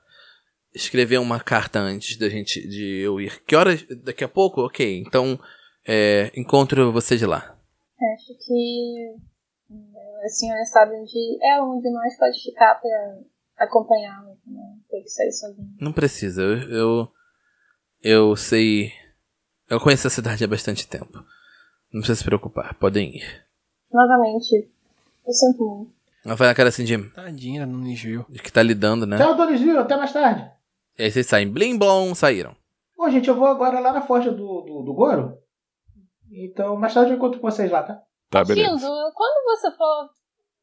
escrever 0.74 1.18
uma 1.18 1.40
carta 1.40 1.78
antes 1.78 2.18
da 2.18 2.28
gente, 2.28 2.60
de 2.68 2.98
eu 3.00 3.18
ir. 3.18 3.42
Que 3.46 3.56
horas? 3.56 3.86
Daqui 4.04 4.22
a 4.22 4.28
pouco? 4.28 4.60
Ok, 4.66 4.98
então 4.98 5.40
é, 5.86 6.30
encontro 6.36 6.92
você 6.92 7.16
de 7.16 7.24
lá. 7.24 7.56
Acho 8.16 8.34
que 8.46 9.31
hum, 10.22 10.26
a 10.26 10.28
senhora 10.28 10.64
sabe 10.64 10.96
onde 10.96 11.38
é 11.42 11.60
onde 11.60 11.90
nós 11.90 12.16
pode 12.16 12.40
ficar 12.42 12.74
pra 12.76 13.18
acompanhá-la, 13.58 14.34
não 14.46 14.78
ter 14.88 15.02
que 15.02 15.08
sair 15.08 15.32
sozinho. 15.32 15.76
Não 15.80 15.92
precisa, 15.92 16.42
eu, 16.42 16.68
eu, 16.70 17.08
eu 18.02 18.36
sei... 18.36 18.92
Eu 19.68 19.80
conheço 19.80 20.06
a 20.06 20.10
cidade 20.10 20.44
há 20.44 20.48
bastante 20.48 20.86
tempo. 20.86 21.24
Não 21.92 22.00
precisa 22.00 22.16
se 22.16 22.24
preocupar, 22.24 22.74
podem 22.74 23.16
ir. 23.16 23.44
Novamente, 23.90 24.70
eu 25.26 25.32
sinto 25.32 25.64
muito. 25.64 25.92
Ela 26.24 26.34
vai 26.36 26.48
na 26.48 26.54
cara 26.54 26.68
assim 26.68 26.84
de, 26.84 26.96
Tadinha, 27.10 27.66
não 27.66 27.78
nos 27.78 28.00
viu. 28.00 28.24
de 28.28 28.38
que 28.40 28.52
tá 28.52 28.62
lidando, 28.62 29.06
né? 29.06 29.18
Tchau, 29.18 29.34
Dona 29.34 29.56
Gil, 29.56 29.78
até 29.78 29.96
mais 29.96 30.12
tarde. 30.12 30.48
E 30.98 31.04
aí 31.04 31.10
vocês 31.10 31.26
saem, 31.26 31.50
blim 31.50 31.76
blom, 31.76 32.14
saíram. 32.14 32.54
Ô, 32.96 33.08
gente, 33.10 33.28
eu 33.28 33.34
vou 33.34 33.46
agora 33.46 33.80
lá 33.80 33.92
na 33.92 34.02
forja 34.02 34.30
do, 34.30 34.60
do, 34.60 34.82
do 34.82 34.94
Goro. 34.94 35.38
Então, 36.30 36.76
mais 36.76 36.94
tarde 36.94 37.10
eu 37.10 37.16
encontro 37.16 37.40
com 37.40 37.50
vocês 37.50 37.70
lá, 37.70 37.82
tá? 37.82 38.00
Tá, 38.32 38.42
beleza. 38.44 38.88
Quando 39.14 39.44
você 39.44 39.70
for 39.76 40.08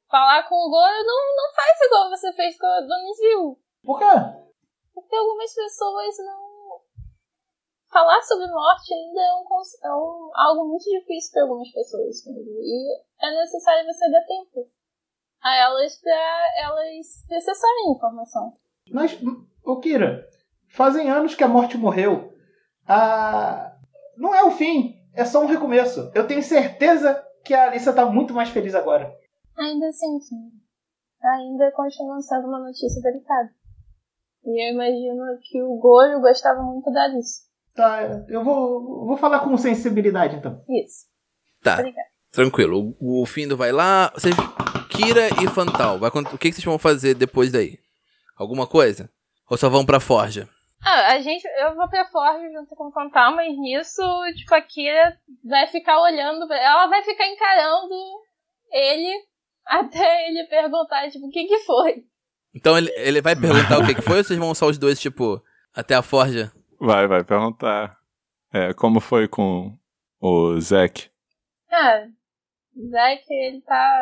falar 0.10 0.42
com 0.50 0.56
o 0.56 0.70
Goro, 0.72 1.06
não, 1.06 1.36
não 1.36 1.54
faz 1.56 1.80
igual 1.82 2.10
você 2.10 2.34
fez 2.34 2.58
com 2.58 2.66
a 2.66 2.82
Dona 2.82 3.14
Zil. 3.16 3.60
Por 3.84 4.00
quê? 4.00 4.06
Porque 4.94 5.16
algumas 5.16 5.54
pessoas 5.54 6.18
não. 6.26 6.50
Falar 7.92 8.22
sobre 8.24 8.48
morte 8.48 8.94
ainda 8.94 9.22
é, 9.22 9.34
um, 9.34 9.46
é 9.84 9.94
um- 9.96 10.32
algo 10.36 10.68
muito 10.70 10.84
difícil 10.84 11.32
para 11.34 11.44
algumas 11.44 11.72
pessoas. 11.72 12.26
entendeu? 12.26 12.54
E 12.60 13.02
é 13.22 13.36
necessário 13.40 13.86
você 13.86 14.12
dar 14.12 14.26
tempo 14.26 14.68
a 15.42 15.56
elas 15.56 15.96
para 16.02 16.48
elas 16.64 17.06
processarem 17.28 17.88
a 17.88 17.92
informação. 17.96 18.58
Mas, 18.92 19.18
ô 19.64 19.80
Kira, 19.80 20.28
fazem 20.70 21.10
anos 21.10 21.34
que 21.36 21.44
a 21.44 21.48
morte 21.48 21.78
morreu. 21.78 22.34
Ah, 22.88 23.76
não 24.18 24.34
é 24.36 24.44
o 24.44 24.52
fim, 24.52 24.96
é 25.14 25.24
só 25.26 25.40
um 25.42 25.48
recomeço. 25.48 26.12
Eu 26.16 26.28
tenho 26.28 26.44
certeza 26.44 27.24
que 27.44 27.54
a 27.54 27.68
Alissa 27.68 27.94
tá 27.94 28.06
muito 28.06 28.34
mais 28.34 28.50
feliz 28.50 28.76
agora. 28.76 29.14
Ainda 29.58 29.88
assim, 29.88 30.20
sim. 30.20 30.52
Ainda 31.22 31.72
continua 31.72 32.22
sendo 32.22 32.48
uma 32.48 32.60
notícia 32.60 33.02
delicada. 33.02 33.50
E 34.46 34.68
eu 34.70 34.74
imagino 34.74 35.38
que 35.42 35.62
o 35.62 35.78
Goro 35.78 36.22
gostava 36.22 36.62
muito 36.64 36.92
da 36.92 37.04
Alice. 37.04 37.42
Tá, 37.76 38.26
eu 38.28 38.44
vou, 38.44 39.06
vou 39.06 39.18
falar 39.18 39.40
com 39.42 39.56
sensibilidade 39.58 40.38
então. 40.38 40.64
Isso. 40.70 41.08
Tá, 41.62 41.76
Obrigada. 41.76 42.08
tranquilo. 42.32 42.96
O, 43.00 43.22
o 43.22 43.26
Findo 43.26 43.58
vai 43.58 43.72
lá, 43.72 44.12
vocês... 44.14 44.36
Kira 44.90 45.28
e 45.42 45.48
Fantal, 45.48 46.00
vai, 46.00 46.10
o 46.10 46.38
que, 46.38 46.50
que 46.50 46.54
vocês 46.54 46.66
vão 46.66 46.80
fazer 46.80 47.14
depois 47.14 47.52
daí? 47.52 47.78
Alguma 48.36 48.66
coisa? 48.68 49.10
Ou 49.50 49.56
só 49.56 49.70
vão 49.70 49.86
pra 49.86 50.00
Forja? 50.00 50.50
Ah, 50.86 51.14
a 51.14 51.20
gente, 51.20 51.46
eu 51.46 51.76
vou 51.76 51.90
pra 51.90 52.06
Forja 52.06 52.50
junto 52.52 52.74
com 52.76 52.88
o 52.88 52.92
Fantal, 52.92 53.36
mas 53.36 53.56
nisso, 53.58 54.02
tipo, 54.38 54.56
a 54.56 54.62
Kira 54.62 55.18
vai 55.44 55.68
ficar 55.68 56.00
olhando, 56.02 56.48
pra- 56.48 56.58
ela 56.58 56.88
vai 56.88 57.04
ficar 57.04 57.28
encarando 57.28 57.96
ele 58.72 59.14
até 59.68 60.28
ele 60.30 60.46
perguntar, 60.48 61.10
tipo, 61.10 61.28
o 61.28 61.30
que 61.30 61.46
que 61.46 61.60
foi? 61.60 62.06
Então 62.56 62.78
ele, 62.78 62.92
ele 62.96 63.22
vai 63.22 63.36
perguntar 63.36 63.78
o 63.80 63.86
que, 63.86 63.94
que 63.96 64.02
foi 64.02 64.18
ou 64.18 64.24
vocês 64.24 64.40
vão 64.40 64.56
só 64.56 64.68
os 64.68 64.78
dois, 64.78 65.00
tipo, 65.00 65.44
até 65.74 65.96
a 65.96 66.02
Forja? 66.02 66.52
Vai, 66.80 67.08
vai 67.08 67.24
perguntar. 67.24 67.98
É, 68.54 68.74
como 68.74 69.00
foi 69.00 69.28
com 69.28 69.78
o 70.20 70.60
Zack? 70.60 71.12
Ah, 71.70 72.08
Zack, 72.90 73.24
ele 73.30 73.62
tá 73.62 74.00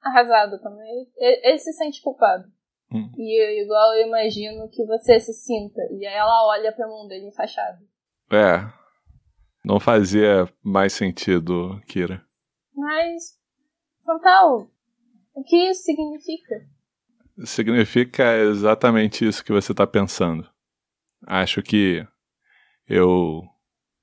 arrasado 0.00 0.58
também. 0.62 1.06
Ele, 1.16 1.40
ele 1.48 1.58
se 1.58 1.72
sente 1.74 2.00
culpado. 2.00 2.44
Hum. 2.92 3.10
E 3.16 3.62
igual 3.62 3.94
eu 3.94 4.06
imagino 4.06 4.68
que 4.70 4.84
você 4.84 5.18
se 5.18 5.32
sinta. 5.32 5.80
E 5.90 6.06
aí 6.06 6.14
ela 6.14 6.46
olha 6.48 6.72
pra 6.72 6.86
mão 6.86 7.06
dele 7.08 7.26
enfaixado. 7.26 7.78
É. 8.30 8.70
Não 9.64 9.80
fazia 9.80 10.48
mais 10.62 10.92
sentido, 10.92 11.80
Kira. 11.86 12.24
Mas, 12.74 13.38
Fantal, 14.04 14.70
o 15.34 15.42
que 15.42 15.56
isso 15.70 15.82
significa? 15.82 16.66
Significa 17.44 18.36
exatamente 18.36 19.26
isso 19.26 19.44
que 19.44 19.52
você 19.52 19.72
está 19.72 19.86
pensando. 19.86 20.48
Acho 21.26 21.62
que 21.62 22.06
eu 22.88 23.42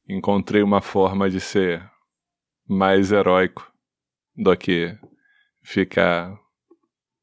encontrei 0.07 0.63
uma 0.63 0.81
forma 0.81 1.29
de 1.29 1.39
ser 1.39 1.87
mais 2.67 3.11
heróico 3.11 3.71
do 4.35 4.55
que 4.55 4.97
ficar 5.61 6.35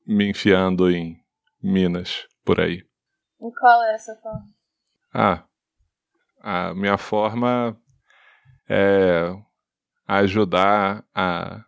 me 0.07 0.29
enfiando 0.31 0.91
em 0.91 1.17
minas 1.63 2.27
por 2.45 2.61
aí. 2.61 2.85
E 3.41 3.51
qual 3.59 3.83
é 3.85 3.95
essa 3.95 4.15
forma? 4.17 4.47
Ah, 5.13 5.45
a 6.41 6.75
minha 6.75 6.97
forma 6.97 7.77
é 8.69 9.33
ajudar 10.07 11.05
a 11.15 11.65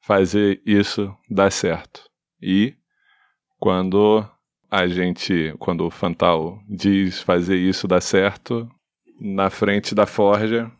fazer 0.00 0.62
isso 0.64 1.14
dar 1.28 1.50
certo. 1.50 2.08
E 2.40 2.76
quando 3.58 4.26
a 4.70 4.86
gente, 4.86 5.54
quando 5.58 5.86
o 5.86 5.90
Fantal 5.90 6.58
diz 6.68 7.20
fazer 7.20 7.56
isso 7.56 7.88
dar 7.88 8.00
certo, 8.00 8.68
na 9.20 9.50
frente 9.50 9.94
da 9.94 10.06
forja 10.06 10.70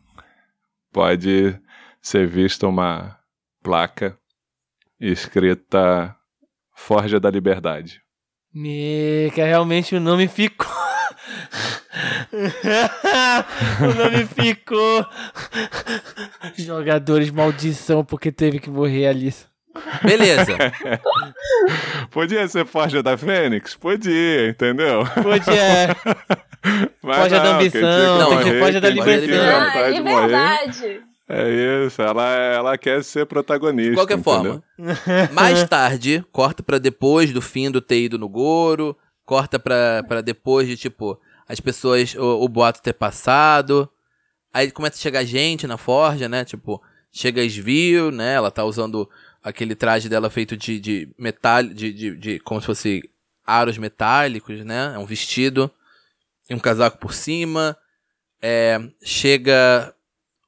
pode 0.91 1.59
ser 2.01 2.27
vista 2.27 2.67
uma 2.67 3.19
placa 3.61 4.17
escrita 4.99 6.15
Forja 6.73 7.19
da 7.19 7.29
Liberdade. 7.29 8.01
Me, 8.53 9.31
que 9.33 9.41
realmente 9.41 9.95
o 9.95 9.99
nome 9.99 10.27
ficou. 10.27 10.67
o 13.81 13.93
nome 13.95 14.25
ficou. 14.25 15.05
Jogadores 16.57 17.31
maldição 17.31 18.03
porque 18.03 18.31
teve 18.31 18.59
que 18.59 18.69
morrer 18.69 19.07
ali. 19.07 19.33
Beleza. 20.03 20.57
Podia 22.11 22.47
ser 22.47 22.65
Forja 22.65 23.01
da 23.01 23.17
Fênix? 23.17 23.73
Podia, 23.75 24.49
entendeu? 24.49 25.05
Podia. 25.05 25.95
Mas 27.01 27.17
Forja 27.17 27.39
da 27.39 27.53
não, 27.53 27.59
quem 27.59 27.67
ambição, 27.67 28.29
tem 28.29 28.43
que 28.43 28.59
Forja 28.59 28.81
da 28.81 28.89
libertação. 28.89 29.61
Ah, 29.61 29.89
liberdade. 29.89 31.01
É 31.33 31.85
isso, 31.85 32.01
ela, 32.01 32.29
ela 32.29 32.77
quer 32.77 33.01
ser 33.05 33.25
protagonista. 33.25 33.91
De 33.91 33.95
qualquer 33.95 34.17
entendeu? 34.17 34.61
forma. 34.77 35.29
Mais 35.31 35.63
tarde, 35.63 36.25
corta 36.29 36.61
pra 36.61 36.77
depois 36.77 37.31
do 37.31 37.41
fim 37.41 37.71
do 37.71 37.79
ter 37.79 38.01
ido 38.01 38.19
no 38.19 38.27
Goro. 38.27 38.97
Corta 39.23 39.57
pra, 39.57 40.03
pra 40.05 40.19
depois 40.19 40.67
de, 40.67 40.75
tipo, 40.75 41.17
as 41.47 41.61
pessoas, 41.61 42.13
o, 42.15 42.43
o 42.43 42.49
boato 42.49 42.81
ter 42.81 42.91
passado. 42.91 43.89
Aí 44.53 44.69
começa 44.71 44.97
a 44.97 44.99
chegar 44.99 45.23
gente 45.23 45.65
na 45.65 45.77
forja, 45.77 46.27
né? 46.27 46.43
Tipo, 46.43 46.81
chega 47.09 47.41
a 47.41 47.45
Svil, 47.45 48.11
né? 48.11 48.33
Ela 48.33 48.51
tá 48.51 48.65
usando 48.65 49.09
aquele 49.41 49.73
traje 49.73 50.09
dela 50.09 50.29
feito 50.29 50.57
de, 50.57 50.81
de 50.81 51.09
metal, 51.17 51.63
de, 51.63 51.93
de, 51.93 52.15
de 52.17 52.39
como 52.39 52.59
se 52.59 52.67
fosse 52.67 53.09
aros 53.45 53.77
metálicos, 53.77 54.65
né? 54.65 54.91
É 54.95 54.97
um 54.97 55.05
vestido 55.05 55.71
e 56.49 56.53
um 56.53 56.59
casaco 56.59 56.97
por 56.97 57.13
cima. 57.13 57.77
É, 58.41 58.81
chega 59.01 59.93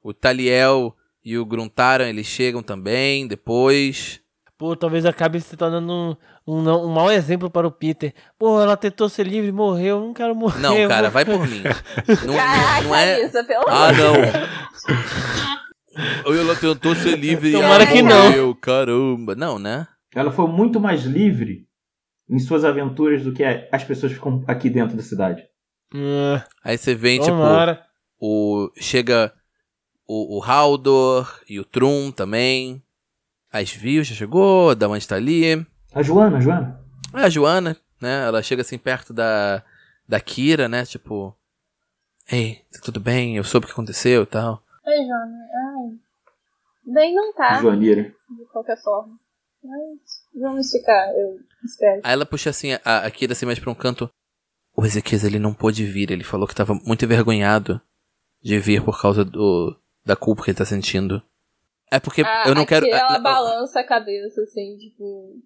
o 0.04 0.12
Taliel 0.14 0.94
e 1.24 1.36
o 1.38 1.44
Gruntaran, 1.44 2.06
eles 2.08 2.26
chegam 2.26 2.62
também 2.62 3.26
depois. 3.26 4.20
Pô, 4.56 4.76
talvez 4.76 5.04
acabe 5.04 5.40
se 5.40 5.56
tornando 5.56 5.92
um, 5.92 6.16
um, 6.46 6.62
não- 6.62 6.84
um 6.84 6.88
mau 6.92 7.10
exemplo 7.10 7.50
para 7.50 7.66
o 7.66 7.72
Peter. 7.72 8.14
Pô, 8.38 8.60
ela 8.60 8.76
tentou 8.76 9.08
ser 9.08 9.26
livre 9.26 9.48
e 9.48 9.52
morreu. 9.52 9.96
Eu 9.96 10.00
não 10.06 10.14
quero 10.14 10.34
morrer. 10.34 10.60
Não, 10.60 10.86
cara, 10.88 11.02
vou- 11.08 11.10
vai 11.10 11.24
por 11.24 11.48
mim. 11.48 11.62
Não, 12.24 12.34
Caraca, 12.36 12.82
não, 12.82 12.88
não 12.90 12.94
é. 12.94 13.14
Alissa, 13.14 13.42
pelo 13.44 13.64
Ah, 13.68 13.88
amor 13.88 13.98
não. 16.26 16.34
Ela 16.36 16.56
tentou 16.56 16.94
ser 16.94 17.16
livre 17.16 17.52
Tomara 17.52 17.84
ela 17.84 17.92
que 17.92 18.02
não. 18.02 18.24
morreu, 18.26 18.54
Caramba. 18.54 19.34
Não, 19.34 19.58
né? 19.58 19.86
Ela 20.14 20.30
foi 20.30 20.46
muito 20.48 20.78
mais 20.80 21.04
livre 21.04 21.66
em 22.28 22.38
suas 22.38 22.64
aventuras 22.64 23.22
do 23.22 23.32
que 23.32 23.42
as 23.44 23.84
pessoas 23.84 24.12
que 24.12 24.18
ficam 24.18 24.44
aqui 24.46 24.70
dentro 24.70 24.96
da 24.96 25.02
cidade. 25.02 25.42
Ah, 25.94 26.44
Aí 26.64 26.76
você 26.78 26.94
vem, 26.94 27.20
tipo, 27.20 27.34
o. 28.20 28.70
Chega 28.80 29.32
o, 30.06 30.38
o 30.38 30.42
Haldor 30.42 31.40
e 31.48 31.58
o 31.58 31.64
Trum 31.64 32.10
também. 32.10 32.82
A 33.52 33.62
Svil 33.64 34.02
já 34.02 34.14
chegou, 34.14 34.70
a 34.70 34.74
Daman 34.74 34.98
está 34.98 35.16
ali. 35.16 35.64
A 35.94 36.02
Joana, 36.02 36.38
a 36.38 36.40
Joana. 36.40 36.80
Ah, 37.12 37.24
A 37.24 37.28
Joana, 37.30 37.76
né? 38.00 38.24
Ela 38.26 38.42
chega 38.42 38.62
assim 38.62 38.76
perto 38.78 39.12
da, 39.12 39.62
da 40.08 40.20
Kira, 40.20 40.68
né? 40.68 40.84
Tipo. 40.84 41.34
Ei, 42.30 42.62
tá 42.72 42.80
tudo 42.82 42.98
bem? 42.98 43.36
Eu 43.36 43.44
soube 43.44 43.64
o 43.64 43.68
que 43.68 43.72
aconteceu 43.72 44.22
e 44.22 44.26
tal. 44.26 44.62
Ai, 44.86 44.96
Jona, 44.98 45.38
ai. 45.78 45.98
Bem 46.86 47.14
não 47.14 47.32
tá, 47.32 47.60
Joaneira. 47.60 48.02
de 48.02 48.44
qualquer 48.52 48.82
forma. 48.82 49.18
Mas 49.62 49.98
vamos 50.34 50.70
ficar, 50.70 51.08
eu 51.16 51.38
espero. 51.64 52.00
Aí 52.04 52.12
ela 52.12 52.26
puxa 52.26 52.50
assim 52.50 52.72
a, 52.84 52.98
a 52.98 53.10
Kira 53.10 53.32
assim 53.32 53.46
mais 53.46 53.58
pra 53.58 53.70
um 53.70 53.74
canto. 53.74 54.10
O 54.76 54.84
Ezequias 54.84 55.22
ele 55.24 55.38
não 55.38 55.54
pôde 55.54 55.86
vir, 55.86 56.10
ele 56.10 56.24
falou 56.24 56.46
que 56.48 56.54
tava 56.54 56.74
muito 56.74 57.04
envergonhado 57.04 57.80
de 58.42 58.58
vir 58.58 58.82
por 58.84 59.00
causa 59.00 59.24
do 59.24 59.74
da 60.04 60.14
culpa 60.16 60.42
que 60.44 60.50
ele 60.50 60.58
tá 60.58 60.64
sentindo. 60.64 61.22
É 61.90 61.98
porque 62.00 62.22
Ah, 62.22 62.44
eu 62.46 62.54
não 62.54 62.66
quero. 62.66 62.86
ela 62.86 63.12
a- 63.12 63.16
a- 63.16 63.18
balança 63.20 63.80
a 63.80 63.84
cabeça, 63.86 64.40
assim, 64.42 64.76
tipo. 64.78 65.36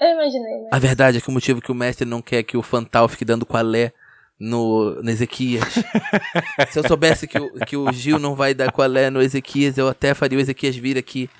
Eu 0.00 0.08
imaginei, 0.08 0.62
né? 0.62 0.68
A 0.72 0.78
verdade 0.78 1.18
é 1.18 1.20
que 1.20 1.28
o 1.28 1.32
motivo 1.32 1.60
que 1.60 1.72
o 1.72 1.74
mestre 1.74 2.06
não 2.06 2.20
quer 2.20 2.42
que 2.42 2.56
o 2.56 2.62
Fantal 2.62 3.08
fique 3.08 3.24
dando 3.24 3.46
qualé 3.46 3.92
no, 4.38 5.02
no 5.02 5.10
Ezequias. 5.10 5.64
Se 6.70 6.78
eu 6.78 6.86
soubesse 6.86 7.26
que 7.26 7.38
o, 7.38 7.52
que 7.64 7.76
o 7.78 7.90
Gil 7.92 8.18
não 8.18 8.34
vai 8.34 8.52
dar 8.52 8.70
qualé 8.70 9.08
no 9.08 9.22
Ezequias, 9.22 9.78
eu 9.78 9.88
até 9.88 10.12
faria 10.12 10.36
o 10.36 10.40
Ezequias 10.40 10.76
vir 10.76 10.98
aqui. 10.98 11.30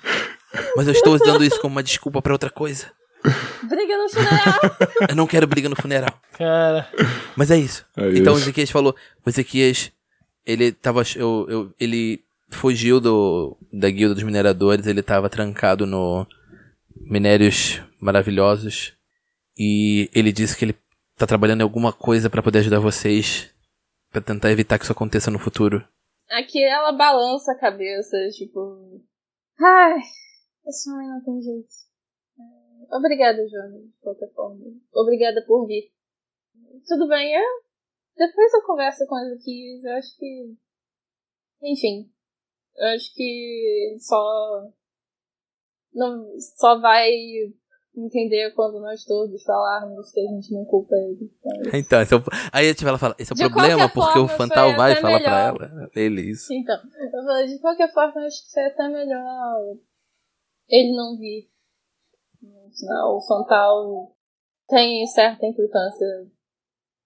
Mas 0.75 0.87
eu 0.87 0.93
estou 0.93 1.13
usando 1.13 1.43
isso 1.43 1.61
como 1.61 1.75
uma 1.75 1.83
desculpa 1.83 2.19
pra 2.21 2.33
outra 2.33 2.49
coisa. 2.49 2.91
Briga 3.63 3.97
no 3.97 4.09
funeral! 4.09 4.59
Eu 5.09 5.15
não 5.15 5.27
quero 5.27 5.45
briga 5.45 5.69
no 5.69 5.75
funeral. 5.75 6.13
Cara, 6.33 6.87
Mas 7.35 7.51
é 7.51 7.57
isso. 7.57 7.85
É 7.95 8.09
então 8.17 8.33
o 8.33 8.37
isso. 8.37 8.45
Ezequias 8.45 8.71
falou, 8.71 8.95
o 9.23 9.29
Ezequias, 9.29 9.91
ele 10.45 10.71
tava, 10.71 11.03
eu, 11.15 11.45
eu- 11.49 11.73
ele 11.79 12.23
fugiu 12.49 12.99
do, 12.99 13.57
da 13.71 13.89
guilda 13.89 14.15
dos 14.15 14.23
mineradores, 14.23 14.87
ele 14.87 15.03
tava 15.03 15.29
trancado 15.29 15.85
no 15.85 16.25
minérios 16.95 17.81
maravilhosos 17.99 18.93
e 19.57 20.09
ele 20.13 20.31
disse 20.31 20.57
que 20.57 20.65
ele 20.65 20.75
tá 21.15 21.25
trabalhando 21.25 21.61
em 21.61 21.63
alguma 21.63 21.93
coisa 21.93 22.29
pra 22.29 22.43
poder 22.43 22.59
ajudar 22.59 22.79
vocês 22.79 23.51
pra 24.11 24.21
tentar 24.21 24.51
evitar 24.51 24.77
que 24.77 24.83
isso 24.83 24.91
aconteça 24.91 25.29
no 25.29 25.39
futuro. 25.39 25.85
Aqui 26.29 26.63
ela 26.63 26.91
balança 26.91 27.51
a 27.51 27.59
cabeça, 27.59 28.17
tipo. 28.31 29.01
Ai, 29.59 29.99
esse 30.67 30.89
homem 30.91 31.07
não 31.07 31.23
tem 31.23 31.41
jeito. 31.41 31.67
É, 32.37 32.95
Obrigada, 32.95 33.47
Joana, 33.47 33.79
de 33.79 33.93
qualquer 34.01 34.31
forma. 34.33 34.65
Obrigada 34.93 35.43
por 35.45 35.65
vir. 35.65 35.91
Tudo 36.87 37.07
bem. 37.07 37.33
Depois 38.17 38.53
eu 38.53 38.61
converso 38.63 39.05
com 39.07 39.15
as 39.15 39.31
aqui, 39.33 39.81
eu 39.83 39.91
acho 39.93 40.17
que. 40.17 40.55
Enfim. 41.63 42.11
Eu 42.77 42.87
acho 42.89 43.13
que 43.15 43.95
só. 43.99 44.67
Não, 45.93 46.25
só 46.57 46.79
vai 46.79 47.09
entender 47.95 48.51
quando 48.53 48.79
nós 48.79 49.03
todos 49.03 49.41
falarmos 49.43 50.11
que 50.11 50.19
a 50.19 50.23
gente 50.31 50.53
não 50.53 50.63
culpa 50.65 50.95
ele. 50.95 51.31
Então, 51.39 51.79
Então, 51.79 52.01
esse 52.01 52.13
é 52.13 52.17
o- 52.17 52.23
aí 52.53 52.73
tipo, 52.75 52.87
ela 52.87 52.99
fala, 52.99 53.15
esse 53.17 53.31
é 53.31 53.33
o 53.33 53.37
De 53.37 53.49
problema 53.49 53.89
porque 53.89 54.19
o 54.19 54.27
forma, 54.27 54.37
Fantal 54.37 54.67
foi 54.69 54.77
vai 54.77 54.95
falar 54.97 55.19
pra 55.19 55.31
melhor. 55.55 55.61
ela. 55.71 55.89
Ele, 55.95 56.21
isso. 56.29 56.53
Então, 56.53 56.75
eu 56.75 57.23
falei, 57.25 57.47
de 57.47 57.59
qualquer 57.59 57.91
forma, 57.91 58.21
acho 58.21 58.45
que 58.45 58.51
foi 58.53 58.63
até 58.65 58.87
melhor 58.87 59.75
ele 60.69 60.95
não 60.95 61.17
vir. 61.17 61.49
Senão, 62.73 63.17
o 63.17 63.21
Fantal 63.27 64.15
tem 64.67 65.03
certa 65.07 65.45
implicância 65.47 66.05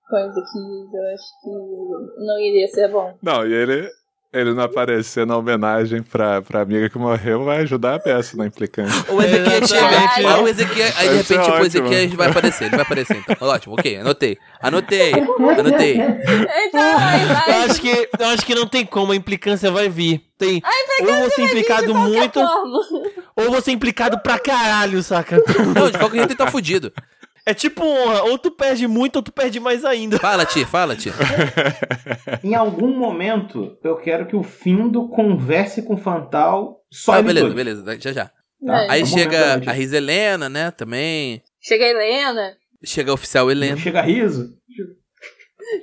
com 0.10 0.18
Ezequias, 0.18 0.93
eu 0.93 1.14
acho 1.14 1.41
que 1.41 2.26
não 2.26 2.38
iria 2.39 2.68
ser 2.68 2.89
bom. 2.91 3.18
Não, 3.23 3.48
e 3.48 3.53
ele, 3.53 3.89
ele 4.33 4.53
não 4.53 4.63
aparecer 4.63 5.25
na 5.25 5.35
homenagem 5.35 6.01
pra, 6.01 6.41
pra 6.41 6.61
amiga 6.61 6.89
que 6.89 6.97
morreu 6.97 7.43
vai 7.43 7.61
ajudar 7.61 7.95
a 7.95 7.99
peça 7.99 8.37
na 8.37 8.47
implicância. 8.47 9.11
O 9.13 9.21
Exatamente. 9.21 9.67
chega. 9.67 10.09
Aí 10.15 10.43
o 10.43 10.47
Ezequias. 10.47 10.97
Aí 10.97 11.07
de 11.07 11.07
Vai 11.07 11.17
repente 11.17 11.43
tipo, 11.43 11.57
o. 11.57 11.65
Ezequias 11.65 12.13
vai 12.13 12.29
aparecer. 12.29 12.63
Ele 12.65 12.71
vai 12.71 12.81
aparecer 12.81 13.17
então. 13.17 13.47
Ótimo, 13.47 13.73
ok. 13.73 13.97
Anotei. 13.97 14.37
Anotei. 14.61 15.13
Anotei. 15.13 15.97
Então, 15.97 16.81
eu 16.81 17.27
vai. 17.27 17.63
acho, 17.65 17.81
que, 17.81 18.09
eu 18.19 18.27
acho 18.27 18.45
que 18.45 18.55
não 18.55 18.65
tem 18.67 18.85
como, 18.85 19.11
a 19.11 19.15
implicância 19.15 19.69
vai 19.69 19.89
vir. 19.89 20.23
Tem 20.37 20.61
ou 21.01 21.29
você 21.29 21.41
é 21.41 21.45
implicado 21.45 21.93
muito, 21.93 22.39
forma. 22.39 22.79
ou 23.35 23.51
você 23.51 23.69
é 23.69 23.73
implicado 23.73 24.19
pra 24.21 24.39
caralho, 24.39 25.03
saca? 25.03 25.37
Não, 25.75 25.91
de 25.91 25.99
qualquer 25.99 26.17
jeito 26.17 26.31
ele 26.31 26.37
tá 26.37 26.47
fudido. 26.47 26.91
É 27.45 27.53
tipo 27.53 27.84
honra, 27.84 28.23
ou 28.23 28.38
tu 28.38 28.51
perde 28.51 28.88
muito, 28.88 29.15
ou 29.18 29.23
tu 29.23 29.31
perde 29.31 29.59
mais 29.59 29.84
ainda. 29.84 30.18
Fala, 30.22 30.45
Tia, 30.45 30.65
fala, 30.68 30.95
Tia. 30.95 31.11
Em 32.43 32.53
algum 32.55 32.95
momento, 32.95 33.77
eu 33.84 33.95
quero 33.97 34.27
que 34.27 34.35
o 34.35 34.43
Findo 34.43 35.09
converse 35.09 35.81
com 35.81 35.95
o 35.95 35.97
Fantal 35.97 36.81
só 36.91 37.13
Ah, 37.13 37.19
ele 37.19 37.27
beleza, 37.27 37.45
dois. 37.45 37.55
beleza. 37.55 37.99
Já 37.99 38.11
já. 38.13 38.26
Tá? 38.65 38.84
É. 38.84 38.91
Aí 38.91 39.01
É 39.01 39.03
um 39.03 39.07
chega 39.07 39.39
momento 39.47 39.69
a 39.69 39.72
Risa 39.73 39.97
Helena, 39.97 40.49
né? 40.49 40.69
Também. 40.72 41.41
Chega 41.59 41.85
a 41.85 41.89
Helena. 41.89 42.57
Chega 42.84 43.11
a 43.11 43.13
oficial 43.15 43.49
Helena. 43.49 43.77
Chega 43.77 44.01
riso. 44.01 44.55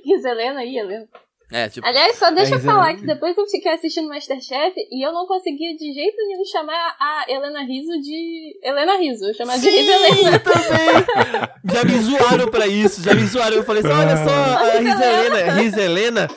Diz 0.05 0.24
Helena 0.24 0.60
aí, 0.60 0.76
Helena. 0.76 1.09
É, 1.50 1.68
tipo. 1.68 1.86
Aliás, 1.86 2.16
só 2.16 2.30
deixa 2.30 2.56
eu 2.56 2.58
Mas, 2.58 2.64
falar 2.66 2.94
que 2.94 3.06
depois 3.06 3.36
eu 3.36 3.46
fiquei 3.46 3.72
assistindo 3.72 4.06
Masterchef 4.08 4.74
e 4.76 5.06
eu 5.06 5.12
não 5.12 5.26
conseguia 5.26 5.74
de 5.76 5.92
jeito 5.94 6.16
nenhum 6.26 6.44
chamar 6.44 6.94
a 7.00 7.24
Helena 7.26 7.60
Riso 7.64 7.98
de 8.02 8.58
Helena 8.62 8.98
Riso. 8.98 9.24
Eu 9.24 9.34
chamava 9.34 9.58
de 9.58 9.68
Riso 9.70 9.90
Helena. 9.90 10.38
também. 10.40 11.72
Já 11.72 11.84
me 11.84 11.98
zoaram 12.00 12.48
pra 12.50 12.66
isso, 12.66 13.02
já 13.02 13.14
me 13.14 13.24
zoaram. 13.24 13.56
Eu 13.56 13.64
falei 13.64 13.82
assim: 13.82 13.92
olha 13.92 14.16
só, 14.16 14.30
a 14.30 14.78
Risa 14.78 15.04
Helena, 15.06 15.52
Risa 15.54 15.80
Helena. 15.82 16.28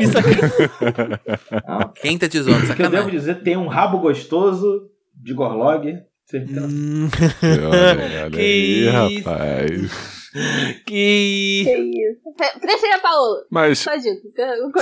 Isso 0.00 0.18
aqui. 0.18 0.30
Ah, 1.66 1.92
Quem 2.00 2.18
tá 2.18 2.28
te 2.28 2.40
zoando? 2.40 2.64
o 2.64 2.74
que 2.74 2.82
eu 2.82 2.90
devo 2.90 3.04
Sacanagem. 3.04 3.18
dizer, 3.18 3.34
tem 3.42 3.56
um 3.56 3.68
rabo 3.68 3.98
gostoso 3.98 4.88
de 5.14 5.32
Gorlog. 5.32 5.96
Certeza. 6.26 6.66
Hum, 6.66 7.08
olha 7.42 7.68
olha 8.24 8.30
Que 8.34 8.38
aí, 8.40 8.86
isso. 9.18 9.28
rapaz. 9.28 10.19
que. 10.86 11.64
Que 11.64 11.76
isso. 12.10 12.20
Pre- 12.36 12.60
Prefiro 12.60 12.94
a 12.94 12.98
Paola. 13.00 13.44
Mas 13.50 13.78
Só. 13.80 13.90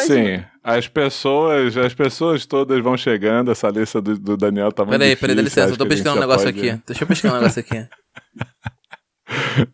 Sim, 0.06 0.44
as 0.62 0.86
pessoas, 0.88 1.76
as 1.76 1.94
pessoas 1.94 2.44
todas 2.46 2.82
vão 2.82 2.96
chegando, 2.96 3.50
essa 3.50 3.68
lista 3.68 4.00
do, 4.00 4.18
do 4.18 4.36
Daniel 4.36 4.70
tá 4.72 4.84
muito 4.84 4.98
Peraí, 4.98 5.16
peraí, 5.16 5.34
dá 5.36 5.42
licença. 5.42 5.72
Eu 5.72 5.76
tô 5.76 5.86
pesquisando 5.86 6.16
um 6.18 6.20
negócio 6.20 6.46
pode- 6.52 6.70
aqui. 6.70 6.82
Deixa 6.86 7.04
eu 7.04 7.08
pesquisar 7.08 7.34
um 7.34 7.38
negócio 7.40 7.60
aqui. 7.60 7.88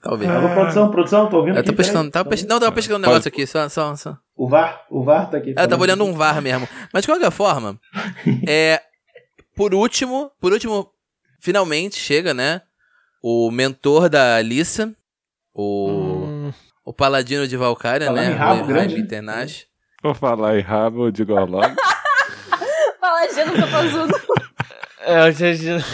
Talvez. 0.02 0.30
Alô, 0.30 0.48
produção, 0.55 0.90
produção, 0.90 1.28
tô 1.30 1.36
ouvindo 1.38 1.56
Eu 1.59 1.62
tô 1.64 1.70
aqui, 1.70 1.76
pesquisando. 1.76 2.10
peraí. 2.10 2.24
Tava 2.24 2.28
pes... 2.30 2.44
Não, 2.44 2.59
tava 2.60 2.72
pesquisando 2.72 3.01
um 3.01 3.02
Pode- 3.05 3.12
negócio 3.14 3.28
aqui, 3.28 3.46
só, 3.46 3.68
só, 3.68 3.94
só. 3.96 4.18
O 4.36 4.48
VAR, 4.48 4.84
o 4.90 5.05
VAR 5.05 5.30
tá 5.30 5.36
aqui. 5.36 5.55
É, 5.56 5.62
eu 5.62 5.68
tava 5.68 5.82
olhando 5.82 6.05
um 6.05 6.12
VAR 6.12 6.40
mesmo. 6.42 6.68
Mas 6.92 7.02
de 7.02 7.09
qualquer 7.09 7.30
forma, 7.30 7.78
é. 8.48 8.80
Por 9.55 9.72
último, 9.72 10.32
por 10.40 10.52
último, 10.52 10.90
finalmente 11.40 11.96
chega, 11.96 12.34
né? 12.34 12.62
o 13.26 13.51
mentor 13.51 14.10
da 14.10 14.36
Alissa, 14.36 14.92
o, 15.55 16.24
Hum, 16.26 16.52
o 16.85 16.93
paladino 16.93 17.47
de 17.47 17.56
Valkyria, 17.56 18.10
né? 18.12 18.32
em 18.32 18.35
rabo 18.35 18.64
o 18.64 18.66
grande, 18.66 18.94
né? 18.94 19.01
Internash. 19.01 19.66
Vou 20.02 20.14
falar 20.14 20.59
em 20.59 20.62
rabo, 20.62 21.06
eu 21.06 21.10
digo 21.10 21.36
ao 21.36 21.47
logo. 21.47 21.74
Paladino 23.01 23.52
Popozudo. 23.52 24.20
é, 25.01 25.28
eu 25.28 25.32
já- 25.32 25.85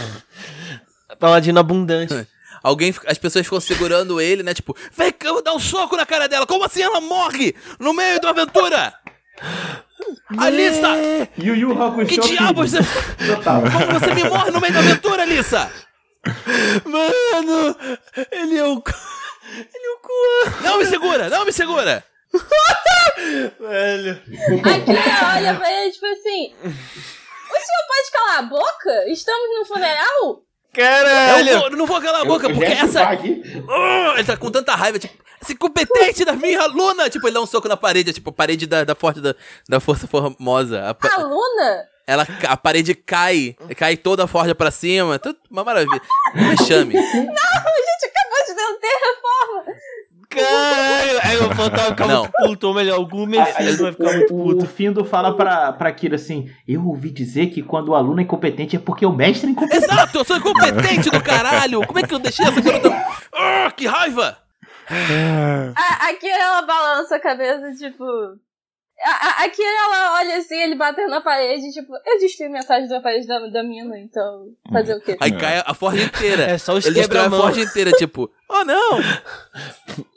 Paladino 1.19 1.59
abundante. 1.59 2.27
Alguém, 2.63 2.93
as 3.07 3.17
pessoas 3.17 3.45
ficam 3.45 3.59
segurando 3.59 4.21
ele, 4.21 4.43
né? 4.43 4.53
Tipo, 4.53 4.75
vem 4.95 5.11
cá, 5.11 5.29
dar 5.43 5.53
um 5.53 5.59
soco 5.59 5.95
na 5.97 6.05
cara 6.05 6.27
dela. 6.29 6.45
Como 6.45 6.63
assim 6.63 6.81
ela 6.83 7.01
morre 7.01 7.55
no 7.79 7.91
meio 7.91 8.21
da 8.21 8.29
aventura? 8.29 8.93
Alissa! 10.37 10.87
Yu 11.39 11.55
Yu 11.55 11.71
Hakusho. 11.83 12.05
Que 12.05 12.19
diabos? 12.19 12.71
você-. 12.71 12.77
Como 13.43 13.99
você 13.99 14.13
me 14.13 14.23
morre 14.25 14.51
no 14.51 14.61
meio 14.61 14.73
da 14.73 14.79
aventura, 14.79 15.23
Alissa? 15.23 15.71
Mano, 16.85 17.75
ele 18.31 18.57
é 18.57 18.63
o. 18.67 18.83
Ele 19.57 19.85
é 19.85 19.91
o 19.91 20.61
Não 20.63 20.77
me 20.77 20.85
segura, 20.85 21.29
não 21.29 21.45
me 21.45 21.51
segura! 21.51 22.03
velho. 23.59 24.11
Aqui 24.11 24.91
olha 25.37 25.55
pra 25.55 25.71
ele, 25.81 25.91
tipo 25.91 26.05
assim. 26.05 26.53
O 26.63 27.53
senhor 27.53 27.83
pode 27.87 28.11
calar 28.13 28.39
a 28.39 28.41
boca? 28.43 29.09
Estamos 29.11 29.59
no 29.59 29.65
funeral? 29.65 30.41
Caralho. 30.73 31.49
Eu, 31.49 31.59
vou- 31.59 31.69
eu 31.69 31.77
não 31.77 31.85
vou 31.85 32.01
calar 32.01 32.21
a 32.21 32.25
boca, 32.25 32.45
Eu- 32.45 32.51
eu 32.51 32.55
porque 32.55 32.71
essa. 32.71 33.01
Ah, 33.09 34.13
ele 34.15 34.23
tá 34.23 34.37
com 34.37 34.49
tanta 34.49 34.73
raiva, 34.75 34.97
tipo, 34.97 35.21
esse 35.41 35.53
incompetente 35.53 36.23
da 36.23 36.33
minha 36.33 36.61
aluna! 36.61 37.09
Tipo, 37.09 37.27
ele 37.27 37.33
dá 37.33 37.41
um 37.41 37.45
soco 37.45 37.67
na 37.67 37.75
parede, 37.75 38.13
tipo, 38.13 38.29
a 38.29 38.33
parede 38.33 38.65
da, 38.65 38.83
da 38.85 38.95
forte 38.95 39.19
da, 39.19 39.35
da 39.67 39.79
força 39.81 40.07
formosa. 40.07 40.87
A, 40.89 40.93
pa- 40.93 41.09
A 41.13 41.17
Luna? 41.23 41.85
ela, 42.07 42.25
a 42.47 42.55
parede 42.57 42.93
cai, 42.95 43.55
cai 43.77 43.97
toda 43.97 44.23
a 44.23 44.27
forja 44.27 44.55
pra 44.55 44.71
cima. 44.71 45.19
Tudo 45.19 45.37
uma 45.49 45.63
maravilha. 45.65 46.01
Um 46.35 46.49
Vexame. 46.51 46.95
A 46.97 47.01
gente 47.01 48.11
de 48.45 48.55
dar 48.55 48.69
um 48.69 48.79
terraforma. 48.79 49.77
Caralho. 50.29 51.19
Aí 51.23 51.37
o 51.37 51.55
fantasma 51.55 51.89
fica 51.89 52.07
Não. 52.07 52.19
muito 52.21 52.31
puto. 52.31 52.67
Ou 52.67 52.73
melhor, 52.73 52.99
o 52.99 53.05
Gumer 53.05 53.53
Aí, 53.57 53.75
vai 53.75 53.91
ficar 53.91 54.13
muito 54.13 54.33
o, 54.33 54.39
o 54.39 54.43
puto. 54.43 54.65
Findo 54.65 55.03
fala 55.03 55.35
pra, 55.35 55.73
pra 55.73 55.91
Kira 55.91 56.15
assim: 56.15 56.49
Eu 56.67 56.87
ouvi 56.87 57.09
dizer 57.11 57.47
que 57.47 57.61
quando 57.61 57.89
o 57.89 57.95
aluno 57.95 58.19
é 58.21 58.23
incompetente 58.23 58.75
é 58.75 58.79
porque 58.79 59.05
o 59.05 59.11
mestre 59.11 59.49
é 59.49 59.51
incompetente. 59.51 59.83
Exato, 59.85 60.17
eu 60.17 60.23
sou 60.25 60.37
incompetente 60.37 61.09
do 61.09 61.21
caralho! 61.21 61.85
Como 61.85 61.99
é 61.99 62.03
que 62.03 62.13
eu 62.13 62.19
deixei 62.19 62.45
essa 62.45 62.61
garota. 62.61 62.89
Ah, 63.33 63.71
que 63.75 63.85
raiva! 63.87 64.37
A, 65.75 66.09
aqui 66.09 66.29
ela 66.29 66.61
balança 66.63 67.15
a 67.15 67.19
cabeça, 67.19 67.71
tipo. 67.77 68.05
A, 69.03 69.45
ela 69.45 70.13
olha 70.19 70.37
assim, 70.37 70.55
ele 70.55 70.75
batendo 70.75 71.09
na 71.09 71.21
parede, 71.21 71.71
tipo, 71.71 71.93
eu 72.05 72.19
destruí 72.19 72.49
metade 72.49 72.87
da 72.87 73.01
parede 73.01 73.25
da, 73.25 73.39
da 73.47 73.63
mina, 73.63 73.97
então. 73.99 74.47
Fazer 74.71 74.95
o 74.95 75.01
quê? 75.01 75.17
Aí 75.19 75.31
cai 75.31 75.63
a 75.65 75.73
forja 75.73 76.03
inteira. 76.03 76.43
É 76.51 76.57
só 76.57 76.73
os 76.73 76.85
Ele 76.85 76.95
destrói 76.95 77.25
a 77.25 77.29
forja 77.31 77.61
inteira, 77.61 77.91
tipo, 77.93 78.29
oh 78.49 78.63
não! 78.63 78.99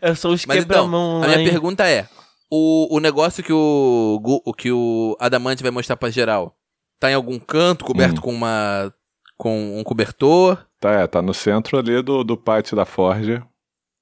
É 0.00 0.14
só 0.14 0.28
os 0.28 0.46
Mas 0.46 0.58
então, 0.58 0.76
quebra-mão 0.76 1.22
a 1.22 1.26
minha 1.26 1.40
hein? 1.40 1.48
pergunta 1.48 1.88
é: 1.88 2.08
o, 2.50 2.96
o 2.96 3.00
negócio 3.00 3.42
que 3.42 3.52
o, 3.52 4.20
o 4.44 4.54
que 4.54 4.70
o 4.70 5.16
Adamante 5.18 5.62
vai 5.62 5.72
mostrar 5.72 5.96
pra 5.96 6.08
geral 6.10 6.56
tá 7.00 7.10
em 7.10 7.14
algum 7.14 7.38
canto, 7.38 7.84
coberto 7.84 8.18
Hum. 8.18 8.22
com 8.22 8.32
uma. 8.32 8.94
com 9.36 9.78
um 9.80 9.82
cobertor? 9.82 10.64
Tá, 10.78 10.92
é, 10.92 11.06
tá 11.06 11.20
no 11.20 11.34
centro 11.34 11.78
ali 11.78 12.00
do, 12.02 12.22
do 12.22 12.36
pátio 12.36 12.76
da 12.76 12.84
Forja, 12.84 13.42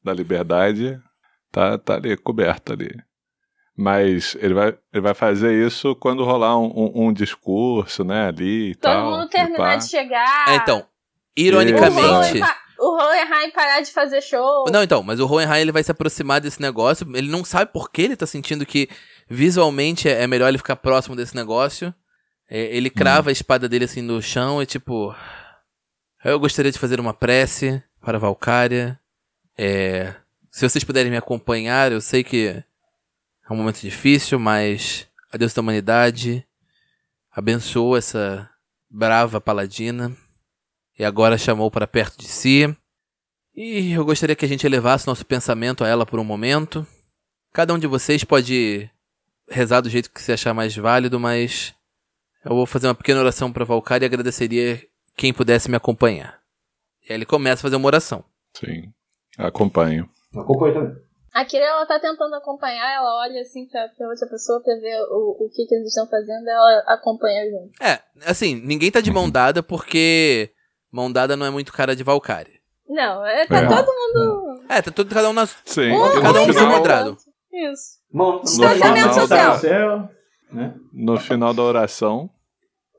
da 0.04 0.12
Liberdade. 0.12 1.00
Tá, 1.50 1.78
tá 1.78 1.94
ali, 1.94 2.16
coberto 2.16 2.72
ali. 2.72 2.90
Mas 3.80 4.36
ele 4.40 4.54
vai, 4.54 4.76
ele 4.92 5.00
vai 5.00 5.14
fazer 5.14 5.64
isso 5.64 5.94
quando 5.94 6.24
rolar 6.24 6.58
um, 6.58 6.66
um- 6.66 7.06
um 7.06 7.12
discurso, 7.12 8.02
né, 8.02 8.26
ali 8.26 8.70
e 8.70 8.74
Todo 8.74 8.92
tal. 8.92 9.10
mundo 9.12 9.26
e 9.26 9.30
terminar 9.30 9.76
de 9.76 9.88
chegar. 9.88 10.48
É, 10.48 10.56
então, 10.56 10.80
O 10.80 10.84
ironicamente. 11.40 12.40
O 12.80 12.96
Hohenheim 12.96 13.50
parar 13.52 13.80
de 13.80 13.92
fazer 13.92 14.20
show. 14.20 14.64
Não, 14.72 14.82
então, 14.82 15.02
mas 15.02 15.18
o 15.20 15.26
Hohenheim 15.32 15.60
ele 15.62 15.72
vai 15.72 15.82
se 15.84 15.90
aproximar 15.92 16.40
desse 16.40 16.60
negócio. 16.60 17.06
Ele 17.16 17.28
não 17.30 17.44
sabe 17.44 17.72
por 17.72 17.90
que 17.90 18.02
ele 18.02 18.16
tá 18.16 18.26
sentindo 18.26 18.64
que 18.66 18.88
visualmente 19.28 20.08
é 20.08 20.22
é 20.22 20.26
melhor 20.26 20.48
ele 20.48 20.58
ficar 20.58 20.76
próximo 20.76 21.14
desse 21.16 21.34
negócio. 21.36 21.92
É, 22.50 22.76
ele 22.76 22.88
crava 22.90 23.30
a 23.30 23.32
espada 23.32 23.68
dele 23.68 23.84
assim 23.84 24.00
no 24.02 24.20
chão 24.22 24.60
e 24.62 24.66
tipo. 24.66 25.14
Eu 26.24 26.38
gostaria 26.40 26.70
de 26.72 26.78
fazer 26.78 26.98
uma 27.00 27.14
prece 27.14 27.82
para 28.00 28.18
Valkyria. 28.18 28.98
É, 29.56 30.14
se 30.50 30.68
vocês 30.68 30.82
puderem 30.84 31.10
me 31.10 31.16
acompanhar, 31.16 31.90
eu 31.92 32.00
sei 32.00 32.22
que 32.24 32.62
é 33.48 33.52
um 33.52 33.56
momento 33.56 33.80
difícil, 33.80 34.38
mas 34.38 35.08
a 35.32 35.36
Deus 35.38 35.54
da 35.54 35.62
humanidade 35.62 36.46
abençoa 37.30 37.98
essa 37.98 38.50
brava 38.90 39.40
paladina 39.40 40.14
e 40.98 41.04
agora 41.04 41.38
chamou 41.38 41.70
para 41.70 41.86
perto 41.86 42.18
de 42.18 42.28
si. 42.28 42.76
E 43.54 43.92
eu 43.92 44.04
gostaria 44.04 44.36
que 44.36 44.44
a 44.44 44.48
gente 44.48 44.66
elevasse 44.66 45.06
nosso 45.06 45.24
pensamento 45.24 45.82
a 45.82 45.88
ela 45.88 46.04
por 46.04 46.20
um 46.20 46.24
momento. 46.24 46.86
Cada 47.52 47.72
um 47.72 47.78
de 47.78 47.86
vocês 47.86 48.22
pode 48.22 48.90
rezar 49.48 49.80
do 49.80 49.88
jeito 49.88 50.10
que 50.10 50.22
se 50.22 50.30
achar 50.30 50.52
mais 50.52 50.76
válido, 50.76 51.18
mas 51.18 51.74
eu 52.44 52.54
vou 52.54 52.66
fazer 52.66 52.86
uma 52.86 52.94
pequena 52.94 53.20
oração 53.20 53.50
para 53.50 53.64
Valkyrie 53.64 54.02
e 54.02 54.06
agradeceria 54.06 54.82
quem 55.16 55.32
pudesse 55.32 55.70
me 55.70 55.76
acompanhar. 55.76 56.38
E 57.02 57.12
aí 57.12 57.18
ele 57.18 57.26
começa 57.26 57.62
a 57.62 57.64
fazer 57.64 57.76
uma 57.76 57.86
oração. 57.86 58.22
Sim, 58.54 58.92
acompanho. 59.38 60.08
Acompanha 60.34 60.74
também. 60.74 61.07
A 61.40 61.44
Kira, 61.44 61.64
ela 61.64 61.86
tá 61.86 62.00
tentando 62.00 62.34
acompanhar, 62.34 62.94
ela 62.94 63.20
olha 63.20 63.40
assim 63.42 63.66
pra, 63.68 63.88
pra 63.96 64.08
outra 64.08 64.26
pessoa 64.28 64.60
pra 64.62 64.74
ver 64.74 64.96
o, 65.10 65.44
o 65.46 65.50
que, 65.54 65.66
que 65.66 65.74
eles 65.74 65.88
estão 65.88 66.06
fazendo, 66.08 66.48
ela 66.48 66.82
acompanha 66.88 67.44
junto. 67.50 67.82
É, 67.82 68.00
assim, 68.26 68.54
ninguém 68.56 68.90
tá 68.90 69.00
de 69.00 69.10
mão 69.12 69.30
dada 69.30 69.62
porque 69.62 70.50
mão 70.90 71.12
dada 71.12 71.36
não 71.36 71.46
é 71.46 71.50
muito 71.50 71.72
cara 71.72 71.94
de 71.94 72.02
Valkyrie. 72.02 72.58
Não, 72.88 73.24
é, 73.26 73.46
tá 73.46 73.58
É. 73.58 73.66
todo 73.68 73.86
mundo. 73.86 74.62
É, 74.68 74.82
tá 74.82 74.90
todo, 74.90 75.14
cada 75.14 75.28
um 75.30 75.32
na. 75.32 75.46
Sim, 75.46 75.92
Um, 75.92 76.14
no 76.16 76.22
cada 76.22 76.42
um 76.42 76.46
no 76.46 76.52
seu 76.52 76.62
final- 76.62 76.72
quadrado. 76.78 77.16
Isso. 77.52 77.98
Mão, 78.12 78.40
Distanciamento 78.40 79.06
mão, 79.06 79.14
social. 79.14 79.54
no 79.54 79.60
céu, 79.60 80.08
né? 80.50 80.74
No 80.92 81.20
final 81.20 81.52
da 81.54 81.62
oração, 81.62 82.30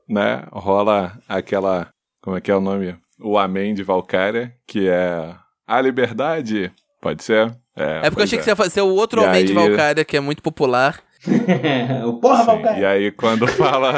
né, 0.08 0.46
rola 0.52 1.12
aquela. 1.28 1.88
Como 2.22 2.36
é 2.36 2.40
que 2.40 2.50
é 2.50 2.56
o 2.56 2.60
nome? 2.60 2.96
O 3.20 3.36
Amém 3.38 3.74
de 3.74 3.82
Valkyria, 3.82 4.54
que 4.66 4.88
é 4.88 5.34
a 5.66 5.80
liberdade. 5.80 6.72
Pode 7.02 7.22
ser? 7.24 7.54
É 7.82 8.10
porque 8.10 8.20
eu 8.20 8.24
achei 8.24 8.38
que 8.38 8.44
você 8.44 8.50
ia 8.50 8.56
fazer 8.56 8.80
o 8.82 8.88
outro 8.94 9.22
E 9.22 9.24
homem 9.26 9.44
de 9.44 9.52
aí- 9.56 9.68
Valkyria, 9.68 10.04
que 10.04 10.16
é 10.16 10.20
muito 10.20 10.42
popular. 10.42 11.00
o 12.06 12.18
porra, 12.20 12.38
Sim, 12.40 12.46
Valkyrie. 12.46 12.80
E 12.80 12.84
aí 12.84 13.10
quando 13.12 13.46
fala 13.52 13.92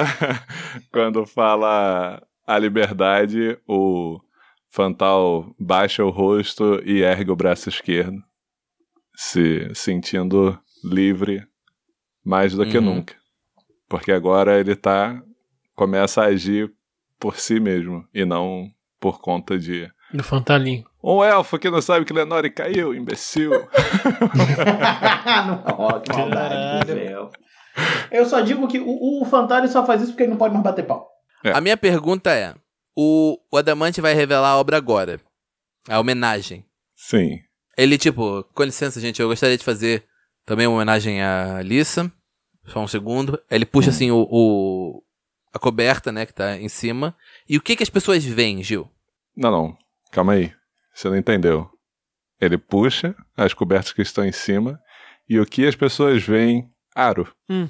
quando 0.92 1.24
fala 1.26 2.22
a 2.46 2.58
liberdade, 2.58 3.56
o 3.68 4.20
Fantal 4.70 5.54
baixa 5.58 6.04
o 6.04 6.10
rosto 6.10 6.80
e 6.84 7.02
ergue 7.02 7.30
o 7.30 7.36
braço 7.36 7.68
esquerdo, 7.68 8.16
se 9.14 9.68
sentindo 9.74 10.58
livre 10.82 11.42
mais 12.24 12.54
do 12.54 12.64
que 12.66 12.78
Uhum. 12.78 12.84
nunca. 12.96 13.14
Porque 13.88 14.10
agora 14.10 14.58
ele 14.58 14.74
tá 14.74 15.22
começa 15.74 16.22
a 16.22 16.26
agir 16.26 16.72
por 17.20 17.36
si 17.36 17.60
mesmo 17.60 18.06
e 18.14 18.24
não 18.24 18.68
por 18.98 19.20
conta 19.20 19.58
de 19.58 19.90
Do 20.12 20.22
Fantalinho. 20.22 20.84
um 21.02 21.22
elfo 21.24 21.58
que 21.58 21.70
não 21.70 21.80
sabe 21.80 22.04
que 22.04 22.12
Lenore 22.12 22.50
caiu, 22.50 22.94
imbecil. 22.94 23.50
não, 25.46 25.62
ó, 25.78 26.00
que 26.00 26.12
maldade. 26.12 26.90
Eu 28.10 28.26
só 28.26 28.40
digo 28.40 28.68
que 28.68 28.78
o, 28.78 29.22
o 29.22 29.24
Fantasma 29.24 29.68
só 29.68 29.84
faz 29.86 30.02
isso 30.02 30.12
porque 30.12 30.24
ele 30.24 30.30
não 30.32 30.36
pode 30.38 30.52
mais 30.52 30.64
bater 30.64 30.84
pau. 30.86 31.08
É. 31.44 31.52
A 31.52 31.60
minha 31.60 31.76
pergunta 31.76 32.30
é: 32.30 32.54
o, 32.96 33.38
o 33.50 33.56
Adamante 33.56 34.00
vai 34.00 34.14
revelar 34.14 34.50
a 34.50 34.58
obra 34.58 34.76
agora. 34.76 35.20
A 35.88 35.98
homenagem. 35.98 36.64
Sim. 36.94 37.38
Ele, 37.76 37.96
tipo, 37.98 38.44
com 38.54 38.62
licença, 38.62 39.00
gente, 39.00 39.20
eu 39.20 39.28
gostaria 39.28 39.56
de 39.56 39.64
fazer 39.64 40.04
também 40.44 40.66
uma 40.66 40.76
homenagem 40.76 41.22
à 41.22 41.56
Alissa. 41.58 42.12
Só 42.66 42.80
um 42.80 42.86
segundo. 42.86 43.40
Ele 43.50 43.64
puxa 43.66 43.90
assim 43.90 44.10
o, 44.12 44.28
o- 44.30 45.02
a 45.52 45.58
coberta, 45.58 46.12
né, 46.12 46.24
que 46.26 46.32
tá 46.34 46.56
em 46.56 46.68
cima. 46.68 47.16
E 47.48 47.56
o 47.56 47.60
que 47.60 47.74
que 47.74 47.82
as 47.82 47.90
pessoas 47.90 48.24
veem, 48.24 48.62
Gil? 48.62 48.88
Não, 49.36 49.50
não. 49.50 49.76
Calma 50.12 50.34
aí. 50.34 50.52
Você 50.94 51.08
não 51.08 51.16
entendeu. 51.16 51.68
Ele 52.40 52.58
puxa 52.58 53.14
as 53.36 53.54
cobertas 53.54 53.92
que 53.92 54.02
estão 54.02 54.24
em 54.24 54.30
cima 54.32 54.78
e 55.28 55.40
o 55.40 55.46
que 55.46 55.66
as 55.66 55.74
pessoas 55.74 56.22
veem? 56.22 56.68
Aro. 56.94 57.26
Hum. 57.48 57.68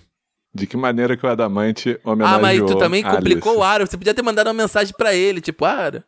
De 0.55 0.67
que 0.67 0.77
maneira 0.77 1.17
que 1.17 1.25
o 1.25 1.29
Adamante 1.29 1.99
Ah, 2.05 2.11
homenageou 2.11 2.43
mas 2.43 2.61
tu 2.61 2.77
também 2.77 3.03
a 3.05 3.11
complicou 3.11 3.59
o. 3.59 3.63
Aro. 3.63 3.87
Você 3.87 3.97
podia 3.97 4.13
ter 4.13 4.23
mandado 4.23 4.49
uma 4.49 4.55
mensagem 4.55 4.93
pra 4.97 5.15
ele, 5.15 5.41
tipo, 5.41 5.65
Aro. 5.65 6.03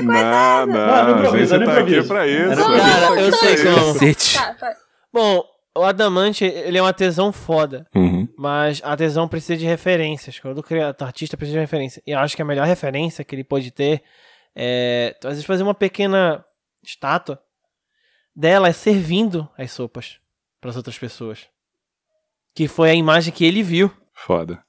Não, 0.00 0.66
Não, 0.66 0.66
não, 0.66 1.22
no 1.22 1.28
a 1.30 1.38
gente 1.38 1.64
tá 1.64 1.78
aqui 1.78 2.02
pra 2.02 2.26
isso. 2.26 2.56
Cara, 2.56 3.20
eu 3.20 3.32
sei 3.32 3.56
como. 3.62 4.14
Tá, 4.34 4.54
tá. 4.54 4.76
Bom, 5.12 5.44
o 5.76 5.84
Adamante, 5.84 6.44
ele 6.44 6.76
é 6.76 6.82
uma 6.82 6.92
tesão 6.92 7.32
foda. 7.32 7.86
Uhum. 7.94 8.28
Mas 8.36 8.80
a 8.84 8.96
tesão 8.96 9.28
precisa 9.28 9.56
de 9.56 9.64
referências. 9.64 10.38
Quando 10.38 10.58
o 10.58 11.04
artista 11.04 11.36
precisa 11.36 11.58
de 11.58 11.60
referência. 11.60 12.02
E 12.06 12.10
eu 12.10 12.18
acho 12.18 12.34
que 12.34 12.42
a 12.42 12.44
melhor 12.44 12.66
referência 12.66 13.24
que 13.24 13.34
ele 13.34 13.44
pode 13.44 13.70
ter 13.70 14.02
é. 14.54 15.16
Às 15.24 15.30
vezes 15.30 15.44
fazer 15.44 15.62
uma 15.62 15.74
pequena 15.74 16.44
estátua 16.82 17.40
dela 18.34 18.68
é 18.68 18.72
servindo 18.72 19.48
as 19.56 19.70
sopas 19.72 20.18
para 20.60 20.70
as 20.70 20.76
outras 20.76 20.98
pessoas. 20.98 21.46
Que 22.54 22.68
foi 22.68 22.90
a 22.90 22.94
imagem 22.94 23.32
que 23.32 23.44
ele 23.44 23.62
viu. 23.62 23.90
Foda. 24.14 24.62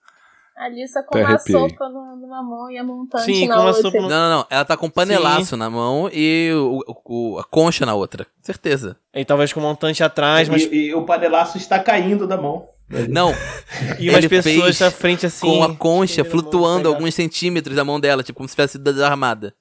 A 0.55 0.65
Alissa 0.65 1.01
com 1.03 1.17
Até 1.17 1.25
uma 1.25 1.33
arrepiei. 1.35 1.69
sopa 1.69 1.89
no- 1.89 2.15
numa 2.15 2.43
mão 2.43 2.71
e 2.71 2.77
a 2.77 2.83
montante 2.83 3.25
Sim, 3.25 3.47
na 3.47 3.55
com 3.55 3.61
uma 3.61 3.67
outra. 3.69 3.81
sopa 3.81 4.01
Não, 4.01 4.07
não, 4.09 4.29
não. 4.37 4.47
Ela 4.49 4.63
tá 4.65 4.77
com 4.77 4.85
um 4.85 4.89
panelaço 4.89 5.57
na 5.57 5.69
mão 5.69 6.09
e 6.13 6.51
o, 6.55 6.83
o- 7.05 7.39
a 7.39 7.43
concha 7.43 7.85
na 7.85 7.93
outra. 7.95 8.25
Certeza. 8.41 8.97
E 9.13 9.25
talvez 9.25 9.51
com 9.51 9.59
um 9.59 9.63
montante 9.63 10.03
atrás, 10.03 10.47
mas. 10.47 10.63
E, 10.63 10.75
e 10.89 10.95
o 10.95 11.03
panelaço 11.05 11.57
está 11.57 11.79
caindo 11.79 12.27
da 12.27 12.37
mão. 12.37 12.67
Não, 13.09 13.31
E 13.99 14.09
umas 14.09 14.19
ele 14.19 14.29
pessoas 14.29 14.63
fez 14.77 14.81
à 14.83 14.91
frente 14.91 15.25
assim. 15.25 15.47
com 15.47 15.63
a 15.63 15.75
concha 15.75 16.23
flutuando 16.23 16.87
alguns 16.87 17.15
centímetros 17.15 17.75
da 17.75 17.83
mão 17.83 17.99
dela, 17.99 18.21
tipo 18.21 18.37
como 18.37 18.47
se 18.47 18.55
tivesse 18.55 18.73
sido 18.73 18.83
desarmada. 18.93 19.55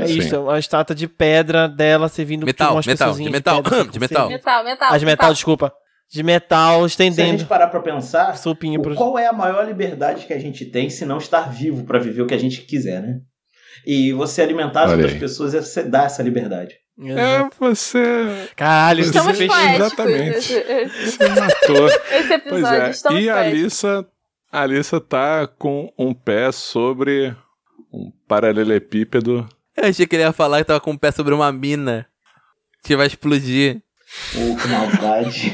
É 0.00 0.06
Sim. 0.06 0.18
isso, 0.18 0.40
uma 0.40 0.58
estátua 0.58 0.96
de 0.96 1.06
pedra 1.06 1.68
dela 1.68 2.08
servindo 2.08 2.46
Metal, 2.46 2.72
umas 2.74 2.86
metal, 2.86 3.12
de 3.14 3.28
metal, 3.30 3.62
pedra, 3.62 3.84
de 3.84 4.00
metal. 4.00 4.28
Metal, 4.30 4.64
metal. 4.64 4.88
Ah, 4.90 4.98
de 4.98 5.04
metal, 5.04 5.32
desculpa. 5.34 5.72
De 6.10 6.22
metal 6.22 6.78
Se 6.78 6.84
a 6.84 6.86
estendendo 6.86 7.38
gente 7.40 7.44
parar 7.48 7.66
pra 7.66 7.80
pensar, 7.80 8.36
sopinho 8.38 8.80
pro. 8.80 8.94
qual 8.94 9.18
é 9.18 9.26
a 9.26 9.32
maior 9.32 9.66
liberdade 9.66 10.24
que 10.24 10.32
a 10.32 10.38
gente 10.38 10.64
tem 10.64 10.88
se 10.88 11.04
não 11.04 11.18
estar 11.18 11.50
vivo 11.52 11.84
pra 11.84 11.98
viver 11.98 12.22
o 12.22 12.26
que 12.26 12.32
a 12.34 12.38
gente 12.38 12.62
quiser, 12.62 13.02
né? 13.02 13.18
E 13.84 14.12
você 14.12 14.40
alimentar 14.40 14.84
as 14.84 14.92
outras 14.92 15.14
pessoas 15.14 15.54
é 15.54 15.60
você 15.60 15.82
dar 15.82 16.06
essa 16.06 16.22
liberdade. 16.22 16.74
É, 16.98 17.46
você, 17.60 18.48
Caralho, 18.56 19.04
você 19.04 19.10
Estamos 19.10 19.36
fez. 19.36 19.52
Exatamente. 19.74 20.36
Esse, 20.38 20.54
esse- 20.54 21.16
você 21.18 21.28
matou. 21.28 21.88
esse 21.88 22.38
Pois 22.38 22.62
episódio. 22.64 22.82
é. 22.82 22.90
Estamos 22.90 23.20
E 23.22 23.28
a. 23.28 23.36
Alissa, 23.40 24.06
a 24.50 24.60
Alissa 24.62 24.98
tá 25.00 25.46
com 25.46 25.92
um 25.98 26.14
pé 26.14 26.50
sobre 26.52 27.36
um 27.96 28.12
paralelepípedo. 28.28 29.48
Eu 29.76 29.88
achei 29.88 30.06
que 30.06 30.16
ele 30.16 30.22
ia 30.22 30.32
falar 30.32 30.58
que 30.58 30.64
tava 30.64 30.80
com 30.80 30.92
o 30.92 30.98
pé 30.98 31.10
sobre 31.10 31.34
uma 31.34 31.50
mina 31.52 32.06
que 32.82 32.96
vai 32.96 33.06
explodir. 33.06 33.82
Ô, 34.34 34.56
que 34.56 34.68
maldade. 34.68 35.50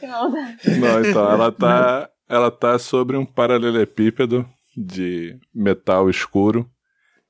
Que 0.00 0.06
maldade. 0.06 0.78
Não, 0.78 1.04
então, 1.04 1.30
ela 1.30 1.52
tá, 1.52 2.10
ela 2.28 2.50
tá 2.50 2.78
sobre 2.78 3.16
um 3.16 3.24
paralelepípedo 3.24 4.48
de 4.76 5.38
metal 5.54 6.08
escuro 6.10 6.68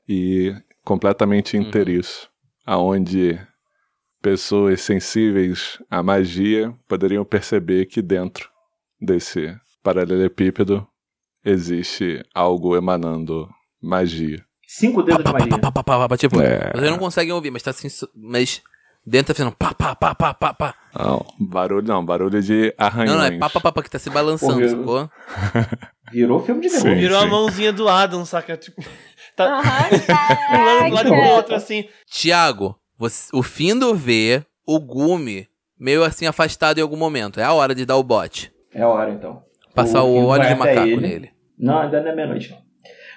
e 0.08 0.54
completamente 0.84 1.56
Uhum. 1.56 1.62
inteiriço, 1.62 2.28
aonde 2.66 3.40
pessoas 4.22 4.80
sensíveis 4.80 5.78
à 5.90 6.02
magia 6.02 6.74
poderiam 6.88 7.24
perceber 7.24 7.86
que 7.86 8.00
dentro 8.02 8.48
desse 9.00 9.54
paralelepípedo 9.82 10.86
existe 11.44 12.22
algo 12.34 12.76
emanando 12.76 13.48
magia. 13.82 14.42
Cinco 14.66 15.02
dedos 15.02 15.24
de 15.24 15.32
magia. 15.32 15.58
Pá, 15.58 15.70
pá, 15.70 15.82
pá, 15.84 16.08
pá, 16.08 16.16
tipo, 16.16 16.40
É. 16.40 16.72
vocês 16.74 16.90
não 16.90 16.98
conseguem 16.98 17.32
ouvir, 17.32 17.50
mas 17.50 17.62
tá 17.62 17.70
assim. 17.70 17.88
Mas 18.14 18.62
dentro 19.06 19.34
tá 19.34 19.38
fazendo 19.38 19.54
pá, 19.56 19.74
pá, 19.74 19.94
pá, 19.94 20.14
pá, 20.14 20.34
pá, 20.34 20.54
pá. 20.54 20.74
Não, 20.98 21.24
barulho 21.38 21.86
não, 21.86 22.04
barulho 22.04 22.40
de 22.42 22.74
arranhões. 22.78 23.10
Não, 23.10 23.18
não, 23.18 23.24
é 23.26 23.38
pá, 23.38 23.50
pá, 23.50 23.60
pá, 23.60 23.72
pá, 23.72 23.82
que 23.82 23.90
tá 23.90 23.98
se 23.98 24.10
balançando, 24.10 24.54
Porra, 24.54 24.68
sacou? 24.68 25.10
Virou 26.12 26.42
filme 26.44 26.60
de 26.62 26.68
terror. 26.70 26.82
Sim. 26.82 26.94
Virou 26.94 27.18
a 27.18 27.26
mãozinha 27.26 27.72
do 27.72 27.88
Adam, 27.88 28.24
saca? 28.24 28.56
Tipo, 28.56 28.82
tá 29.36 29.60
pulando 30.50 30.78
pro 30.86 30.94
lado 30.94 31.08
pro 31.10 31.30
outro, 31.34 31.54
assim. 31.54 31.88
Tiago, 32.10 32.76
você- 32.98 33.28
o 33.36 33.42
Findo 33.42 33.94
vê 33.94 34.44
o 34.66 34.78
Gumi 34.80 35.48
meio 35.78 36.02
assim 36.04 36.26
afastado 36.26 36.78
em 36.78 36.82
algum 36.82 36.96
momento. 36.96 37.38
É 37.40 37.44
a 37.44 37.52
hora 37.52 37.74
de 37.74 37.84
dar 37.84 37.96
o 37.96 38.02
bote. 38.02 38.52
É 38.72 38.82
a 38.82 38.88
hora, 38.88 39.10
então. 39.12 39.42
Passar 39.74 40.02
o, 40.04 40.14
Findo 40.14 40.26
óleo 40.28 40.48
de 40.48 40.54
macaco 40.54 40.86
ele. 40.86 40.96
nele. 40.96 41.33
Não, 41.58 41.78
ainda 41.78 42.00
não 42.02 42.10
é 42.10 42.14
meia-noite, 42.14 42.50
não. 42.50 42.64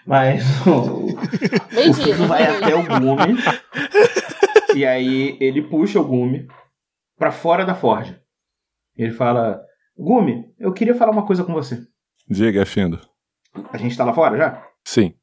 Mas 0.06 0.44
o, 0.66 1.08
o 1.08 1.94
dia, 1.94 2.16
Findo 2.16 2.28
vai 2.28 2.44
até 2.44 2.74
o 2.74 2.84
gume. 2.84 3.38
e 4.74 4.86
aí 4.86 5.38
ele 5.42 5.62
puxa 5.62 6.00
o 6.00 6.06
gume 6.06 6.48
pra 7.18 7.32
fora 7.32 7.66
da 7.66 7.76
forja. 7.76 8.22
Ele 8.96 9.12
fala: 9.12 9.62
Gume, 9.98 10.54
eu 10.58 10.72
queria 10.72 10.96
falar 10.96 11.12
uma 11.12 11.26
coisa 11.26 11.44
com 11.44 11.54
você. 11.54 11.86
Diga, 12.30 12.66
Findo. 12.66 13.00
A 13.72 13.78
gente 13.78 13.98
tá 13.98 14.06
lá 14.06 14.14
fora 14.14 14.38
já? 14.38 14.66
Sim. 14.86 15.14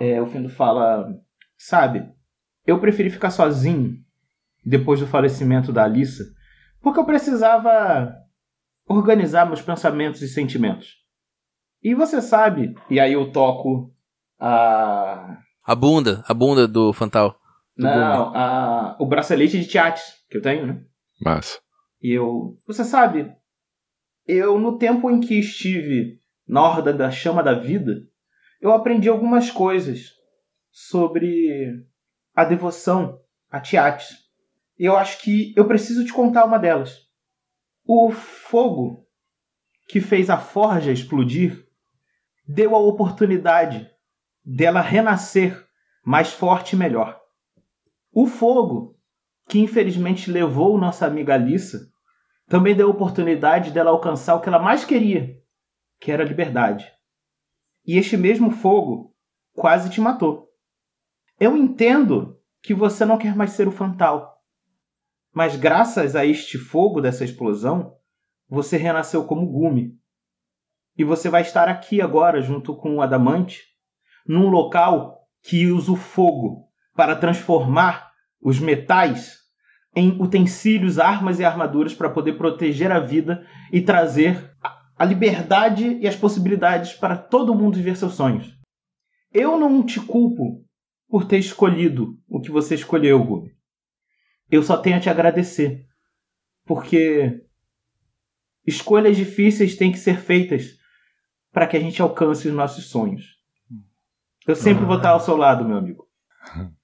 É, 0.00 0.20
o 0.20 0.26
Findo 0.26 0.48
fala: 0.48 1.08
Sabe, 1.56 2.08
eu 2.66 2.80
preferi 2.80 3.10
ficar 3.10 3.30
sozinho 3.30 3.96
depois 4.64 4.98
do 4.98 5.06
falecimento 5.06 5.72
da 5.72 5.84
Alissa, 5.84 6.24
porque 6.80 6.98
eu 6.98 7.04
precisava 7.04 8.12
organizar 8.88 9.46
meus 9.46 9.62
pensamentos 9.62 10.20
e 10.20 10.28
sentimentos. 10.28 11.03
E 11.84 11.94
você 11.94 12.22
sabe, 12.22 12.74
e 12.88 12.98
aí 12.98 13.12
eu 13.12 13.30
toco 13.30 13.94
a. 14.40 15.38
A 15.62 15.74
bunda, 15.74 16.24
a 16.26 16.32
bunda 16.32 16.66
do 16.66 16.94
Fantal. 16.94 17.38
Do 17.76 17.84
Não, 17.84 18.34
a, 18.34 18.96
o 18.98 19.06
bracelete 19.06 19.60
de 19.60 19.66
Tiates 19.66 20.14
que 20.30 20.38
eu 20.38 20.42
tenho, 20.42 20.66
né? 20.66 20.82
Massa. 21.20 21.60
E 22.00 22.10
eu. 22.10 22.56
Você 22.66 22.84
sabe, 22.84 23.30
eu, 24.26 24.58
no 24.58 24.78
tempo 24.78 25.10
em 25.10 25.20
que 25.20 25.38
estive 25.38 26.18
na 26.48 26.62
Horda 26.62 26.90
da 26.90 27.10
Chama 27.10 27.42
da 27.42 27.52
Vida, 27.52 27.92
eu 28.62 28.72
aprendi 28.72 29.10
algumas 29.10 29.50
coisas 29.50 30.10
sobre 30.70 31.84
a 32.34 32.46
devoção 32.46 33.20
a 33.50 33.60
Tiates. 33.60 34.08
E 34.78 34.86
eu 34.86 34.96
acho 34.96 35.20
que 35.20 35.52
eu 35.54 35.68
preciso 35.68 36.02
te 36.02 36.14
contar 36.14 36.46
uma 36.46 36.58
delas. 36.58 36.98
O 37.84 38.10
fogo 38.10 39.06
que 39.86 40.00
fez 40.00 40.30
a 40.30 40.38
forja 40.38 40.90
explodir 40.90 41.63
deu 42.46 42.74
a 42.74 42.78
oportunidade 42.78 43.90
dela 44.44 44.80
renascer 44.80 45.66
mais 46.04 46.32
forte 46.32 46.74
e 46.74 46.78
melhor. 46.78 47.20
O 48.12 48.26
fogo 48.26 48.94
que 49.46 49.58
infelizmente 49.58 50.30
levou 50.30 50.78
nossa 50.78 51.06
amiga 51.06 51.34
Alissa, 51.34 51.90
também 52.46 52.74
deu 52.74 52.88
a 52.88 52.90
oportunidade 52.90 53.70
dela 53.70 53.90
alcançar 53.90 54.34
o 54.34 54.40
que 54.40 54.48
ela 54.48 54.58
mais 54.58 54.84
queria, 54.84 55.38
que 55.98 56.10
era 56.10 56.22
a 56.22 56.26
liberdade. 56.26 56.90
E 57.86 57.98
este 57.98 58.16
mesmo 58.16 58.50
fogo 58.50 59.14
quase 59.54 59.90
te 59.90 60.00
matou. 60.00 60.48
Eu 61.38 61.56
entendo 61.56 62.40
que 62.62 62.74
você 62.74 63.04
não 63.04 63.18
quer 63.18 63.34
mais 63.36 63.50
ser 63.50 63.68
o 63.68 63.72
Fantal, 63.72 64.42
mas 65.32 65.56
graças 65.56 66.14
a 66.14 66.24
este 66.24 66.56
fogo 66.56 67.00
dessa 67.00 67.24
explosão, 67.24 67.96
você 68.48 68.76
renasceu 68.76 69.24
como 69.24 69.46
Gume. 69.46 69.98
E 70.96 71.04
você 71.04 71.28
vai 71.28 71.42
estar 71.42 71.68
aqui 71.68 72.00
agora 72.00 72.40
junto 72.40 72.74
com 72.76 72.96
o 72.96 73.02
Adamante, 73.02 73.62
num 74.26 74.48
local 74.48 75.20
que 75.42 75.66
usa 75.66 75.92
o 75.92 75.96
fogo 75.96 76.68
para 76.94 77.16
transformar 77.16 78.10
os 78.40 78.58
metais 78.60 79.38
em 79.96 80.10
utensílios, 80.20 80.98
armas 80.98 81.38
e 81.38 81.44
armaduras 81.44 81.94
para 81.94 82.10
poder 82.10 82.34
proteger 82.34 82.90
a 82.90 83.00
vida 83.00 83.46
e 83.72 83.80
trazer 83.80 84.52
a- 84.62 85.04
liberdade 85.04 85.98
e 86.00 86.06
as 86.08 86.16
possibilidades 86.16 86.92
para 86.94 87.16
todo 87.16 87.54
mundo 87.54 87.76
viver 87.76 87.96
seus 87.96 88.14
sonhos. 88.14 88.56
Eu 89.32 89.58
não 89.58 89.84
te 89.84 90.00
culpo 90.00 90.64
por 91.08 91.26
ter 91.26 91.38
escolhido 91.38 92.18
o 92.28 92.40
que 92.40 92.50
você 92.50 92.74
escolheu, 92.74 93.22
Gumi. 93.22 93.52
Eu 94.50 94.62
só 94.62 94.76
tenho 94.76 94.96
a 94.96 95.00
te 95.00 95.10
agradecer. 95.10 95.84
Porque 96.64 97.42
escolhas 98.66 99.16
difíceis 99.16 99.76
têm 99.76 99.92
que 99.92 99.98
ser 99.98 100.18
feitas 100.18 100.76
para 101.54 101.68
que 101.68 101.76
a 101.76 101.80
gente 101.80 102.02
alcance 102.02 102.48
os 102.48 102.54
nossos 102.54 102.90
sonhos. 102.90 103.38
Eu 104.46 104.56
sempre 104.56 104.84
vou 104.84 104.96
estar 104.96 105.10
ao 105.10 105.20
seu 105.20 105.36
lado, 105.36 105.64
meu 105.64 105.78
amigo. 105.78 106.06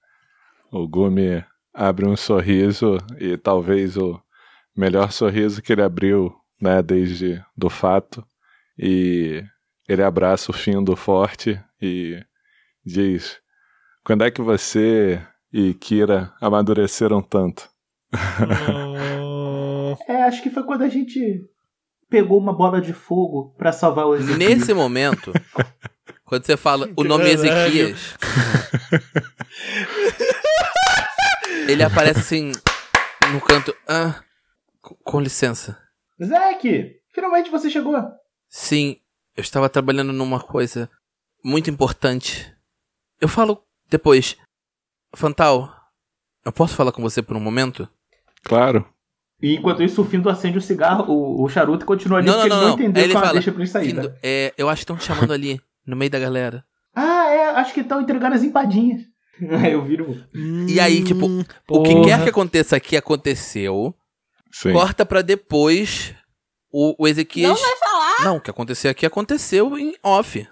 O 0.72 0.86
Gumi 0.86 1.44
abre 1.74 2.06
um 2.06 2.14
sorriso 2.14 2.96
e 3.18 3.36
talvez 3.36 3.96
o 3.96 4.22
melhor 4.76 5.10
sorriso 5.10 5.60
que 5.60 5.72
ele 5.72 5.82
abriu, 5.82 6.32
né, 6.62 6.80
desde 6.80 7.44
do 7.56 7.68
fato. 7.68 8.24
E 8.78 9.42
ele 9.88 10.00
abraça 10.00 10.52
o 10.52 10.54
Findo 10.54 10.94
forte 10.94 11.60
e 11.82 12.24
diz: 12.86 13.40
Quando 14.04 14.22
é 14.22 14.30
que 14.30 14.40
você 14.40 15.20
e 15.52 15.74
Kira 15.74 16.32
amadureceram 16.40 17.20
tanto? 17.20 17.68
Hum, 18.14 19.96
É, 20.06 20.22
acho 20.22 20.42
que 20.42 20.50
foi 20.50 20.62
quando 20.62 20.82
a 20.82 20.88
gente 20.88 21.44
pegou 22.10 22.38
uma 22.38 22.52
bola 22.52 22.80
de 22.80 22.92
fogo 22.92 23.54
pra 23.56 23.72
salvar 23.72 24.06
o 24.06 24.14
Ezequiel. 24.16 24.36
Nesse 24.38 24.74
momento, 24.74 25.32
quando 26.24 26.44
você 26.44 26.56
fala 26.56 26.88
o 26.96 27.04
nome 27.04 27.24
Caralho. 27.24 27.68
Ezequias, 27.88 28.14
ele 31.68 31.82
aparece 31.82 32.18
assim 32.20 32.52
no 33.32 33.40
canto. 33.40 33.74
Ah, 33.88 34.22
com- 34.80 34.96
com 34.96 35.20
licença. 35.20 35.78
Zeke, 36.22 37.00
finalmente 37.14 37.50
você 37.50 37.70
chegou. 37.70 37.96
Sim, 38.48 38.96
eu 39.36 39.40
estava 39.42 39.68
trabalhando 39.68 40.12
numa 40.12 40.40
coisa 40.40 40.90
muito 41.44 41.70
importante. 41.70 42.52
Eu 43.20 43.28
falo 43.28 43.62
depois. 43.88 44.36
Fantal, 45.14 45.72
eu 46.44 46.52
posso 46.52 46.74
falar 46.74 46.92
com 46.92 47.02
você 47.02 47.22
por 47.22 47.36
um 47.36 47.40
momento? 47.40 47.88
Claro. 48.44 48.88
E 49.42 49.56
enquanto 49.56 49.82
isso, 49.82 50.02
o 50.02 50.04
Findo 50.04 50.28
acende 50.28 50.58
o 50.58 50.60
cigarro, 50.60 51.04
o, 51.12 51.42
o 51.44 51.48
charuto 51.48 51.84
e 51.84 51.86
continua 51.86 52.18
ali, 52.18 52.26
Não, 52.26 52.34
porque 52.34 52.48
não, 52.48 52.56
ele 52.56 52.64
não, 52.64 52.68
não 52.70 52.76
não. 52.76 52.84
entendeu 52.84 53.04
ele 53.04 53.14
que 53.14 53.20
fala, 53.20 53.32
deixa 53.32 53.50
pra 53.52 53.62
ele 53.62 53.70
sair. 53.70 53.88
Findo, 53.88 54.08
né? 54.08 54.14
é, 54.22 54.54
eu 54.58 54.68
acho 54.68 54.80
que 54.80 54.82
estão 54.84 54.96
te 54.96 55.04
chamando 55.04 55.32
ali, 55.32 55.60
no 55.86 55.96
meio 55.96 56.10
da 56.10 56.18
galera. 56.18 56.64
Ah, 56.94 57.26
é, 57.30 57.48
acho 57.50 57.72
que 57.72 57.80
estão 57.80 58.00
entregando 58.00 58.34
as 58.34 58.42
empadinhas. 58.42 59.02
Aí 59.62 59.72
eu 59.72 59.82
viro. 59.82 60.22
E 60.68 60.78
aí, 60.78 61.02
tipo, 61.02 61.26
O 61.68 61.82
que 61.82 62.02
quer 62.02 62.22
que 62.22 62.28
aconteça 62.28 62.76
aqui 62.76 62.94
aconteceu. 62.96 63.94
Sim. 64.52 64.72
Corta 64.72 65.06
pra 65.06 65.22
depois 65.22 66.14
O, 66.70 66.94
o 67.02 67.08
Ezequias. 67.08 67.48
Não 67.48 67.56
vai 67.56 67.76
falar? 67.76 68.24
Não, 68.24 68.36
o 68.36 68.40
que 68.40 68.50
aconteceu 68.50 68.90
aqui 68.90 69.06
aconteceu 69.06 69.78
em 69.78 69.94
off. 70.02 70.46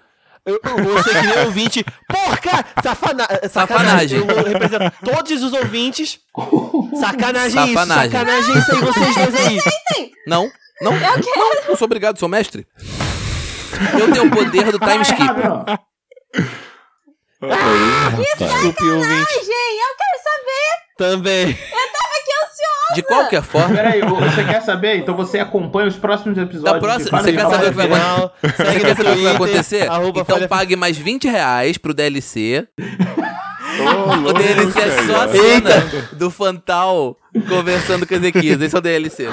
Eu, 0.49 0.59
você 0.83 1.09
que 1.09 1.27
nem 1.27 1.39
ouvinte. 1.45 1.85
Porca! 2.07 2.65
Safana 2.83 3.25
Safanagem. 3.49 4.19
sacanagem. 4.19 4.19
Eu 4.19 4.43
represento 4.43 4.91
todos 5.03 5.43
os 5.43 5.53
ouvintes. 5.53 6.19
Sacanagem, 6.99 7.63
isso. 7.65 7.73
Safanagem. 7.73 8.11
Sacanagem 8.11 8.57
isso 8.57 8.71
aí, 8.71 8.79
vocês 8.79 9.15
dois 9.15 9.35
aí. 9.47 10.11
Não, 10.27 10.49
não, 10.81 10.93
Eu 10.93 10.99
quero. 10.99 11.39
não, 11.39 11.67
não 11.69 11.75
sou 11.75 11.85
obrigado, 11.85 12.17
sou 12.19 12.29
mestre. 12.29 12.65
Eu 13.99 14.11
tenho 14.11 14.25
o 14.27 14.31
poder 14.31 14.71
do 14.71 14.79
time 14.79 15.01
skip. 15.03 15.23
não. 15.23 15.65
Aí, 17.41 17.49
rapaz. 18.03 18.37
Desculpe, 18.37 18.83
ouvinte. 18.83 19.31
Ai, 19.31 19.45
gente, 19.45 19.79
eu 19.79 19.95
quero 19.97 20.19
Também. 22.59 22.95
De 22.95 23.03
qualquer 23.03 23.41
forma, 23.43 23.75
Peraí, 23.75 24.01
você 24.01 24.43
quer 24.43 24.61
saber? 24.61 24.97
Então 24.97 25.15
você 25.15 25.39
acompanha 25.39 25.87
os 25.87 25.95
próximos 25.95 26.37
episódios. 26.37 26.73
Da 26.73 26.79
próxima- 26.79 27.21
você 27.21 27.31
quer 27.33 27.41
saber 27.47 27.67
o 27.67 27.69
que 27.69 27.75
vai 27.77 27.87
você 27.87 28.79
quer 28.79 28.95
saber 28.97 29.09
o 29.11 29.15
que 29.15 29.23
vai 29.23 29.35
acontecer? 29.35 29.87
Então 30.15 30.47
pague 30.47 30.75
mais 30.75 30.97
20 30.97 31.27
reais 31.27 31.77
pro 31.77 31.93
DLC. 31.93 32.67
Ô, 33.79 34.29
O 34.29 34.33
DLC 34.33 34.79
é 34.79 35.03
só 35.07 35.21
a 35.23 35.27
cena 35.29 35.69
do 36.13 36.29
Fantal 36.29 37.15
conversando 37.47 38.05
com 38.05 38.13
Ezequias. 38.15 38.59
Esse 38.61 38.75
é 38.75 38.79
o 38.79 38.81
DLC. 38.81 39.27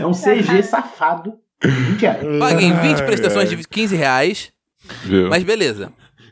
É 0.00 0.06
um 0.06 0.12
CG 0.12 0.62
safado. 0.62 1.34
20 1.62 2.00
reais. 2.02 2.38
Paguem 2.38 2.72
20 2.80 3.00
Ai, 3.00 3.06
prestações 3.06 3.48
de 3.48 3.56
15 3.56 3.96
reais. 3.96 4.52
Viu? 5.04 5.28
Mas 5.28 5.42
beleza. 5.42 5.90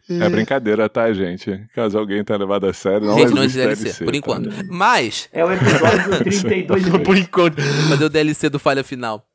É 0.08 0.28
brincadeira, 0.28 0.88
tá, 0.88 1.12
gente? 1.12 1.66
Caso 1.74 1.98
alguém 1.98 2.22
tenha 2.22 2.38
levado 2.38 2.66
a 2.66 2.72
sério, 2.74 3.06
não 3.06 3.18
Gente, 3.18 3.32
não 3.34 3.42
existe 3.42 3.66
existe 3.68 3.84
DLC, 3.84 3.84
DLC, 3.84 4.04
por 4.04 4.10
tá? 4.12 4.16
enquanto. 4.18 4.66
Mas, 4.70 5.28
É 5.32 5.44
o 5.44 5.50
episódio 5.52 6.18
32 6.22 6.86
e 6.86 6.90
meio. 6.90 7.02
Por 7.02 7.16
enquanto. 7.16 7.62
fazer 7.88 8.04
o 8.04 8.08
DLC 8.10 8.48
do 8.50 8.58
falha 8.58 8.84
final. 8.84 9.26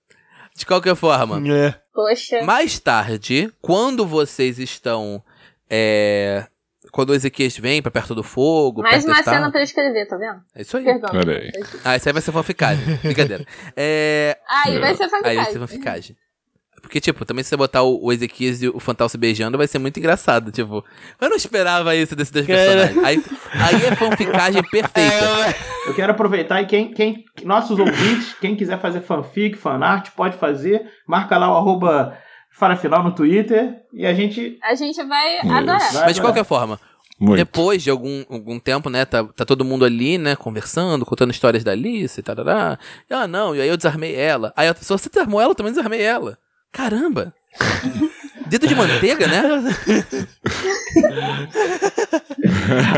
De 0.55 0.65
qualquer 0.65 0.95
forma, 0.95 1.41
É. 1.55 1.73
Poxa. 1.93 2.43
mais 2.43 2.77
tarde, 2.79 3.51
quando 3.61 4.05
vocês 4.05 4.59
estão. 4.59 5.23
É, 5.69 6.45
quando 6.91 7.11
o 7.11 7.13
Ezequias 7.15 7.55
vem 7.57 7.81
pra 7.81 7.91
perto 7.91 8.13
do 8.15 8.23
fogo. 8.23 8.81
Mais 8.81 9.05
uma 9.05 9.23
cena 9.23 9.51
pra 9.51 9.61
eu 9.61 9.63
escrever, 9.63 10.07
tá 10.07 10.17
vendo? 10.17 10.39
É 10.55 10.61
isso 10.61 10.75
aí. 10.77 10.83
Perdão. 10.83 11.09
Olha 11.13 11.37
aí. 11.39 11.51
Ah, 11.83 11.95
isso 11.95 12.09
aí 12.09 12.13
vai 12.13 12.21
ser 12.21 12.31
fanficagem. 12.31 12.95
Brincadeira. 13.03 13.45
É. 13.75 14.37
Aí 14.47 14.79
vai 14.79 14.95
ser 14.95 15.03
Aí 15.03 15.09
vai 15.09 15.19
fanficagem. 15.21 15.53
ser 15.53 15.59
fanficagem. 15.59 16.17
Porque, 16.79 16.99
tipo, 16.99 17.25
também 17.25 17.43
se 17.43 17.49
você 17.49 17.57
botar 17.57 17.83
o, 17.83 18.03
o 18.03 18.11
Ezequias 18.13 18.61
e 18.61 18.67
o 18.69 18.79
Fantal 18.79 19.07
se 19.09 19.17
beijando, 19.17 19.57
vai 19.57 19.67
ser 19.67 19.79
muito 19.79 19.97
engraçado. 19.99 20.51
Tipo, 20.51 20.83
eu 21.19 21.29
não 21.29 21.35
esperava 21.37 21.95
isso 21.95 22.15
desses 22.15 22.31
dois 22.31 22.47
Cara. 22.47 22.57
personagens. 22.59 23.03
Aí, 23.03 23.23
aí 23.53 23.85
é 23.85 23.95
fanficagem 23.95 24.63
perfeita. 24.63 25.09
Eu 25.87 25.95
quero 25.95 26.11
aproveitar 26.11 26.61
e 26.61 26.65
quem, 26.67 26.93
quem, 26.93 27.25
nossos 27.43 27.79
ouvintes, 27.79 28.35
quem 28.39 28.55
quiser 28.55 28.79
fazer 28.79 29.01
fanfic, 29.01 29.57
fanart, 29.57 30.09
pode 30.11 30.37
fazer. 30.37 30.85
Marca 31.07 31.35
lá 31.37 31.51
o 31.51 31.57
arroba 31.57 32.15
Farafinal 32.51 33.01
no 33.03 33.15
Twitter 33.15 33.73
e 33.93 34.05
a 34.05 34.13
gente 34.13 34.59
A 34.61 34.75
gente 34.75 35.01
vai 35.03 35.37
Isso. 35.39 35.51
adorar. 35.51 35.93
vai 35.93 36.03
Mas 36.05 36.15
de 36.15 36.21
qualquer 36.21 36.43
forma, 36.43 36.79
Muito. 37.19 37.37
depois 37.37 37.81
de 37.81 37.89
algum, 37.89 38.23
algum 38.29 38.59
tempo, 38.59 38.89
né, 38.89 39.05
tá, 39.05 39.23
tá 39.23 39.45
todo 39.45 39.65
mundo 39.65 39.83
ali, 39.85 40.17
né, 40.17 40.35
conversando, 40.35 41.05
contando 41.05 41.31
histórias 41.31 41.63
da 41.63 41.71
Alice 41.71 42.19
e 42.19 42.23
tarará. 42.23 42.77
E, 43.09 43.13
Ah, 43.13 43.27
não, 43.27 43.55
e 43.55 43.61
aí 43.61 43.67
eu 43.69 43.77
desarmei 43.77 44.13
ela. 44.15 44.53
Aí 44.55 44.67
a 44.67 44.73
pessoa, 44.75 44.97
você 44.97 45.09
desarmou 45.09 45.39
ela, 45.41 45.51
eu 45.51 45.55
também 45.55 45.71
desarmei 45.71 46.01
ela. 46.01 46.37
Caramba! 46.71 47.33
Dedo 48.47 48.67
de 48.67 48.75
manteiga, 48.75 49.27
né? 49.27 49.43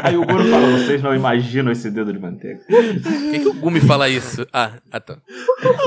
Aí 0.04 0.16
o 0.16 0.26
Goro 0.26 0.46
fala, 0.50 0.78
vocês 0.78 1.02
não 1.02 1.16
imaginam 1.16 1.72
esse 1.72 1.90
dedo 1.90 2.14
de 2.14 2.20
manteiga. 2.20 2.62
Por 2.68 3.02
que, 3.32 3.40
que 3.40 3.48
o 3.48 3.54
Gumi 3.54 3.82
fala 3.82 4.08
isso? 4.08 4.46
Ah, 4.54 4.74
ah 4.92 5.00
tá. 5.00 5.18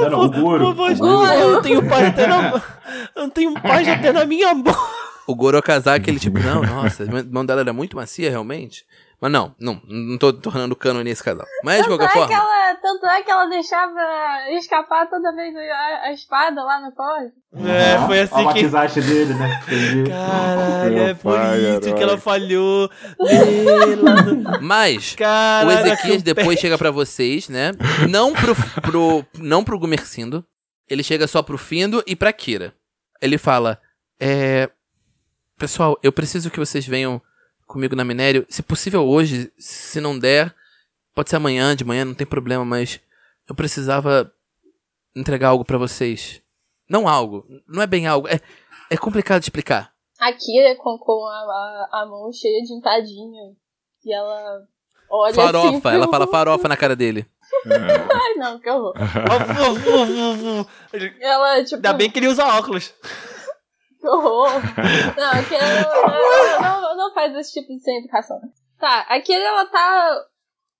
Não, 0.00 0.10
não, 0.10 0.18
o 0.20 0.32
favor, 0.32 0.62
o 0.62 0.74
Goro- 0.74 1.26
eu 1.32 1.50
não 1.52 1.62
tenho 1.62 1.88
paz 1.88 2.06
até 2.08 2.26
na... 2.26 2.62
Eu 3.16 3.22
não 3.22 3.30
tenho 3.30 3.54
paz 3.54 3.88
até 3.88 4.12
na 4.12 4.24
minha 4.24 4.54
mão. 4.54 4.74
O 5.26 5.34
Goro 5.34 5.62
Kazaki, 5.62 6.10
ele 6.10 6.18
tipo, 6.18 6.38
não, 6.38 6.62
nossa, 6.62 7.04
a 7.04 7.24
mão 7.30 7.46
dela 7.46 7.62
era 7.62 7.72
muito 7.72 7.96
macia, 7.96 8.28
realmente. 8.28 8.84
Mas 9.24 9.32
não, 9.32 9.54
não, 9.58 9.80
não 9.86 10.18
tô 10.18 10.34
tornando 10.34 10.76
cano 10.76 11.02
nesse 11.02 11.24
casal. 11.24 11.46
Mas 11.62 11.78
de 11.78 11.84
Tanto 11.84 11.96
qualquer 11.96 12.04
é, 12.04 12.08
que 12.08 12.18
forma, 12.18 12.34
ela, 12.34 12.74
tanto 12.74 13.06
é 13.06 13.22
que 13.22 13.30
ela 13.30 13.46
deixava 13.46 14.50
escapar 14.50 15.08
toda 15.08 15.34
vez 15.34 15.56
a, 15.56 16.00
a 16.02 16.12
espada 16.12 16.62
lá 16.62 16.78
no 16.82 16.92
córrego. 16.92 17.32
É, 17.54 18.06
foi 18.06 18.20
assim 18.20 18.34
o 18.34 18.52
que... 18.52 18.64
maquiagem 18.64 19.02
dele, 19.02 19.32
né? 19.32 19.62
Entendi. 19.62 20.10
Caralho, 20.10 20.98
é 20.98 21.14
por 21.14 21.38
isso 21.40 21.94
que 21.94 22.02
ela 22.02 22.18
falhou. 22.18 22.90
Mas 24.60 25.14
Caralho, 25.14 25.70
o 25.70 25.72
Ezequias 25.72 26.22
depois 26.22 26.60
chega 26.60 26.76
pra 26.76 26.90
vocês, 26.90 27.48
né? 27.48 27.72
Não 28.10 28.34
pro, 28.34 28.54
pro, 28.82 29.24
não 29.38 29.64
pro 29.64 29.78
Gumercindo. 29.78 30.44
Ele 30.86 31.02
chega 31.02 31.26
só 31.26 31.42
pro 31.42 31.56
Findo 31.56 32.04
e 32.06 32.14
pra 32.14 32.30
Kira. 32.30 32.74
Ele 33.22 33.38
fala: 33.38 33.80
É. 34.20 34.68
Pessoal, 35.58 35.98
eu 36.02 36.12
preciso 36.12 36.50
que 36.50 36.58
vocês 36.58 36.86
venham 36.86 37.22
comigo 37.66 37.96
na 37.96 38.04
minério. 38.04 38.46
Se 38.48 38.62
possível 38.62 39.06
hoje, 39.08 39.52
se 39.58 40.00
não 40.00 40.18
der, 40.18 40.54
pode 41.14 41.30
ser 41.30 41.36
amanhã, 41.36 41.74
de 41.74 41.84
manhã, 41.84 42.04
não 42.04 42.14
tem 42.14 42.26
problema, 42.26 42.64
mas 42.64 43.00
eu 43.48 43.54
precisava 43.54 44.30
entregar 45.14 45.48
algo 45.48 45.64
pra 45.64 45.78
vocês. 45.78 46.40
Não 46.88 47.08
algo, 47.08 47.46
não 47.66 47.82
é 47.82 47.86
bem 47.86 48.06
algo, 48.06 48.28
é, 48.28 48.38
é 48.90 48.96
complicado 48.96 49.40
de 49.40 49.46
explicar. 49.46 49.92
A 50.20 50.32
Kira 50.32 50.76
com, 50.76 50.96
com 50.98 51.26
a, 51.26 51.88
a, 51.92 52.02
a 52.02 52.06
mão 52.06 52.30
cheia 52.32 52.62
de 52.62 52.72
empadinha. 52.72 53.52
E 54.04 54.14
ela 54.14 54.62
olha 55.10 55.30
assim. 55.30 55.40
Farofa, 55.40 55.80
pro- 55.80 55.90
ela 55.90 56.08
fala 56.08 56.26
farofa 56.28 56.68
na 56.68 56.76
cara 56.76 56.94
dele. 56.94 57.26
Ai, 57.66 58.34
não, 58.36 58.58
que 58.60 58.68
horror. 58.70 58.94
Ela, 61.20 61.64
tipo. 61.64 61.76
Ainda 61.76 61.92
bem 61.92 62.10
que 62.10 62.18
ele 62.18 62.28
usa 62.28 62.44
óculos. 62.46 62.92
Que 64.04 64.08
horror. 64.08 64.60
Não, 65.16 65.30
aqui 65.30 65.54
ela 65.54 66.60
não, 66.60 66.96
não 66.96 67.14
faz 67.14 67.34
esse 67.36 67.54
tipo 67.54 67.72
de 67.72 67.80
sem 67.80 68.00
educação. 68.00 68.38
Tá, 68.78 69.06
aqui 69.08 69.32
ela 69.32 69.64
tá. 69.64 70.24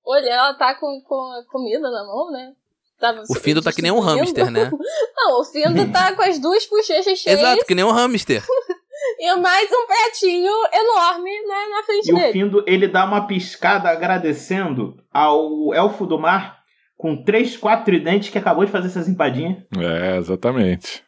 Olha, 0.04 0.28
ela 0.28 0.52
tá 0.52 0.74
com, 0.74 1.00
com 1.00 1.32
a 1.32 1.42
comida 1.50 1.90
na 1.90 2.04
mão, 2.04 2.30
né? 2.30 2.52
Tava 3.00 3.22
O 3.22 3.34
Findo 3.34 3.62
tá 3.62 3.72
que 3.72 3.80
nem 3.80 3.90
um 3.90 3.98
hamster, 3.98 4.50
né? 4.50 4.70
Não, 5.16 5.40
o 5.40 5.44
Findo 5.44 5.90
tá 5.90 6.14
com 6.14 6.20
as 6.20 6.38
duas 6.38 6.66
bochechas 6.66 7.18
cheias 7.18 7.40
Exato, 7.40 7.64
que 7.64 7.74
nem 7.74 7.82
um 7.82 7.90
hamster. 7.90 8.44
e 9.18 9.34
mais 9.36 9.70
um 9.72 9.86
pratinho 9.86 10.52
enorme 10.70 11.30
na, 11.46 11.68
na 11.70 11.82
frente 11.82 12.10
E 12.10 12.12
o 12.12 12.16
dele. 12.16 12.32
Findo, 12.32 12.64
ele 12.66 12.86
dá 12.86 13.06
uma 13.06 13.26
piscada 13.26 13.88
agradecendo 13.88 15.02
ao 15.10 15.72
Elfo 15.72 16.04
do 16.04 16.18
Mar 16.18 16.58
com 16.94 17.24
três, 17.24 17.56
quatro 17.56 17.86
tridentes 17.86 18.28
que 18.28 18.38
acabou 18.38 18.66
de 18.66 18.70
fazer 18.70 18.88
essas 18.88 19.08
empadinhas. 19.08 19.64
É, 19.78 20.18
exatamente. 20.18 21.03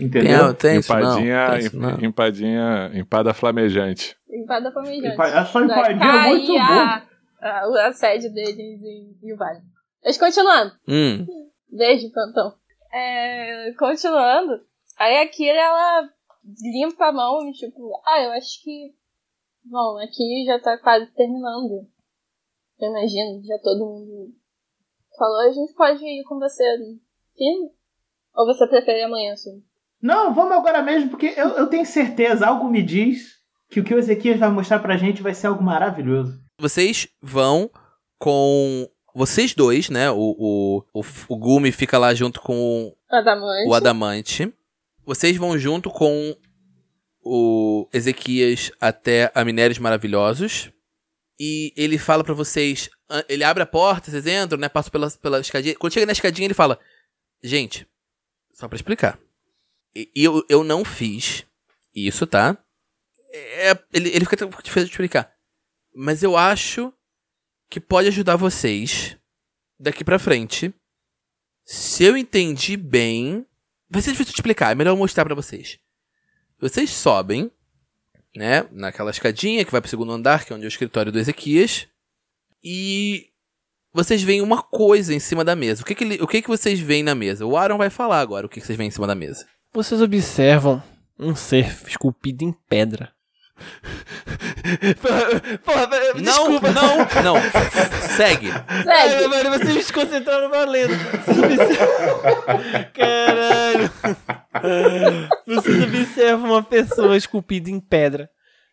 Entendeu? 0.00 0.54
tem 0.54 0.78
isso 0.78 0.92
não. 0.92 1.00
empadinha, 1.00 1.50
tem 1.50 1.58
isso 1.58 1.76
não. 1.76 1.98
em- 2.00 2.04
empadinha, 2.06 2.90
empada 2.94 3.34
flamejante. 3.34 4.16
Empada 4.28 4.72
família. 4.72 5.12
Empa- 5.12 5.28
Essa 5.28 5.60
empadinha 5.60 6.04
é 6.04 6.28
muito 6.28 6.52
boa. 6.52 7.02
a, 7.40 7.86
a, 7.88 7.92
sede 7.92 8.28
deles 8.30 8.82
em, 8.82 9.16
em 9.22 9.36
Vale. 9.36 9.60
Mas 10.04 10.16
continuando. 10.18 10.72
Hum. 10.88 11.26
Beijo, 11.70 12.10
Pantão. 12.12 12.54
É, 12.92 13.72
continuando. 13.78 14.60
Aí 14.98 15.18
a 15.18 15.28
Kira, 15.28 15.58
ela 15.58 16.08
limpa 16.62 17.06
a 17.06 17.12
mão 17.12 17.48
e 17.48 17.52
tipo, 17.52 18.00
ah, 18.06 18.22
eu 18.22 18.32
acho 18.32 18.62
que. 18.62 18.94
Bom, 19.64 19.98
aqui 19.98 20.44
já 20.46 20.58
tá 20.58 20.78
quase 20.78 21.06
terminando. 21.14 21.86
Eu 22.78 22.88
imagino, 22.90 23.44
já 23.44 23.58
todo 23.58 23.84
mundo 23.84 24.34
falou, 25.18 25.40
a 25.40 25.52
gente 25.52 25.74
pode 25.74 26.02
ir 26.04 26.24
com 26.24 26.38
você. 26.38 26.64
Sim? 27.36 27.70
Ou 28.34 28.46
você 28.46 28.66
prefere 28.66 29.02
amanhã, 29.02 29.32
assim? 29.34 29.62
Não, 30.02 30.34
vamos 30.34 30.52
agora 30.52 30.82
mesmo, 30.82 31.10
porque 31.10 31.34
eu, 31.36 31.48
eu 31.50 31.66
tenho 31.66 31.84
certeza, 31.84 32.46
algo 32.46 32.68
me 32.68 32.82
diz 32.82 33.38
que 33.70 33.80
o 33.80 33.84
que 33.84 33.94
o 33.94 33.98
Ezequias 33.98 34.38
vai 34.38 34.50
mostrar 34.50 34.78
pra 34.80 34.96
gente 34.96 35.22
vai 35.22 35.34
ser 35.34 35.46
algo 35.46 35.62
maravilhoso. 35.62 36.40
Vocês 36.58 37.08
vão 37.20 37.70
com. 38.18 38.88
Vocês 39.14 39.54
dois, 39.54 39.90
né? 39.90 40.10
O, 40.10 40.16
o, 40.38 40.84
o, 40.94 41.04
o 41.28 41.36
Gumi 41.36 41.72
fica 41.72 41.98
lá 41.98 42.14
junto 42.14 42.40
com 42.40 42.94
Adamante. 43.10 43.68
o 43.68 43.74
Adamante. 43.74 44.52
Vocês 45.04 45.36
vão 45.36 45.58
junto 45.58 45.90
com 45.90 46.36
o 47.22 47.88
Ezequias 47.92 48.70
até 48.80 49.30
a 49.34 49.44
Minérios 49.44 49.78
Maravilhosos. 49.78 50.70
E 51.38 51.72
ele 51.76 51.98
fala 51.98 52.22
pra 52.22 52.34
vocês. 52.34 52.88
Ele 53.28 53.42
abre 53.42 53.62
a 53.62 53.66
porta, 53.66 54.10
vocês 54.10 54.26
entram, 54.26 54.58
né? 54.58 54.68
Passam 54.68 54.92
pela, 54.92 55.10
pela 55.10 55.40
escadinha. 55.40 55.74
Quando 55.74 55.92
chega 55.92 56.06
na 56.06 56.12
escadinha, 56.12 56.46
ele 56.46 56.54
fala: 56.54 56.78
Gente, 57.42 57.88
só 58.52 58.68
pra 58.68 58.76
explicar. 58.76 59.18
Eu, 60.14 60.44
eu 60.48 60.62
não 60.62 60.84
fiz 60.84 61.44
isso, 61.94 62.26
tá? 62.26 62.56
É, 63.32 63.70
ele, 63.92 64.08
ele 64.10 64.24
fica 64.24 64.36
difícil 64.62 64.84
de 64.84 64.90
explicar. 64.90 65.32
Mas 65.94 66.22
eu 66.22 66.36
acho 66.36 66.92
que 67.68 67.80
pode 67.80 68.08
ajudar 68.08 68.36
vocês 68.36 69.16
daqui 69.78 70.04
pra 70.04 70.18
frente. 70.18 70.72
Se 71.64 72.04
eu 72.04 72.16
entendi 72.16 72.76
bem. 72.76 73.46
Vai 73.88 74.02
ser 74.02 74.12
difícil 74.12 74.32
de 74.32 74.38
explicar, 74.38 74.70
é 74.70 74.74
melhor 74.74 74.92
eu 74.92 74.96
mostrar 74.96 75.24
pra 75.24 75.34
vocês. 75.34 75.78
Vocês 76.60 76.90
sobem, 76.90 77.50
né? 78.36 78.68
Naquela 78.70 79.10
escadinha 79.10 79.64
que 79.64 79.72
vai 79.72 79.80
pro 79.80 79.90
segundo 79.90 80.12
andar, 80.12 80.44
que 80.44 80.52
é 80.52 80.56
onde 80.56 80.64
é 80.64 80.68
o 80.68 80.68
escritório 80.68 81.10
do 81.10 81.18
Ezequias. 81.18 81.88
E 82.62 83.30
vocês 83.92 84.22
veem 84.22 84.42
uma 84.42 84.62
coisa 84.62 85.12
em 85.12 85.18
cima 85.18 85.44
da 85.44 85.56
mesa. 85.56 85.82
O 85.82 85.84
que 85.84 85.94
que, 85.94 86.04
o 86.22 86.26
que 86.26 86.42
que 86.42 86.48
vocês 86.48 86.78
veem 86.78 87.02
na 87.02 87.14
mesa? 87.14 87.44
O 87.44 87.56
Aaron 87.56 87.78
vai 87.78 87.90
falar 87.90 88.20
agora 88.20 88.46
o 88.46 88.48
que 88.48 88.60
que 88.60 88.66
vocês 88.66 88.78
veem 88.78 88.88
em 88.88 88.92
cima 88.92 89.06
da 89.06 89.14
mesa. 89.14 89.44
Vocês 89.72 90.00
observam 90.02 90.82
um 91.18 91.34
ser 91.34 91.66
esculpido 91.86 92.44
em 92.44 92.52
pedra. 92.68 93.12
Porra, 95.00 95.58
porra, 95.58 95.86
desculpa. 96.14 96.70
Não, 96.72 96.98
não, 96.98 97.06
não. 97.22 97.36
Segue. 98.16 98.50
Ai, 98.66 99.10
Segue. 99.10 99.28
mano, 99.28 99.50
vocês 99.50 99.68
me 99.68 99.74
desconcentraram 99.74 100.48
valendo. 100.50 100.94
Vocês 100.96 101.38
observam... 101.38 102.20
Caralho. 102.94 103.90
Vocês 105.46 105.84
observam 105.84 106.50
uma 106.50 106.62
pessoa 106.62 107.16
esculpida 107.16 107.70
em 107.70 107.80
pedra, 107.80 108.30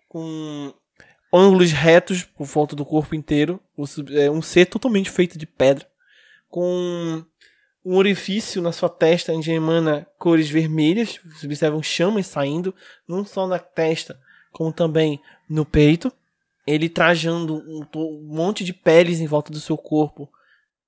com 0.07 0.73
ângulos 1.33 1.71
retos 1.71 2.23
por 2.23 2.45
volta 2.45 2.75
do 2.75 2.85
corpo 2.85 3.13
inteiro. 3.13 3.61
É 4.11 4.31
um 4.31 4.41
ser 4.41 4.65
totalmente 4.65 5.09
feito 5.11 5.37
de 5.37 5.45
pedra, 5.45 5.85
com 6.49 7.23
um 7.88 7.95
orifício 7.95 8.61
na 8.61 8.73
sua 8.73 8.89
testa 8.89 9.31
onde 9.31 9.49
emana 9.49 10.05
cores 10.19 10.49
vermelhas. 10.49 11.22
Vocês 11.23 11.45
observam 11.45 11.81
chamas 11.81 12.27
saindo, 12.27 12.76
não 13.07 13.23
só 13.23 13.47
na 13.47 13.57
testa, 13.57 14.19
como 14.51 14.73
também 14.73 15.22
no 15.49 15.65
peito. 15.65 16.11
Ele 16.68 16.89
trajando 16.89 17.64
um, 17.65 17.85
um 17.95 18.27
monte 18.27 18.65
de 18.65 18.73
peles 18.73 19.22
em 19.22 19.26
volta 19.26 19.53
do 19.53 19.59
seu 19.61 19.77
corpo 19.77 20.30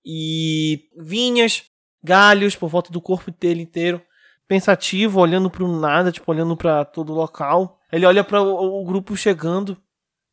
e 0.05 0.89
vinhas, 0.97 1.63
galhos 2.03 2.57
por 2.57 2.67
volta 2.67 2.91
do 2.91 2.99
corpo 2.99 3.31
dele 3.31 3.61
inteiro. 3.61 4.01
Pensativo, 4.45 5.21
olhando 5.21 5.49
para 5.49 5.63
o 5.63 5.79
nada, 5.79 6.11
tipo, 6.11 6.29
olhando 6.29 6.57
para 6.57 6.83
todo 6.83 7.13
o 7.13 7.15
local. 7.15 7.79
Ele 7.93 8.05
olha 8.05 8.25
para 8.25 8.41
o, 8.41 8.81
o 8.81 8.85
grupo 8.85 9.15
chegando. 9.15 9.77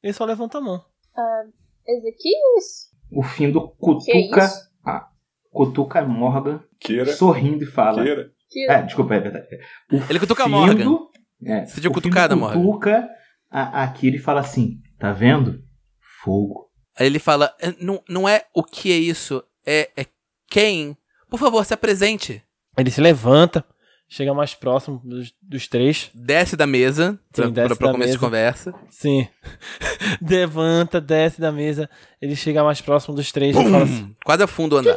Ele 0.02 0.12
só 0.12 0.24
levanta 0.24 0.59
a 0.59 0.60
mão. 0.60 0.84
Ezequias? 1.86 2.90
O 3.12 3.22
Findo 3.22 3.68
Que 3.68 3.76
cutuca, 3.78 4.44
isso? 4.44 4.56
a, 4.56 4.68
cutuca 5.56 6.00
a 6.00 6.04
Morgan, 6.04 6.60
Queira, 6.78 7.12
sorrindo 7.12 7.64
e 7.64 7.66
fala. 7.66 8.02
queira. 8.04 8.30
Que... 8.48 8.70
É, 8.70 8.82
desculpa, 8.82 9.14
é 9.16 9.20
verdade. 9.20 9.46
O 9.92 9.96
Ele 10.08 10.20
cutuca 10.20 10.44
a 10.44 10.48
Morgan. 10.48 10.76
Findo- 10.78 11.10
É, 11.44 11.66
Você 11.66 11.80
tinha 11.80 11.90
o 11.90 11.94
cutucado 11.94 12.34
a 12.34 12.36
Findo 12.36 12.46
Morgan. 12.46 12.62
cutuca 12.62 13.08
a, 13.50 13.82
a 13.82 13.88
Kira 13.92 14.16
e 14.16 14.20
fala 14.20 14.40
assim: 14.40 14.78
tá 14.98 15.12
vendo? 15.12 15.62
Fogo. 16.22 16.66
Aí 16.98 17.06
ele 17.06 17.18
fala: 17.18 17.54
"É, 17.60 17.74
não, 17.80 18.02
não 18.08 18.28
é 18.28 18.44
o 18.54 18.62
que 18.62 18.92
é 18.92 18.96
isso, 18.96 19.42
é, 19.66 19.90
é 19.96 20.06
quem? 20.48 20.96
Por 21.28 21.38
favor, 21.38 21.64
se 21.64 21.74
apresente. 21.74 22.42
Ele 22.78 22.90
se 22.90 23.00
levanta, 23.00 23.64
chega 24.08 24.32
mais 24.34 24.54
próximo 24.54 25.00
dos, 25.04 25.32
dos 25.42 25.66
três. 25.68 26.10
Desce 26.14 26.56
da 26.56 26.66
mesa 26.66 27.18
pra, 27.32 27.46
Sim, 27.46 27.52
pra- 27.52 27.66
pra 27.76 27.86
da 27.86 27.92
começo 27.92 27.98
de 27.98 28.16
mesa. 28.16 28.18
conversa. 28.18 28.74
Sim. 28.90 29.28
Levanta, 30.22 31.00
desce 31.00 31.40
da 31.40 31.50
mesa. 31.52 31.88
Ele 32.20 32.36
chega 32.36 32.62
mais 32.64 32.80
próximo 32.80 33.14
dos 33.14 33.30
três 33.32 33.56
e 33.56 33.62
fala 33.62 33.82
assim: 33.84 34.14
quase 34.24 34.42
afunda 34.42 34.76
o 34.76 34.78
andar. 34.78 34.96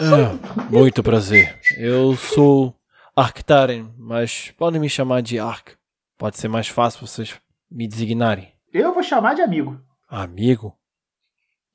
"Ah, 0.00 0.68
Muito 0.70 1.02
prazer. 1.02 1.58
Eu 1.76 2.16
sou 2.16 2.74
Arctaren, 3.16 3.88
mas 3.96 4.50
podem 4.56 4.80
me 4.80 4.88
chamar 4.88 5.22
de 5.22 5.38
Ark. 5.38 5.72
Pode 6.16 6.36
ser 6.38 6.48
mais 6.48 6.68
fácil 6.68 7.06
vocês 7.06 7.34
me 7.70 7.86
designarem. 7.86 8.52
Eu 8.72 8.92
vou 8.92 9.02
chamar 9.02 9.34
de 9.34 9.42
amigo. 9.42 9.80
Amigo? 10.08 10.74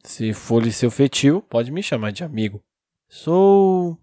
Se 0.03 0.33
for 0.33 0.61
lhe 0.61 0.71
seu 0.71 0.91
feitio, 0.91 1.41
pode 1.49 1.71
me 1.71 1.81
chamar 1.81 2.11
de 2.11 2.23
amigo. 2.23 2.61
Sou 3.07 3.97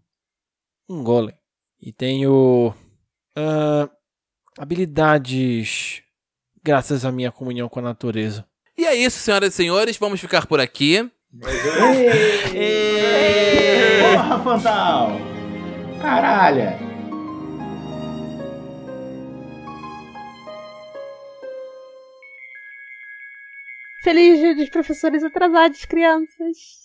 um 0.90 1.04
golem 1.04 1.34
e 1.80 1.92
tenho 1.92 2.74
ah, 3.36 3.88
habilidades 4.58 6.02
graças 6.62 7.04
à 7.04 7.12
minha 7.12 7.30
comunhão 7.30 7.68
com 7.68 7.78
a 7.78 7.82
natureza. 7.82 8.44
E 8.76 8.84
é 8.84 8.94
isso, 8.94 9.18
senhoras 9.18 9.54
e 9.54 9.56
senhores. 9.56 9.96
Vamos 9.96 10.20
ficar 10.20 10.46
por 10.46 10.58
aqui. 10.58 11.08
Porra, 14.12 14.42
Fantal! 14.42 15.12
Caralho! 16.02 16.90
Feliz 24.02 24.40
dia 24.40 24.56
dos 24.56 24.70
professores 24.70 25.22
atrasados, 25.22 25.84
crianças. 25.84 26.79